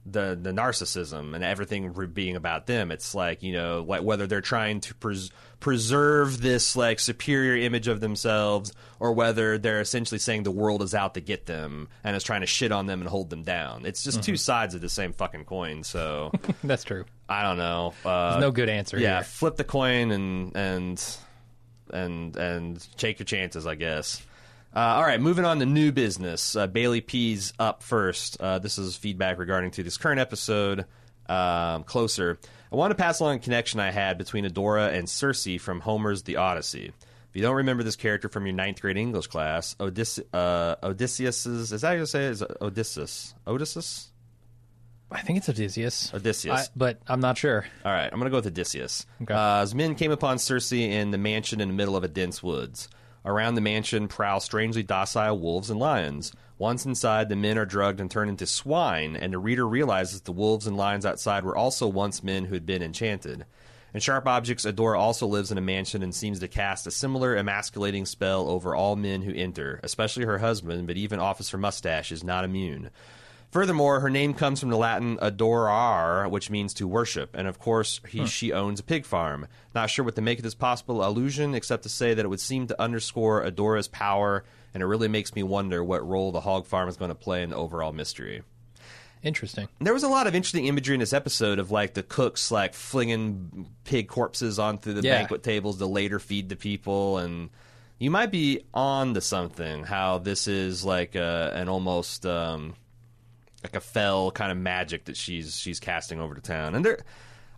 the 0.09 0.37
the 0.41 0.51
narcissism 0.51 1.35
and 1.35 1.43
everything 1.43 1.93
re- 1.93 2.07
being 2.07 2.35
about 2.35 2.65
them. 2.67 2.91
It's 2.91 3.13
like 3.13 3.43
you 3.43 3.53
know, 3.53 3.83
like 3.87 4.03
whether 4.03 4.27
they're 4.27 4.41
trying 4.41 4.79
to 4.81 4.95
pres- 4.95 5.31
preserve 5.59 6.41
this 6.41 6.75
like 6.75 6.99
superior 6.99 7.55
image 7.57 7.87
of 7.87 7.99
themselves, 7.99 8.73
or 8.99 9.13
whether 9.13 9.57
they're 9.57 9.81
essentially 9.81 10.19
saying 10.19 10.43
the 10.43 10.51
world 10.51 10.81
is 10.81 10.93
out 10.93 11.13
to 11.15 11.21
get 11.21 11.45
them 11.45 11.89
and 12.03 12.15
is 12.15 12.23
trying 12.23 12.41
to 12.41 12.47
shit 12.47 12.71
on 12.71 12.85
them 12.85 13.01
and 13.01 13.09
hold 13.09 13.29
them 13.29 13.43
down. 13.43 13.85
It's 13.85 14.03
just 14.03 14.23
two 14.23 14.37
sides 14.37 14.75
of 14.75 14.81
the 14.81 14.89
same 14.89 15.13
fucking 15.13 15.45
coin. 15.45 15.83
So 15.83 16.31
That's 16.63 16.83
true. 16.83 17.05
I 17.29 17.43
don't 17.43 17.57
know. 17.57 17.93
Uh, 18.05 18.31
There's 18.31 18.41
no 18.41 18.51
good 18.51 18.69
answer 18.69 18.97
yeah, 18.97 19.15
here. 19.15 19.23
flip 19.23 19.57
the 19.57 19.63
coin 19.63 20.11
and 20.11 20.55
and 20.55 21.17
and 21.91 22.35
and 22.35 22.87
take 22.97 23.19
your 23.19 23.25
chances, 23.25 23.67
I 23.67 23.75
guess. 23.75 24.25
Uh, 24.75 24.79
all 24.79 25.03
right, 25.03 25.19
moving 25.19 25.45
on 25.45 25.59
to 25.59 25.65
new 25.65 25.91
business. 25.91 26.55
Uh, 26.55 26.67
Bailey 26.67 27.01
P's 27.01 27.51
up 27.57 27.81
first. 27.81 28.39
Uh, 28.39 28.59
this 28.59 28.77
is 28.77 28.95
feedback 28.95 29.39
regarding 29.39 29.71
to 29.71 29.83
this 29.83 29.97
current 29.97 30.19
episode. 30.19 30.85
Um, 31.27 31.83
closer. 31.83 32.39
I 32.71 32.75
want 32.75 32.91
to 32.91 32.95
pass 32.95 33.19
along 33.19 33.35
a 33.35 33.39
connection 33.39 33.79
I 33.81 33.91
had 33.91 34.17
between 34.17 34.45
Adora 34.45 34.93
and 34.93 35.09
Circe 35.09 35.47
from 35.59 35.81
Homer's 35.81 36.23
The 36.23 36.37
Odyssey. 36.37 36.85
If 37.29 37.35
you 37.35 37.41
don't 37.41 37.55
remember 37.55 37.83
this 37.83 37.97
character 37.97 38.29
from 38.29 38.45
your 38.45 38.55
ninth 38.55 38.79
grade 38.81 38.95
English 38.97 39.27
class, 39.27 39.75
Odysseus, 39.79 40.25
uh, 40.33 40.75
Odysseus's 40.83 41.71
is 41.73 41.81
that 41.81 41.87
how 41.87 41.93
you 41.93 42.05
say 42.05 42.27
it? 42.27 42.31
Is 42.31 42.41
it 42.43 42.51
Odysseus? 42.61 43.33
Odysseus? 43.45 44.09
I 45.11 45.21
think 45.21 45.37
it's 45.37 45.49
Odysseus. 45.49 46.13
Odysseus. 46.13 46.67
I- 46.67 46.71
but 46.75 47.01
I'm 47.07 47.19
not 47.19 47.37
sure. 47.37 47.65
All 47.83 47.91
right, 47.91 48.05
I'm 48.11 48.19
going 48.19 48.25
to 48.25 48.29
go 48.29 48.37
with 48.37 48.47
Odysseus. 48.47 49.05
Okay. 49.21 49.33
Uh, 49.33 49.61
as 49.61 49.75
men 49.75 49.95
came 49.95 50.11
upon 50.11 50.37
Circe 50.39 50.71
in 50.71 51.11
the 51.11 51.17
mansion 51.17 51.59
in 51.61 51.67
the 51.69 51.73
middle 51.73 51.95
of 51.97 52.03
a 52.03 52.07
dense 52.09 52.41
woods. 52.43 52.87
Around 53.27 53.55
the 53.55 53.61
mansion 53.61 54.07
prowl 54.07 54.39
strangely 54.39 54.83
docile 54.83 55.37
wolves 55.37 55.69
and 55.69 55.77
lions. 55.77 56.31
Once 56.57 56.85
inside, 56.85 57.27
the 57.27 57.35
men 57.35 57.57
are 57.57 57.65
drugged 57.65 57.99
and 57.99 58.09
turned 58.09 58.29
into 58.29 58.47
swine, 58.47 59.17
and 59.17 59.33
the 59.33 59.37
reader 59.37 59.67
realizes 59.67 60.21
the 60.21 60.31
wolves 60.31 60.65
and 60.65 60.77
lions 60.77 61.05
outside 61.05 61.43
were 61.43 61.55
also 61.55 61.89
once 61.89 62.23
men 62.23 62.45
who 62.45 62.53
had 62.53 62.65
been 62.65 62.81
enchanted. 62.81 63.45
In 63.93 63.99
Sharp 63.99 64.27
Objects, 64.27 64.65
Adora 64.65 64.97
also 64.97 65.27
lives 65.27 65.51
in 65.51 65.57
a 65.57 65.61
mansion 65.61 66.03
and 66.03 66.15
seems 66.15 66.39
to 66.39 66.47
cast 66.47 66.87
a 66.87 66.91
similar 66.91 67.35
emasculating 67.35 68.05
spell 68.05 68.47
over 68.47 68.73
all 68.73 68.95
men 68.95 69.23
who 69.23 69.33
enter, 69.33 69.81
especially 69.83 70.23
her 70.23 70.37
husband, 70.37 70.87
but 70.87 70.95
even 70.95 71.19
Officer 71.19 71.57
Mustache 71.57 72.13
is 72.13 72.23
not 72.23 72.45
immune. 72.45 72.91
Furthermore, 73.51 74.01
her 74.01 74.09
name 74.09 74.33
comes 74.33 74.59
from 74.59 74.69
the 74.69 74.77
Latin 74.77 75.17
adorar, 75.21 76.29
which 76.29 76.49
means 76.49 76.73
to 76.75 76.87
worship, 76.87 77.31
and 77.33 77.47
of 77.47 77.59
course, 77.59 78.01
he, 78.09 78.25
she 78.27 78.51
owns 78.51 78.79
a 78.79 78.83
pig 78.83 79.05
farm. 79.05 79.47
Not 79.73 79.89
sure 79.89 80.03
what 80.03 80.15
to 80.17 80.21
make 80.21 80.39
of 80.39 80.43
this 80.43 80.53
possible 80.53 81.05
allusion, 81.05 81.55
except 81.55 81.83
to 81.83 81.89
say 81.89 82.13
that 82.13 82.25
it 82.25 82.27
would 82.27 82.41
seem 82.41 82.67
to 82.67 82.81
underscore 82.81 83.41
Adora's 83.43 83.87
power, 83.87 84.43
and 84.73 84.83
it 84.83 84.85
really 84.85 85.07
makes 85.07 85.33
me 85.33 85.43
wonder 85.43 85.81
what 85.83 86.05
role 86.05 86.31
the 86.33 86.41
hog 86.41 86.65
farm 86.65 86.89
is 86.89 86.97
going 86.97 87.09
to 87.09 87.15
play 87.15 87.41
in 87.41 87.51
the 87.51 87.55
overall 87.55 87.93
mystery. 87.93 88.43
Interesting. 89.23 89.67
There 89.79 89.93
was 89.93 90.03
a 90.03 90.07
lot 90.09 90.27
of 90.27 90.35
interesting 90.35 90.67
imagery 90.67 90.93
in 90.93 90.99
this 90.99 91.13
episode 91.13 91.57
of 91.57 91.71
like 91.71 91.93
the 91.95 92.03
cooks 92.03 92.51
like 92.51 92.73
flinging 92.73 93.67
pig 93.83 94.07
corpses 94.09 94.59
onto 94.59 94.93
the 94.93 95.01
Yeah. 95.01 95.17
banquet 95.19 95.41
tables 95.41 95.77
to 95.79 95.87
later 95.87 96.19
feed 96.19 96.49
the 96.49 96.55
people, 96.55 97.17
and 97.17 97.49
you 97.97 98.11
might 98.11 98.29
be 98.31 98.65
on 98.73 99.13
to 99.15 99.21
something. 99.21 99.85
How 99.85 100.17
this 100.19 100.47
is 100.47 100.83
like 100.85 101.15
a, 101.15 101.51
an 101.55 101.67
almost 101.69 102.25
um, 102.27 102.75
like 103.63 103.75
a 103.75 103.79
fell 103.81 104.31
kind 104.31 104.51
of 104.51 104.57
magic 104.57 105.05
that 105.05 105.17
she's 105.17 105.55
she's 105.57 105.79
casting 105.79 106.19
over 106.19 106.35
to 106.35 106.41
town, 106.41 106.75
and 106.75 106.85
there. 106.85 106.99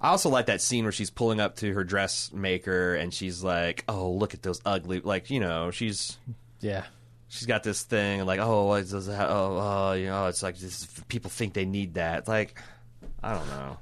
I 0.02 0.10
also 0.12 0.30
like 0.30 0.45
that 0.45 0.62
scene 0.62 0.86
where 0.86 0.93
she's 0.93 1.10
pulling 1.10 1.41
up 1.41 1.58
to 1.58 1.74
her 1.74 1.84
dressmaker 1.84 2.95
and 2.95 3.14
she's 3.14 3.43
like, 3.43 3.84
"Oh, 3.89 4.12
look 4.12 4.34
at 4.34 4.41
those 4.41 4.62
ugly!" 4.66 5.02
Like 5.02 5.30
you 5.30 5.41
know, 5.41 5.72
she's 5.72 6.18
Yeah. 6.62 6.86
she's 7.28 7.45
got 7.45 7.64
this 7.64 7.84
thing 7.84 8.20
and 8.22 8.28
like 8.28 8.39
oh 8.39 8.74
it's 8.76 8.93
oh, 8.93 9.02
oh 9.10 9.91
you 9.93 10.06
know 10.08 10.28
it's 10.28 10.41
like 10.41 10.58
this, 10.58 10.88
people 11.10 11.30
think 11.30 11.54
they 11.54 11.66
need 11.66 11.93
that 11.95 12.28
like 12.28 12.60
i 13.22 13.34
don't 13.34 13.47
know 13.47 13.78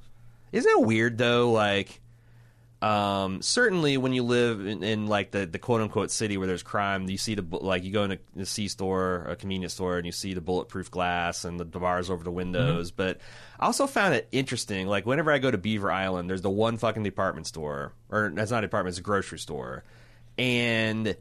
isn't 0.51 0.69
it 0.69 0.85
weird 0.85 1.17
though 1.17 1.51
like 1.51 2.01
um 2.81 3.41
certainly 3.41 3.97
when 3.97 4.13
you 4.13 4.21
live 4.21 4.65
in, 4.65 4.83
in 4.83 5.07
like 5.07 5.31
the, 5.31 5.47
the 5.47 5.57
quote 5.57 5.81
unquote 5.81 6.11
city 6.11 6.37
where 6.37 6.45
there's 6.45 6.61
crime 6.61 7.09
you 7.09 7.17
see 7.17 7.33
the 7.33 7.43
like 7.59 7.83
you 7.83 7.91
go 7.91 8.03
in 8.03 8.11
a, 8.11 8.17
a 8.39 8.45
c 8.45 8.67
store 8.67 9.25
a 9.27 9.35
convenience 9.35 9.73
store 9.73 9.97
and 9.97 10.05
you 10.05 10.11
see 10.11 10.35
the 10.35 10.41
bulletproof 10.41 10.91
glass 10.91 11.43
and 11.43 11.59
the 11.59 11.65
bars 11.65 12.11
over 12.11 12.23
the 12.23 12.31
windows. 12.31 12.91
But 12.91 13.19
i 13.59 13.65
also 13.65 13.87
found 13.87 14.13
it 14.13 14.27
interesting 14.31 14.85
like 14.85 15.07
whenever 15.07 15.31
i 15.31 15.39
go 15.39 15.49
to 15.49 15.57
beaver 15.57 15.91
island 15.91 16.29
there's 16.29 16.43
the 16.43 16.51
one 16.51 16.77
fucking 16.77 17.01
department 17.01 17.47
store 17.47 17.93
or 18.09 18.31
that's 18.35 18.51
not 18.51 18.63
a 18.63 18.67
department 18.67 18.91
it's 18.91 18.99
a 18.99 19.03
grocery 19.03 19.39
store. 19.39 19.83
And 20.37 21.15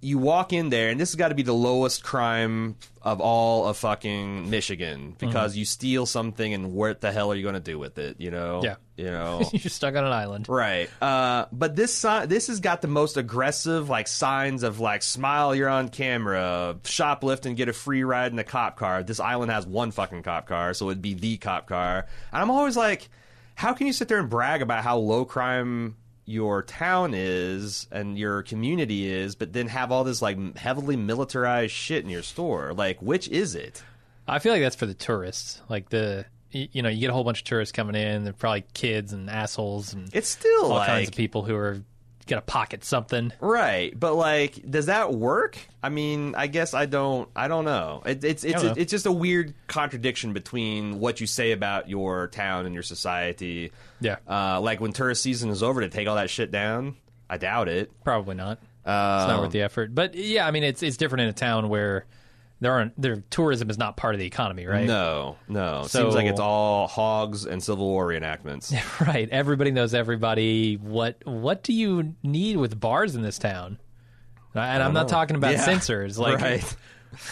you 0.00 0.18
walk 0.18 0.52
in 0.52 0.68
there, 0.68 0.90
and 0.90 1.00
this 1.00 1.10
has 1.10 1.16
got 1.16 1.28
to 1.28 1.34
be 1.34 1.42
the 1.42 1.54
lowest 1.54 2.04
crime 2.04 2.76
of 3.02 3.20
all 3.20 3.66
of 3.66 3.76
fucking 3.78 4.50
Michigan 4.50 5.14
because 5.18 5.56
you 5.56 5.64
steal 5.64 6.06
something, 6.06 6.52
and 6.52 6.72
what 6.72 7.00
the 7.00 7.12
hell 7.12 7.32
are 7.32 7.34
you 7.34 7.42
going 7.42 7.54
to 7.54 7.60
do 7.60 7.78
with 7.78 7.98
it? 7.98 8.20
You 8.20 8.30
know? 8.30 8.60
Yeah. 8.62 8.76
You 8.96 9.06
know. 9.06 9.42
You're 9.52 9.70
stuck 9.70 9.94
on 9.96 10.04
an 10.04 10.12
island. 10.12 10.48
Right, 10.48 10.90
uh, 11.02 11.46
but 11.52 11.76
this 11.76 11.94
si- 11.94 12.26
this 12.26 12.48
has 12.48 12.60
got 12.60 12.82
the 12.82 12.88
most 12.88 13.16
aggressive 13.16 13.88
like 13.88 14.08
signs 14.08 14.62
of 14.62 14.80
like 14.80 15.02
smile, 15.02 15.54
you're 15.54 15.68
on 15.68 15.88
camera, 15.88 16.76
shoplift 16.82 17.46
and 17.46 17.56
get 17.56 17.68
a 17.68 17.72
free 17.72 18.04
ride 18.04 18.32
in 18.32 18.38
a 18.38 18.44
cop 18.44 18.76
car. 18.76 19.02
This 19.02 19.20
island 19.20 19.50
has 19.50 19.66
one 19.66 19.90
fucking 19.90 20.22
cop 20.22 20.46
car, 20.46 20.74
so 20.74 20.88
it'd 20.90 21.02
be 21.02 21.14
the 21.14 21.36
cop 21.38 21.66
car. 21.66 22.06
And 22.32 22.42
I'm 22.42 22.50
always 22.50 22.76
like, 22.76 23.08
how 23.54 23.72
can 23.72 23.86
you 23.86 23.92
sit 23.92 24.08
there 24.08 24.18
and 24.18 24.28
brag 24.28 24.62
about 24.62 24.84
how 24.84 24.98
low 24.98 25.24
crime 25.24 25.96
your 26.26 26.62
town 26.62 27.12
is 27.14 27.86
and 27.90 28.18
your 28.18 28.42
community 28.42 29.08
is, 29.08 29.34
but 29.36 29.52
then 29.52 29.68
have 29.68 29.92
all 29.92 30.04
this 30.04 30.20
like 30.20 30.56
heavily 30.56 30.96
militarized 30.96 31.72
shit 31.72 32.04
in 32.04 32.10
your 32.10 32.22
store? 32.22 32.74
Like, 32.74 33.00
which 33.00 33.28
is 33.28 33.54
it? 33.54 33.82
I 34.28 34.40
feel 34.40 34.52
like 34.52 34.62
that's 34.62 34.76
for 34.76 34.86
the 34.86 34.94
tourists. 34.94 35.62
Like 35.68 35.88
the, 35.88 36.26
you 36.50 36.82
know, 36.82 36.88
you 36.88 37.00
get 37.00 37.10
a 37.10 37.12
whole 37.12 37.24
bunch 37.24 37.40
of 37.40 37.44
tourists 37.44 37.72
coming 37.72 37.94
in. 37.94 38.24
They're 38.24 38.32
probably 38.32 38.64
kids 38.74 39.12
and 39.12 39.30
assholes 39.30 39.94
and 39.94 40.10
It's 40.12 40.28
still 40.28 40.64
all 40.64 40.70
like 40.70 40.88
kinds 40.88 41.08
of 41.08 41.14
people 41.14 41.42
who 41.42 41.54
are 41.54 41.80
gonna 42.26 42.42
pocket 42.42 42.84
something. 42.84 43.32
Right, 43.40 43.98
but 43.98 44.14
like, 44.14 44.60
does 44.68 44.86
that 44.86 45.12
work? 45.14 45.58
I 45.82 45.88
mean, 45.88 46.34
I 46.36 46.46
guess 46.48 46.74
I 46.74 46.86
don't. 46.86 47.28
I 47.36 47.48
don't 47.48 47.64
know. 47.64 48.02
It, 48.04 48.24
it's 48.24 48.44
it's 48.44 48.62
know. 48.62 48.74
it's 48.76 48.90
just 48.90 49.06
a 49.06 49.12
weird 49.12 49.54
contradiction 49.68 50.32
between 50.32 50.98
what 51.00 51.20
you 51.20 51.26
say 51.26 51.52
about 51.52 51.88
your 51.88 52.28
town 52.28 52.66
and 52.66 52.74
your 52.74 52.82
society. 52.82 53.72
Yeah, 54.00 54.16
Uh, 54.28 54.60
like 54.60 54.80
when 54.80 54.92
tourist 54.92 55.22
season 55.22 55.50
is 55.50 55.62
over, 55.62 55.80
to 55.80 55.88
take 55.88 56.08
all 56.08 56.16
that 56.16 56.30
shit 56.30 56.50
down. 56.50 56.96
I 57.30 57.38
doubt 57.38 57.68
it. 57.68 57.90
probably 58.04 58.34
not. 58.36 58.58
Um, 58.84 59.20
It's 59.20 59.28
not 59.28 59.40
worth 59.40 59.50
the 59.52 59.62
effort. 59.62 59.94
But 59.94 60.14
yeah, 60.14 60.46
I 60.46 60.50
mean, 60.52 60.62
it's 60.62 60.82
it's 60.82 60.96
different 60.96 61.22
in 61.22 61.28
a 61.28 61.32
town 61.32 61.68
where 61.68 62.04
there 62.60 62.72
aren't 62.72 63.00
their 63.00 63.16
tourism 63.30 63.68
is 63.68 63.76
not 63.78 63.96
part 63.96 64.14
of 64.14 64.18
the 64.18 64.26
economy, 64.26 64.66
right? 64.66 64.86
No, 64.86 65.36
no. 65.48 65.84
So- 65.86 66.02
Seems 66.02 66.14
like 66.14 66.26
it's 66.26 66.40
all 66.40 66.86
hogs 66.86 67.44
and 67.44 67.62
Civil 67.62 67.86
War 67.86 68.06
reenactments. 68.08 68.74
Right. 69.06 69.28
Everybody 69.28 69.70
knows 69.72 69.94
everybody. 69.94 70.76
What 70.76 71.22
what 71.26 71.62
do 71.62 71.72
you 71.72 72.14
need 72.22 72.56
with 72.56 72.78
bars 72.78 73.14
in 73.14 73.22
this 73.22 73.38
town? 73.38 73.78
And 74.54 74.82
I'm 74.82 74.94
not 74.94 75.02
know. 75.02 75.08
talking 75.08 75.36
about 75.36 75.52
Yeah. 75.52 75.64
censors. 75.64 76.18
Like 76.26 76.40
right. 76.40 76.76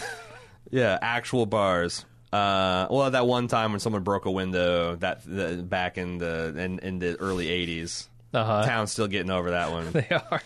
yeah, 0.71 0.97
actual 1.01 1.45
bars. 1.45 2.05
Uh, 2.31 2.87
well, 2.89 3.11
that 3.11 3.25
one 3.25 3.47
time 3.47 3.71
when 3.71 3.79
someone 3.79 4.03
broke 4.03 4.25
a 4.25 4.31
window, 4.31 4.95
that 4.97 5.21
the, 5.25 5.63
back 5.63 5.97
in 5.97 6.17
the 6.17 6.53
in, 6.57 6.79
in 6.79 6.99
the 6.99 7.15
early 7.15 7.47
'80s, 7.47 8.07
uh-huh. 8.33 8.65
town's 8.65 8.91
still 8.91 9.07
getting 9.07 9.31
over 9.31 9.51
that 9.51 9.71
one. 9.71 9.91
they 9.91 10.07
are. 10.09 10.41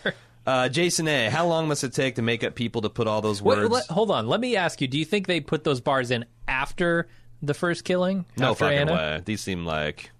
Uh, 0.46 0.68
Jason 0.68 1.06
A, 1.08 1.28
how 1.28 1.46
long 1.46 1.68
must 1.68 1.84
it 1.84 1.92
take 1.92 2.14
to 2.16 2.22
make 2.22 2.42
up 2.42 2.54
people 2.54 2.82
to 2.82 2.90
put 2.90 3.06
all 3.06 3.20
those 3.20 3.42
Wait, 3.42 3.58
words? 3.58 3.70
let- 3.70 3.86
hold 3.86 4.10
on. 4.10 4.26
Let 4.26 4.40
me 4.40 4.56
ask 4.56 4.80
you. 4.80 4.88
Do 4.88 4.98
you 4.98 5.04
think 5.04 5.26
they 5.26 5.40
put 5.40 5.64
those 5.64 5.80
bars 5.80 6.10
in 6.10 6.24
after 6.48 7.08
the 7.42 7.54
first 7.54 7.84
killing? 7.84 8.24
no 8.36 8.52
after 8.52 8.64
fucking 8.64 8.78
Anna? 8.78 8.92
way. 8.92 9.22
These 9.24 9.40
seem 9.42 9.64
like. 9.64 10.10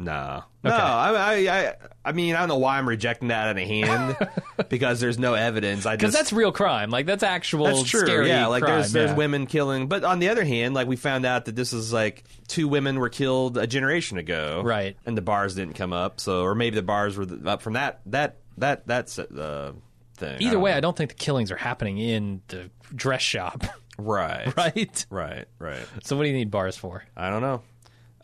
No, 0.00 0.44
Okay. 0.64 0.76
I, 0.76 1.10
I, 1.12 1.34
I, 1.58 1.74
I 2.04 2.12
mean, 2.12 2.36
I 2.36 2.38
don't 2.38 2.48
know 2.50 2.58
why 2.58 2.78
I'm 2.78 2.88
rejecting 2.88 3.28
that 3.28 3.48
out 3.48 3.58
of 3.58 3.66
hand 3.66 4.16
because 4.68 5.00
there's 5.00 5.18
no 5.18 5.34
evidence. 5.34 5.86
I 5.86 5.96
Because 5.96 6.12
that's 6.12 6.32
real 6.32 6.52
crime. 6.52 6.90
Like 6.90 7.04
that's 7.04 7.24
actual. 7.24 7.64
That's 7.64 7.82
true. 7.82 8.00
Scary 8.02 8.28
yeah, 8.28 8.46
like 8.46 8.62
crime, 8.62 8.74
there's 8.76 8.92
there's 8.92 9.10
yeah. 9.10 9.16
women 9.16 9.46
killing, 9.46 9.88
but 9.88 10.04
on 10.04 10.20
the 10.20 10.28
other 10.28 10.44
hand, 10.44 10.74
like 10.74 10.86
we 10.86 10.94
found 10.94 11.26
out 11.26 11.46
that 11.46 11.56
this 11.56 11.72
is 11.72 11.92
like 11.92 12.22
two 12.46 12.68
women 12.68 13.00
were 13.00 13.08
killed 13.08 13.58
a 13.58 13.66
generation 13.66 14.18
ago, 14.18 14.62
Right. 14.64 14.96
And 15.04 15.16
the 15.16 15.22
bars 15.22 15.56
didn't 15.56 15.74
come 15.74 15.92
up, 15.92 16.20
so 16.20 16.42
or 16.44 16.54
maybe 16.54 16.76
the 16.76 16.82
bars 16.82 17.16
were 17.16 17.26
up 17.46 17.60
from 17.62 17.72
that 17.72 18.00
that 18.06 18.36
that 18.60 18.86
that's 18.86 19.18
uh, 19.18 19.72
thing. 20.16 20.36
Either 20.40 20.52
don't 20.52 20.62
way, 20.62 20.70
know. 20.72 20.76
I 20.76 20.80
don't 20.80 20.96
think 20.96 21.10
the 21.10 21.16
killings 21.16 21.50
are 21.50 21.56
happening 21.56 21.98
in 21.98 22.42
the 22.48 22.70
dress 22.94 23.22
shop, 23.22 23.64
right, 23.98 24.54
right? 24.56 25.06
right, 25.10 25.44
right. 25.58 25.86
So 26.02 26.16
what 26.16 26.24
do 26.24 26.28
you 26.28 26.34
need 26.36 26.50
bars 26.50 26.76
for? 26.76 27.04
I 27.16 27.30
don't 27.30 27.42
know. 27.42 27.62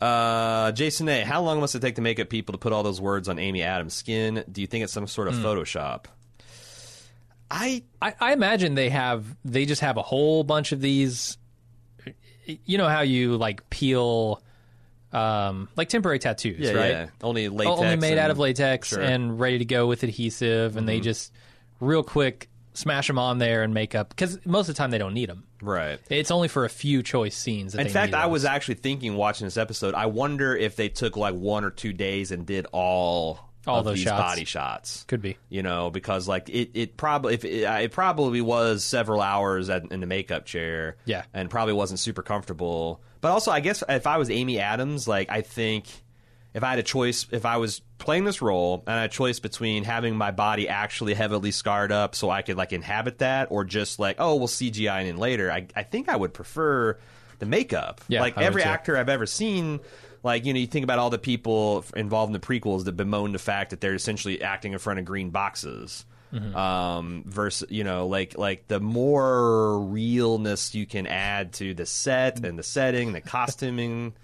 Uh, 0.05 0.71
Jason 0.73 1.07
A, 1.07 1.21
how 1.23 1.41
long 1.41 1.61
must 1.61 1.73
it 1.73 1.79
take 1.79 1.95
to 1.95 2.01
make 2.01 2.19
up 2.19 2.29
people 2.29 2.51
to 2.53 2.57
put 2.59 2.73
all 2.73 2.83
those 2.83 2.99
words 2.99 3.29
on 3.29 3.39
Amy 3.39 3.63
Adams' 3.63 3.93
skin? 3.93 4.43
Do 4.51 4.59
you 4.61 4.67
think 4.67 4.83
it's 4.83 4.91
some 4.93 5.07
sort 5.07 5.27
of 5.29 5.35
Hmm. 5.35 5.45
Photoshop? 5.45 6.05
I 7.49 7.83
I, 8.01 8.13
I 8.19 8.33
imagine 8.33 8.75
they 8.75 8.89
have 8.89 9.25
they 9.45 9.65
just 9.65 9.81
have 9.81 9.97
a 9.97 10.01
whole 10.01 10.43
bunch 10.43 10.71
of 10.71 10.81
these. 10.81 11.37
You 12.65 12.77
know 12.77 12.87
how 12.89 13.01
you 13.01 13.37
like 13.37 13.69
peel, 13.69 14.41
um, 15.15 15.69
like 15.75 15.89
temporary 15.89 16.19
tattoos, 16.19 16.59
yeah, 16.59 16.71
right? 16.71 16.89
yeah. 16.89 17.07
Only 17.23 17.49
latex, 17.49 17.79
Only 17.79 17.95
made 17.97 18.17
out 18.17 18.31
of 18.31 18.39
latex 18.39 18.89
Sure. 18.89 18.99
Mm-hmm. 18.99 19.11
and 19.11 19.39
ready 19.39 19.59
to 19.59 19.65
go 19.65 19.87
with 19.87 20.03
adhesive, 20.03 20.77
and 20.77 20.87
they 20.87 20.99
just 20.99 21.31
real 21.79 22.03
quick 22.03 22.49
smash 22.73 23.07
them 23.07 23.17
on 23.17 23.37
there 23.37 23.63
and 23.63 23.73
make 23.73 23.95
up 23.95 24.09
because 24.09 24.37
most 24.45 24.67
of 24.67 24.75
the 24.75 24.77
time 24.77 24.91
they 24.91 24.97
don't 24.97 25.13
need 25.13 25.29
them. 25.29 25.45
right. 25.61 25.97
It's 26.09 26.29
only 26.31 26.49
for 26.49 26.65
a 26.65 26.69
few 26.69 27.01
choice 27.03 27.35
scenes. 27.37 27.71
That 27.73 27.85
In 27.85 27.91
fact, 27.91 28.13
I 28.13 28.25
was 28.25 28.43
actually 28.43 28.75
thinking 28.75 29.15
watching 29.15 29.47
this 29.47 29.55
episode. 29.57 29.93
I 29.93 30.07
wonder 30.07 30.55
if 30.55 30.75
they 30.75 30.89
took 30.89 31.15
like 31.15 31.35
one 31.35 31.63
or 31.63 31.69
two 31.71 31.93
days 31.93 32.31
and 32.31 32.45
did 32.45 32.67
all 32.73 33.39
All 33.65 33.79
of 33.79 33.85
those 33.85 33.95
these 33.95 34.03
shots. 34.03 34.21
body 34.21 34.43
shots. 34.43 35.05
could 35.07 35.21
be. 35.21 35.37
You 35.47 35.63
know, 35.63 35.89
because 35.89 36.27
like 36.27 36.49
it, 36.49 36.71
it 36.73 36.97
probably 36.97 37.35
if 37.35 37.45
it, 37.45 37.63
it 37.63 37.91
probably 37.93 38.41
was 38.41 38.83
several 38.83 39.21
hours 39.21 39.69
at, 39.69 39.89
in 39.93 40.01
the 40.01 40.05
makeup 40.05 40.43
chair. 40.45 40.97
Yeah. 41.05 41.23
and 41.33 41.49
probably 41.49 41.73
wasn't 41.75 42.01
super 42.01 42.23
comfortable. 42.23 43.01
But 43.25 43.31
also, 43.31 43.49
I 43.49 43.59
guess 43.59 43.83
if 43.89 44.05
I 44.05 44.17
was 44.17 44.29
Amy 44.29 44.59
Adams, 44.59 45.07
like 45.07 45.31
I 45.31 45.41
think 45.41 45.87
if 46.53 46.63
I 46.63 46.69
had 46.69 46.77
a 46.77 46.83
choice, 46.83 47.25
if 47.31 47.43
I 47.43 47.57
was 47.57 47.81
playing 47.97 48.23
this 48.23 48.39
role 48.39 48.83
and 48.85 48.95
I 48.95 49.01
had 49.01 49.09
a 49.09 49.13
choice 49.13 49.39
between 49.39 49.83
having 49.83 50.15
my 50.15 50.29
body 50.29 50.69
actually 50.69 51.15
heavily 51.15 51.49
scarred 51.49 51.91
up 51.91 52.13
so 52.13 52.29
I 52.29 52.43
could 52.43 52.55
like 52.55 52.71
inhabit 52.71 53.17
that, 53.17 53.47
or 53.49 53.63
just 53.63 53.97
like 53.97 54.17
oh 54.19 54.35
we'll 54.35 54.47
CGI 54.47 55.07
in 55.07 55.17
later, 55.17 55.51
I, 55.51 55.65
I 55.75 55.81
think 55.81 56.07
I 56.07 56.15
would 56.15 56.35
prefer 56.35 56.99
the 57.39 57.47
makeup. 57.47 57.99
Yeah, 58.07 58.21
like 58.21 58.37
I 58.37 58.41
would 58.41 58.45
every 58.45 58.61
too. 58.61 58.69
actor 58.69 58.95
I've 58.95 59.09
ever 59.09 59.25
seen. 59.25 59.79
Like 60.21 60.45
you 60.45 60.53
know, 60.53 60.59
you 60.59 60.67
think 60.67 60.83
about 60.83 60.99
all 60.99 61.09
the 61.09 61.17
people 61.17 61.83
involved 61.95 62.29
in 62.29 62.39
the 62.39 62.45
prequels 62.45 62.83
that 62.83 62.91
bemoan 62.91 63.31
the 63.31 63.39
fact 63.39 63.71
that 63.71 63.81
they're 63.81 63.95
essentially 63.95 64.39
acting 64.43 64.73
in 64.73 64.77
front 64.77 64.99
of 64.99 65.05
green 65.05 65.31
boxes. 65.31 66.05
Mm-hmm. 66.33 66.55
Um, 66.55 67.23
versus 67.25 67.69
you 67.69 67.83
know, 67.83 68.07
like 68.07 68.37
like 68.37 68.67
the 68.67 68.79
more 68.79 69.79
realness 69.79 70.75
you 70.75 70.85
can 70.85 71.07
add 71.07 71.53
to 71.53 71.73
the 71.73 71.85
set 71.85 72.43
and 72.43 72.59
the 72.59 72.63
setting, 72.63 73.13
the 73.13 73.21
costuming. 73.21 74.13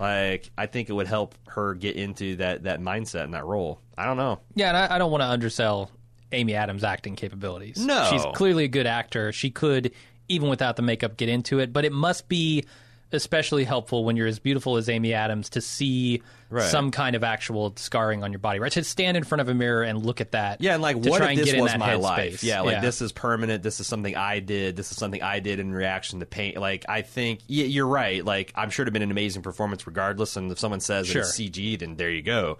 Like 0.00 0.50
I 0.56 0.64
think 0.64 0.88
it 0.88 0.94
would 0.94 1.08
help 1.08 1.34
her 1.48 1.74
get 1.74 1.94
into 1.94 2.36
that 2.36 2.62
that 2.62 2.80
mindset 2.80 3.24
and 3.24 3.34
that 3.34 3.44
role. 3.44 3.82
I 3.98 4.06
don't 4.06 4.16
know. 4.16 4.40
Yeah, 4.54 4.68
and 4.68 4.76
I, 4.78 4.94
I 4.94 4.98
don't 4.98 5.10
want 5.10 5.20
to 5.20 5.26
undersell 5.26 5.90
Amy 6.32 6.54
Adams' 6.54 6.84
acting 6.84 7.16
capabilities. 7.16 7.84
No. 7.84 8.08
she's 8.10 8.24
clearly 8.34 8.64
a 8.64 8.68
good 8.68 8.86
actor. 8.86 9.30
She 9.30 9.50
could, 9.50 9.92
even 10.28 10.48
without 10.48 10.76
the 10.76 10.82
makeup, 10.82 11.18
get 11.18 11.28
into 11.28 11.58
it. 11.58 11.72
But 11.72 11.84
it 11.84 11.92
must 11.92 12.28
be 12.28 12.64
especially 13.12 13.64
helpful 13.64 14.04
when 14.04 14.16
you're 14.16 14.26
as 14.26 14.38
beautiful 14.38 14.76
as 14.76 14.88
Amy 14.88 15.14
Adams 15.14 15.48
to 15.50 15.60
see 15.60 16.22
Right. 16.48 16.64
some 16.68 16.90
kind 16.90 17.14
of 17.14 17.22
actual 17.22 17.72
scarring 17.76 18.24
on 18.24 18.32
your 18.32 18.40
body, 18.40 18.58
right? 18.58 18.72
To 18.72 18.82
stand 18.82 19.16
in 19.16 19.22
front 19.22 19.40
of 19.40 19.48
a 19.48 19.54
mirror 19.54 19.82
and 19.84 20.04
look 20.04 20.20
at 20.20 20.32
that. 20.32 20.60
Yeah, 20.60 20.74
and 20.74 20.82
like, 20.82 20.96
what 20.96 21.22
if 21.22 21.44
this 21.44 21.54
was 21.54 21.76
my 21.78 21.94
life? 21.94 22.42
Yeah, 22.42 22.62
like 22.62 22.72
Yeah. 22.72 22.80
this 22.80 23.00
is 23.00 23.12
permanent. 23.12 23.62
This 23.62 23.78
is 23.78 23.86
something 23.86 24.16
I 24.16 24.40
did. 24.40 24.74
This 24.74 24.90
is 24.90 24.98
something 24.98 25.22
I 25.22 25.38
did 25.38 25.60
in 25.60 25.72
reaction 25.72 26.18
to 26.20 26.26
pain. 26.26 26.54
Like, 26.56 26.86
I 26.88 27.02
think 27.02 27.38
yeah, 27.46 27.66
you're 27.66 27.86
right. 27.86 28.24
Like, 28.24 28.52
I'm 28.56 28.70
sure 28.70 28.82
it'd 28.82 28.88
have 28.88 28.92
been 28.94 29.02
an 29.02 29.12
amazing 29.12 29.42
performance 29.42 29.86
regardless. 29.86 30.36
And 30.36 30.50
if 30.50 30.58
someone 30.58 30.80
says 30.80 31.06
that 31.12 31.18
it's 31.20 31.36
CG, 31.38 31.76
then 31.78 31.94
there 31.94 32.10
you 32.10 32.22
go. 32.22 32.58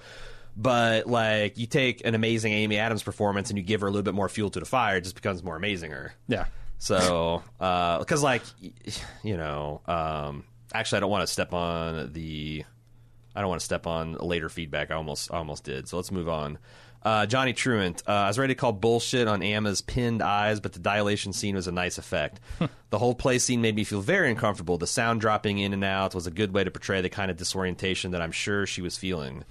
But 0.56 1.06
like, 1.06 1.58
you 1.58 1.66
take 1.66 2.04
an 2.06 2.14
amazing 2.14 2.52
Amy 2.52 2.78
Adams 2.78 3.02
performance 3.02 3.50
and 3.50 3.58
you 3.58 3.64
give 3.64 3.80
her 3.80 3.86
a 3.86 3.90
little 3.90 4.02
bit 4.04 4.14
more 4.14 4.28
fuel 4.28 4.50
to 4.50 4.60
the 4.60 4.66
fire, 4.66 4.98
it 4.98 5.02
just 5.02 5.14
becomes 5.16 5.42
more 5.42 5.58
amazinger. 5.58 6.10
Yeah. 6.28 6.44
So, 6.80 7.42
because 7.58 8.22
like, 8.22 8.42
you 9.22 9.36
know, 9.36 9.82
um, 9.86 10.44
actually, 10.72 10.96
I 10.96 11.00
don't 11.00 11.10
want 11.10 11.22
to 11.22 11.32
step 11.32 11.52
on 11.52 12.12
the, 12.14 12.64
I 13.36 13.40
don't 13.40 13.50
want 13.50 13.60
to 13.60 13.64
step 13.64 13.86
on 13.86 14.14
later 14.14 14.48
feedback. 14.48 14.90
I 14.90 14.94
almost, 14.94 15.32
I 15.32 15.36
almost 15.36 15.62
did. 15.62 15.88
So 15.88 15.98
let's 15.98 16.10
move 16.10 16.28
on. 16.28 16.58
Uh, 17.02 17.26
Johnny 17.26 17.52
Truant, 17.52 18.02
uh, 18.06 18.12
I 18.12 18.28
was 18.28 18.38
ready 18.38 18.54
to 18.54 18.58
call 18.58 18.72
bullshit 18.72 19.28
on 19.28 19.42
Amma's 19.42 19.82
pinned 19.82 20.22
eyes, 20.22 20.58
but 20.60 20.72
the 20.72 20.78
dilation 20.78 21.32
scene 21.32 21.54
was 21.54 21.66
a 21.66 21.72
nice 21.72 21.98
effect. 21.98 22.40
the 22.90 22.98
whole 22.98 23.14
play 23.14 23.38
scene 23.38 23.60
made 23.60 23.76
me 23.76 23.84
feel 23.84 24.00
very 24.00 24.30
uncomfortable. 24.30 24.78
The 24.78 24.86
sound 24.86 25.20
dropping 25.20 25.58
in 25.58 25.74
and 25.74 25.84
out 25.84 26.14
was 26.14 26.26
a 26.26 26.30
good 26.30 26.52
way 26.52 26.64
to 26.64 26.70
portray 26.70 27.02
the 27.02 27.08
kind 27.10 27.30
of 27.30 27.36
disorientation 27.36 28.10
that 28.12 28.22
I'm 28.22 28.32
sure 28.32 28.66
she 28.66 28.82
was 28.82 28.96
feeling. 28.96 29.44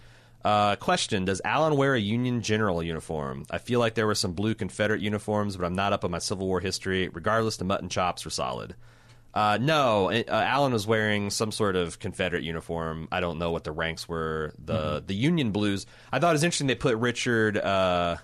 Uh, 0.44 0.76
question: 0.78 1.26
Does 1.26 1.42
Alan 1.44 1.76
wear 1.76 1.96
a 1.96 2.00
Union 2.00 2.42
General 2.42 2.82
uniform? 2.82 3.46
I 3.52 3.58
feel 3.58 3.80
like 3.80 3.96
there 3.96 4.08
were 4.08 4.16
some 4.16 4.34
blue 4.34 4.56
Confederate 4.56 5.02
uniforms, 5.02 5.58
but 5.58 5.66
I'm 5.66 5.76
not 5.76 5.94
up 5.94 6.06
on 6.06 6.12
my 6.12 6.20
Civil 6.20 6.48
War 6.48 6.60
history. 6.60 7.10
Regardless, 7.10 7.58
the 7.58 7.66
mutton 7.66 7.90
chops 7.90 8.24
were 8.24 8.32
solid. 8.32 8.76
Uh, 9.34 9.58
no, 9.62 10.10
uh, 10.12 10.24
Alan 10.28 10.74
was 10.74 10.88
wearing 10.88 11.30
some 11.30 11.52
sort 11.52 11.76
of 11.76 12.00
Confederate 12.00 12.44
uniform. 12.44 13.08
I 13.12 13.20
don't 13.20 13.38
know 13.38 13.52
what 13.52 13.64
the 13.64 13.72
ranks 13.72 14.08
were. 14.08 14.54
The 14.64 15.04
the 15.06 15.14
Union 15.14 15.52
Blues. 15.52 15.86
I 16.12 16.20
thought 16.20 16.30
it 16.30 16.34
was 16.34 16.44
interesting 16.44 16.68
they 16.68 16.76
put 16.76 16.96
Richard 16.98 17.58
uh, 17.58 18.18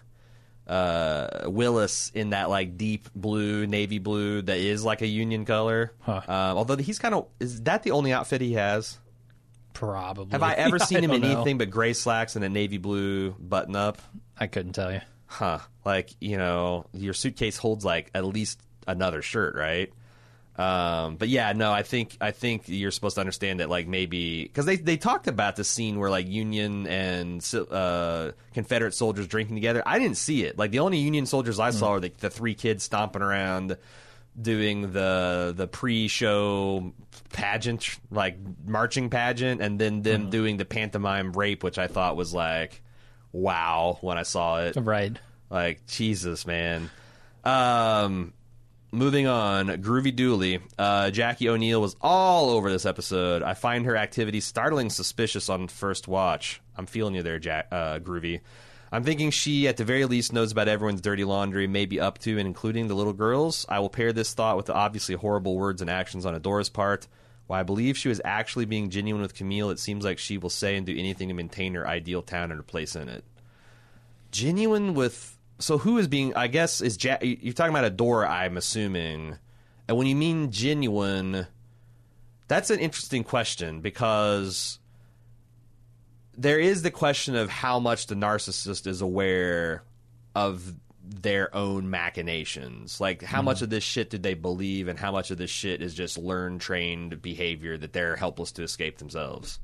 uh, 0.68 1.42
Willis 1.46 2.12
in 2.16 2.32
that 2.32 2.50
like 2.50 2.78
deep 2.78 3.10
blue, 3.16 3.68
navy 3.68 4.00
blue 4.00 4.42
that 4.42 4.58
is 4.58 4.84
like 4.84 5.02
a 5.02 5.08
Union 5.08 5.46
color. 5.46 5.94
Huh. 6.02 6.22
Um, 6.28 6.58
although 6.58 6.78
he's 6.78 6.98
kind 7.00 7.14
of 7.14 7.28
is 7.40 7.62
that 7.64 7.84
the 7.84 7.92
only 7.92 8.12
outfit 8.12 8.42
he 8.42 8.54
has? 8.54 8.98
Probably. 9.76 10.32
Have 10.32 10.42
I 10.42 10.54
ever 10.58 10.80
seen 10.80 11.04
him 11.04 11.12
in 11.12 11.22
know. 11.22 11.30
anything 11.30 11.60
but 11.60 11.70
gray 11.70 11.94
slacks 11.94 12.36
and 12.36 12.44
a 12.44 12.50
navy 12.50 12.78
blue 12.78 13.32
button 13.32 13.76
up? 13.76 14.02
I 14.38 14.48
couldn't 14.48 14.74
tell 14.74 14.92
you. 14.92 15.02
Huh. 15.28 15.60
Like, 15.84 16.10
you 16.20 16.38
know, 16.38 16.88
your 16.94 17.14
suitcase 17.14 17.58
holds 17.58 17.86
like 17.86 18.10
at 18.16 18.26
least 18.26 18.60
another 18.88 19.22
shirt, 19.22 19.56
right? 19.56 19.92
Um, 20.58 21.18
but 21.18 21.28
yeah, 21.28 21.52
no, 21.52 21.72
I 21.72 21.84
think 21.84 22.16
I 22.22 22.32
think 22.32 22.64
you're 22.68 22.92
supposed 22.92 23.16
to 23.16 23.20
understand 23.20 23.60
that 23.60 23.70
like 23.70 23.88
maybe 23.88 24.44
because 24.44 24.66
they 24.66 24.78
they 24.78 24.96
talked 24.96 25.28
about 25.28 25.58
the 25.58 25.66
scene 25.66 26.00
where 26.00 26.10
like 26.10 26.30
Union 26.30 26.88
and 26.88 27.46
uh, 27.70 28.32
Confederate 28.54 28.94
soldiers 28.94 29.28
drinking 29.28 29.58
together. 29.58 29.84
I 29.86 30.00
didn't 30.00 30.16
see 30.16 30.46
it. 30.46 30.58
Like 30.58 30.72
the 30.72 30.80
only 30.80 31.00
Union 31.00 31.26
soldiers 31.26 31.60
I 31.60 31.72
saw 31.72 31.92
were 31.94 32.00
the, 32.00 32.12
the 32.20 32.30
three 32.30 32.54
kids 32.54 32.86
stomping 32.86 33.22
around 33.22 33.76
doing 34.42 34.94
the 34.94 35.54
the 35.56 35.68
pre-show 35.68 36.94
pageant 37.36 37.98
like 38.10 38.38
marching 38.66 39.10
pageant 39.10 39.62
and 39.62 39.78
then 39.78 40.02
them 40.04 40.30
doing 40.30 40.56
the 40.56 40.64
pantomime 40.64 41.34
rape 41.34 41.64
which 41.64 41.78
I 41.78 41.88
thought 41.88 42.16
was 42.16 42.34
like 42.34 42.82
wow 43.34 43.98
when 44.00 44.18
I 44.18 44.24
saw 44.24 44.62
it 44.62 44.78
Right. 44.78 45.20
like 45.50 45.86
Jesus, 45.86 46.48
man. 46.48 46.90
Um, 47.44 48.34
moving 48.92 49.28
on, 49.28 49.68
Groovy 49.68 50.16
Dooley. 50.16 50.62
Uh, 50.80 51.12
Jackie 51.12 51.50
O'Neele 51.50 51.82
was 51.82 51.96
all 52.02 52.50
over 52.52 52.72
this 52.72 52.86
episode. 52.86 53.44
I 53.44 53.54
find 53.54 53.86
her 53.86 53.98
activity 53.98 54.40
startling 54.40 54.90
suspicious 54.90 55.50
on 55.50 55.68
first 55.68 56.08
watch. 56.08 56.62
I'm 56.78 56.86
feeling 56.86 57.16
you 57.16 57.22
there, 57.24 57.40
Jack, 57.40 57.68
uh, 57.72 58.00
Groovy. 58.00 58.40
I'm 58.92 59.04
thinking 59.04 59.32
she, 59.32 59.68
at 59.68 59.76
the 59.78 59.84
very 59.84 60.06
least, 60.06 60.32
knows 60.32 60.54
about 60.54 60.68
everyone's 60.70 61.02
dirty 61.02 61.26
laundry, 61.26 61.68
maybe 61.68 62.00
up 62.00 62.18
to 62.20 62.38
and 62.38 62.48
including 62.48 62.88
the 62.88 62.94
little 62.96 63.12
girls. 63.14 63.66
I 63.68 63.80
will 63.80 63.90
pair 63.90 64.14
this 64.14 64.34
thought 64.34 64.56
with 64.56 64.68
the 64.68 64.74
obviously 64.74 65.16
horrible 65.16 65.58
words 65.58 65.82
and 65.82 65.90
actions 65.90 66.26
on 66.26 66.34
Adora's 66.34 66.70
part. 66.70 67.08
While 67.48 67.60
I 67.60 67.64
believe 67.64 67.98
she 67.98 68.10
was 68.10 68.22
actually 68.26 68.66
being 68.66 68.90
genuine 68.90 69.22
with 69.22 69.36
Camille, 69.36 69.70
it 69.70 69.80
seems 69.80 70.04
like 70.04 70.18
she 70.18 70.38
will 70.38 70.50
say 70.50 70.76
and 70.76 70.86
do 70.86 70.98
anything 70.98 71.28
to 71.28 71.34
maintain 71.34 71.76
her 71.76 71.88
ideal 71.88 72.22
town 72.22 72.52
and 72.52 72.60
her 72.60 72.64
place 72.64 72.96
in 72.96 73.08
it. 73.08 73.24
Genuine 74.32 74.94
with 74.94 75.38
so 75.58 75.78
who 75.78 75.98
is 75.98 76.10
being 76.10 76.36
i 76.36 76.48
guess 76.48 76.82
is 76.82 77.02
ja- 77.02 77.18
you're 77.22 77.54
talking 77.54 77.74
about 77.74 77.90
adora 77.96 78.28
i'm 78.28 78.58
assuming. 78.58 79.38
And 79.88 79.98
when 79.98 80.08
you 80.08 80.16
mean 80.16 80.52
genuine, 80.52 81.46
that's 82.48 82.72
an 82.72 82.80
interesting 82.80 83.24
question 83.24 83.82
because 83.82 84.80
there 86.36 86.60
is 86.60 86.82
the 86.82 86.92
question 86.92 87.36
of 87.36 87.50
how 87.50 87.80
much 87.80 88.08
the 88.08 88.16
narcissist 88.16 88.88
is 88.88 89.02
aware 89.02 89.84
of 90.34 90.74
their 91.08 91.54
own 91.56 91.90
machinations. 91.90 93.00
Like, 93.00 93.22
how 93.22 93.42
much 93.42 93.58
mm-hmm. 93.58 93.66
of 93.66 93.70
this 93.70 93.84
shit 93.84 94.10
did 94.10 94.24
they 94.24 94.34
believe, 94.34 94.88
and 94.88 94.98
how 94.98 95.12
much 95.12 95.32
of 95.32 95.38
this 95.38 95.52
shit 95.52 95.82
is 95.82 95.94
just 95.94 96.18
learned, 96.18 96.62
trained 96.62 97.22
behavior 97.22 97.78
that 97.78 97.94
they're 97.94 98.16
helpless 98.16 98.52
to 98.54 98.64
escape 98.64 98.98
themselves? 98.98 99.60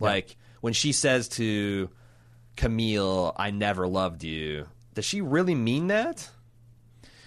Like, 0.00 0.36
when 0.60 0.72
she 0.72 0.92
says 0.92 1.28
to 1.30 1.88
Camille, 2.56 3.34
I 3.36 3.50
never 3.50 3.86
loved 3.86 4.24
you, 4.24 4.66
does 4.94 5.04
she 5.04 5.20
really 5.20 5.54
mean 5.54 5.88
that? 5.88 6.28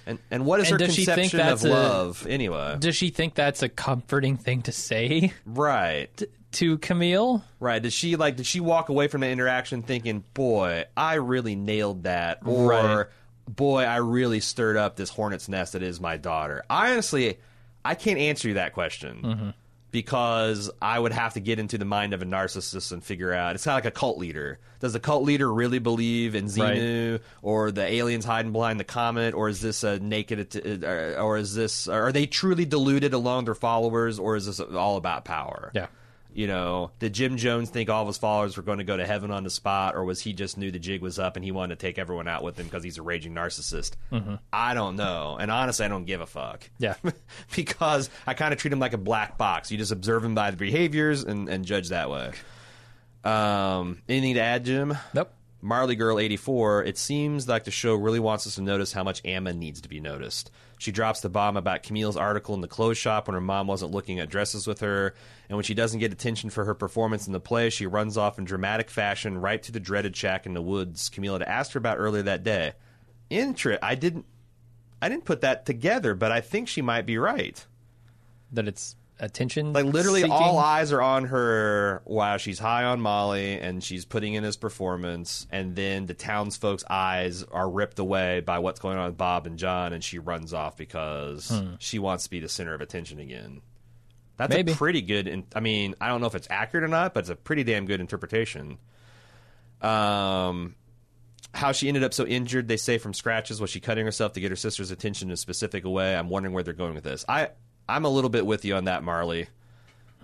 And, 0.06 0.20
and 0.30 0.46
what 0.46 0.60
is 0.60 0.70
And 0.70 0.80
her 0.80 0.86
does 0.86 0.96
she 0.96 1.06
think 1.06 1.32
conception 1.32 1.40
of 1.40 1.64
a- 1.64 1.68
love 1.70 2.28
anyway? 2.28 2.78
Does 2.80 2.96
she 2.96 3.10
think 3.10 3.34
that's 3.34 3.64
a 3.64 3.70
comforting 3.70 4.38
thing 4.38 4.62
to 4.64 4.72
say 4.72 5.34
Right. 5.46 6.22
to 6.54 6.78
Camille? 6.78 7.44
Right. 7.60 7.82
Did 7.82 7.92
she 7.92 8.16
like 8.16 8.36
did 8.36 8.46
she 8.46 8.60
walk 8.60 8.90
away 8.90 9.08
from 9.08 9.22
the 9.22 9.28
interaction 9.28 9.82
thinking, 9.82 10.24
"Boy, 10.34 10.86
I 10.96 11.16
really 11.16 11.56
nailed 11.56 12.04
that," 12.04 12.40
or 12.46 12.70
Right. 12.70 13.06
"Boy, 13.48 13.84
I 13.84 13.98
really 13.98 14.40
stirred 14.40 14.78
up 14.78 14.96
this 14.96 15.10
hornet's 15.10 15.48
nest 15.50 15.74
that 15.74 15.84
is 15.84 16.00
my 16.00 16.18
daughter." 16.18 16.64
I 16.70 16.92
honestly, 16.92 17.38
I 17.84 17.96
can't 17.96 18.20
answer 18.20 18.48
you 18.48 18.54
that 18.56 18.74
question 18.74 19.22
Mm-hmm. 19.24 19.50
because 19.92 20.70
I 20.82 21.00
would 21.00 21.14
have 21.14 21.36
to 21.36 21.40
get 21.40 21.58
into 21.58 21.78
the 21.78 21.86
mind 21.86 22.14
of 22.14 22.22
a 22.22 22.26
narcissist 22.26 22.92
and 22.92 23.04
figure 23.04 23.32
out. 23.32 23.56
It's 23.56 23.64
kind 23.64 23.78
of 23.80 23.86
like 23.86 23.94
a 23.94 23.98
cult 23.98 24.18
leader. 24.18 24.60
Does 24.82 24.92
the 24.94 25.00
cult 25.00 25.24
leader 25.24 25.52
really 25.52 25.80
believe 25.80 26.36
in 26.36 26.46
Xenu 26.46 27.22
or 27.42 27.72
the 27.72 27.86
aliens 27.86 28.26
hiding 28.26 28.52
behind 28.52 28.80
the 28.80 28.84
comet, 28.84 29.34
or 29.34 29.48
is 29.48 29.62
this 29.62 29.84
a 29.84 30.00
naked, 30.00 30.84
or 30.84 31.16
or 31.18 31.38
is 31.38 31.56
this 31.56 31.88
are 31.88 32.12
they 32.12 32.26
truly 32.26 32.66
deluded 32.66 33.14
along 33.14 33.46
their 33.46 33.56
followers, 33.56 34.20
or 34.20 34.36
is 34.36 34.48
this 34.48 34.60
all 34.60 34.98
about 34.98 35.24
power? 35.24 35.72
Yeah. 35.74 35.88
You 36.36 36.48
know, 36.48 36.92
did 37.00 37.14
Jim 37.14 37.38
Jones 37.38 37.70
think 37.70 37.90
all 37.90 38.02
of 38.02 38.08
his 38.08 38.18
followers 38.18 38.58
were 38.58 38.64
going 38.64 38.80
to 38.80 38.84
go 38.84 38.98
to 38.98 39.06
heaven 39.06 39.32
on 39.32 39.46
the 39.46 39.50
spot, 39.50 39.96
or 39.96 40.04
was 40.04 40.20
he 40.20 40.34
just 40.34 40.58
knew 40.58 40.70
the 40.70 40.80
jig 40.80 41.02
was 41.02 41.18
up 41.18 41.38
and 41.38 41.46
he 41.46 41.52
wanted 41.52 41.80
to 41.80 41.88
take 41.88 41.98
everyone 41.98 42.28
out 42.28 42.44
with 42.44 42.60
him 42.60 42.66
because 42.66 42.84
he's 42.84 42.98
a 42.98 43.02
raging 43.02 43.34
narcissist? 43.34 43.94
I 44.52 44.74
don't 44.74 44.98
know, 44.98 45.38
and 45.40 45.50
honestly, 45.50 45.86
I 45.86 45.88
don't 45.88 46.04
give 46.04 46.20
a 46.20 46.26
fuck. 46.26 46.70
Yeah. 46.78 46.96
because 47.56 48.10
I 48.28 48.34
kind 48.34 48.52
of 48.52 48.60
treat 48.60 48.74
him 48.74 48.80
like 48.80 48.92
a 48.92 48.98
black 48.98 49.38
box. 49.38 49.72
You 49.72 49.78
just 49.78 49.94
observe 49.94 50.26
him 50.26 50.36
by 50.36 50.52
the 50.52 50.58
behaviors 50.58 51.24
and, 51.24 51.48
and 51.48 51.64
judge 51.64 51.88
that 51.88 52.10
way. 52.10 52.34
Um, 53.24 54.02
anything 54.10 54.34
to 54.34 54.42
add, 54.42 54.66
Jim? 54.66 54.98
Nope. 55.14 55.32
Marley 55.62 55.96
Girl 55.96 56.20
84, 56.20 56.84
it 56.84 56.98
seems 56.98 57.48
like 57.48 57.64
the 57.64 57.72
show 57.72 57.96
really 57.96 58.20
wants 58.20 58.46
us 58.46 58.56
to 58.56 58.62
notice 58.62 58.92
how 58.92 59.04
much 59.06 59.22
Amma 59.24 59.54
needs 59.54 59.80
to 59.82 59.90
be 59.90 60.02
noticed. 60.02 60.52
She 60.78 60.92
drops 60.92 61.22
the 61.22 61.30
bomb 61.30 61.58
about 61.58 61.84
Camille's 61.84 62.18
article 62.18 62.54
in 62.54 62.62
the 62.62 62.68
clothes 62.68 62.98
shop 62.98 63.28
when 63.28 63.34
her 63.34 63.42
mom 63.42 63.68
wasn't 63.68 63.92
looking 63.92 64.20
at 64.20 64.30
dresses 64.30 64.68
with 64.68 64.82
her, 64.82 65.16
and 65.48 65.58
when 65.58 65.64
she 65.64 65.74
doesn't 65.74 66.00
get 66.00 66.12
attention 66.12 66.50
for 66.50 66.66
her 66.66 66.74
performance 66.74 67.28
in 67.28 67.34
the 67.34 67.40
play, 67.40 67.70
she 67.70 67.86
runs 67.86 68.18
off 68.18 68.38
in 68.38 68.46
dramatic 68.46 68.90
fashion 68.90 69.38
right 69.38 69.62
to 69.64 69.72
the 69.72 69.80
dreaded 69.80 70.16
shack 70.16 70.46
in 70.46 70.54
the 70.54 70.62
woods 70.62 71.10
Camille 71.10 71.34
had 71.34 71.44
asked 71.44 71.74
her 71.74 71.78
about 71.78 71.98
earlier 71.98 72.24
that 72.24 72.44
day. 72.44 72.74
Intra 73.30 73.80
I 73.82 73.96
didn't 73.96 74.26
I 75.02 75.10
didn't 75.10 75.26
put 75.26 75.42
that 75.42 75.66
together, 75.66 76.14
but 76.14 76.32
I 76.32 76.42
think 76.42 76.68
she 76.68 76.82
might 76.82 77.06
be 77.06 77.18
right. 77.18 77.66
That 78.52 78.68
it's 78.68 78.96
attention. 79.20 79.74
Like 79.74 79.86
literally 79.86 80.22
seeking? 80.22 80.32
all 80.34 80.58
eyes 80.58 80.92
are 80.92 81.02
on 81.02 81.26
her 81.26 82.02
while 82.06 82.38
she's 82.38 82.60
high 82.60 82.84
on 82.84 83.00
Molly 83.02 83.60
and 83.60 83.84
she's 83.84 84.06
putting 84.06 84.34
in 84.34 84.44
his 84.44 84.58
performance 84.58 85.48
and 85.52 85.76
then 85.76 86.06
the 86.06 86.14
townsfolk's 86.14 86.84
eyes 86.90 87.44
are 87.44 87.70
ripped 87.70 88.00
away 88.00 88.42
by 88.42 88.60
what's 88.60 88.80
going 88.80 88.98
on 88.98 89.06
with 89.08 89.18
Bob 89.18 89.48
and 89.48 89.58
John 89.58 89.94
and 89.94 90.04
she 90.04 90.20
runs 90.20 90.54
off 90.54 90.76
because 90.78 91.52
she 91.80 92.00
wants 92.00 92.26
to 92.26 92.30
be 92.30 92.40
the 92.40 92.50
center 92.50 92.74
of 92.74 92.82
attention 92.82 93.20
again. 93.20 93.62
That's 94.38 94.54
Maybe. 94.54 94.74
a 94.74 94.76
pretty 94.76 95.02
good 95.02 95.28
in- 95.30 95.46
I 95.56 95.62
mean, 95.62 95.96
I 96.02 96.10
don't 96.10 96.20
know 96.20 96.28
if 96.28 96.36
it's 96.36 96.48
accurate 96.50 96.84
or 96.84 96.90
not, 96.90 97.14
but 97.14 97.22
it's 97.22 97.30
a 97.30 97.36
pretty 97.38 97.64
damn 97.64 97.86
good 97.86 98.02
interpretation. 98.02 98.78
Um 99.82 100.76
how 101.54 101.72
she 101.72 101.88
ended 101.88 102.04
up 102.04 102.14
so 102.14 102.26
injured, 102.26 102.68
they 102.68 102.76
say 102.76 102.98
from 102.98 103.14
scratches, 103.14 103.62
was 103.62 103.70
she 103.70 103.80
cutting 103.80 104.04
herself 104.06 104.34
to 104.34 104.42
get 104.42 104.50
her 104.52 104.58
sister's 104.58 104.92
attention 104.92 105.30
in 105.30 105.34
a 105.34 105.38
specific 105.38 105.86
way? 105.86 106.14
I'm 106.14 106.28
wondering 106.28 106.54
where 106.54 106.64
they're 106.64 106.74
going 106.74 106.96
with 106.96 107.06
this. 107.06 107.24
I 107.30 107.50
I'm 107.88 108.06
a 108.06 108.10
little 108.10 108.30
bit 108.30 108.46
with 108.46 108.66
you 108.66 108.76
on 108.76 108.86
that, 108.86 109.04
Marley. 109.04 109.48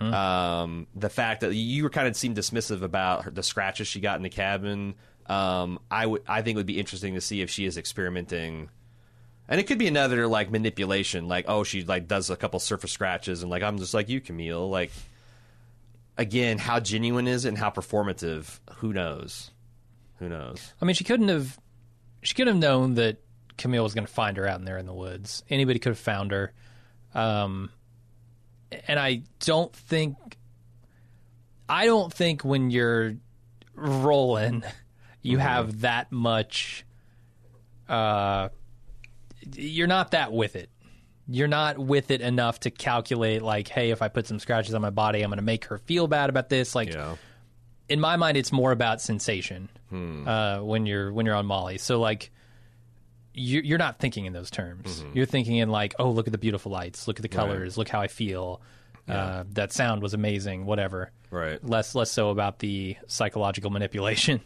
Um, 0.02 0.88
the 0.96 1.10
fact 1.10 1.42
that 1.42 1.54
you 1.54 1.84
were 1.84 1.90
kind 1.92 2.08
of 2.08 2.16
seemed 2.16 2.36
dismissive 2.36 2.82
about 2.82 3.26
her, 3.26 3.32
the 3.32 3.44
scratches 3.44 3.88
she 3.88 4.00
got 4.00 4.18
in 4.18 4.24
the 4.24 4.30
cabin. 4.30 4.96
Um, 5.28 5.80
I 5.92 6.08
would 6.08 6.24
I 6.28 6.42
think 6.42 6.56
it 6.56 6.58
would 6.58 6.66
be 6.66 6.80
interesting 6.80 7.14
to 7.14 7.22
see 7.22 7.42
if 7.42 7.52
she 7.52 7.66
is 7.66 7.78
experimenting. 7.78 8.70
And 9.48 9.60
it 9.60 9.68
could 9.68 9.78
be 9.78 9.88
another 9.88 10.28
like 10.28 10.50
manipulation, 10.50 11.28
like 11.28 11.46
oh 11.48 11.64
she 11.64 11.84
like 11.84 12.08
does 12.08 12.32
a 12.32 12.36
couple 12.36 12.60
surface 12.60 12.92
scratches 12.92 13.44
and 13.44 13.52
like 13.52 13.62
I'm 13.62 13.78
just 13.78 13.94
like 13.94 14.10
you, 14.10 14.22
Camille. 14.22 14.68
Like 14.70 14.92
again, 16.18 16.58
how 16.58 16.80
genuine 16.80 17.28
is 17.28 17.46
it 17.46 17.50
and 17.50 17.58
how 17.58 17.70
performative? 17.70 18.60
Who 18.78 18.94
knows? 18.94 19.52
Who 20.18 20.30
knows? 20.30 20.74
I 20.82 20.86
mean, 20.86 20.96
she 20.96 21.04
couldn't 21.04 21.30
have. 21.30 21.60
She 22.24 22.34
could 22.36 22.48
have 22.48 22.58
known 22.58 22.96
that 22.96 23.18
Camille 23.58 23.84
was 23.84 23.94
going 23.94 24.06
to 24.06 24.12
find 24.12 24.38
her 24.38 24.48
out 24.48 24.60
in 24.60 24.66
there 24.66 24.78
in 24.78 24.86
the 24.86 24.94
woods. 24.94 25.44
Anybody 25.50 25.80
could 25.80 25.92
have 25.92 26.00
found 26.00 26.32
her. 26.32 26.54
Um, 27.14 27.70
and 28.88 29.00
I 29.00 29.24
don't 29.40 29.74
think. 29.76 30.16
I 31.70 31.86
don't 31.86 32.12
think 32.12 32.44
when 32.44 32.70
you're 32.70 33.16
rolling, 33.76 34.64
you 35.22 35.38
have 35.38 35.82
that 35.82 36.12
much. 36.12 36.86
Uh, 37.88 38.50
you're 39.56 39.88
not 39.88 40.12
that 40.12 40.32
with 40.34 40.56
it. 40.56 40.70
You're 41.28 41.48
not 41.48 41.78
with 41.80 42.12
it 42.12 42.20
enough 42.22 42.60
to 42.62 42.72
calculate 42.72 43.42
like, 43.42 43.68
hey, 43.70 43.92
if 43.92 44.02
I 44.02 44.10
put 44.10 44.28
some 44.28 44.40
scratches 44.40 44.74
on 44.74 44.82
my 44.82 44.90
body, 44.90 45.22
I'm 45.22 45.30
going 45.30 45.38
to 45.38 45.44
make 45.44 45.66
her 45.66 45.78
feel 45.78 46.08
bad 46.08 46.30
about 46.30 46.50
this. 46.50 46.76
Like, 46.76 46.94
Yeah. 46.94 47.16
in 47.88 48.00
my 48.02 48.18
mind, 48.18 48.36
it's 48.38 48.52
more 48.52 48.72
about 48.74 49.02
sensation 49.02 49.70
uh, 50.28 50.60
when 50.60 50.86
you're 50.86 51.12
when 51.14 51.26
you're 51.26 51.36
on 51.36 51.46
Molly. 51.46 51.78
So 51.78 52.00
like, 52.02 52.32
you're 53.34 53.78
not 53.78 54.00
thinking 54.00 54.26
in 54.26 54.34
those 54.34 54.52
terms. 54.52 55.04
You're 55.14 55.26
thinking 55.26 55.58
in 55.58 55.70
like, 55.70 55.96
oh, 56.00 56.10
look 56.12 56.28
at 56.28 56.32
the 56.32 56.38
beautiful 56.38 56.72
lights, 56.72 57.08
look 57.08 57.18
at 57.18 57.22
the 57.24 57.30
colors, 57.30 57.78
look 57.78 57.90
how 57.90 58.02
I 58.02 58.08
feel. 58.08 58.62
Uh, 59.08 59.44
that 59.54 59.74
sound 59.74 60.02
was 60.02 60.14
amazing. 60.14 60.66
Whatever. 60.66 61.12
Right. 61.32 61.64
Less 61.66 61.96
less 61.96 62.12
so 62.12 62.30
about 62.30 62.60
the 62.60 62.96
psychological 63.08 63.70
manipulation. 63.72 64.42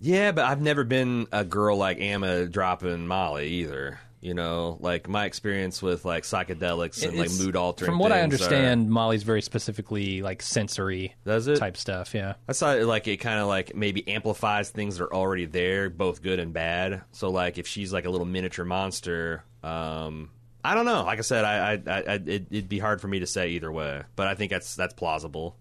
Yeah, 0.00 0.32
but 0.32 0.44
I've 0.44 0.60
never 0.60 0.84
been 0.84 1.26
a 1.32 1.44
girl 1.44 1.76
like 1.76 2.00
Amma 2.00 2.46
dropping 2.46 3.06
Molly 3.06 3.48
either. 3.48 3.98
You 4.26 4.34
know, 4.34 4.76
like 4.80 5.08
my 5.08 5.24
experience 5.24 5.80
with 5.80 6.04
like 6.04 6.24
psychedelics 6.24 7.00
and 7.06 7.16
like 7.16 7.26
It's- 7.26 7.38
mood 7.40 7.54
altering. 7.54 7.88
From 7.92 8.00
what 8.00 8.10
I 8.10 8.20
things 8.22 8.40
are- 8.40 8.44
understand, 8.44 8.90
Molly's 8.90 9.22
very 9.22 9.40
specifically 9.40 10.20
like 10.20 10.42
sensory 10.42 11.14
does 11.24 11.46
it? 11.46 11.58
type 11.60 11.76
stuff. 11.76 12.12
Yeah. 12.12 12.34
I 12.48 12.52
saw 12.52 12.74
it 12.74 12.86
like 12.86 13.06
it 13.06 13.18
kind 13.18 13.38
of 13.38 13.46
like 13.46 13.76
maybe 13.76 14.06
amplifies 14.08 14.70
things 14.70 14.98
that 14.98 15.04
are 15.04 15.14
already 15.14 15.46
there, 15.46 15.90
both 15.90 16.22
good 16.22 16.40
and 16.40 16.52
bad. 16.52 17.02
So 17.12 17.30
like 17.30 17.56
if 17.56 17.68
she's 17.68 17.92
like 17.92 18.04
a 18.04 18.10
little 18.10 18.26
miniature 18.26 18.64
monster, 18.64 19.44
um, 19.62 20.30
I 20.64 20.74
don't 20.74 20.86
know. 20.86 21.04
Like 21.04 21.18
I 21.20 21.22
said, 21.22 21.44
I, 21.44 21.74
I, 21.74 21.92
I 22.00 22.14
it, 22.26 22.46
it'd 22.50 22.68
be 22.68 22.80
hard 22.80 23.00
for 23.00 23.06
me 23.06 23.20
to 23.20 23.26
say 23.28 23.50
either 23.50 23.70
way, 23.70 24.02
but 24.16 24.26
I 24.26 24.34
think 24.34 24.50
that's 24.50 24.74
that's 24.74 24.92
plausible. 24.94 25.56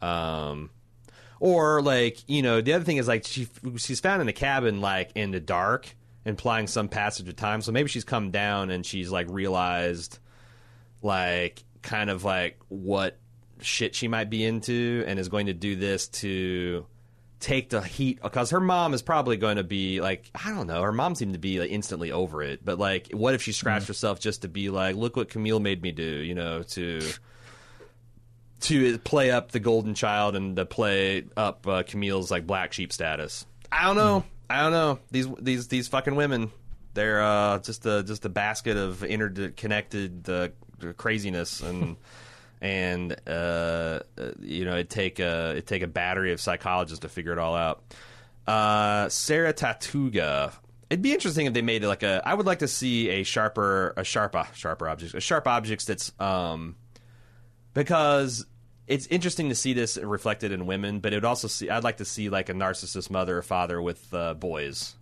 Um, 0.00 0.70
or 1.40 1.82
like 1.82 2.18
you 2.28 2.42
know, 2.42 2.60
the 2.60 2.74
other 2.74 2.84
thing 2.84 2.98
is 2.98 3.08
like 3.08 3.26
she 3.26 3.48
she's 3.78 3.98
found 3.98 4.20
in 4.20 4.26
the 4.28 4.32
cabin 4.32 4.80
like 4.80 5.10
in 5.16 5.32
the 5.32 5.40
dark, 5.40 5.88
implying 6.26 6.66
some 6.66 6.88
passage 6.88 7.28
of 7.28 7.36
time. 7.36 7.62
So 7.62 7.72
maybe 7.72 7.88
she's 7.88 8.04
come 8.04 8.30
down 8.30 8.70
and 8.70 8.84
she's 8.84 9.10
like 9.10 9.28
realized 9.30 10.18
like 11.00 11.62
kind 11.82 12.10
of 12.10 12.24
like 12.24 12.58
what 12.68 13.16
shit 13.60 13.94
she 13.94 14.08
might 14.08 14.28
be 14.28 14.44
into 14.44 15.04
and 15.06 15.18
is 15.18 15.28
going 15.28 15.46
to 15.46 15.54
do 15.54 15.76
this 15.76 16.08
to 16.08 16.84
take 17.38 17.70
the 17.70 17.80
heat 17.80 18.20
because 18.20 18.50
her 18.50 18.60
mom 18.60 18.92
is 18.92 19.02
probably 19.02 19.36
going 19.36 19.56
to 19.56 19.62
be 19.62 20.00
like 20.00 20.28
I 20.44 20.50
don't 20.50 20.66
know 20.66 20.82
her 20.82 20.92
mom 20.92 21.14
seemed 21.14 21.34
to 21.34 21.38
be 21.38 21.60
like 21.60 21.70
instantly 21.70 22.10
over 22.10 22.42
it. 22.42 22.64
But 22.64 22.78
like 22.78 23.10
what 23.12 23.34
if 23.34 23.42
she 23.42 23.52
scratched 23.52 23.86
herself 23.86 24.18
just 24.18 24.42
to 24.42 24.48
be 24.48 24.68
like 24.68 24.96
look 24.96 25.16
what 25.16 25.28
Camille 25.28 25.60
made 25.60 25.80
me 25.80 25.92
do 25.92 26.02
you 26.02 26.34
know 26.34 26.64
to 26.64 27.00
to 28.62 28.98
play 28.98 29.30
up 29.30 29.52
the 29.52 29.60
golden 29.60 29.94
child 29.94 30.34
and 30.34 30.56
to 30.56 30.66
play 30.66 31.24
up 31.36 31.68
uh, 31.68 31.84
Camille's 31.84 32.32
like 32.32 32.48
black 32.48 32.72
sheep 32.72 32.92
status? 32.92 33.46
I 33.70 33.84
don't 33.84 33.96
know 33.96 34.24
I 34.48 34.62
don't 34.62 34.72
know 34.72 34.98
these 35.10 35.28
these 35.40 35.68
these 35.68 35.88
fucking 35.88 36.14
women 36.14 36.50
they're 36.96 37.22
uh, 37.22 37.58
just 37.60 37.86
a 37.86 38.02
just 38.02 38.24
a 38.24 38.28
basket 38.28 38.76
of 38.76 39.04
interconnected 39.04 40.28
uh, 40.28 40.48
craziness 40.96 41.60
and 41.60 41.96
and 42.60 43.14
uh, 43.26 43.30
uh, 43.30 44.00
you 44.40 44.64
know 44.64 44.76
it 44.76 44.90
take 44.90 45.20
a 45.20 45.50
it 45.56 45.66
take 45.66 45.82
a 45.82 45.86
battery 45.86 46.32
of 46.32 46.40
psychologists 46.40 47.00
to 47.00 47.08
figure 47.08 47.32
it 47.32 47.38
all 47.38 47.54
out. 47.54 47.84
Uh, 48.46 49.08
Sarah 49.08 49.54
Tatuga. 49.54 50.52
It'd 50.88 51.02
be 51.02 51.12
interesting 51.12 51.46
if 51.46 51.52
they 51.52 51.62
made 51.62 51.82
it 51.82 51.88
like 51.88 52.04
a. 52.04 52.22
I 52.24 52.32
would 52.32 52.46
like 52.46 52.60
to 52.60 52.68
see 52.68 53.08
a 53.08 53.24
sharper, 53.24 53.92
a 53.96 54.04
sharper, 54.04 54.46
sharper 54.54 54.88
objects, 54.88 55.14
a 55.14 55.20
sharp 55.20 55.48
objects 55.48 55.84
that's 55.84 56.12
um, 56.20 56.76
because 57.74 58.46
it's 58.86 59.06
interesting 59.08 59.48
to 59.48 59.54
see 59.54 59.72
this 59.72 59.96
reflected 59.96 60.52
in 60.52 60.66
women, 60.66 61.00
but 61.00 61.12
it 61.12 61.16
would 61.16 61.24
also 61.24 61.48
see. 61.48 61.68
I'd 61.70 61.84
like 61.84 61.98
to 61.98 62.04
see 62.04 62.28
like 62.28 62.48
a 62.48 62.54
narcissist 62.54 63.10
mother 63.10 63.38
or 63.38 63.42
father 63.42 63.80
with 63.80 64.12
uh, 64.14 64.34
boys 64.34 64.94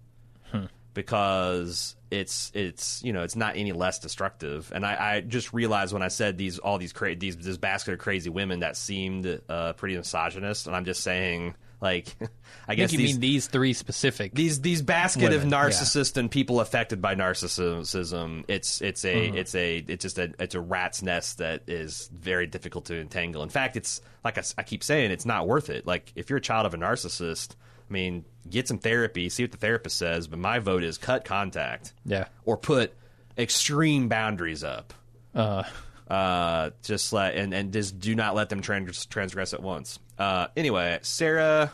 because 0.94 1.96
it's 2.10 2.52
it's 2.54 3.02
you 3.02 3.12
know 3.12 3.22
it's 3.22 3.36
not 3.36 3.56
any 3.56 3.72
less 3.72 3.98
destructive. 3.98 4.72
And 4.74 4.86
I, 4.86 5.16
I 5.16 5.20
just 5.20 5.52
realized 5.52 5.92
when 5.92 6.02
I 6.02 6.08
said 6.08 6.38
these 6.38 6.58
all 6.58 6.78
these 6.78 6.92
cra- 6.92 7.16
these 7.16 7.36
this 7.36 7.58
basket 7.58 7.92
of 7.92 7.98
crazy 7.98 8.30
women 8.30 8.60
that 8.60 8.76
seemed 8.76 9.40
uh, 9.48 9.74
pretty 9.74 9.96
misogynist, 9.96 10.66
and 10.66 10.74
I'm 10.74 10.84
just 10.84 11.02
saying 11.02 11.54
like 11.84 12.16
I 12.20 12.72
I 12.72 12.74
guess 12.74 12.90
think 12.90 13.02
you 13.02 13.06
these, 13.06 13.14
mean 13.16 13.20
these 13.20 13.46
three 13.46 13.72
specific. 13.74 14.34
these 14.34 14.60
these 14.60 14.82
basket 14.82 15.32
of 15.32 15.44
Women, 15.44 15.50
yeah. 15.50 15.64
narcissists 15.68 16.16
and 16.16 16.28
people 16.30 16.58
affected 16.60 17.00
by 17.00 17.14
narcissism 17.14 18.44
it's 18.48 18.80
it's 18.80 19.04
a 19.04 19.14
Mm-hmm. 19.28 19.36
it's 19.36 19.54
a 19.54 19.76
it's 19.76 20.02
just 20.02 20.18
a 20.18 20.32
it's 20.40 20.54
a 20.56 20.60
rat's 20.60 21.02
nest 21.02 21.38
that 21.38 21.62
is 21.68 22.10
very 22.12 22.46
difficult 22.48 22.86
to 22.86 22.98
entangle 23.00 23.42
in 23.42 23.48
fact 23.50 23.76
it's 23.76 24.00
like 24.24 24.38
I 24.58 24.62
keep 24.64 24.82
saying 24.82 25.10
it's 25.12 25.26
not 25.26 25.46
worth 25.46 25.70
it 25.70 25.86
like 25.86 26.12
if 26.16 26.30
you're 26.30 26.38
a 26.38 26.42
child 26.42 26.66
of 26.66 26.74
a 26.74 26.78
narcissist 26.78 27.54
i 27.88 27.92
mean 27.92 28.24
get 28.48 28.66
some 28.66 28.78
therapy 28.78 29.28
see 29.28 29.44
what 29.44 29.52
the 29.52 29.58
therapist 29.58 29.96
says 29.98 30.26
but 30.26 30.38
my 30.38 30.58
vote 30.58 30.82
is 30.82 30.96
cut 30.98 31.24
contact 31.24 31.92
Yeah. 32.06 32.26
or 32.46 32.56
put 32.56 32.94
extreme 33.36 34.08
boundaries 34.08 34.64
up 34.64 34.94
Uh, 35.34 35.64
uh, 36.08 36.70
just 36.82 37.12
let 37.12 37.34
and, 37.34 37.52
and 37.52 37.72
just 37.72 37.98
do 37.98 38.14
not 38.14 38.34
let 38.34 38.48
them 38.48 38.60
trans- 38.62 39.06
transgress 39.06 39.52
at 39.54 39.62
once. 39.62 39.98
Uh, 40.18 40.48
anyway, 40.56 40.98
Sarah 41.02 41.72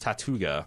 Tatuga. 0.00 0.66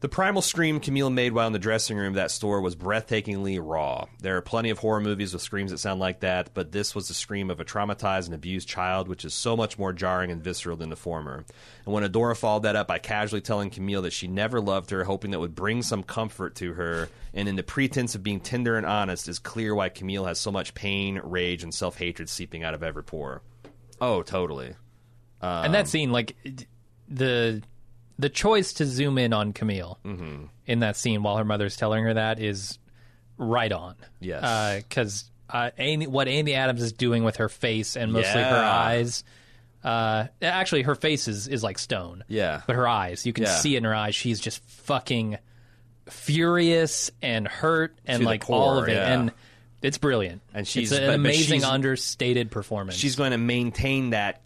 The 0.00 0.10
primal 0.10 0.42
scream 0.42 0.78
Camille 0.78 1.08
made 1.08 1.32
while 1.32 1.46
in 1.46 1.54
the 1.54 1.58
dressing 1.58 1.96
room 1.96 2.08
of 2.08 2.14
that 2.16 2.30
store 2.30 2.60
was 2.60 2.76
breathtakingly 2.76 3.58
raw. 3.60 4.04
There 4.20 4.36
are 4.36 4.42
plenty 4.42 4.68
of 4.68 4.78
horror 4.78 5.00
movies 5.00 5.32
with 5.32 5.40
screams 5.40 5.70
that 5.70 5.78
sound 5.78 6.00
like 6.00 6.20
that, 6.20 6.52
but 6.52 6.70
this 6.70 6.94
was 6.94 7.08
the 7.08 7.14
scream 7.14 7.50
of 7.50 7.60
a 7.60 7.64
traumatized 7.64 8.26
and 8.26 8.34
abused 8.34 8.68
child, 8.68 9.08
which 9.08 9.24
is 9.24 9.32
so 9.32 9.56
much 9.56 9.78
more 9.78 9.94
jarring 9.94 10.30
and 10.30 10.44
visceral 10.44 10.76
than 10.76 10.90
the 10.90 10.96
former. 10.96 11.46
And 11.86 11.94
when 11.94 12.04
Adora 12.04 12.36
followed 12.36 12.64
that 12.64 12.76
up 12.76 12.86
by 12.86 12.98
casually 12.98 13.40
telling 13.40 13.70
Camille 13.70 14.02
that 14.02 14.12
she 14.12 14.28
never 14.28 14.60
loved 14.60 14.90
her, 14.90 15.02
hoping 15.02 15.30
that 15.30 15.40
would 15.40 15.54
bring 15.54 15.82
some 15.82 16.02
comfort 16.02 16.56
to 16.56 16.74
her, 16.74 17.08
and 17.32 17.48
in 17.48 17.56
the 17.56 17.62
pretense 17.62 18.14
of 18.14 18.22
being 18.22 18.40
tender 18.40 18.76
and 18.76 18.84
honest, 18.84 19.28
is 19.28 19.38
clear 19.38 19.74
why 19.74 19.88
Camille 19.88 20.26
has 20.26 20.38
so 20.38 20.52
much 20.52 20.74
pain, 20.74 21.20
rage, 21.24 21.62
and 21.62 21.72
self 21.72 21.96
hatred 21.96 22.28
seeping 22.28 22.62
out 22.62 22.74
of 22.74 22.82
every 22.82 23.02
pore. 23.02 23.40
Oh, 23.98 24.22
totally. 24.22 24.74
And 25.42 25.74
that 25.74 25.88
scene, 25.88 26.10
like 26.12 26.36
the 27.08 27.62
the 28.18 28.28
choice 28.28 28.72
to 28.74 28.86
zoom 28.86 29.18
in 29.18 29.32
on 29.32 29.52
Camille 29.52 29.98
in 30.66 30.80
that 30.80 30.96
scene 30.96 31.22
while 31.22 31.36
her 31.36 31.44
mother's 31.44 31.76
telling 31.76 32.02
her 32.04 32.14
that 32.14 32.40
is 32.40 32.78
right 33.38 33.70
on. 33.72 33.94
Yes. 34.20 34.82
because 34.88 35.30
uh, 35.50 35.70
Amy, 35.78 36.06
what 36.06 36.26
Amy 36.26 36.54
Adams 36.54 36.82
is 36.82 36.92
doing 36.92 37.22
with 37.24 37.36
her 37.36 37.48
face 37.50 37.96
and 37.96 38.12
mostly 38.12 38.42
her 38.42 38.56
eyes. 38.64 39.22
Uh, 39.84 40.26
actually, 40.42 40.82
her 40.82 40.94
face 40.96 41.28
is, 41.28 41.46
is 41.46 41.62
like 41.62 41.78
stone. 41.78 42.24
Yeah. 42.26 42.62
but 42.66 42.74
her 42.74 42.88
eyes, 42.88 43.24
you 43.26 43.32
can 43.32 43.44
Yeah. 43.44 43.54
see 43.56 43.76
in 43.76 43.84
her 43.84 43.94
eyes. 43.94 44.14
She's 44.16 44.40
just 44.40 44.58
fucking 44.64 45.38
furious 46.08 47.10
and 47.22 47.46
hurt 47.46 47.96
and 48.06 48.20
To 48.20 48.26
like 48.26 48.48
all 48.50 48.78
of 48.78 48.88
it, 48.88 48.94
yeah. 48.94 49.12
and 49.12 49.32
it's 49.82 49.98
brilliant. 49.98 50.42
And 50.54 50.66
she's- 50.66 50.90
it's 50.90 51.00
an 51.00 51.10
amazing 51.10 51.60
she's- 51.60 51.70
understated 51.70 52.50
performance. 52.50 52.96
she's 52.98 53.16
going 53.16 53.32
to 53.32 53.38
maintain 53.38 54.10
that 54.10 54.40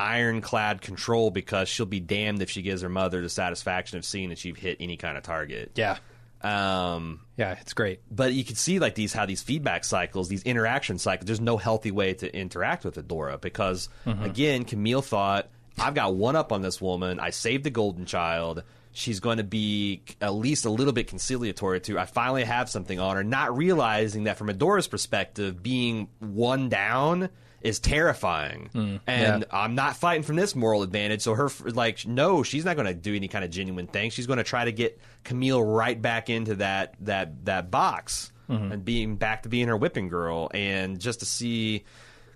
ironclad 0.00 0.80
control 0.80 1.30
because 1.30 1.68
she'll 1.68 1.86
be 1.86 2.00
damned 2.00 2.42
if 2.42 2.50
she 2.50 2.62
gives 2.62 2.82
her 2.82 2.88
mother 2.88 3.20
the 3.22 3.28
satisfaction 3.28 3.98
of 3.98 4.04
seeing 4.04 4.30
that 4.30 4.38
she've 4.38 4.56
hit 4.56 4.78
any 4.80 4.96
kind 4.96 5.16
of 5.16 5.22
target. 5.22 5.72
yeah, 5.76 5.98
Um, 6.42 7.20
yeah, 7.36 7.56
it's 7.60 7.74
great. 7.74 8.00
but 8.10 8.32
you 8.32 8.44
can 8.44 8.56
see 8.56 8.78
like 8.78 8.94
these 8.94 9.12
how 9.12 9.26
these 9.26 9.42
feedback 9.42 9.84
cycles, 9.84 10.28
these 10.28 10.42
interaction 10.44 10.98
cycles. 10.98 11.26
There's 11.26 11.40
no 11.40 11.56
healthy 11.56 11.90
way 11.90 12.14
to 12.14 12.34
interact 12.34 12.84
with 12.84 12.96
Adora 12.96 13.40
because 13.40 13.88
again, 14.06 14.64
Camille 14.64 15.02
thought 15.02 15.48
I've 15.78 15.94
got 15.94 16.14
one 16.14 16.36
up 16.36 16.52
on 16.52 16.62
this 16.62 16.80
woman. 16.80 17.20
I 17.20 17.30
saved 17.30 17.64
the 17.64 17.70
golden 17.70 18.06
child. 18.06 18.62
She's 18.92 19.20
going 19.20 19.36
to 19.38 19.44
be 19.44 20.02
at 20.20 20.34
least 20.34 20.64
a 20.64 20.70
little 20.70 20.92
bit 20.92 21.06
conciliatory 21.06 21.80
to. 21.82 21.98
I 21.98 22.06
finally 22.06 22.42
have 22.42 22.68
something 22.68 22.98
on 22.98 23.14
her, 23.16 23.22
not 23.22 23.56
realizing 23.56 24.24
that 24.24 24.36
from 24.36 24.48
Adora's 24.48 24.88
perspective, 24.88 25.62
being 25.62 26.08
one 26.18 26.68
down 26.68 27.28
is 27.60 27.78
terrifying, 27.78 28.70
hmm. 28.72 28.96
and 29.06 29.44
I'm 29.50 29.74
not 29.74 29.96
fighting 29.96 30.22
from 30.22 30.36
this 30.36 30.54
moral 30.54 30.82
advantage. 30.82 31.22
So 31.22 31.34
her 31.34 31.50
like, 31.64 32.06
no, 32.06 32.42
she's 32.42 32.64
not 32.64 32.76
going 32.76 32.86
to 32.86 32.94
do 32.94 33.14
any 33.14 33.28
kind 33.28 33.44
of 33.44 33.50
genuine 33.50 33.86
thing. 33.86 34.10
She's 34.10 34.26
going 34.26 34.38
to 34.38 34.44
try 34.44 34.64
to 34.64 34.72
get 34.72 34.98
Camille 35.24 35.62
right 35.62 36.00
back 36.00 36.30
into 36.30 36.54
that 36.56 36.94
that 37.00 37.44
that 37.44 37.70
box 37.70 38.32
mm-hmm. 38.48 38.72
and 38.72 38.84
being 38.84 39.16
back 39.16 39.42
to 39.42 39.48
being 39.48 39.68
her 39.68 39.76
whipping 39.76 40.08
girl, 40.08 40.50
and 40.54 40.98
just 40.98 41.20
to 41.20 41.26
see. 41.26 41.84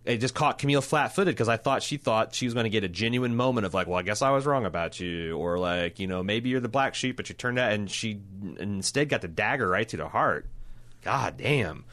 It 0.06 0.18
just 0.18 0.34
caught 0.34 0.58
Camille 0.58 0.82
flat-footed 0.82 1.34
because 1.34 1.48
I 1.48 1.56
thought 1.56 1.82
she 1.82 1.96
thought 1.96 2.34
she 2.34 2.44
was 2.44 2.52
going 2.52 2.64
to 2.64 2.70
get 2.70 2.84
a 2.84 2.88
genuine 2.88 3.34
moment 3.34 3.64
of 3.64 3.72
like, 3.72 3.86
well, 3.86 3.98
I 3.98 4.02
guess 4.02 4.20
I 4.20 4.32
was 4.32 4.44
wrong 4.44 4.66
about 4.66 5.00
you, 5.00 5.34
or 5.38 5.58
like, 5.58 5.98
you 5.98 6.06
know, 6.06 6.22
maybe 6.22 6.50
you're 6.50 6.60
the 6.60 6.68
black 6.68 6.94
sheep, 6.94 7.16
but 7.16 7.30
you 7.30 7.34
turned 7.34 7.58
out, 7.58 7.72
and 7.72 7.90
she 7.90 8.20
instead 8.58 9.08
got 9.08 9.22
the 9.22 9.28
dagger 9.28 9.66
right 9.66 9.88
to 9.88 9.96
the 9.96 10.06
heart. 10.06 10.46
God 11.00 11.38
damn. 11.38 11.86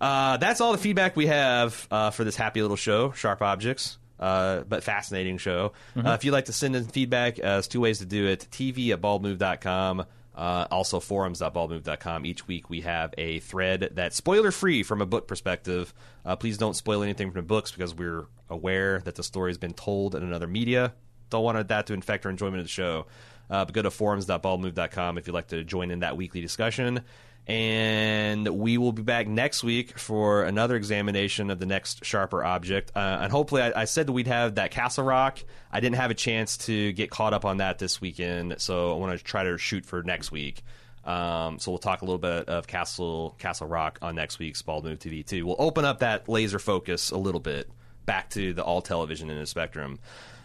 Uh, 0.00 0.36
that's 0.36 0.60
all 0.60 0.72
the 0.72 0.78
feedback 0.78 1.16
we 1.16 1.26
have 1.26 1.86
uh, 1.90 2.10
for 2.10 2.24
this 2.24 2.36
happy 2.36 2.62
little 2.62 2.76
show, 2.76 3.12
Sharp 3.12 3.42
Objects. 3.42 3.98
Uh, 4.18 4.62
but 4.62 4.82
fascinating 4.82 5.36
show. 5.36 5.72
Uh, 5.94 6.12
if 6.12 6.24
you'd 6.24 6.32
like 6.32 6.46
to 6.46 6.52
send 6.52 6.74
in 6.74 6.84
feedback, 6.84 7.38
uh, 7.38 7.42
there's 7.42 7.68
two 7.68 7.82
ways 7.82 7.98
to 7.98 8.06
do 8.06 8.26
it 8.26 8.46
tv 8.50 8.88
at 8.88 9.02
baldmove.com, 9.02 10.06
uh, 10.34 10.66
also 10.70 11.00
forums.baldmove.com. 11.00 12.24
Each 12.24 12.46
week 12.48 12.70
we 12.70 12.80
have 12.80 13.12
a 13.18 13.40
thread 13.40 13.90
that's 13.92 14.16
spoiler 14.16 14.50
free 14.50 14.82
from 14.82 15.02
a 15.02 15.06
book 15.06 15.28
perspective. 15.28 15.92
Uh, 16.24 16.34
please 16.34 16.56
don't 16.56 16.74
spoil 16.74 17.02
anything 17.02 17.30
from 17.30 17.42
the 17.42 17.46
books 17.46 17.72
because 17.72 17.94
we're 17.94 18.24
aware 18.48 19.00
that 19.00 19.16
the 19.16 19.22
story 19.22 19.50
has 19.50 19.58
been 19.58 19.74
told 19.74 20.14
in 20.14 20.22
another 20.22 20.46
media. 20.46 20.94
Don't 21.28 21.44
want 21.44 21.68
that 21.68 21.86
to 21.88 21.92
infect 21.92 22.24
our 22.24 22.30
enjoyment 22.30 22.60
of 22.60 22.64
the 22.64 22.70
show. 22.70 23.06
Uh, 23.50 23.64
but 23.64 23.74
go 23.74 23.82
to 23.82 23.90
forums.baldmove.com 23.90 25.18
if 25.18 25.26
you'd 25.26 25.34
like 25.34 25.48
to 25.48 25.62
join 25.62 25.90
in 25.90 26.00
that 26.00 26.16
weekly 26.16 26.40
discussion. 26.40 27.02
And 27.46 28.48
we 28.48 28.76
will 28.76 28.92
be 28.92 29.02
back 29.02 29.28
next 29.28 29.62
week 29.62 29.98
for 29.98 30.42
another 30.44 30.74
examination 30.74 31.50
of 31.50 31.60
the 31.60 31.66
next 31.66 32.04
sharper 32.04 32.44
object. 32.44 32.90
Uh, 32.96 33.18
and 33.20 33.30
hopefully, 33.30 33.62
I, 33.62 33.82
I 33.82 33.84
said 33.84 34.08
that 34.08 34.12
we'd 34.12 34.26
have 34.26 34.56
that 34.56 34.72
Castle 34.72 35.04
Rock. 35.04 35.38
I 35.70 35.78
didn't 35.78 35.96
have 35.96 36.10
a 36.10 36.14
chance 36.14 36.56
to 36.58 36.92
get 36.92 37.10
caught 37.10 37.34
up 37.34 37.44
on 37.44 37.58
that 37.58 37.78
this 37.78 38.00
weekend, 38.00 38.56
so 38.58 38.92
I 38.92 38.98
want 38.98 39.16
to 39.16 39.24
try 39.24 39.44
to 39.44 39.58
shoot 39.58 39.86
for 39.86 40.02
next 40.02 40.32
week. 40.32 40.64
Um, 41.04 41.60
so 41.60 41.70
we'll 41.70 41.78
talk 41.78 42.02
a 42.02 42.04
little 42.04 42.18
bit 42.18 42.48
of 42.48 42.66
Castle 42.66 43.36
Castle 43.38 43.68
Rock 43.68 44.00
on 44.02 44.16
next 44.16 44.40
week's 44.40 44.60
Bald 44.62 44.84
Move 44.84 44.98
TV 44.98 45.24
too. 45.24 45.46
We'll 45.46 45.56
open 45.60 45.84
up 45.84 46.00
that 46.00 46.28
laser 46.28 46.58
focus 46.58 47.12
a 47.12 47.16
little 47.16 47.40
bit 47.40 47.70
back 48.06 48.30
to 48.30 48.52
the 48.52 48.64
all 48.64 48.82
television 48.82 49.30
in 49.30 49.38
the 49.38 49.46
spectrum. 49.46 50.00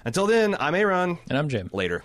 Until 0.05 0.27
then, 0.27 0.55
I'm 0.59 0.75
Aaron. 0.75 1.17
And 1.29 1.37
I'm 1.37 1.49
Jim. 1.49 1.69
Later. 1.73 2.03